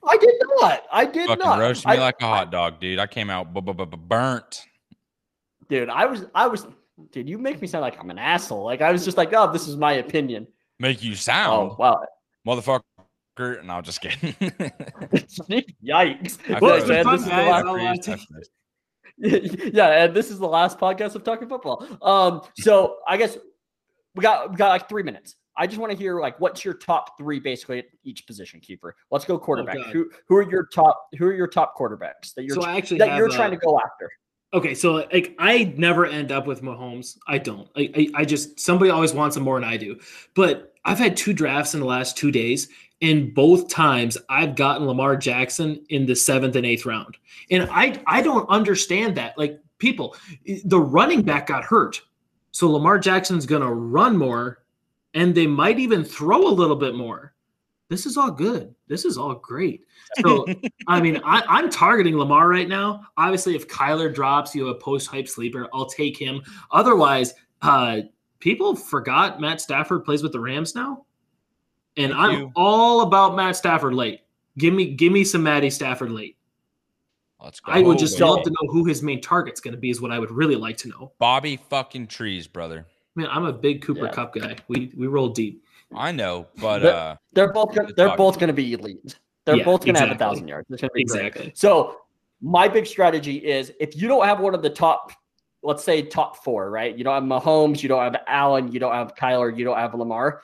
I 0.06 0.16
did 0.16 0.34
not. 0.60 0.82
I 0.92 1.04
did 1.04 1.26
Fucking 1.26 1.44
not. 1.44 1.58
roast 1.58 1.86
me 1.86 1.92
I, 1.92 1.96
like 1.96 2.16
a 2.20 2.26
hot 2.26 2.50
dog, 2.50 2.80
dude. 2.80 2.98
I 2.98 3.06
came 3.06 3.30
out 3.30 3.52
burnt. 3.52 4.64
Dude, 5.68 5.88
I 5.88 6.06
was, 6.06 6.26
I 6.34 6.46
was, 6.46 6.66
dude. 7.10 7.28
You 7.28 7.38
make 7.38 7.60
me 7.60 7.66
sound 7.66 7.82
like 7.82 7.98
I'm 7.98 8.10
an 8.10 8.18
asshole. 8.18 8.64
Like 8.64 8.82
I 8.82 8.92
was 8.92 9.04
just 9.04 9.16
like, 9.16 9.32
oh, 9.32 9.52
this 9.52 9.66
is 9.66 9.76
my 9.76 9.94
opinion. 9.94 10.46
Make 10.78 11.02
you 11.02 11.14
sound? 11.14 11.72
Oh, 11.72 11.76
wow, 11.78 12.04
motherfucker 12.46 12.82
and 13.38 13.70
I'll 13.70 13.82
just 13.82 14.00
get 14.00 14.12
Yikes! 15.84 16.60
Look, 16.60 16.88
man, 16.88 17.06
this 17.06 17.20
is 17.20 17.28
the 17.28 17.36
last. 17.36 18.08
yeah, 19.74 20.04
and 20.04 20.14
this 20.14 20.30
is 20.30 20.38
the 20.38 20.48
last 20.48 20.78
podcast 20.78 21.14
of 21.14 21.24
talking 21.24 21.48
football. 21.48 21.86
Um, 22.02 22.42
so 22.58 22.98
I 23.06 23.16
guess 23.16 23.36
we 24.14 24.22
got 24.22 24.50
we 24.50 24.56
got 24.56 24.68
like 24.68 24.88
three 24.88 25.02
minutes. 25.02 25.36
I 25.56 25.66
just 25.66 25.78
want 25.78 25.92
to 25.92 25.98
hear 25.98 26.20
like 26.20 26.38
what's 26.40 26.64
your 26.64 26.74
top 26.74 27.16
three 27.16 27.40
basically 27.40 27.78
at 27.78 27.86
each 28.04 28.26
position 28.26 28.60
Kiefer. 28.60 28.92
Let's 29.10 29.24
go 29.24 29.34
oh, 29.34 29.38
quarterback. 29.38 29.76
Oh, 29.78 29.82
who 29.90 30.10
who 30.28 30.36
are 30.36 30.48
your 30.48 30.66
top 30.66 31.08
who 31.18 31.26
are 31.26 31.34
your 31.34 31.48
top 31.48 31.76
quarterbacks 31.76 32.34
that 32.34 32.44
you're 32.44 32.56
so 32.56 32.66
actually 32.66 32.98
that 32.98 33.16
you're 33.16 33.28
trying 33.28 33.52
to 33.52 33.56
uh, 33.56 33.60
go 33.60 33.80
after? 33.84 34.10
Okay, 34.54 34.74
so 34.74 34.94
like 35.12 35.34
I 35.38 35.74
never 35.76 36.06
end 36.06 36.32
up 36.32 36.46
with 36.46 36.62
Mahomes. 36.62 37.18
I 37.26 37.38
don't. 37.38 37.68
I, 37.76 37.90
I, 37.94 38.08
I 38.14 38.24
just 38.24 38.60
somebody 38.60 38.90
always 38.90 39.12
wants 39.12 39.36
him 39.36 39.42
more 39.42 39.58
than 39.58 39.68
I 39.68 39.76
do. 39.76 39.98
But 40.34 40.72
I've 40.84 40.98
had 40.98 41.16
two 41.16 41.32
drafts 41.32 41.74
in 41.74 41.80
the 41.80 41.86
last 41.86 42.16
two 42.16 42.30
days, 42.30 42.68
and 43.02 43.34
both 43.34 43.68
times 43.68 44.16
I've 44.28 44.54
gotten 44.54 44.86
Lamar 44.86 45.16
Jackson 45.16 45.84
in 45.88 46.06
the 46.06 46.14
seventh 46.14 46.54
and 46.56 46.64
eighth 46.64 46.86
round. 46.86 47.16
And 47.50 47.68
I 47.70 48.00
I 48.06 48.22
don't 48.22 48.48
understand 48.48 49.16
that. 49.16 49.36
Like 49.36 49.60
people, 49.78 50.16
the 50.64 50.80
running 50.80 51.22
back 51.22 51.48
got 51.48 51.64
hurt. 51.64 52.00
So 52.52 52.70
Lamar 52.70 52.98
Jackson's 52.98 53.46
gonna 53.46 53.72
run 53.72 54.16
more, 54.16 54.62
and 55.14 55.34
they 55.34 55.46
might 55.46 55.78
even 55.78 56.04
throw 56.04 56.46
a 56.46 56.48
little 56.48 56.76
bit 56.76 56.94
more. 56.94 57.34
This 57.88 58.04
is 58.04 58.16
all 58.16 58.30
good. 58.30 58.74
This 58.88 59.04
is 59.04 59.16
all 59.16 59.34
great. 59.36 59.84
So, 60.20 60.44
I 60.88 61.00
mean, 61.00 61.20
I, 61.24 61.60
am 61.60 61.70
targeting 61.70 62.16
Lamar 62.16 62.48
right 62.48 62.68
now. 62.68 63.02
Obviously, 63.16 63.54
if 63.54 63.68
Kyler 63.68 64.12
drops, 64.12 64.54
you 64.54 64.66
have 64.66 64.76
a 64.76 64.78
post 64.78 65.08
hype 65.08 65.28
sleeper. 65.28 65.68
I'll 65.72 65.86
take 65.86 66.16
him. 66.16 66.42
Otherwise, 66.72 67.34
uh, 67.62 68.00
people 68.40 68.74
forgot 68.74 69.40
Matt 69.40 69.60
Stafford 69.60 70.04
plays 70.04 70.22
with 70.22 70.32
the 70.32 70.40
Rams 70.40 70.74
now, 70.74 71.06
and 71.96 72.12
Thank 72.12 72.24
I'm 72.24 72.38
you. 72.40 72.52
all 72.56 73.02
about 73.02 73.36
Matt 73.36 73.56
Stafford 73.56 73.94
late. 73.94 74.22
Give 74.58 74.74
me, 74.74 74.94
give 74.94 75.12
me 75.12 75.22
some 75.22 75.42
Matty 75.42 75.70
Stafford 75.70 76.10
late. 76.10 76.36
Let's 77.42 77.60
go. 77.60 77.70
I 77.70 77.82
would 77.82 77.98
just 77.98 78.18
love 78.18 78.42
to 78.44 78.50
know 78.50 78.72
who 78.72 78.84
his 78.86 79.02
main 79.02 79.20
target's 79.20 79.60
going 79.60 79.74
to 79.74 79.78
be. 79.78 79.90
Is 79.90 80.00
what 80.00 80.10
I 80.10 80.18
would 80.18 80.30
really 80.30 80.56
like 80.56 80.76
to 80.78 80.88
know. 80.88 81.12
Bobby 81.18 81.58
fucking 81.68 82.06
trees, 82.08 82.46
brother. 82.46 82.86
Man, 83.16 83.28
I'm 83.30 83.46
a 83.46 83.52
big 83.52 83.82
Cooper 83.82 84.04
yeah. 84.04 84.12
Kupp 84.12 84.34
guy. 84.34 84.56
We 84.68 84.92
we 84.96 85.06
roll 85.06 85.30
deep. 85.30 85.64
I 85.94 86.12
know, 86.12 86.46
but 86.60 86.80
they're, 86.80 86.94
uh, 86.94 87.16
they're 87.32 87.52
both 87.52 87.74
gonna, 87.74 87.92
they're 87.96 88.16
both 88.16 88.38
going 88.38 88.48
to 88.48 88.54
be 88.54 88.72
elite. 88.72 89.18
They're 89.44 89.56
yeah, 89.56 89.64
both 89.64 89.84
going 89.84 89.94
to 89.94 90.02
exactly. 90.02 90.08
have 90.08 90.16
a 90.16 90.18
thousand 90.18 90.48
yards. 90.48 90.68
Going 90.68 90.78
to 90.78 90.90
be 90.92 91.00
exactly. 91.00 91.42
Great. 91.44 91.58
So 91.58 92.00
my 92.42 92.68
big 92.68 92.86
strategy 92.86 93.36
is 93.36 93.72
if 93.80 93.96
you 93.96 94.08
don't 94.08 94.24
have 94.26 94.40
one 94.40 94.54
of 94.54 94.62
the 94.62 94.70
top, 94.70 95.12
let's 95.62 95.84
say 95.84 96.02
top 96.02 96.44
four, 96.44 96.70
right? 96.70 96.96
You 96.96 97.04
don't 97.04 97.14
have 97.14 97.22
Mahomes, 97.42 97.82
you 97.82 97.88
don't 97.88 98.02
have 98.02 98.22
Allen, 98.26 98.72
you 98.72 98.80
don't 98.80 98.92
have 98.92 99.14
Kyler, 99.14 99.56
you 99.56 99.64
don't 99.64 99.78
have 99.78 99.94
Lamar. 99.94 100.42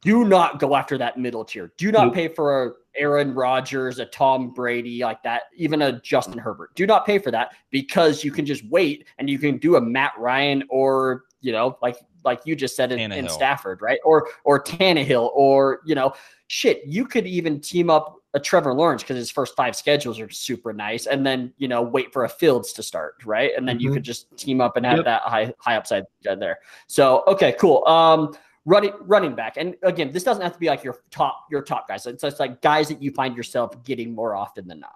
Do 0.00 0.24
not 0.24 0.58
go 0.58 0.74
after 0.74 0.96
that 0.98 1.18
middle 1.18 1.44
tier. 1.44 1.72
Do 1.76 1.92
not 1.92 2.06
Nope. 2.06 2.14
pay 2.14 2.28
for 2.28 2.64
a 2.64 2.72
Aaron 2.96 3.34
Rodgers, 3.34 3.98
a 3.98 4.06
Tom 4.06 4.50
Brady 4.50 5.02
like 5.02 5.22
that, 5.24 5.42
even 5.56 5.82
a 5.82 6.00
Justin 6.00 6.38
Herbert. 6.38 6.74
Do 6.74 6.86
not 6.86 7.04
pay 7.04 7.18
for 7.18 7.30
that 7.30 7.54
because 7.70 8.24
you 8.24 8.30
can 8.32 8.46
just 8.46 8.64
wait 8.70 9.06
and 9.18 9.28
you 9.28 9.38
can 9.38 9.58
do 9.58 9.76
a 9.76 9.80
Matt 9.80 10.12
Ryan 10.16 10.64
or 10.70 11.24
you 11.44 11.52
know, 11.52 11.76
like 11.82 11.96
like 12.24 12.40
you 12.46 12.56
just 12.56 12.74
said 12.74 12.90
in, 12.90 13.12
in 13.12 13.28
Stafford, 13.28 13.82
right? 13.82 14.00
Or 14.02 14.28
or 14.44 14.62
Tannehill, 14.62 15.30
or 15.34 15.80
you 15.84 15.94
know, 15.94 16.14
shit. 16.46 16.82
You 16.86 17.04
could 17.04 17.26
even 17.26 17.60
team 17.60 17.90
up 17.90 18.16
a 18.32 18.40
Trevor 18.40 18.72
Lawrence 18.72 19.02
because 19.02 19.16
his 19.16 19.30
first 19.30 19.54
five 19.54 19.76
schedules 19.76 20.18
are 20.18 20.30
super 20.30 20.72
nice, 20.72 21.06
and 21.06 21.24
then 21.24 21.52
you 21.58 21.68
know 21.68 21.82
wait 21.82 22.12
for 22.14 22.24
a 22.24 22.28
Fields 22.28 22.72
to 22.72 22.82
start, 22.82 23.16
right? 23.26 23.52
And 23.56 23.68
then 23.68 23.78
you 23.78 23.90
Mhm. 23.90 23.94
could 23.94 24.02
just 24.02 24.34
team 24.38 24.62
up 24.62 24.76
and 24.78 24.86
have 24.86 24.96
Yep. 24.96 25.04
that 25.04 25.22
high 25.22 25.52
high 25.58 25.76
upside 25.76 26.04
there. 26.22 26.58
So 26.86 27.22
okay, 27.26 27.52
cool. 27.60 27.86
Um, 27.86 28.34
running 28.64 28.92
running 29.00 29.34
back, 29.34 29.58
and 29.58 29.76
again, 29.82 30.10
this 30.10 30.24
doesn't 30.24 30.42
have 30.42 30.54
to 30.54 30.58
be 30.58 30.68
like 30.68 30.82
your 30.82 30.96
top 31.10 31.44
your 31.50 31.60
top 31.60 31.86
guys. 31.88 32.04
So 32.04 32.10
It's 32.10 32.22
just 32.22 32.40
like 32.40 32.62
guys 32.62 32.88
that 32.88 33.02
you 33.02 33.10
find 33.10 33.36
yourself 33.36 33.84
getting 33.84 34.14
more 34.14 34.34
often 34.34 34.66
than 34.66 34.80
not. 34.80 34.94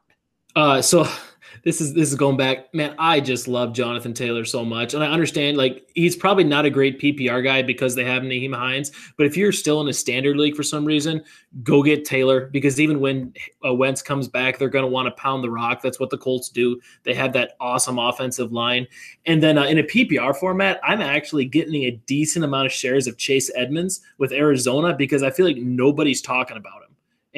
Uh, 0.56 0.82
so 0.82 1.06
this 1.64 1.80
is 1.80 1.94
this 1.94 2.08
is 2.08 2.14
going 2.14 2.36
back, 2.36 2.72
man. 2.74 2.94
I 2.98 3.20
just 3.20 3.48
love 3.48 3.72
Jonathan 3.72 4.14
Taylor 4.14 4.44
so 4.44 4.64
much, 4.64 4.94
and 4.94 5.02
I 5.02 5.08
understand 5.08 5.56
like 5.56 5.88
he's 5.94 6.16
probably 6.16 6.44
not 6.44 6.64
a 6.64 6.70
great 6.70 7.00
PPR 7.00 7.42
guy 7.42 7.62
because 7.62 7.94
they 7.94 8.04
have 8.04 8.22
Nyheim 8.22 8.54
Hines. 8.54 8.92
But 9.16 9.26
if 9.26 9.36
you're 9.36 9.52
still 9.52 9.80
in 9.80 9.88
a 9.88 9.92
standard 9.92 10.36
league 10.36 10.56
for 10.56 10.62
some 10.62 10.84
reason, 10.84 11.22
go 11.62 11.82
get 11.82 12.04
Taylor 12.04 12.46
because 12.46 12.80
even 12.80 13.00
when 13.00 13.32
uh, 13.66 13.74
Wentz 13.74 14.02
comes 14.02 14.28
back, 14.28 14.58
they're 14.58 14.68
going 14.68 14.84
to 14.84 14.90
want 14.90 15.06
to 15.06 15.22
pound 15.22 15.42
the 15.42 15.50
rock. 15.50 15.82
That's 15.82 16.00
what 16.00 16.10
the 16.10 16.18
Colts 16.18 16.48
do. 16.48 16.80
They 17.02 17.14
have 17.14 17.32
that 17.34 17.56
awesome 17.60 17.98
offensive 17.98 18.52
line, 18.52 18.86
and 19.26 19.42
then 19.42 19.58
uh, 19.58 19.64
in 19.64 19.78
a 19.78 19.84
PPR 19.84 20.36
format, 20.36 20.80
I'm 20.82 21.00
actually 21.00 21.44
getting 21.44 21.84
a 21.84 21.90
decent 22.06 22.44
amount 22.44 22.66
of 22.66 22.72
shares 22.72 23.06
of 23.06 23.18
Chase 23.18 23.50
Edmonds 23.54 24.00
with 24.18 24.32
Arizona 24.32 24.94
because 24.94 25.22
I 25.22 25.30
feel 25.30 25.46
like 25.46 25.56
nobody's 25.56 26.22
talking 26.22 26.56
about 26.56 26.82
him. 26.82 26.87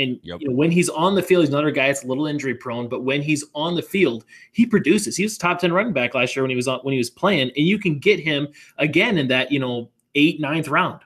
And 0.00 0.18
Yep. 0.22 0.40
you 0.40 0.48
know, 0.48 0.54
when 0.54 0.70
he's 0.70 0.88
on 0.88 1.14
the 1.14 1.22
field, 1.22 1.42
he's 1.42 1.50
another 1.50 1.70
guy 1.70 1.88
that's 1.88 2.04
a 2.04 2.06
little 2.06 2.26
injury 2.26 2.54
prone. 2.54 2.88
But 2.88 3.02
when 3.02 3.22
he's 3.22 3.44
on 3.54 3.74
the 3.74 3.82
field, 3.82 4.24
he 4.52 4.64
produces. 4.66 5.16
He 5.16 5.22
was 5.22 5.36
top 5.36 5.58
ten 5.58 5.72
running 5.72 5.92
back 5.92 6.14
last 6.14 6.34
year 6.34 6.42
when 6.42 6.50
he 6.50 6.56
was 6.56 6.68
on 6.68 6.80
when 6.80 6.92
he 6.92 6.98
was 6.98 7.10
playing, 7.10 7.50
and 7.56 7.66
you 7.66 7.78
can 7.78 7.98
get 7.98 8.18
him 8.18 8.48
again 8.78 9.18
in 9.18 9.28
that 9.28 9.52
you 9.52 9.58
know 9.58 9.90
eight 10.14 10.40
ninth 10.40 10.68
round. 10.68 11.00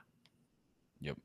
Yep. 1.01 1.17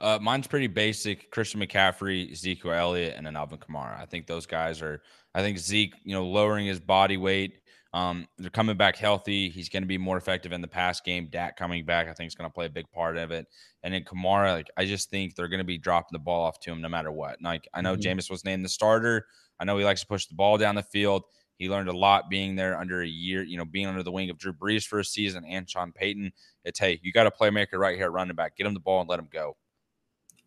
Uh, 0.00 0.18
mine's 0.20 0.46
pretty 0.46 0.68
basic. 0.68 1.30
Christian 1.30 1.60
McCaffrey, 1.60 2.32
Ezekiel 2.32 2.72
Elliott, 2.72 3.14
and 3.16 3.26
then 3.26 3.36
Alvin 3.36 3.58
Kamara. 3.58 4.00
I 4.00 4.06
think 4.06 4.26
those 4.26 4.46
guys 4.46 4.80
are. 4.82 5.02
I 5.34 5.42
think 5.42 5.58
Zeke, 5.58 5.94
you 6.04 6.14
know, 6.14 6.26
lowering 6.26 6.66
his 6.66 6.80
body 6.80 7.16
weight. 7.16 7.60
Um, 7.94 8.26
they're 8.36 8.50
coming 8.50 8.76
back 8.76 8.96
healthy. 8.96 9.48
He's 9.48 9.68
going 9.70 9.82
to 9.82 9.86
be 9.86 9.96
more 9.96 10.18
effective 10.18 10.52
in 10.52 10.60
the 10.60 10.68
pass 10.68 11.00
game. 11.00 11.28
Dak 11.30 11.56
coming 11.56 11.84
back, 11.86 12.06
I 12.08 12.12
think, 12.12 12.28
is 12.28 12.34
going 12.34 12.48
to 12.48 12.52
play 12.54 12.66
a 12.66 12.70
big 12.70 12.90
part 12.92 13.16
of 13.16 13.30
it. 13.30 13.46
And 13.82 13.94
then 13.94 14.04
Kamara, 14.04 14.52
like 14.52 14.68
I 14.76 14.84
just 14.84 15.08
think 15.10 15.34
they're 15.34 15.48
going 15.48 15.58
to 15.58 15.64
be 15.64 15.78
dropping 15.78 16.12
the 16.12 16.18
ball 16.18 16.44
off 16.44 16.60
to 16.60 16.70
him 16.70 16.80
no 16.82 16.88
matter 16.88 17.10
what. 17.10 17.40
Like 17.42 17.66
I 17.72 17.80
know 17.80 17.96
Mhm. 17.96 18.02
Jameis 18.02 18.30
was 18.30 18.44
named 18.44 18.64
the 18.64 18.68
starter. 18.68 19.26
I 19.58 19.64
know 19.64 19.78
he 19.78 19.84
likes 19.84 20.02
to 20.02 20.06
push 20.06 20.26
the 20.26 20.34
ball 20.34 20.58
down 20.58 20.74
the 20.74 20.82
field. 20.82 21.24
He 21.56 21.68
learned 21.68 21.88
a 21.88 21.96
lot 21.96 22.30
being 22.30 22.54
there 22.54 22.78
under 22.78 23.02
a 23.02 23.08
year, 23.08 23.42
you 23.42 23.56
know, 23.56 23.64
being 23.64 23.86
under 23.86 24.02
the 24.04 24.12
wing 24.12 24.30
of 24.30 24.38
Drew 24.38 24.52
Brees 24.52 24.86
for 24.86 25.00
a 25.00 25.04
season 25.04 25.44
and 25.44 25.68
Sean 25.68 25.90
Payton. 25.92 26.30
It's 26.64 26.78
hey, 26.78 27.00
you 27.02 27.10
got 27.10 27.26
a 27.26 27.30
playmaker 27.32 27.78
right 27.78 27.96
here 27.96 28.04
at 28.04 28.12
running 28.12 28.36
back. 28.36 28.56
Get 28.56 28.66
him 28.66 28.74
the 28.74 28.80
ball 28.80 29.00
and 29.00 29.10
let 29.10 29.18
him 29.18 29.28
go. 29.32 29.56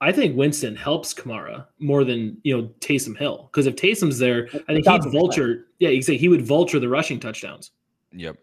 I 0.04 0.12
think 0.12 0.36
Winston 0.36 0.76
helps 0.76 1.14
Kamara 1.14 1.68
more 1.80 2.04
than 2.04 2.38
you 2.44 2.58
know 2.58 2.68
Taysom 2.80 3.16
Hill 3.18 3.48
because 3.52 3.68
if 3.68 3.76
Taysom's 3.76 4.18
there, 4.18 4.48
I 4.48 4.50
think 4.50 4.68
he'd 4.70 4.86
Thousand 4.86 5.12
percent. 5.12 5.14
vulture. 5.14 5.68
Yeah, 5.80 5.90
exactly. 5.90 6.18
He 6.18 6.28
would 6.28 6.42
vulture 6.42 6.80
the 6.80 6.90
rushing 6.90 7.20
touchdowns. 7.20 7.72
Yep. 8.12 8.38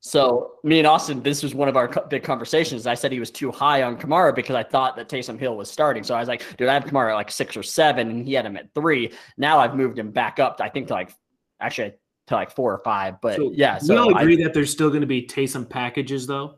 So 0.00 0.52
me 0.62 0.78
and 0.78 0.86
Austin, 0.86 1.22
this 1.22 1.42
was 1.42 1.54
one 1.54 1.68
of 1.68 1.76
our 1.76 1.88
big 2.10 2.22
conversations. 2.22 2.86
I 2.86 2.94
said 2.94 3.10
he 3.10 3.18
was 3.18 3.30
too 3.30 3.50
high 3.50 3.82
on 3.82 3.96
Kamara 3.96 4.34
because 4.34 4.54
I 4.54 4.62
thought 4.62 4.94
that 4.96 5.08
Taysom 5.08 5.38
Hill 5.38 5.56
was 5.56 5.70
starting. 5.70 6.04
So 6.04 6.14
I 6.14 6.20
was 6.20 6.28
like, 6.28 6.44
dude, 6.58 6.68
I 6.68 6.74
have 6.74 6.84
Kamara 6.84 7.10
at 7.12 7.14
like 7.14 7.30
six 7.30 7.56
or 7.56 7.62
seven, 7.62 8.10
and 8.10 8.26
he 8.26 8.34
had 8.34 8.44
him 8.46 8.56
at 8.56 8.72
three. 8.74 9.12
Now 9.36 9.58
I've 9.58 9.74
moved 9.74 9.98
him 9.98 10.10
back 10.10 10.38
up. 10.38 10.58
To, 10.58 10.64
I 10.64 10.68
think 10.68 10.88
to 10.88 10.94
like 10.94 11.12
actually 11.60 11.94
to 12.28 12.34
like 12.34 12.50
four 12.50 12.72
or 12.72 12.78
five. 12.84 13.20
But 13.20 13.36
So 13.36 13.52
yeah, 13.54 13.78
we 13.80 13.86
so 13.86 13.96
all 13.96 14.16
I- 14.16 14.22
agree 14.22 14.42
that 14.42 14.52
there's 14.54 14.70
still 14.70 14.88
going 14.90 15.00
to 15.02 15.06
be 15.06 15.22
Taysom 15.22 15.68
packages, 15.68 16.26
though. 16.26 16.56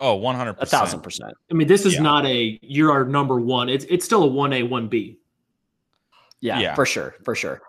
Oh, 0.00 0.18
100%. 0.20 0.56
a 0.60 0.66
thousand 0.66 1.00
percent. 1.00 1.32
I 1.50 1.54
mean, 1.54 1.66
this 1.68 1.84
is 1.84 1.94
Yeah. 1.94 2.02
not 2.02 2.24
a 2.26 2.58
you're 2.62 2.92
our 2.92 3.04
number 3.04 3.40
one. 3.40 3.68
It's 3.68 3.84
it's 3.88 4.04
still 4.04 4.22
a 4.22 4.26
one 4.28 4.52
A 4.52 4.62
one 4.62 4.88
B. 4.88 5.18
Yeah, 6.40 6.60
Yeah. 6.60 6.74
for 6.74 6.86
sure, 6.86 7.14
for 7.24 7.34
sure. 7.34 7.60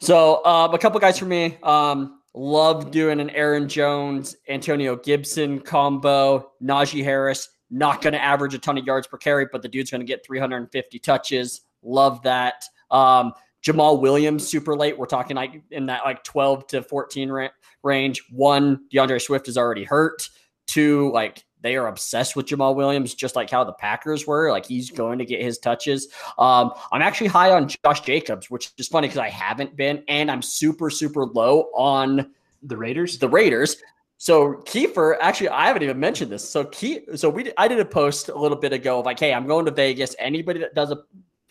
So 0.00 0.44
um, 0.46 0.72
a 0.74 0.78
couple 0.78 0.98
guys 1.00 1.18
for 1.18 1.26
me. 1.26 1.58
Um, 1.62 2.20
love 2.34 2.90
doing 2.90 3.20
an 3.20 3.30
Aaron 3.30 3.68
Jones, 3.68 4.36
Antonio 4.48 4.96
Gibson 4.96 5.60
combo. 5.60 6.52
Najee 6.62 7.04
Harris 7.04 7.48
not 7.70 8.00
going 8.00 8.14
to 8.14 8.22
average 8.22 8.54
a 8.54 8.58
ton 8.58 8.78
of 8.78 8.86
yards 8.86 9.06
per 9.06 9.18
carry, 9.18 9.46
but 9.52 9.60
the 9.60 9.68
dude's 9.68 9.90
going 9.90 10.00
to 10.00 10.06
get 10.06 10.24
350 10.24 10.98
touches. 11.00 11.60
Love 11.82 12.22
that. 12.22 12.64
Um, 12.90 13.32
Jamaal 13.62 14.00
Williams 14.00 14.46
super 14.48 14.74
late. 14.74 14.96
We're 14.96 15.04
talking 15.06 15.36
like 15.36 15.60
in 15.70 15.86
that 15.86 16.02
like 16.04 16.24
12 16.24 16.66
to 16.68 16.82
14 16.82 17.28
ra- 17.30 17.48
range. 17.82 18.22
One, 18.30 18.86
D'Andre 18.90 19.18
Swift 19.18 19.48
is 19.48 19.58
already 19.58 19.84
hurt. 19.84 20.30
Two, 20.66 21.10
like 21.12 21.44
they 21.60 21.76
are 21.76 21.88
obsessed 21.88 22.36
with 22.36 22.46
Jamaal 22.46 22.74
Williams, 22.74 23.14
just 23.14 23.36
like 23.36 23.50
how 23.50 23.64
the 23.64 23.72
Packers 23.72 24.26
were. 24.26 24.50
Like 24.50 24.66
he's 24.66 24.90
going 24.90 25.18
to 25.18 25.24
get 25.24 25.42
his 25.42 25.58
touches. 25.58 26.08
Um, 26.38 26.72
I'm 26.92 27.02
actually 27.02 27.28
high 27.28 27.52
on 27.52 27.68
Josh 27.68 28.00
Jacobs, 28.02 28.50
which 28.50 28.70
is 28.78 28.88
funny 28.88 29.08
because 29.08 29.18
I 29.18 29.28
haven't 29.28 29.76
been, 29.76 30.02
and 30.08 30.30
I'm 30.30 30.42
super, 30.42 30.90
super 30.90 31.26
low 31.26 31.70
on 31.74 32.30
The 32.62 32.76
Raiders. 32.76 33.18
the 33.18 33.28
Raiders. 33.28 33.76
So 34.18 34.54
Kiefer, 34.64 35.16
actually, 35.20 35.50
I 35.50 35.66
haven't 35.66 35.84
even 35.84 35.98
mentioned 36.00 36.32
this. 36.32 36.48
So 36.48 36.64
Key, 36.64 37.00
so 37.14 37.30
we, 37.30 37.52
I 37.56 37.68
did 37.68 37.78
a 37.78 37.84
post 37.84 38.28
a 38.28 38.38
little 38.38 38.58
bit 38.58 38.72
ago 38.72 38.98
of 38.98 39.06
like, 39.06 39.20
hey, 39.20 39.32
I'm 39.32 39.46
going 39.46 39.64
to 39.66 39.70
Vegas. 39.70 40.16
Anybody 40.18 40.58
that 40.60 40.74
does 40.74 40.90
a 40.90 40.98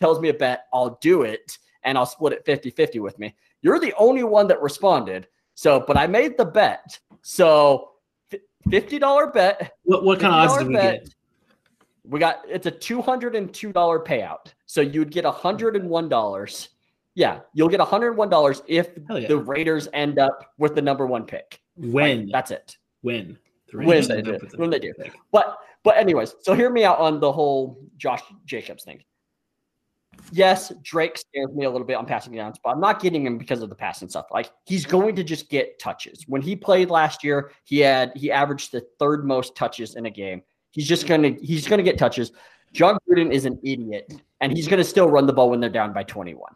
tells 0.00 0.20
me 0.20 0.28
a 0.28 0.34
bet, 0.34 0.66
I'll 0.72 0.98
do 1.00 1.22
it, 1.22 1.58
and 1.82 1.98
I'll 1.98 2.06
split 2.06 2.32
it 2.32 2.44
50-50 2.44 3.00
with 3.00 3.18
me. 3.18 3.34
You're 3.62 3.80
the 3.80 3.94
only 3.98 4.22
one 4.22 4.46
that 4.48 4.60
responded. 4.62 5.26
So, 5.54 5.80
but 5.80 5.96
I 5.96 6.06
made 6.06 6.36
the 6.36 6.44
bet. 6.44 6.98
So, 7.22 7.90
fifty 8.70 8.98
dollar 8.98 9.26
bet. 9.28 9.72
what 9.84 10.04
what 10.04 10.20
kind 10.20 10.32
of 10.34 10.50
odds 10.50 10.54
$50 10.54 10.58
did 10.58 10.68
we 10.68 10.74
bet. 10.74 11.04
get? 11.04 11.14
We 12.04 12.18
got 12.18 12.40
it's 12.48 12.66
a 12.66 12.70
two 12.70 13.02
hundred 13.02 13.34
and 13.34 13.52
two 13.52 13.72
dollar 13.72 13.98
payout. 14.00 14.52
So 14.66 14.80
you'd 14.80 15.10
get 15.10 15.24
hundred 15.24 15.76
and 15.76 15.88
one 15.88 16.08
dollars. 16.08 16.70
Yeah, 17.14 17.40
you'll 17.52 17.68
get 17.68 17.80
hundred 17.80 18.08
and 18.08 18.16
one 18.16 18.30
dollars 18.30 18.62
if 18.66 18.90
yeah. 19.10 19.26
the 19.26 19.36
Raiders 19.36 19.88
end 19.92 20.18
up 20.18 20.52
with 20.58 20.74
the 20.74 20.82
number 20.82 21.06
one 21.06 21.24
pick. 21.24 21.60
Like, 21.76 21.92
When 21.92 22.28
that's 22.30 22.50
it. 22.50 22.76
when 23.02 23.38
the 23.70 23.78
When 23.78 24.06
they 24.08 24.22
do. 24.22 24.38
the 24.38 24.56
When 24.56 24.70
they 24.70 24.78
do. 24.78 24.92
pick. 24.94 25.12
But 25.32 25.58
but 25.84 25.96
anyways, 25.96 26.34
so 26.42 26.54
hear 26.54 26.70
me 26.70 26.84
out 26.84 26.98
on 26.98 27.20
the 27.20 27.30
whole 27.30 27.78
Josh 27.96 28.22
Jacobs 28.46 28.84
thing. 28.84 29.02
Yes, 30.32 30.72
Drake 30.82 31.16
scares 31.16 31.52
me 31.54 31.64
a 31.64 31.70
little 31.70 31.86
bit 31.86 31.94
on 31.94 32.06
passing 32.06 32.34
downs, 32.34 32.58
but 32.62 32.70
I'm 32.70 32.80
not 32.80 33.00
getting 33.00 33.24
him 33.24 33.38
because 33.38 33.62
of 33.62 33.68
the 33.68 33.74
passing 33.74 34.08
stuff. 34.08 34.26
Like 34.30 34.50
he's 34.66 34.84
going 34.84 35.16
to 35.16 35.24
just 35.24 35.48
get 35.48 35.78
touches. 35.78 36.24
When 36.28 36.42
he 36.42 36.54
played 36.54 36.90
last 36.90 37.24
year, 37.24 37.52
he 37.64 37.78
had 37.78 38.12
he 38.14 38.30
averaged 38.30 38.72
the 38.72 38.86
third 38.98 39.24
most 39.24 39.56
touches 39.56 39.94
in 39.94 40.06
a 40.06 40.10
game. 40.10 40.42
He's 40.70 40.86
just 40.86 41.06
gonna 41.06 41.30
he's 41.40 41.66
gonna 41.66 41.82
get 41.82 41.98
touches. 41.98 42.32
Jon 42.72 42.98
Gruden 43.08 43.32
is 43.32 43.46
an 43.46 43.58
idiot, 43.62 44.12
and 44.40 44.52
he's 44.52 44.68
gonna 44.68 44.84
still 44.84 45.08
run 45.08 45.26
the 45.26 45.32
ball 45.32 45.50
when 45.50 45.60
they're 45.60 45.70
down 45.70 45.92
by 45.92 46.02
21. 46.02 46.52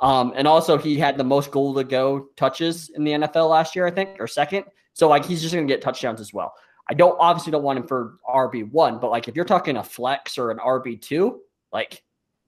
Um, 0.00 0.34
and 0.36 0.46
also 0.46 0.76
he 0.76 0.98
had 0.98 1.16
the 1.16 1.24
most 1.24 1.50
goal 1.50 1.74
to 1.74 1.84
go 1.84 2.28
touches 2.36 2.90
in 2.90 3.04
the 3.04 3.12
NFL 3.12 3.48
last 3.48 3.74
year, 3.74 3.86
I 3.86 3.90
think, 3.90 4.20
or 4.20 4.26
second. 4.26 4.66
So 4.92 5.08
like 5.08 5.24
he's 5.24 5.40
just 5.40 5.54
gonna 5.54 5.66
get 5.66 5.80
touchdowns 5.80 6.20
as 6.20 6.34
well. 6.34 6.52
I 6.88 6.94
don't 6.94 7.16
obviously 7.18 7.50
don't 7.50 7.62
want 7.62 7.78
him 7.78 7.86
for 7.86 8.18
RB 8.28 8.70
one, 8.70 9.00
but 9.00 9.10
like 9.10 9.26
if 9.26 9.34
you're 9.34 9.44
talking 9.44 9.78
a 9.78 9.82
flex 9.82 10.38
or 10.38 10.50
an 10.50 10.58
RB 10.58 11.00
two, 11.00 11.40
like 11.72 12.02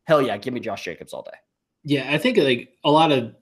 hell 0.09 0.23
yeah, 0.23 0.37
give 0.39 0.55
me 0.55 0.61
Josh 0.61 0.85
Jacobs 0.85 1.13
all 1.13 1.23
day. 1.23 1.37
Yeah, 1.85 2.13
I 2.13 2.19
think 2.19 2.39
like 2.39 2.71
a 2.83 2.91
lot 2.91 3.13
of 3.13 3.35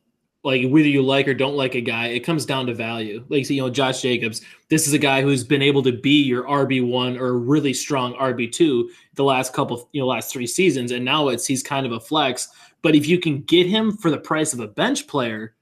like 0.44 0.68
whether 0.68 0.86
you 0.88 1.02
like 1.02 1.26
or 1.26 1.34
don't 1.34 1.56
like 1.56 1.74
a 1.74 1.80
guy, 1.80 2.08
it 2.08 2.20
comes 2.20 2.44
down 2.44 2.66
to 2.66 2.74
value. 2.74 3.24
Like 3.28 3.48
you 3.48 3.62
know, 3.62 3.70
Josh 3.70 4.02
Jacobs, 4.02 4.42
this 4.68 4.86
is 4.86 4.92
a 4.92 4.98
guy 4.98 5.22
who's 5.22 5.44
been 5.44 5.62
able 5.62 5.82
to 5.84 5.92
be 5.92 6.22
your 6.22 6.42
RB 6.44 6.86
one 6.86 7.16
or 7.16 7.28
a 7.28 7.32
really 7.32 7.72
strong 7.72 8.14
RB 8.14 8.50
two 8.52 8.90
the 9.14 9.24
last 9.24 9.52
couple, 9.54 9.88
you 9.92 10.00
know, 10.00 10.06
last 10.06 10.32
three 10.32 10.46
seasons, 10.46 10.90
and 10.90 11.04
now 11.04 11.28
it's 11.28 11.46
he's 11.46 11.62
kind 11.62 11.86
of 11.86 11.92
a 11.92 12.00
flex. 12.00 12.48
But 12.82 12.94
if 12.94 13.06
you 13.06 13.18
can 13.18 13.42
get 13.42 13.66
him 13.66 13.96
for 13.96 14.10
the 14.10 14.18
price 14.18 14.52
of 14.52 14.60
a 14.60 14.68
bench 14.68 15.06
player, 15.06 15.54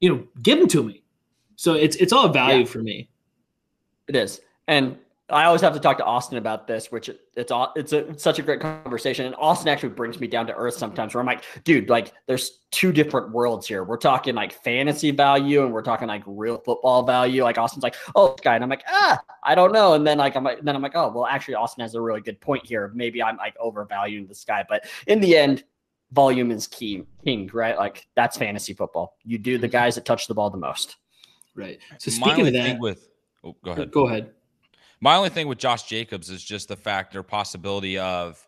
you 0.00 0.08
know, 0.14 0.26
give 0.42 0.58
him 0.58 0.68
to 0.68 0.82
me. 0.82 1.02
So 1.56 1.74
it's 1.74 1.96
it's 1.96 2.12
all 2.12 2.28
value 2.28 2.60
Yeah. 2.60 2.66
for 2.66 2.82
me. 2.82 3.08
It 4.08 4.16
is, 4.16 4.40
and 4.68 4.96
I 5.30 5.44
always 5.44 5.62
have 5.62 5.72
to 5.72 5.80
talk 5.80 5.96
to 5.98 6.04
Austin 6.04 6.36
about 6.36 6.66
this, 6.66 6.92
which 6.92 7.08
it- 7.08 7.20
it's 7.36 7.50
all 7.50 7.72
it's, 7.76 7.92
a, 7.92 8.08
it's 8.08 8.22
such 8.22 8.38
a 8.38 8.42
great 8.42 8.60
conversation. 8.60 9.24
And 9.24 9.34
Austin 9.38 9.68
actually 9.68 9.90
brings 9.90 10.20
me 10.20 10.26
down 10.26 10.46
to 10.48 10.54
earth 10.54 10.74
sometimes, 10.74 11.14
where 11.14 11.20
I'm 11.20 11.26
like, 11.26 11.44
dude, 11.64 11.88
like 11.88 12.12
there's 12.26 12.60
two 12.70 12.92
different 12.92 13.30
worlds 13.32 13.66
here. 13.66 13.84
We're 13.84 13.96
talking 13.96 14.34
like 14.34 14.52
fantasy 14.52 15.10
value, 15.10 15.64
and 15.64 15.72
we're 15.72 15.82
talking 15.82 16.08
like 16.08 16.22
real 16.26 16.58
football 16.58 17.04
value. 17.04 17.44
Like 17.44 17.56
Austin's 17.56 17.82
like, 17.82 17.94
oh, 18.14 18.32
this 18.32 18.40
guy, 18.40 18.56
and 18.56 18.64
I'm 18.64 18.68
like, 18.70 18.84
ah, 18.88 19.18
I 19.42 19.54
don't 19.54 19.72
know. 19.72 19.94
And 19.94 20.06
then 20.06 20.18
like 20.18 20.36
I'm 20.36 20.44
like, 20.44 20.60
then 20.62 20.76
I'm 20.76 20.82
like, 20.82 20.96
oh, 20.96 21.10
well, 21.10 21.26
actually, 21.26 21.54
Austin 21.54 21.82
has 21.82 21.94
a 21.94 22.00
really 22.00 22.20
good 22.20 22.40
point 22.40 22.66
here. 22.66 22.90
Maybe 22.94 23.22
I'm 23.22 23.36
like 23.36 23.54
overvaluing 23.58 24.26
this 24.26 24.44
guy, 24.44 24.64
but 24.68 24.84
in 25.06 25.20
the 25.20 25.36
end, 25.36 25.64
volume 26.10 26.50
is 26.50 26.66
key, 26.66 27.04
king, 27.24 27.48
right? 27.54 27.78
Like 27.78 28.06
that's 28.14 28.36
fantasy 28.36 28.74
football. 28.74 29.16
You 29.24 29.38
do 29.38 29.56
the 29.56 29.68
guys 29.68 29.94
that 29.94 30.04
touch 30.04 30.26
the 30.26 30.34
ball 30.34 30.50
the 30.50 30.58
most. 30.58 30.96
Right. 31.54 31.78
So 31.98 32.10
speaking 32.10 32.46
only 32.46 32.48
of 32.48 32.64
that, 32.64 32.78
with 32.78 33.08
oh, 33.44 33.56
go 33.64 33.70
ahead. 33.72 33.90
go 33.90 34.08
ahead. 34.08 34.30
My 35.02 35.16
only 35.16 35.30
thing 35.30 35.48
with 35.48 35.58
Josh 35.58 35.82
Jacobs 35.82 36.30
is 36.30 36.44
just 36.44 36.68
the 36.68 36.76
fact 36.76 37.16
or 37.16 37.24
possibility 37.24 37.98
of 37.98 38.40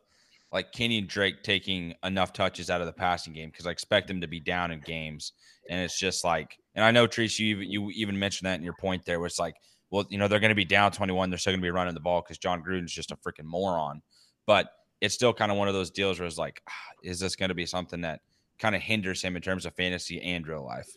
like 0.52 0.70
Kenyon 0.70 1.08
Drake 1.08 1.42
taking 1.42 1.94
enough 2.04 2.32
touches 2.32 2.70
out 2.70 2.80
of 2.80 2.86
the 2.86 2.92
passing 2.92 3.32
game 3.32 3.50
because 3.50 3.66
I 3.66 3.72
expect 3.72 4.08
him 4.08 4.20
to 4.20 4.28
be 4.28 4.38
down 4.38 4.70
in 4.70 4.78
games, 4.78 5.32
and 5.68 5.80
it's 5.80 5.98
just 5.98 6.22
like, 6.22 6.56
and 6.76 6.84
I 6.84 6.92
know 6.92 7.08
Treese, 7.08 7.40
you 7.40 7.56
even- 7.56 7.68
you 7.68 7.90
even 7.90 8.16
mentioned 8.16 8.46
that 8.46 8.54
in 8.54 8.62
your 8.62 8.76
point 8.80 9.04
there, 9.04 9.26
it's 9.26 9.40
like, 9.40 9.56
well, 9.90 10.06
you 10.10 10.16
know, 10.16 10.28
they're 10.28 10.38
going 10.38 10.50
to 10.50 10.54
be 10.54 10.64
down 10.64 10.92
twenty 10.92 11.12
one, 11.12 11.28
they're 11.28 11.40
still 11.40 11.50
going 11.50 11.60
to 11.60 11.66
be 11.66 11.70
running 11.70 11.92
the 11.92 11.98
ball 11.98 12.22
because 12.22 12.38
Jon 12.38 12.62
Gruden's 12.62 12.92
just 12.92 13.10
a 13.10 13.16
freaking 13.16 13.46
moron, 13.46 14.00
but 14.46 14.70
it's 15.00 15.16
still 15.16 15.34
kind 15.34 15.50
of 15.50 15.58
one 15.58 15.66
of 15.66 15.74
those 15.74 15.90
deals 15.90 16.20
where 16.20 16.26
it's 16.28 16.38
like, 16.38 16.62
ah, 16.68 16.72
is 17.02 17.18
this 17.18 17.34
going 17.34 17.48
to 17.48 17.54
be 17.56 17.66
something 17.66 18.02
that 18.02 18.20
kind 18.60 18.76
of 18.76 18.80
hinders 18.80 19.20
him 19.20 19.34
in 19.34 19.42
terms 19.42 19.66
of 19.66 19.74
fantasy 19.74 20.22
and 20.22 20.46
real 20.46 20.64
life? 20.64 20.88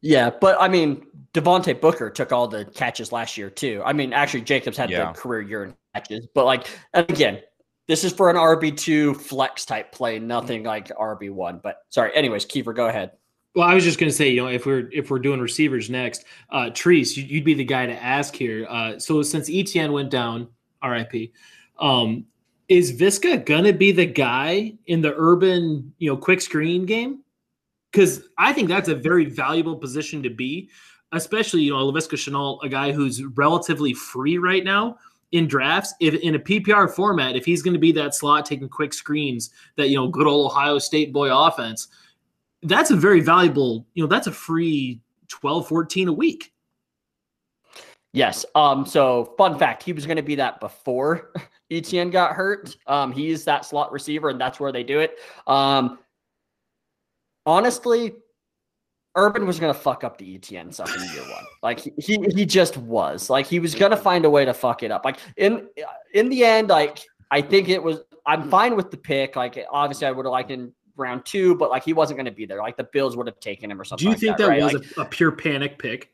Yeah, 0.00 0.30
but 0.30 0.56
I 0.60 0.68
mean, 0.68 1.06
Devontae 1.34 1.80
Booker 1.80 2.10
took 2.10 2.32
all 2.32 2.48
the 2.48 2.64
catches 2.64 3.12
last 3.12 3.36
year 3.36 3.50
too. 3.50 3.82
I 3.84 3.92
mean, 3.92 4.12
actually, 4.12 4.42
Jacobs 4.42 4.76
had 4.76 4.90
Yeah. 4.90 5.12
the 5.12 5.18
career 5.18 5.40
year 5.42 5.64
in 5.64 5.74
catches, 5.94 6.26
but 6.34 6.44
like, 6.44 6.66
and 6.94 7.08
again, 7.10 7.40
this 7.86 8.04
is 8.04 8.12
for 8.12 8.28
an 8.30 8.36
RB 8.36 8.70
two 8.76 9.14
flex 9.14 9.64
type 9.64 9.92
play, 9.92 10.18
nothing 10.18 10.62
like 10.64 10.88
RB 10.96 11.30
one. 11.30 11.60
But 11.62 11.78
sorry, 11.88 12.14
anyways, 12.14 12.44
Kiefer, 12.46 12.74
go 12.74 12.86
ahead. 12.88 13.12
Well, 13.54 13.66
I 13.66 13.74
was 13.74 13.82
just 13.82 13.98
going 13.98 14.10
to 14.10 14.14
say, 14.14 14.28
you 14.28 14.42
know, 14.42 14.48
if 14.48 14.66
we're 14.66 14.88
if 14.92 15.10
we're 15.10 15.18
doing 15.18 15.40
receivers 15.40 15.90
next, 15.90 16.24
uh, 16.50 16.66
Treese, 16.66 17.16
you- 17.16 17.24
you'd 17.24 17.44
be 17.44 17.54
the 17.54 17.64
guy 17.64 17.86
to 17.86 17.94
ask 18.02 18.34
here. 18.36 18.66
Uh, 18.68 18.98
so 18.98 19.22
since 19.22 19.48
ETN 19.48 19.92
went 19.92 20.10
down, 20.10 20.48
RIP, 20.84 21.32
um, 21.78 22.24
is 22.68 22.92
Viska 22.92 23.44
gonna 23.44 23.72
be 23.72 23.90
the 23.90 24.04
guy 24.06 24.74
in 24.86 25.00
the 25.00 25.14
urban, 25.16 25.92
you 25.98 26.10
know, 26.10 26.16
quick 26.16 26.40
screen 26.42 26.84
game? 26.84 27.20
Because 27.98 28.28
I 28.38 28.52
think 28.52 28.68
that's 28.68 28.88
a 28.88 28.94
very 28.94 29.24
valuable 29.24 29.76
position 29.76 30.22
to 30.22 30.30
be, 30.30 30.70
especially 31.12 31.62
you 31.62 31.72
know, 31.72 31.90
Laviska 31.90 32.14
Shenault, 32.14 32.62
a 32.62 32.68
guy 32.68 32.92
who's 32.92 33.24
relatively 33.24 33.92
free 33.92 34.38
right 34.38 34.62
now 34.62 34.98
in 35.32 35.48
drafts. 35.48 35.94
If 36.00 36.14
in 36.14 36.34
a 36.34 36.38
PPR 36.38 36.94
format, 36.94 37.34
if 37.34 37.44
he's 37.44 37.62
going 37.62 37.74
to 37.74 37.80
be 37.80 37.92
that 37.92 38.14
slot 38.14 38.46
taking 38.46 38.68
quick 38.68 38.94
screens, 38.94 39.50
that 39.76 39.88
you 39.88 39.96
know, 39.96 40.08
good 40.08 40.26
old 40.26 40.50
Ohio 40.50 40.78
State 40.78 41.12
boy 41.12 41.34
offense 41.34 41.88
that's 42.62 42.90
a 42.90 42.96
very 42.96 43.20
valuable, 43.20 43.86
you 43.94 44.02
know, 44.02 44.08
that's 44.08 44.26
a 44.26 44.32
free 44.32 45.00
12, 45.28 45.68
14 45.68 46.08
a 46.08 46.12
week. 46.12 46.52
Yes. 48.12 48.46
Um. 48.54 48.86
So, 48.86 49.34
fun 49.36 49.58
fact: 49.58 49.82
he 49.82 49.92
was 49.92 50.06
going 50.06 50.16
to 50.16 50.22
be 50.22 50.34
that 50.36 50.60
before 50.60 51.30
ETN 51.70 52.10
got 52.10 52.32
hurt. 52.32 52.74
Um. 52.86 53.12
He's 53.12 53.44
that 53.44 53.66
slot 53.66 53.92
receiver, 53.92 54.30
and 54.30 54.40
that's 54.40 54.58
where 54.58 54.72
they 54.72 54.82
do 54.82 55.00
it. 55.00 55.18
Um. 55.46 55.98
Honestly, 57.48 58.12
Urban 59.16 59.46
was 59.46 59.58
going 59.58 59.72
to 59.72 59.80
fuck 59.80 60.04
up 60.04 60.18
the 60.18 60.38
ETN 60.38 60.72
stuff 60.74 60.94
in 60.94 61.02
year 61.14 61.22
one. 61.22 61.44
Like 61.62 61.80
he, 61.80 61.92
he 61.96 62.18
he 62.34 62.44
just 62.44 62.76
was. 62.76 63.30
Like 63.30 63.46
he 63.46 63.58
was 63.58 63.74
going 63.74 63.90
to 63.90 63.96
find 63.96 64.26
a 64.26 64.30
way 64.30 64.44
to 64.44 64.52
fuck 64.52 64.82
it 64.82 64.90
up. 64.90 65.02
Like 65.06 65.16
in 65.38 65.66
in 66.12 66.28
the 66.28 66.44
end, 66.44 66.68
like 66.68 66.98
I 67.30 67.40
think 67.40 67.70
it 67.70 67.82
was. 67.82 68.00
I'm 68.26 68.50
fine 68.50 68.76
with 68.76 68.90
the 68.90 68.98
pick. 68.98 69.34
Like 69.34 69.58
obviously, 69.70 70.06
I 70.06 70.10
would 70.10 70.26
have 70.26 70.30
liked 70.30 70.50
in 70.50 70.74
round 70.96 71.24
two, 71.24 71.54
but 71.54 71.70
like 71.70 71.84
he 71.84 71.94
wasn't 71.94 72.18
going 72.18 72.26
to 72.26 72.32
be 72.32 72.44
there. 72.44 72.58
Like 72.58 72.76
the 72.76 72.84
Bills 72.84 73.16
would 73.16 73.26
have 73.26 73.40
taken 73.40 73.70
him 73.70 73.80
or 73.80 73.84
something. 73.84 74.04
Do 74.04 74.10
you 74.10 74.10
like 74.10 74.20
think 74.20 74.36
that, 74.36 74.48
right? 74.48 74.62
was 74.62 74.74
Like, 74.74 74.96
a, 74.98 75.00
a 75.00 75.04
pure 75.06 75.32
panic 75.32 75.78
pick? 75.78 76.12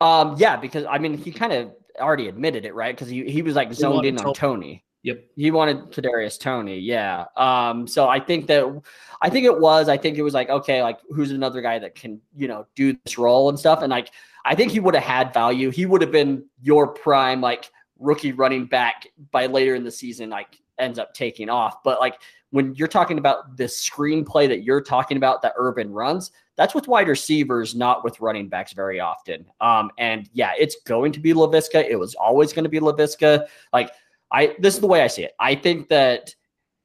Um, 0.00 0.36
yeah, 0.38 0.56
because 0.56 0.86
I 0.86 0.96
mean, 0.96 1.18
he 1.18 1.30
kind 1.32 1.52
of 1.52 1.72
already 2.00 2.28
admitted 2.28 2.64
it, 2.64 2.74
right? 2.74 2.96
Because 2.96 3.10
he, 3.10 3.30
he 3.30 3.42
was 3.42 3.54
like 3.54 3.74
zoned 3.74 4.06
in 4.06 4.16
on 4.18 4.32
to- 4.32 4.40
Toney. 4.40 4.85
Yep. 5.06 5.24
He 5.36 5.52
wanted 5.52 5.92
Kadarius 5.92 6.36
Toney, 6.36 6.80
yeah. 6.80 7.26
Um, 7.36 7.86
so 7.86 8.08
I 8.08 8.18
think 8.18 8.48
that 8.48 8.82
I 9.22 9.30
think 9.30 9.46
it 9.46 9.56
was. 9.56 9.88
I 9.88 9.96
think 9.96 10.18
it 10.18 10.22
was 10.22 10.34
like 10.34 10.50
okay, 10.50 10.82
like 10.82 10.98
who's 11.10 11.30
another 11.30 11.60
guy 11.60 11.78
that 11.78 11.94
can 11.94 12.20
you 12.36 12.48
know 12.48 12.66
do 12.74 12.98
this 13.04 13.16
role 13.16 13.48
and 13.48 13.56
stuff. 13.56 13.82
And 13.82 13.90
like 13.92 14.10
I 14.44 14.56
think 14.56 14.72
he 14.72 14.80
would 14.80 14.96
have 14.96 15.04
had 15.04 15.32
value. 15.32 15.70
He 15.70 15.86
would 15.86 16.00
have 16.00 16.10
been 16.10 16.44
your 16.60 16.88
prime 16.88 17.40
like 17.40 17.70
rookie 18.00 18.32
running 18.32 18.66
back 18.66 19.06
by 19.30 19.46
later 19.46 19.76
in 19.76 19.84
the 19.84 19.92
season. 19.92 20.28
Like 20.28 20.60
ends 20.76 20.98
up 20.98 21.14
taking 21.14 21.48
off, 21.48 21.84
but 21.84 22.00
like 22.00 22.20
when 22.50 22.74
you're 22.74 22.88
talking 22.88 23.18
about 23.18 23.56
the 23.56 23.64
screenplay 23.64 24.48
that 24.48 24.64
you're 24.64 24.80
talking 24.80 25.16
about 25.16 25.40
that 25.42 25.52
Urban 25.56 25.92
runs, 25.92 26.32
that's 26.56 26.74
with 26.74 26.88
wide 26.88 27.06
receivers, 27.06 27.76
not 27.76 28.02
with 28.02 28.20
running 28.20 28.48
backs 28.48 28.72
very 28.72 28.98
often. 28.98 29.46
Um, 29.60 29.90
and 29.98 30.28
yeah, 30.32 30.52
it's 30.58 30.76
going 30.84 31.12
to 31.12 31.20
be 31.20 31.32
Laviska. 31.32 31.88
It 31.88 31.96
was 31.96 32.16
always 32.16 32.52
going 32.52 32.64
to 32.64 32.70
be 32.70 32.80
Laviska. 32.80 33.46
Like 33.72 33.90
I, 34.36 34.54
this 34.58 34.74
is 34.74 34.80
the 34.80 34.86
way 34.86 35.00
I 35.00 35.06
see 35.06 35.24
it. 35.24 35.32
I 35.40 35.54
think 35.54 35.88
that 35.88 36.34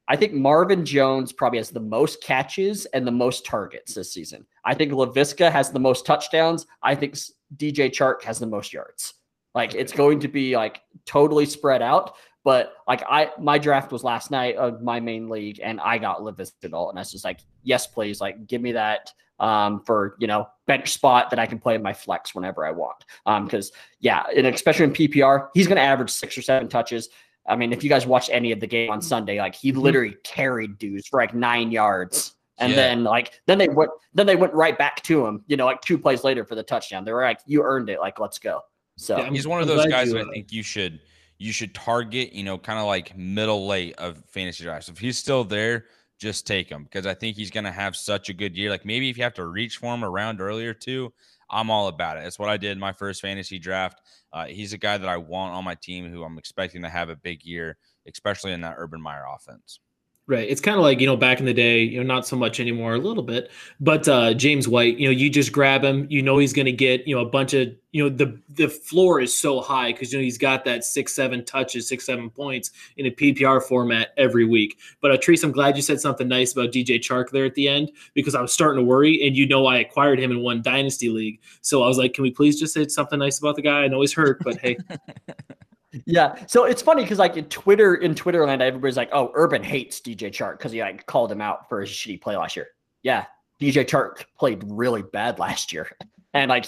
I 0.08 0.16
think 0.16 0.32
Marvin 0.32 0.86
Jones 0.86 1.32
probably 1.32 1.58
has 1.58 1.68
the 1.68 1.80
most 1.80 2.22
catches 2.22 2.86
and 2.86 3.06
the 3.06 3.12
most 3.12 3.44
targets 3.44 3.94
this 3.94 4.12
season. 4.12 4.46
I 4.64 4.74
think 4.74 4.92
Laviska 4.92 5.52
has 5.52 5.70
the 5.70 5.78
most 5.78 6.06
touchdowns. 6.06 6.66
I 6.82 6.94
think 6.94 7.14
DJ 7.56 7.90
Chark 7.90 8.22
has 8.22 8.38
the 8.38 8.46
most 8.46 8.72
yards. 8.72 9.14
Like 9.54 9.74
it's 9.74 9.92
going 9.92 10.20
to 10.20 10.28
be 10.28 10.56
like 10.56 10.80
totally 11.04 11.44
spread 11.44 11.82
out. 11.82 12.14
But 12.42 12.72
like 12.88 13.02
I, 13.06 13.30
my 13.38 13.58
draft 13.58 13.92
was 13.92 14.02
last 14.02 14.30
night 14.30 14.56
of 14.56 14.82
my 14.82 14.98
main 14.98 15.28
league, 15.28 15.60
and 15.62 15.78
I 15.78 15.98
got 15.98 16.20
Laviska 16.20 16.72
all, 16.72 16.88
and 16.88 16.98
I 16.98 17.02
was 17.02 17.12
just 17.12 17.24
like, 17.24 17.40
yes, 17.62 17.86
please, 17.86 18.18
like 18.18 18.46
give 18.46 18.62
me 18.62 18.72
that 18.72 19.12
um, 19.38 19.82
for 19.84 20.16
you 20.18 20.26
know 20.26 20.48
bench 20.66 20.92
spot 20.92 21.28
that 21.30 21.38
I 21.38 21.44
can 21.44 21.58
play 21.58 21.74
in 21.74 21.82
my 21.82 21.92
flex 21.92 22.34
whenever 22.34 22.64
I 22.64 22.70
want. 22.70 23.04
Um, 23.26 23.44
because 23.44 23.72
yeah, 24.00 24.24
and 24.34 24.46
especially 24.46 24.84
in 24.84 24.92
PPR, 24.92 25.48
he's 25.52 25.66
going 25.66 25.76
to 25.76 25.82
average 25.82 26.10
six 26.10 26.36
or 26.38 26.42
seven 26.42 26.68
touches. 26.68 27.10
I 27.46 27.56
mean, 27.56 27.72
if 27.72 27.82
you 27.82 27.88
guys 27.88 28.06
watched 28.06 28.30
any 28.30 28.52
of 28.52 28.60
the 28.60 28.66
game 28.66 28.90
on 28.90 29.02
Sunday, 29.02 29.38
like 29.38 29.54
he 29.54 29.72
literally 29.72 30.16
carried 30.22 30.78
dudes 30.78 31.08
for 31.08 31.20
like 31.20 31.34
nine 31.34 31.70
yards. 31.72 32.34
And 32.58 32.70
Yeah. 32.70 32.76
then 32.76 33.04
like 33.04 33.40
then 33.46 33.58
they 33.58 33.68
went 33.68 33.90
then 34.14 34.26
they 34.26 34.36
went 34.36 34.52
right 34.52 34.76
back 34.76 35.02
to 35.04 35.26
him, 35.26 35.42
you 35.48 35.56
know, 35.56 35.64
like 35.64 35.80
two 35.80 35.98
plays 35.98 36.22
later 36.22 36.44
for 36.44 36.54
the 36.54 36.62
touchdown. 36.62 37.04
They 37.04 37.12
were 37.12 37.22
like, 37.22 37.40
You 37.46 37.62
earned 37.62 37.88
it, 37.90 37.98
like 37.98 38.20
let's 38.20 38.38
go. 38.38 38.60
So 38.96 39.18
Yeah, 39.18 39.30
He's 39.30 39.46
one 39.46 39.60
of 39.60 39.66
those 39.66 39.86
guys 39.86 40.12
that 40.12 40.18
I 40.18 40.22
uh, 40.22 40.30
think 40.32 40.52
you 40.52 40.62
should 40.62 41.00
you 41.38 41.52
should 41.52 41.74
target, 41.74 42.32
you 42.32 42.44
know, 42.44 42.56
kind 42.56 42.78
of 42.78 42.86
like 42.86 43.16
middle 43.16 43.66
late 43.66 43.96
of 43.98 44.22
fantasy 44.28 44.62
drafts. 44.62 44.88
If 44.88 44.98
he's 44.98 45.18
still 45.18 45.42
there, 45.42 45.86
just 46.20 46.46
take 46.46 46.68
him 46.68 46.84
because 46.84 47.04
I 47.04 47.14
think 47.14 47.36
he's 47.36 47.50
going 47.50 47.64
to 47.64 47.72
have 47.72 47.96
such 47.96 48.28
a 48.28 48.32
good 48.32 48.56
year. 48.56 48.70
Like 48.70 48.84
maybe 48.84 49.10
if 49.10 49.16
you 49.16 49.24
have 49.24 49.34
to 49.34 49.46
reach 49.46 49.78
for 49.78 49.92
him 49.92 50.04
around 50.04 50.40
earlier 50.40 50.72
too, 50.72 51.12
I'm 51.52 51.70
all 51.70 51.88
about 51.88 52.16
it. 52.16 52.22
That's 52.22 52.38
what 52.38 52.48
I 52.48 52.56
did 52.56 52.72
in 52.72 52.78
my 52.78 52.92
first 52.92 53.20
fantasy 53.20 53.58
draft. 53.58 54.00
Uh, 54.32 54.46
he's 54.46 54.72
a 54.72 54.78
guy 54.78 54.96
that 54.98 55.08
I 55.08 55.18
want 55.18 55.54
on 55.54 55.64
my 55.64 55.74
team 55.74 56.10
who 56.10 56.24
I'm 56.24 56.38
expecting 56.38 56.82
to 56.82 56.88
have 56.88 57.10
a 57.10 57.16
big 57.16 57.44
year, 57.44 57.76
especially 58.08 58.52
in 58.52 58.62
that 58.62 58.76
Urban 58.78 59.00
Meyer 59.00 59.24
offense. 59.34 59.80
Right. 60.28 60.48
It's 60.48 60.60
kind 60.60 60.76
of 60.76 60.84
like, 60.84 61.00
you 61.00 61.06
know, 61.08 61.16
back 61.16 61.40
in 61.40 61.46
the 61.46 61.52
day, 61.52 61.82
you 61.82 61.96
know, 61.98 62.06
not 62.06 62.24
so 62.24 62.36
much 62.36 62.60
anymore, 62.60 62.94
a 62.94 62.98
little 62.98 63.24
bit, 63.24 63.50
but 63.80 64.06
uh 64.06 64.32
James 64.34 64.68
White, 64.68 64.96
you 64.96 65.06
know, 65.08 65.10
you 65.10 65.28
just 65.28 65.50
grab 65.50 65.82
him, 65.82 66.06
you 66.10 66.22
know 66.22 66.38
he's 66.38 66.52
gonna 66.52 66.70
get, 66.70 67.08
you 67.08 67.16
know, 67.16 67.22
a 67.22 67.28
bunch 67.28 67.54
of, 67.54 67.74
you 67.90 68.04
know, 68.04 68.08
the 68.08 68.40
the 68.48 68.68
floor 68.68 69.20
is 69.20 69.36
so 69.36 69.60
high 69.60 69.90
because 69.90 70.12
you 70.12 70.20
know 70.20 70.22
he's 70.22 70.38
got 70.38 70.64
that 70.64 70.84
six, 70.84 71.12
seven 71.12 71.44
touches, 71.44 71.88
six, 71.88 72.06
seven 72.06 72.30
points 72.30 72.70
in 72.96 73.06
a 73.06 73.10
PPR 73.10 73.60
format 73.60 74.14
every 74.16 74.44
week. 74.44 74.78
But 75.00 75.10
uh 75.10 75.16
Treese, 75.16 75.42
I'm 75.42 75.50
glad 75.50 75.74
you 75.74 75.82
said 75.82 76.00
something 76.00 76.28
nice 76.28 76.52
about 76.52 76.70
DJ 76.70 77.00
Chark 77.00 77.30
there 77.30 77.44
at 77.44 77.56
the 77.56 77.66
end 77.66 77.90
because 78.14 78.36
I 78.36 78.40
was 78.42 78.52
starting 78.52 78.80
to 78.80 78.88
worry 78.88 79.26
and 79.26 79.36
you 79.36 79.48
know 79.48 79.66
I 79.66 79.78
acquired 79.78 80.20
him 80.20 80.30
in 80.30 80.38
one 80.38 80.62
dynasty 80.62 81.08
league. 81.08 81.40
So 81.62 81.82
I 81.82 81.88
was 81.88 81.98
like, 81.98 82.14
can 82.14 82.22
we 82.22 82.30
please 82.30 82.60
just 82.60 82.74
say 82.74 82.86
something 82.86 83.18
nice 83.18 83.40
about 83.40 83.56
the 83.56 83.62
guy? 83.62 83.82
I 83.82 83.88
know 83.88 84.00
he's 84.00 84.14
hurt, 84.14 84.38
but 84.44 84.58
hey, 84.58 84.76
Yeah. 86.06 86.44
So 86.46 86.64
it's 86.64 86.82
funny 86.82 87.02
because 87.02 87.18
like 87.18 87.36
in 87.36 87.44
Twitter, 87.46 87.96
in 87.96 88.14
Twitter 88.14 88.46
land, 88.46 88.62
everybody's 88.62 88.96
like, 88.96 89.10
"Oh, 89.12 89.30
Urban 89.34 89.62
hates 89.62 90.00
DJ 90.00 90.30
Chark 90.30 90.58
because 90.58 90.72
he 90.72 90.80
like 90.80 91.06
called 91.06 91.30
him 91.30 91.40
out 91.40 91.68
for 91.68 91.80
his 91.80 91.90
shitty 91.90 92.20
play 92.20 92.36
last 92.36 92.56
year." 92.56 92.68
Yeah, 93.02 93.26
DJ 93.60 93.84
Chark 93.84 94.24
played 94.38 94.62
really 94.66 95.02
bad 95.02 95.38
last 95.38 95.72
year, 95.72 95.90
and 96.34 96.48
like 96.48 96.66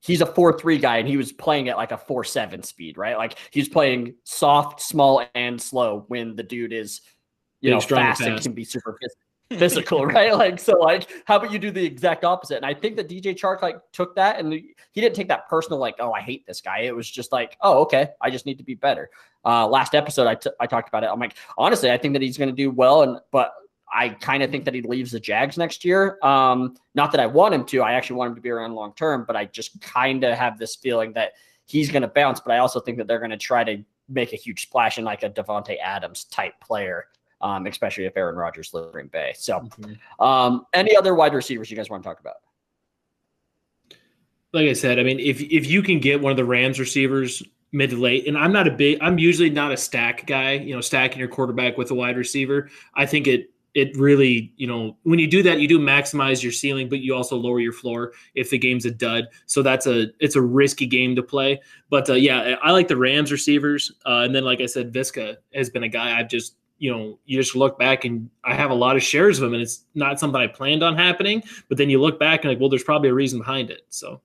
he's 0.00 0.20
a 0.20 0.26
four 0.26 0.58
three 0.58 0.78
guy, 0.78 0.98
and 0.98 1.08
he 1.08 1.16
was 1.16 1.32
playing 1.32 1.68
at 1.68 1.76
like 1.76 1.92
a 1.92 1.98
four 1.98 2.24
seven 2.24 2.62
speed, 2.62 2.98
right? 2.98 3.16
Like 3.16 3.38
he's 3.50 3.68
playing 3.68 4.14
soft, 4.24 4.80
small, 4.80 5.24
and 5.34 5.60
slow 5.60 6.04
when 6.08 6.36
the 6.36 6.42
dude 6.42 6.72
is, 6.72 7.00
you 7.60 7.70
Big, 7.70 7.74
know, 7.74 7.80
fast 7.96 8.20
and 8.20 8.34
fast. 8.34 8.42
can 8.44 8.52
be 8.52 8.64
super 8.64 8.98
phys- 9.02 9.16
physical, 9.58 10.04
right? 10.04 10.34
Like 10.34 10.58
so, 10.58 10.78
like 10.78 11.08
how 11.24 11.36
about 11.36 11.52
you 11.52 11.58
do 11.58 11.70
the 11.70 11.84
exact 11.84 12.24
opposite? 12.24 12.56
And 12.56 12.66
I 12.66 12.74
think 12.74 12.96
that 12.96 13.08
DJ 13.08 13.34
Chark 13.34 13.62
like 13.62 13.80
took 13.92 14.14
that 14.16 14.38
and 14.38 14.52
he 14.52 15.00
didn't 15.00 15.16
take 15.16 15.28
that 15.28 15.48
personal, 15.48 15.78
like, 15.78 15.96
oh, 16.00 16.12
I 16.12 16.20
hate 16.20 16.46
this 16.46 16.60
guy. 16.60 16.80
It 16.80 16.94
was 16.94 17.10
just 17.10 17.32
like, 17.32 17.56
oh, 17.62 17.80
okay, 17.82 18.10
I 18.20 18.30
just 18.30 18.44
need 18.44 18.58
to 18.58 18.64
be 18.64 18.74
better. 18.74 19.10
Uh, 19.44 19.66
last 19.66 19.94
episode, 19.94 20.26
I, 20.26 20.34
t- 20.34 20.50
I 20.60 20.66
talked 20.66 20.88
about 20.88 21.04
it. 21.04 21.06
I'm 21.10 21.20
like, 21.20 21.36
honestly, 21.56 21.90
I 21.90 21.96
think 21.96 22.12
that 22.14 22.22
he's 22.22 22.36
going 22.36 22.50
to 22.50 22.54
do 22.54 22.70
well, 22.70 23.02
and 23.02 23.18
but 23.30 23.54
I 23.92 24.10
kind 24.10 24.42
of 24.42 24.50
think 24.50 24.64
that 24.66 24.74
he 24.74 24.82
leaves 24.82 25.12
the 25.12 25.20
Jags 25.20 25.56
next 25.56 25.84
year. 25.84 26.18
Um, 26.22 26.76
not 26.94 27.12
that 27.12 27.20
I 27.20 27.26
want 27.26 27.54
him 27.54 27.64
to. 27.66 27.80
I 27.82 27.92
actually 27.92 28.16
want 28.16 28.30
him 28.30 28.34
to 28.36 28.42
be 28.42 28.50
around 28.50 28.74
long 28.74 28.92
term, 28.94 29.24
but 29.26 29.36
I 29.36 29.46
just 29.46 29.80
kind 29.80 30.24
of 30.24 30.36
have 30.36 30.58
this 30.58 30.76
feeling 30.76 31.12
that 31.14 31.32
he's 31.66 31.90
going 31.90 32.02
to 32.02 32.08
bounce. 32.08 32.40
But 32.40 32.52
I 32.52 32.58
also 32.58 32.80
think 32.80 32.98
that 32.98 33.06
they're 33.06 33.18
going 33.18 33.30
to 33.30 33.38
try 33.38 33.64
to 33.64 33.82
make 34.08 34.32
a 34.32 34.36
huge 34.36 34.62
splash 34.62 34.98
in 34.98 35.04
like 35.04 35.22
a 35.22 35.30
Davante 35.30 35.76
Adams 35.82 36.24
type 36.24 36.54
player, 36.60 37.06
um, 37.40 37.66
especially 37.66 38.04
if 38.04 38.16
Aaron 38.16 38.36
Rodgers 38.36 38.72
lives 38.74 38.86
in 38.86 38.92
Green 38.92 39.06
Bay. 39.08 39.32
So, 39.36 39.68
um, 40.20 40.66
any 40.72 40.96
other 40.96 41.14
wide 41.14 41.34
receivers 41.34 41.70
you 41.70 41.76
guys 41.76 41.90
want 41.90 42.02
to 42.02 42.08
talk 42.08 42.20
about? 42.20 42.36
like 44.52 44.68
I 44.68 44.72
said, 44.72 44.98
I 44.98 45.02
mean, 45.02 45.20
if 45.20 45.40
if 45.40 45.66
you 45.66 45.82
can 45.82 46.00
get 46.00 46.20
one 46.20 46.30
of 46.30 46.36
the 46.36 46.44
Rams 46.44 46.80
receivers 46.80 47.42
mid 47.72 47.90
to 47.90 47.96
late, 47.96 48.26
and 48.26 48.36
I'm 48.36 48.52
not 48.52 48.66
a 48.66 48.70
big, 48.70 48.98
I'm 49.00 49.18
usually 49.18 49.50
not 49.50 49.72
a 49.72 49.76
stack 49.76 50.26
guy. 50.26 50.52
You 50.52 50.74
know, 50.74 50.80
stacking 50.80 51.18
your 51.18 51.28
quarterback 51.28 51.76
with 51.76 51.90
a 51.90 51.94
wide 51.94 52.16
receiver, 52.16 52.70
I 52.94 53.06
think 53.06 53.26
it 53.26 53.50
it 53.74 53.94
really, 53.96 54.52
you 54.56 54.66
know, 54.66 54.96
when 55.02 55.18
you 55.18 55.26
do 55.26 55.42
that, 55.42 55.60
you 55.60 55.68
do 55.68 55.78
maximize 55.78 56.42
your 56.42 56.50
ceiling, 56.50 56.88
but 56.88 57.00
you 57.00 57.14
also 57.14 57.36
lower 57.36 57.60
your 57.60 57.74
floor 57.74 58.12
if 58.34 58.48
the 58.50 58.58
game's 58.58 58.86
a 58.86 58.90
dud. 58.90 59.28
So 59.44 59.62
that's 59.62 59.86
a 59.86 60.06
it's 60.18 60.36
a 60.36 60.42
risky 60.42 60.86
game 60.86 61.14
to 61.16 61.22
play. 61.22 61.60
But 61.90 62.08
uh, 62.08 62.14
yeah, 62.14 62.56
I 62.62 62.72
like 62.72 62.88
the 62.88 62.96
Rams 62.96 63.30
receivers, 63.30 63.92
uh, 64.06 64.22
and 64.24 64.34
then 64.34 64.44
like 64.44 64.62
I 64.62 64.66
said, 64.66 64.92
Viska 64.92 65.36
has 65.54 65.68
been 65.68 65.82
a 65.82 65.88
guy 65.88 66.18
I've 66.18 66.28
just 66.28 66.56
you 66.78 66.90
know 66.90 67.18
you 67.24 67.38
just 67.38 67.56
look 67.56 67.78
back 67.78 68.04
and 68.04 68.30
I 68.44 68.54
have 68.54 68.70
a 68.70 68.74
lot 68.74 68.96
of 68.96 69.02
shares 69.02 69.38
of 69.38 69.48
him, 69.48 69.54
and 69.54 69.62
it's 69.62 69.84
not 69.94 70.18
something 70.18 70.40
I 70.40 70.46
planned 70.46 70.82
on 70.82 70.96
happening. 70.96 71.42
But 71.68 71.78
then 71.78 71.90
you 71.90 72.00
look 72.00 72.18
back 72.18 72.44
and 72.44 72.52
like, 72.52 72.60
well, 72.60 72.68
there's 72.68 72.84
probably 72.84 73.08
a 73.08 73.14
reason 73.14 73.38
behind 73.38 73.70
it. 73.70 73.82
So. 73.88 74.20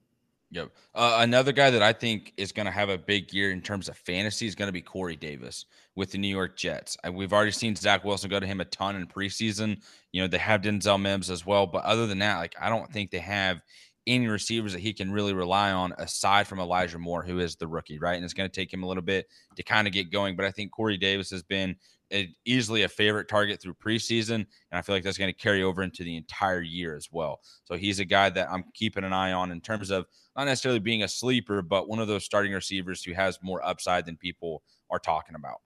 Yep. 0.50 0.70
Uh, 0.94 1.16
another 1.22 1.50
guy 1.50 1.70
that 1.70 1.82
I 1.82 1.92
think 1.92 2.32
is 2.36 2.52
going 2.52 2.66
to 2.66 2.72
have 2.72 2.88
a 2.88 2.96
big 2.96 3.32
year 3.32 3.50
in 3.50 3.60
terms 3.60 3.88
of 3.88 3.96
fantasy 3.96 4.46
is 4.46 4.54
going 4.54 4.68
to 4.68 4.72
be 4.72 4.80
Corey 4.80 5.16
Davis 5.16 5.66
with 5.96 6.12
the 6.12 6.18
New 6.18 6.28
York 6.28 6.56
Jets. 6.56 6.96
we've 7.12 7.32
already 7.32 7.50
seen 7.50 7.74
Zach 7.74 8.04
Wilson 8.04 8.30
go 8.30 8.38
to 8.38 8.46
him 8.46 8.60
a 8.60 8.64
ton 8.66 8.94
in 8.94 9.08
preseason. 9.08 9.80
You 10.12 10.22
know, 10.22 10.28
they 10.28 10.38
have 10.38 10.62
Denzel 10.62 11.00
Mims 11.00 11.28
as 11.28 11.44
well. 11.44 11.66
But 11.66 11.82
other 11.82 12.06
than 12.06 12.20
that, 12.20 12.38
like, 12.38 12.54
I 12.60 12.68
don't 12.68 12.88
think 12.92 13.10
they 13.10 13.18
have 13.18 13.62
any 14.06 14.28
receivers 14.28 14.72
that 14.72 14.80
he 14.80 14.92
can 14.92 15.10
really 15.10 15.32
rely 15.32 15.72
on 15.72 15.92
aside 15.98 16.46
from 16.46 16.60
Elijah 16.60 16.98
Moore, 16.98 17.22
who 17.22 17.38
is 17.38 17.56
the 17.56 17.66
rookie, 17.66 17.98
right? 17.98 18.16
And 18.16 18.24
it's 18.24 18.34
going 18.34 18.48
to 18.48 18.54
take 18.54 18.72
him 18.72 18.82
a 18.82 18.86
little 18.86 19.02
bit 19.02 19.26
to 19.56 19.62
kind 19.62 19.86
of 19.86 19.92
get 19.92 20.12
going. 20.12 20.36
But 20.36 20.44
I 20.44 20.50
think 20.50 20.72
Corey 20.72 20.96
Davis 20.98 21.30
has 21.30 21.42
been 21.42 21.76
a, 22.12 22.34
easily 22.44 22.82
a 22.82 22.88
favorite 22.88 23.28
target 23.28 23.60
through 23.60 23.74
preseason. 23.74 24.34
And 24.34 24.46
I 24.72 24.82
feel 24.82 24.94
like 24.94 25.04
that's 25.04 25.18
going 25.18 25.32
to 25.32 25.38
carry 25.38 25.62
over 25.62 25.82
into 25.82 26.04
the 26.04 26.16
entire 26.16 26.62
year 26.62 26.96
as 26.96 27.08
well. 27.10 27.40
So 27.64 27.76
he's 27.76 28.00
a 28.00 28.04
guy 28.04 28.30
that 28.30 28.48
I'm 28.50 28.64
keeping 28.74 29.04
an 29.04 29.12
eye 29.12 29.32
on 29.32 29.50
in 29.50 29.60
terms 29.60 29.90
of 29.90 30.06
not 30.36 30.44
necessarily 30.44 30.80
being 30.80 31.02
a 31.02 31.08
sleeper, 31.08 31.62
but 31.62 31.88
one 31.88 31.98
of 31.98 32.08
those 32.08 32.24
starting 32.24 32.52
receivers 32.52 33.02
who 33.02 33.12
has 33.12 33.38
more 33.42 33.64
upside 33.64 34.06
than 34.06 34.16
people 34.16 34.62
are 34.90 34.98
talking 34.98 35.34
about. 35.34 35.60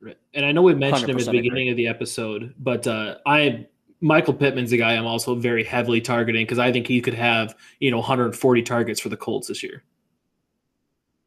Right. 0.00 0.18
And 0.34 0.44
I 0.44 0.52
know 0.52 0.62
we 0.62 0.74
mentioned 0.74 1.10
him 1.10 1.18
at 1.18 1.26
the 1.26 1.30
beginning 1.30 1.68
agree. 1.68 1.70
of 1.70 1.76
the 1.76 1.86
episode, 1.86 2.54
but 2.58 2.86
uh, 2.86 3.16
I 3.24 3.66
Michael 4.00 4.34
Pittman's 4.34 4.72
a 4.72 4.76
guy 4.76 4.94
I'm 4.94 5.06
also 5.06 5.36
very 5.36 5.62
heavily 5.62 6.00
targeting 6.00 6.44
because 6.44 6.58
I 6.58 6.72
think 6.72 6.88
he 6.88 7.00
could 7.00 7.14
have 7.14 7.54
you 7.78 7.90
know 7.90 7.98
140 7.98 8.62
targets 8.62 8.98
for 8.98 9.10
the 9.10 9.16
Colts 9.16 9.46
this 9.46 9.62
year. 9.62 9.84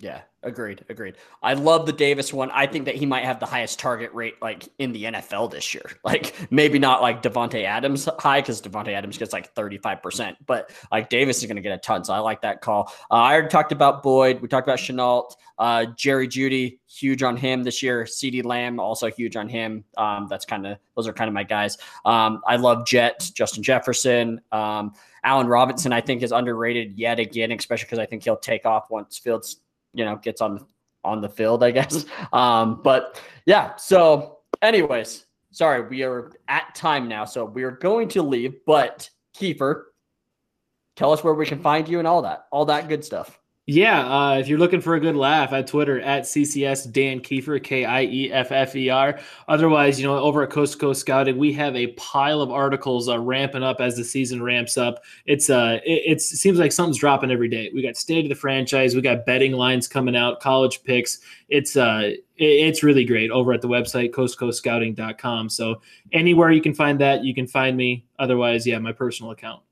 Yeah, 0.06 0.22
agreed, 0.43 0.86
agreed. 0.88 1.16
I 1.41 1.56
love 1.56 1.88
the 1.88 1.91
Davis 1.91 2.32
one. 2.32 2.51
I 2.51 2.68
think 2.68 2.86
that 2.86 2.93
he 2.93 3.08
might 3.08 3.26
have 3.26 3.39
the 3.39 3.47
highest 3.47 3.80
target 3.80 4.14
rate 4.14 4.36
like 4.39 4.70
in 4.78 4.91
the 4.91 5.06
NFL 5.06 5.49
this 5.49 5.74
year. 5.74 5.89
Like 6.03 6.36
maybe 6.51 6.78
not 6.78 7.01
like 7.01 7.24
Davante 7.24 7.64
Adams 7.64 8.08
high 8.20 8.39
because 8.39 8.62
Davante 8.62 8.89
Adams 8.89 9.18
gets 9.18 9.34
like 9.34 9.56
35%, 9.56 10.36
but 10.45 10.70
like 10.91 11.10
Davis 11.10 11.39
is 11.39 11.45
going 11.45 11.56
to 11.56 11.64
get 11.64 11.72
a 11.72 11.80
ton. 11.80 12.03
So 12.03 12.14
I 12.14 12.20
like 12.20 12.43
that 12.43 12.62
call. 12.62 12.93
Uh, 13.10 13.16
I 13.16 13.34
already 13.34 13.47
talked 13.47 13.72
about 13.72 14.03
Boyd. 14.03 14.39
We 14.41 14.47
talked 14.47 14.68
about 14.68 14.78
Shenault. 14.78 15.32
Uh, 15.58 15.88
Jerry 15.97 16.28
Jeudy, 16.28 16.78
huge 16.88 17.24
on 17.24 17.36
him 17.36 17.64
this 17.64 17.82
year. 17.82 18.03
CeeDee 18.03 18.45
Lamb, 18.45 18.80
also 18.80 19.10
huge 19.10 19.36
on 19.36 19.49
him. 19.49 19.84
Um, 19.97 20.28
that's 20.30 20.45
kind 20.45 20.68
of, 20.68 20.78
those 20.95 21.08
are 21.08 21.14
kind 21.14 21.28
of 21.28 21.34
my 21.34 21.43
guys. 21.43 21.80
Um, 22.06 22.41
I 22.45 22.58
love 22.58 22.86
Jet, 22.86 23.32
Justin 23.34 23.64
Jefferson. 23.64 24.39
Um, 24.51 24.93
Allen 25.24 25.47
Robinson, 25.47 25.91
I 25.91 26.01
think, 26.01 26.22
is 26.22 26.32
underrated 26.32 26.99
yet 26.99 27.20
again, 27.20 27.51
especially 27.51 27.86
because 27.86 27.99
I 27.99 28.06
think 28.06 28.24
he'll 28.24 28.38
take 28.38 28.68
off 28.68 28.91
once 28.91 29.18
Fields 29.18 29.62
you 29.96 30.06
know 30.06 30.18
gets 30.18 30.41
on 30.41 30.66
on 31.04 31.22
the 31.22 31.30
field, 31.30 31.64
I 31.64 31.72
guess. 31.72 32.06
Um, 32.34 32.82
but 32.84 33.22
yeah, 33.46 33.76
so 33.76 34.39
anyways, 34.62 35.26
sorry, 35.52 35.88
we 35.88 36.04
are 36.04 36.34
at 36.48 36.76
time 36.76 37.08
now, 37.08 37.24
so 37.24 37.46
we 37.46 37.64
are 37.64 37.72
going 37.72 38.10
to 38.10 38.22
leave. 38.22 38.56
But 38.66 39.10
Kiefer, 39.38 39.84
tell 40.96 41.14
us 41.14 41.24
where 41.24 41.34
we 41.34 41.46
can 41.46 41.62
find 41.62 41.88
you 41.88 42.00
and 42.00 42.08
all 42.08 42.22
that, 42.24 42.48
all 42.52 42.66
that 42.66 42.89
good 42.89 43.06
stuff. 43.06 43.39
Yeah, 43.68 44.07
uh, 44.07 44.38
if 44.38 44.47
you're 44.47 44.59
looking 44.59 44.80
for 44.80 44.93
a 44.93 44.99
good 44.99 45.16
laugh 45.16 45.51
at 45.51 45.66
Twitter 45.66 45.99
at 45.99 46.26
CCS 46.26 46.91
Dan 46.91 47.20
Kiefer, 47.20 47.63
K 47.63 47.84
I 47.84 48.03
E 48.03 48.32
F 48.32 48.51
F 48.51 48.76
E 48.76 48.91
R. 48.91 49.20
Otherwise, 49.47 49.99
you 49.99 50.05
know, 50.05 50.20
over 50.20 50.43
at 50.43 50.51
Coast 50.51 50.74
to 50.74 50.80
Coast 50.80 51.01
Scouting, 51.01 51.39
we 51.39 51.51
have 51.53 51.76
a 51.76 51.88
pile 51.93 52.41
of 52.41 52.51
articles 52.51 53.09
uh, 53.09 53.18
ramping 53.18 53.63
up 53.63 53.82
as 53.82 53.97
the 53.97 54.03
season 54.03 54.43
ramps 54.43 54.78
up. 54.78 55.03
It's 55.26 55.49
uh, 55.49 55.80
it, 55.84 56.18
it, 56.18 56.22
seems 56.22 56.59
like 56.59 56.72
something's 56.72 56.99
dropping 56.99 57.32
every 57.32 57.47
day. 57.47 57.72
We 57.74 57.82
got 57.82 57.97
state 57.97 58.24
of 58.26 58.30
the 58.30 58.36
franchise, 58.36 58.93
we 58.93 59.01
got 59.01 59.26
betting 59.26 59.53
lines 59.53 59.88
coming 59.88 60.16
out, 60.16 60.41
college 60.41 60.84
picks. 60.84 61.18
It's 61.49 61.76
uh, 61.76 62.11
it's 62.38 62.84
really 62.84 63.03
great 63.03 63.32
over 63.32 63.51
at 63.51 63.61
the 63.61 63.68
website 63.68 64.11
coastcoastscouting.com. 64.11 65.49
So 65.49 65.82
anywhere 66.11 66.51
you 66.51 66.61
can 66.61 66.76
find 66.76 66.99
that, 66.99 67.24
you 67.24 67.34
can 67.34 67.47
find 67.47 67.76
me. 67.76 68.05
Otherwise, 68.20 68.68
yeah, 68.68 68.78
my 68.78 68.91
personal 68.91 69.32
account. 69.32 69.64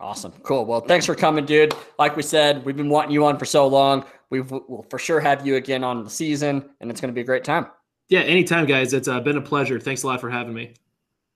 Awesome. 0.00 0.32
Cool. 0.42 0.64
Well, 0.64 0.80
thanks 0.80 1.06
for 1.06 1.14
coming, 1.14 1.44
dude. 1.44 1.74
Like 1.98 2.16
we 2.16 2.22
said, 2.22 2.64
we've 2.64 2.76
been 2.76 2.88
wanting 2.88 3.10
you 3.10 3.24
on 3.24 3.36
for 3.36 3.44
so 3.44 3.66
long. 3.66 4.04
We 4.30 4.42
will 4.42 4.86
for 4.90 4.98
sure 4.98 5.18
have 5.20 5.46
you 5.46 5.56
again 5.56 5.82
on 5.82 6.04
the 6.04 6.10
season, 6.10 6.68
and 6.80 6.90
it's 6.90 7.00
going 7.00 7.12
to 7.12 7.14
be 7.14 7.22
a 7.22 7.24
great 7.24 7.44
time. 7.44 7.66
Yeah, 8.08 8.20
anytime, 8.20 8.66
guys. 8.66 8.92
It's 8.92 9.08
uh, 9.08 9.20
been 9.20 9.36
a 9.36 9.42
pleasure. 9.42 9.80
Thanks 9.80 10.04
a 10.04 10.06
lot 10.06 10.20
for 10.20 10.30
having 10.30 10.54
me. 10.54 10.74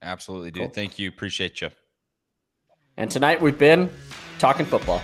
Absolutely, 0.03 0.51
dude. 0.51 0.63
Cool. 0.63 0.71
Thank 0.71 0.99
you. 0.99 1.09
Appreciate 1.09 1.61
you. 1.61 1.71
And 2.97 3.11
tonight 3.11 3.41
we've 3.41 3.59
been 3.59 3.91
talking 4.39 4.67
football. 4.67 5.03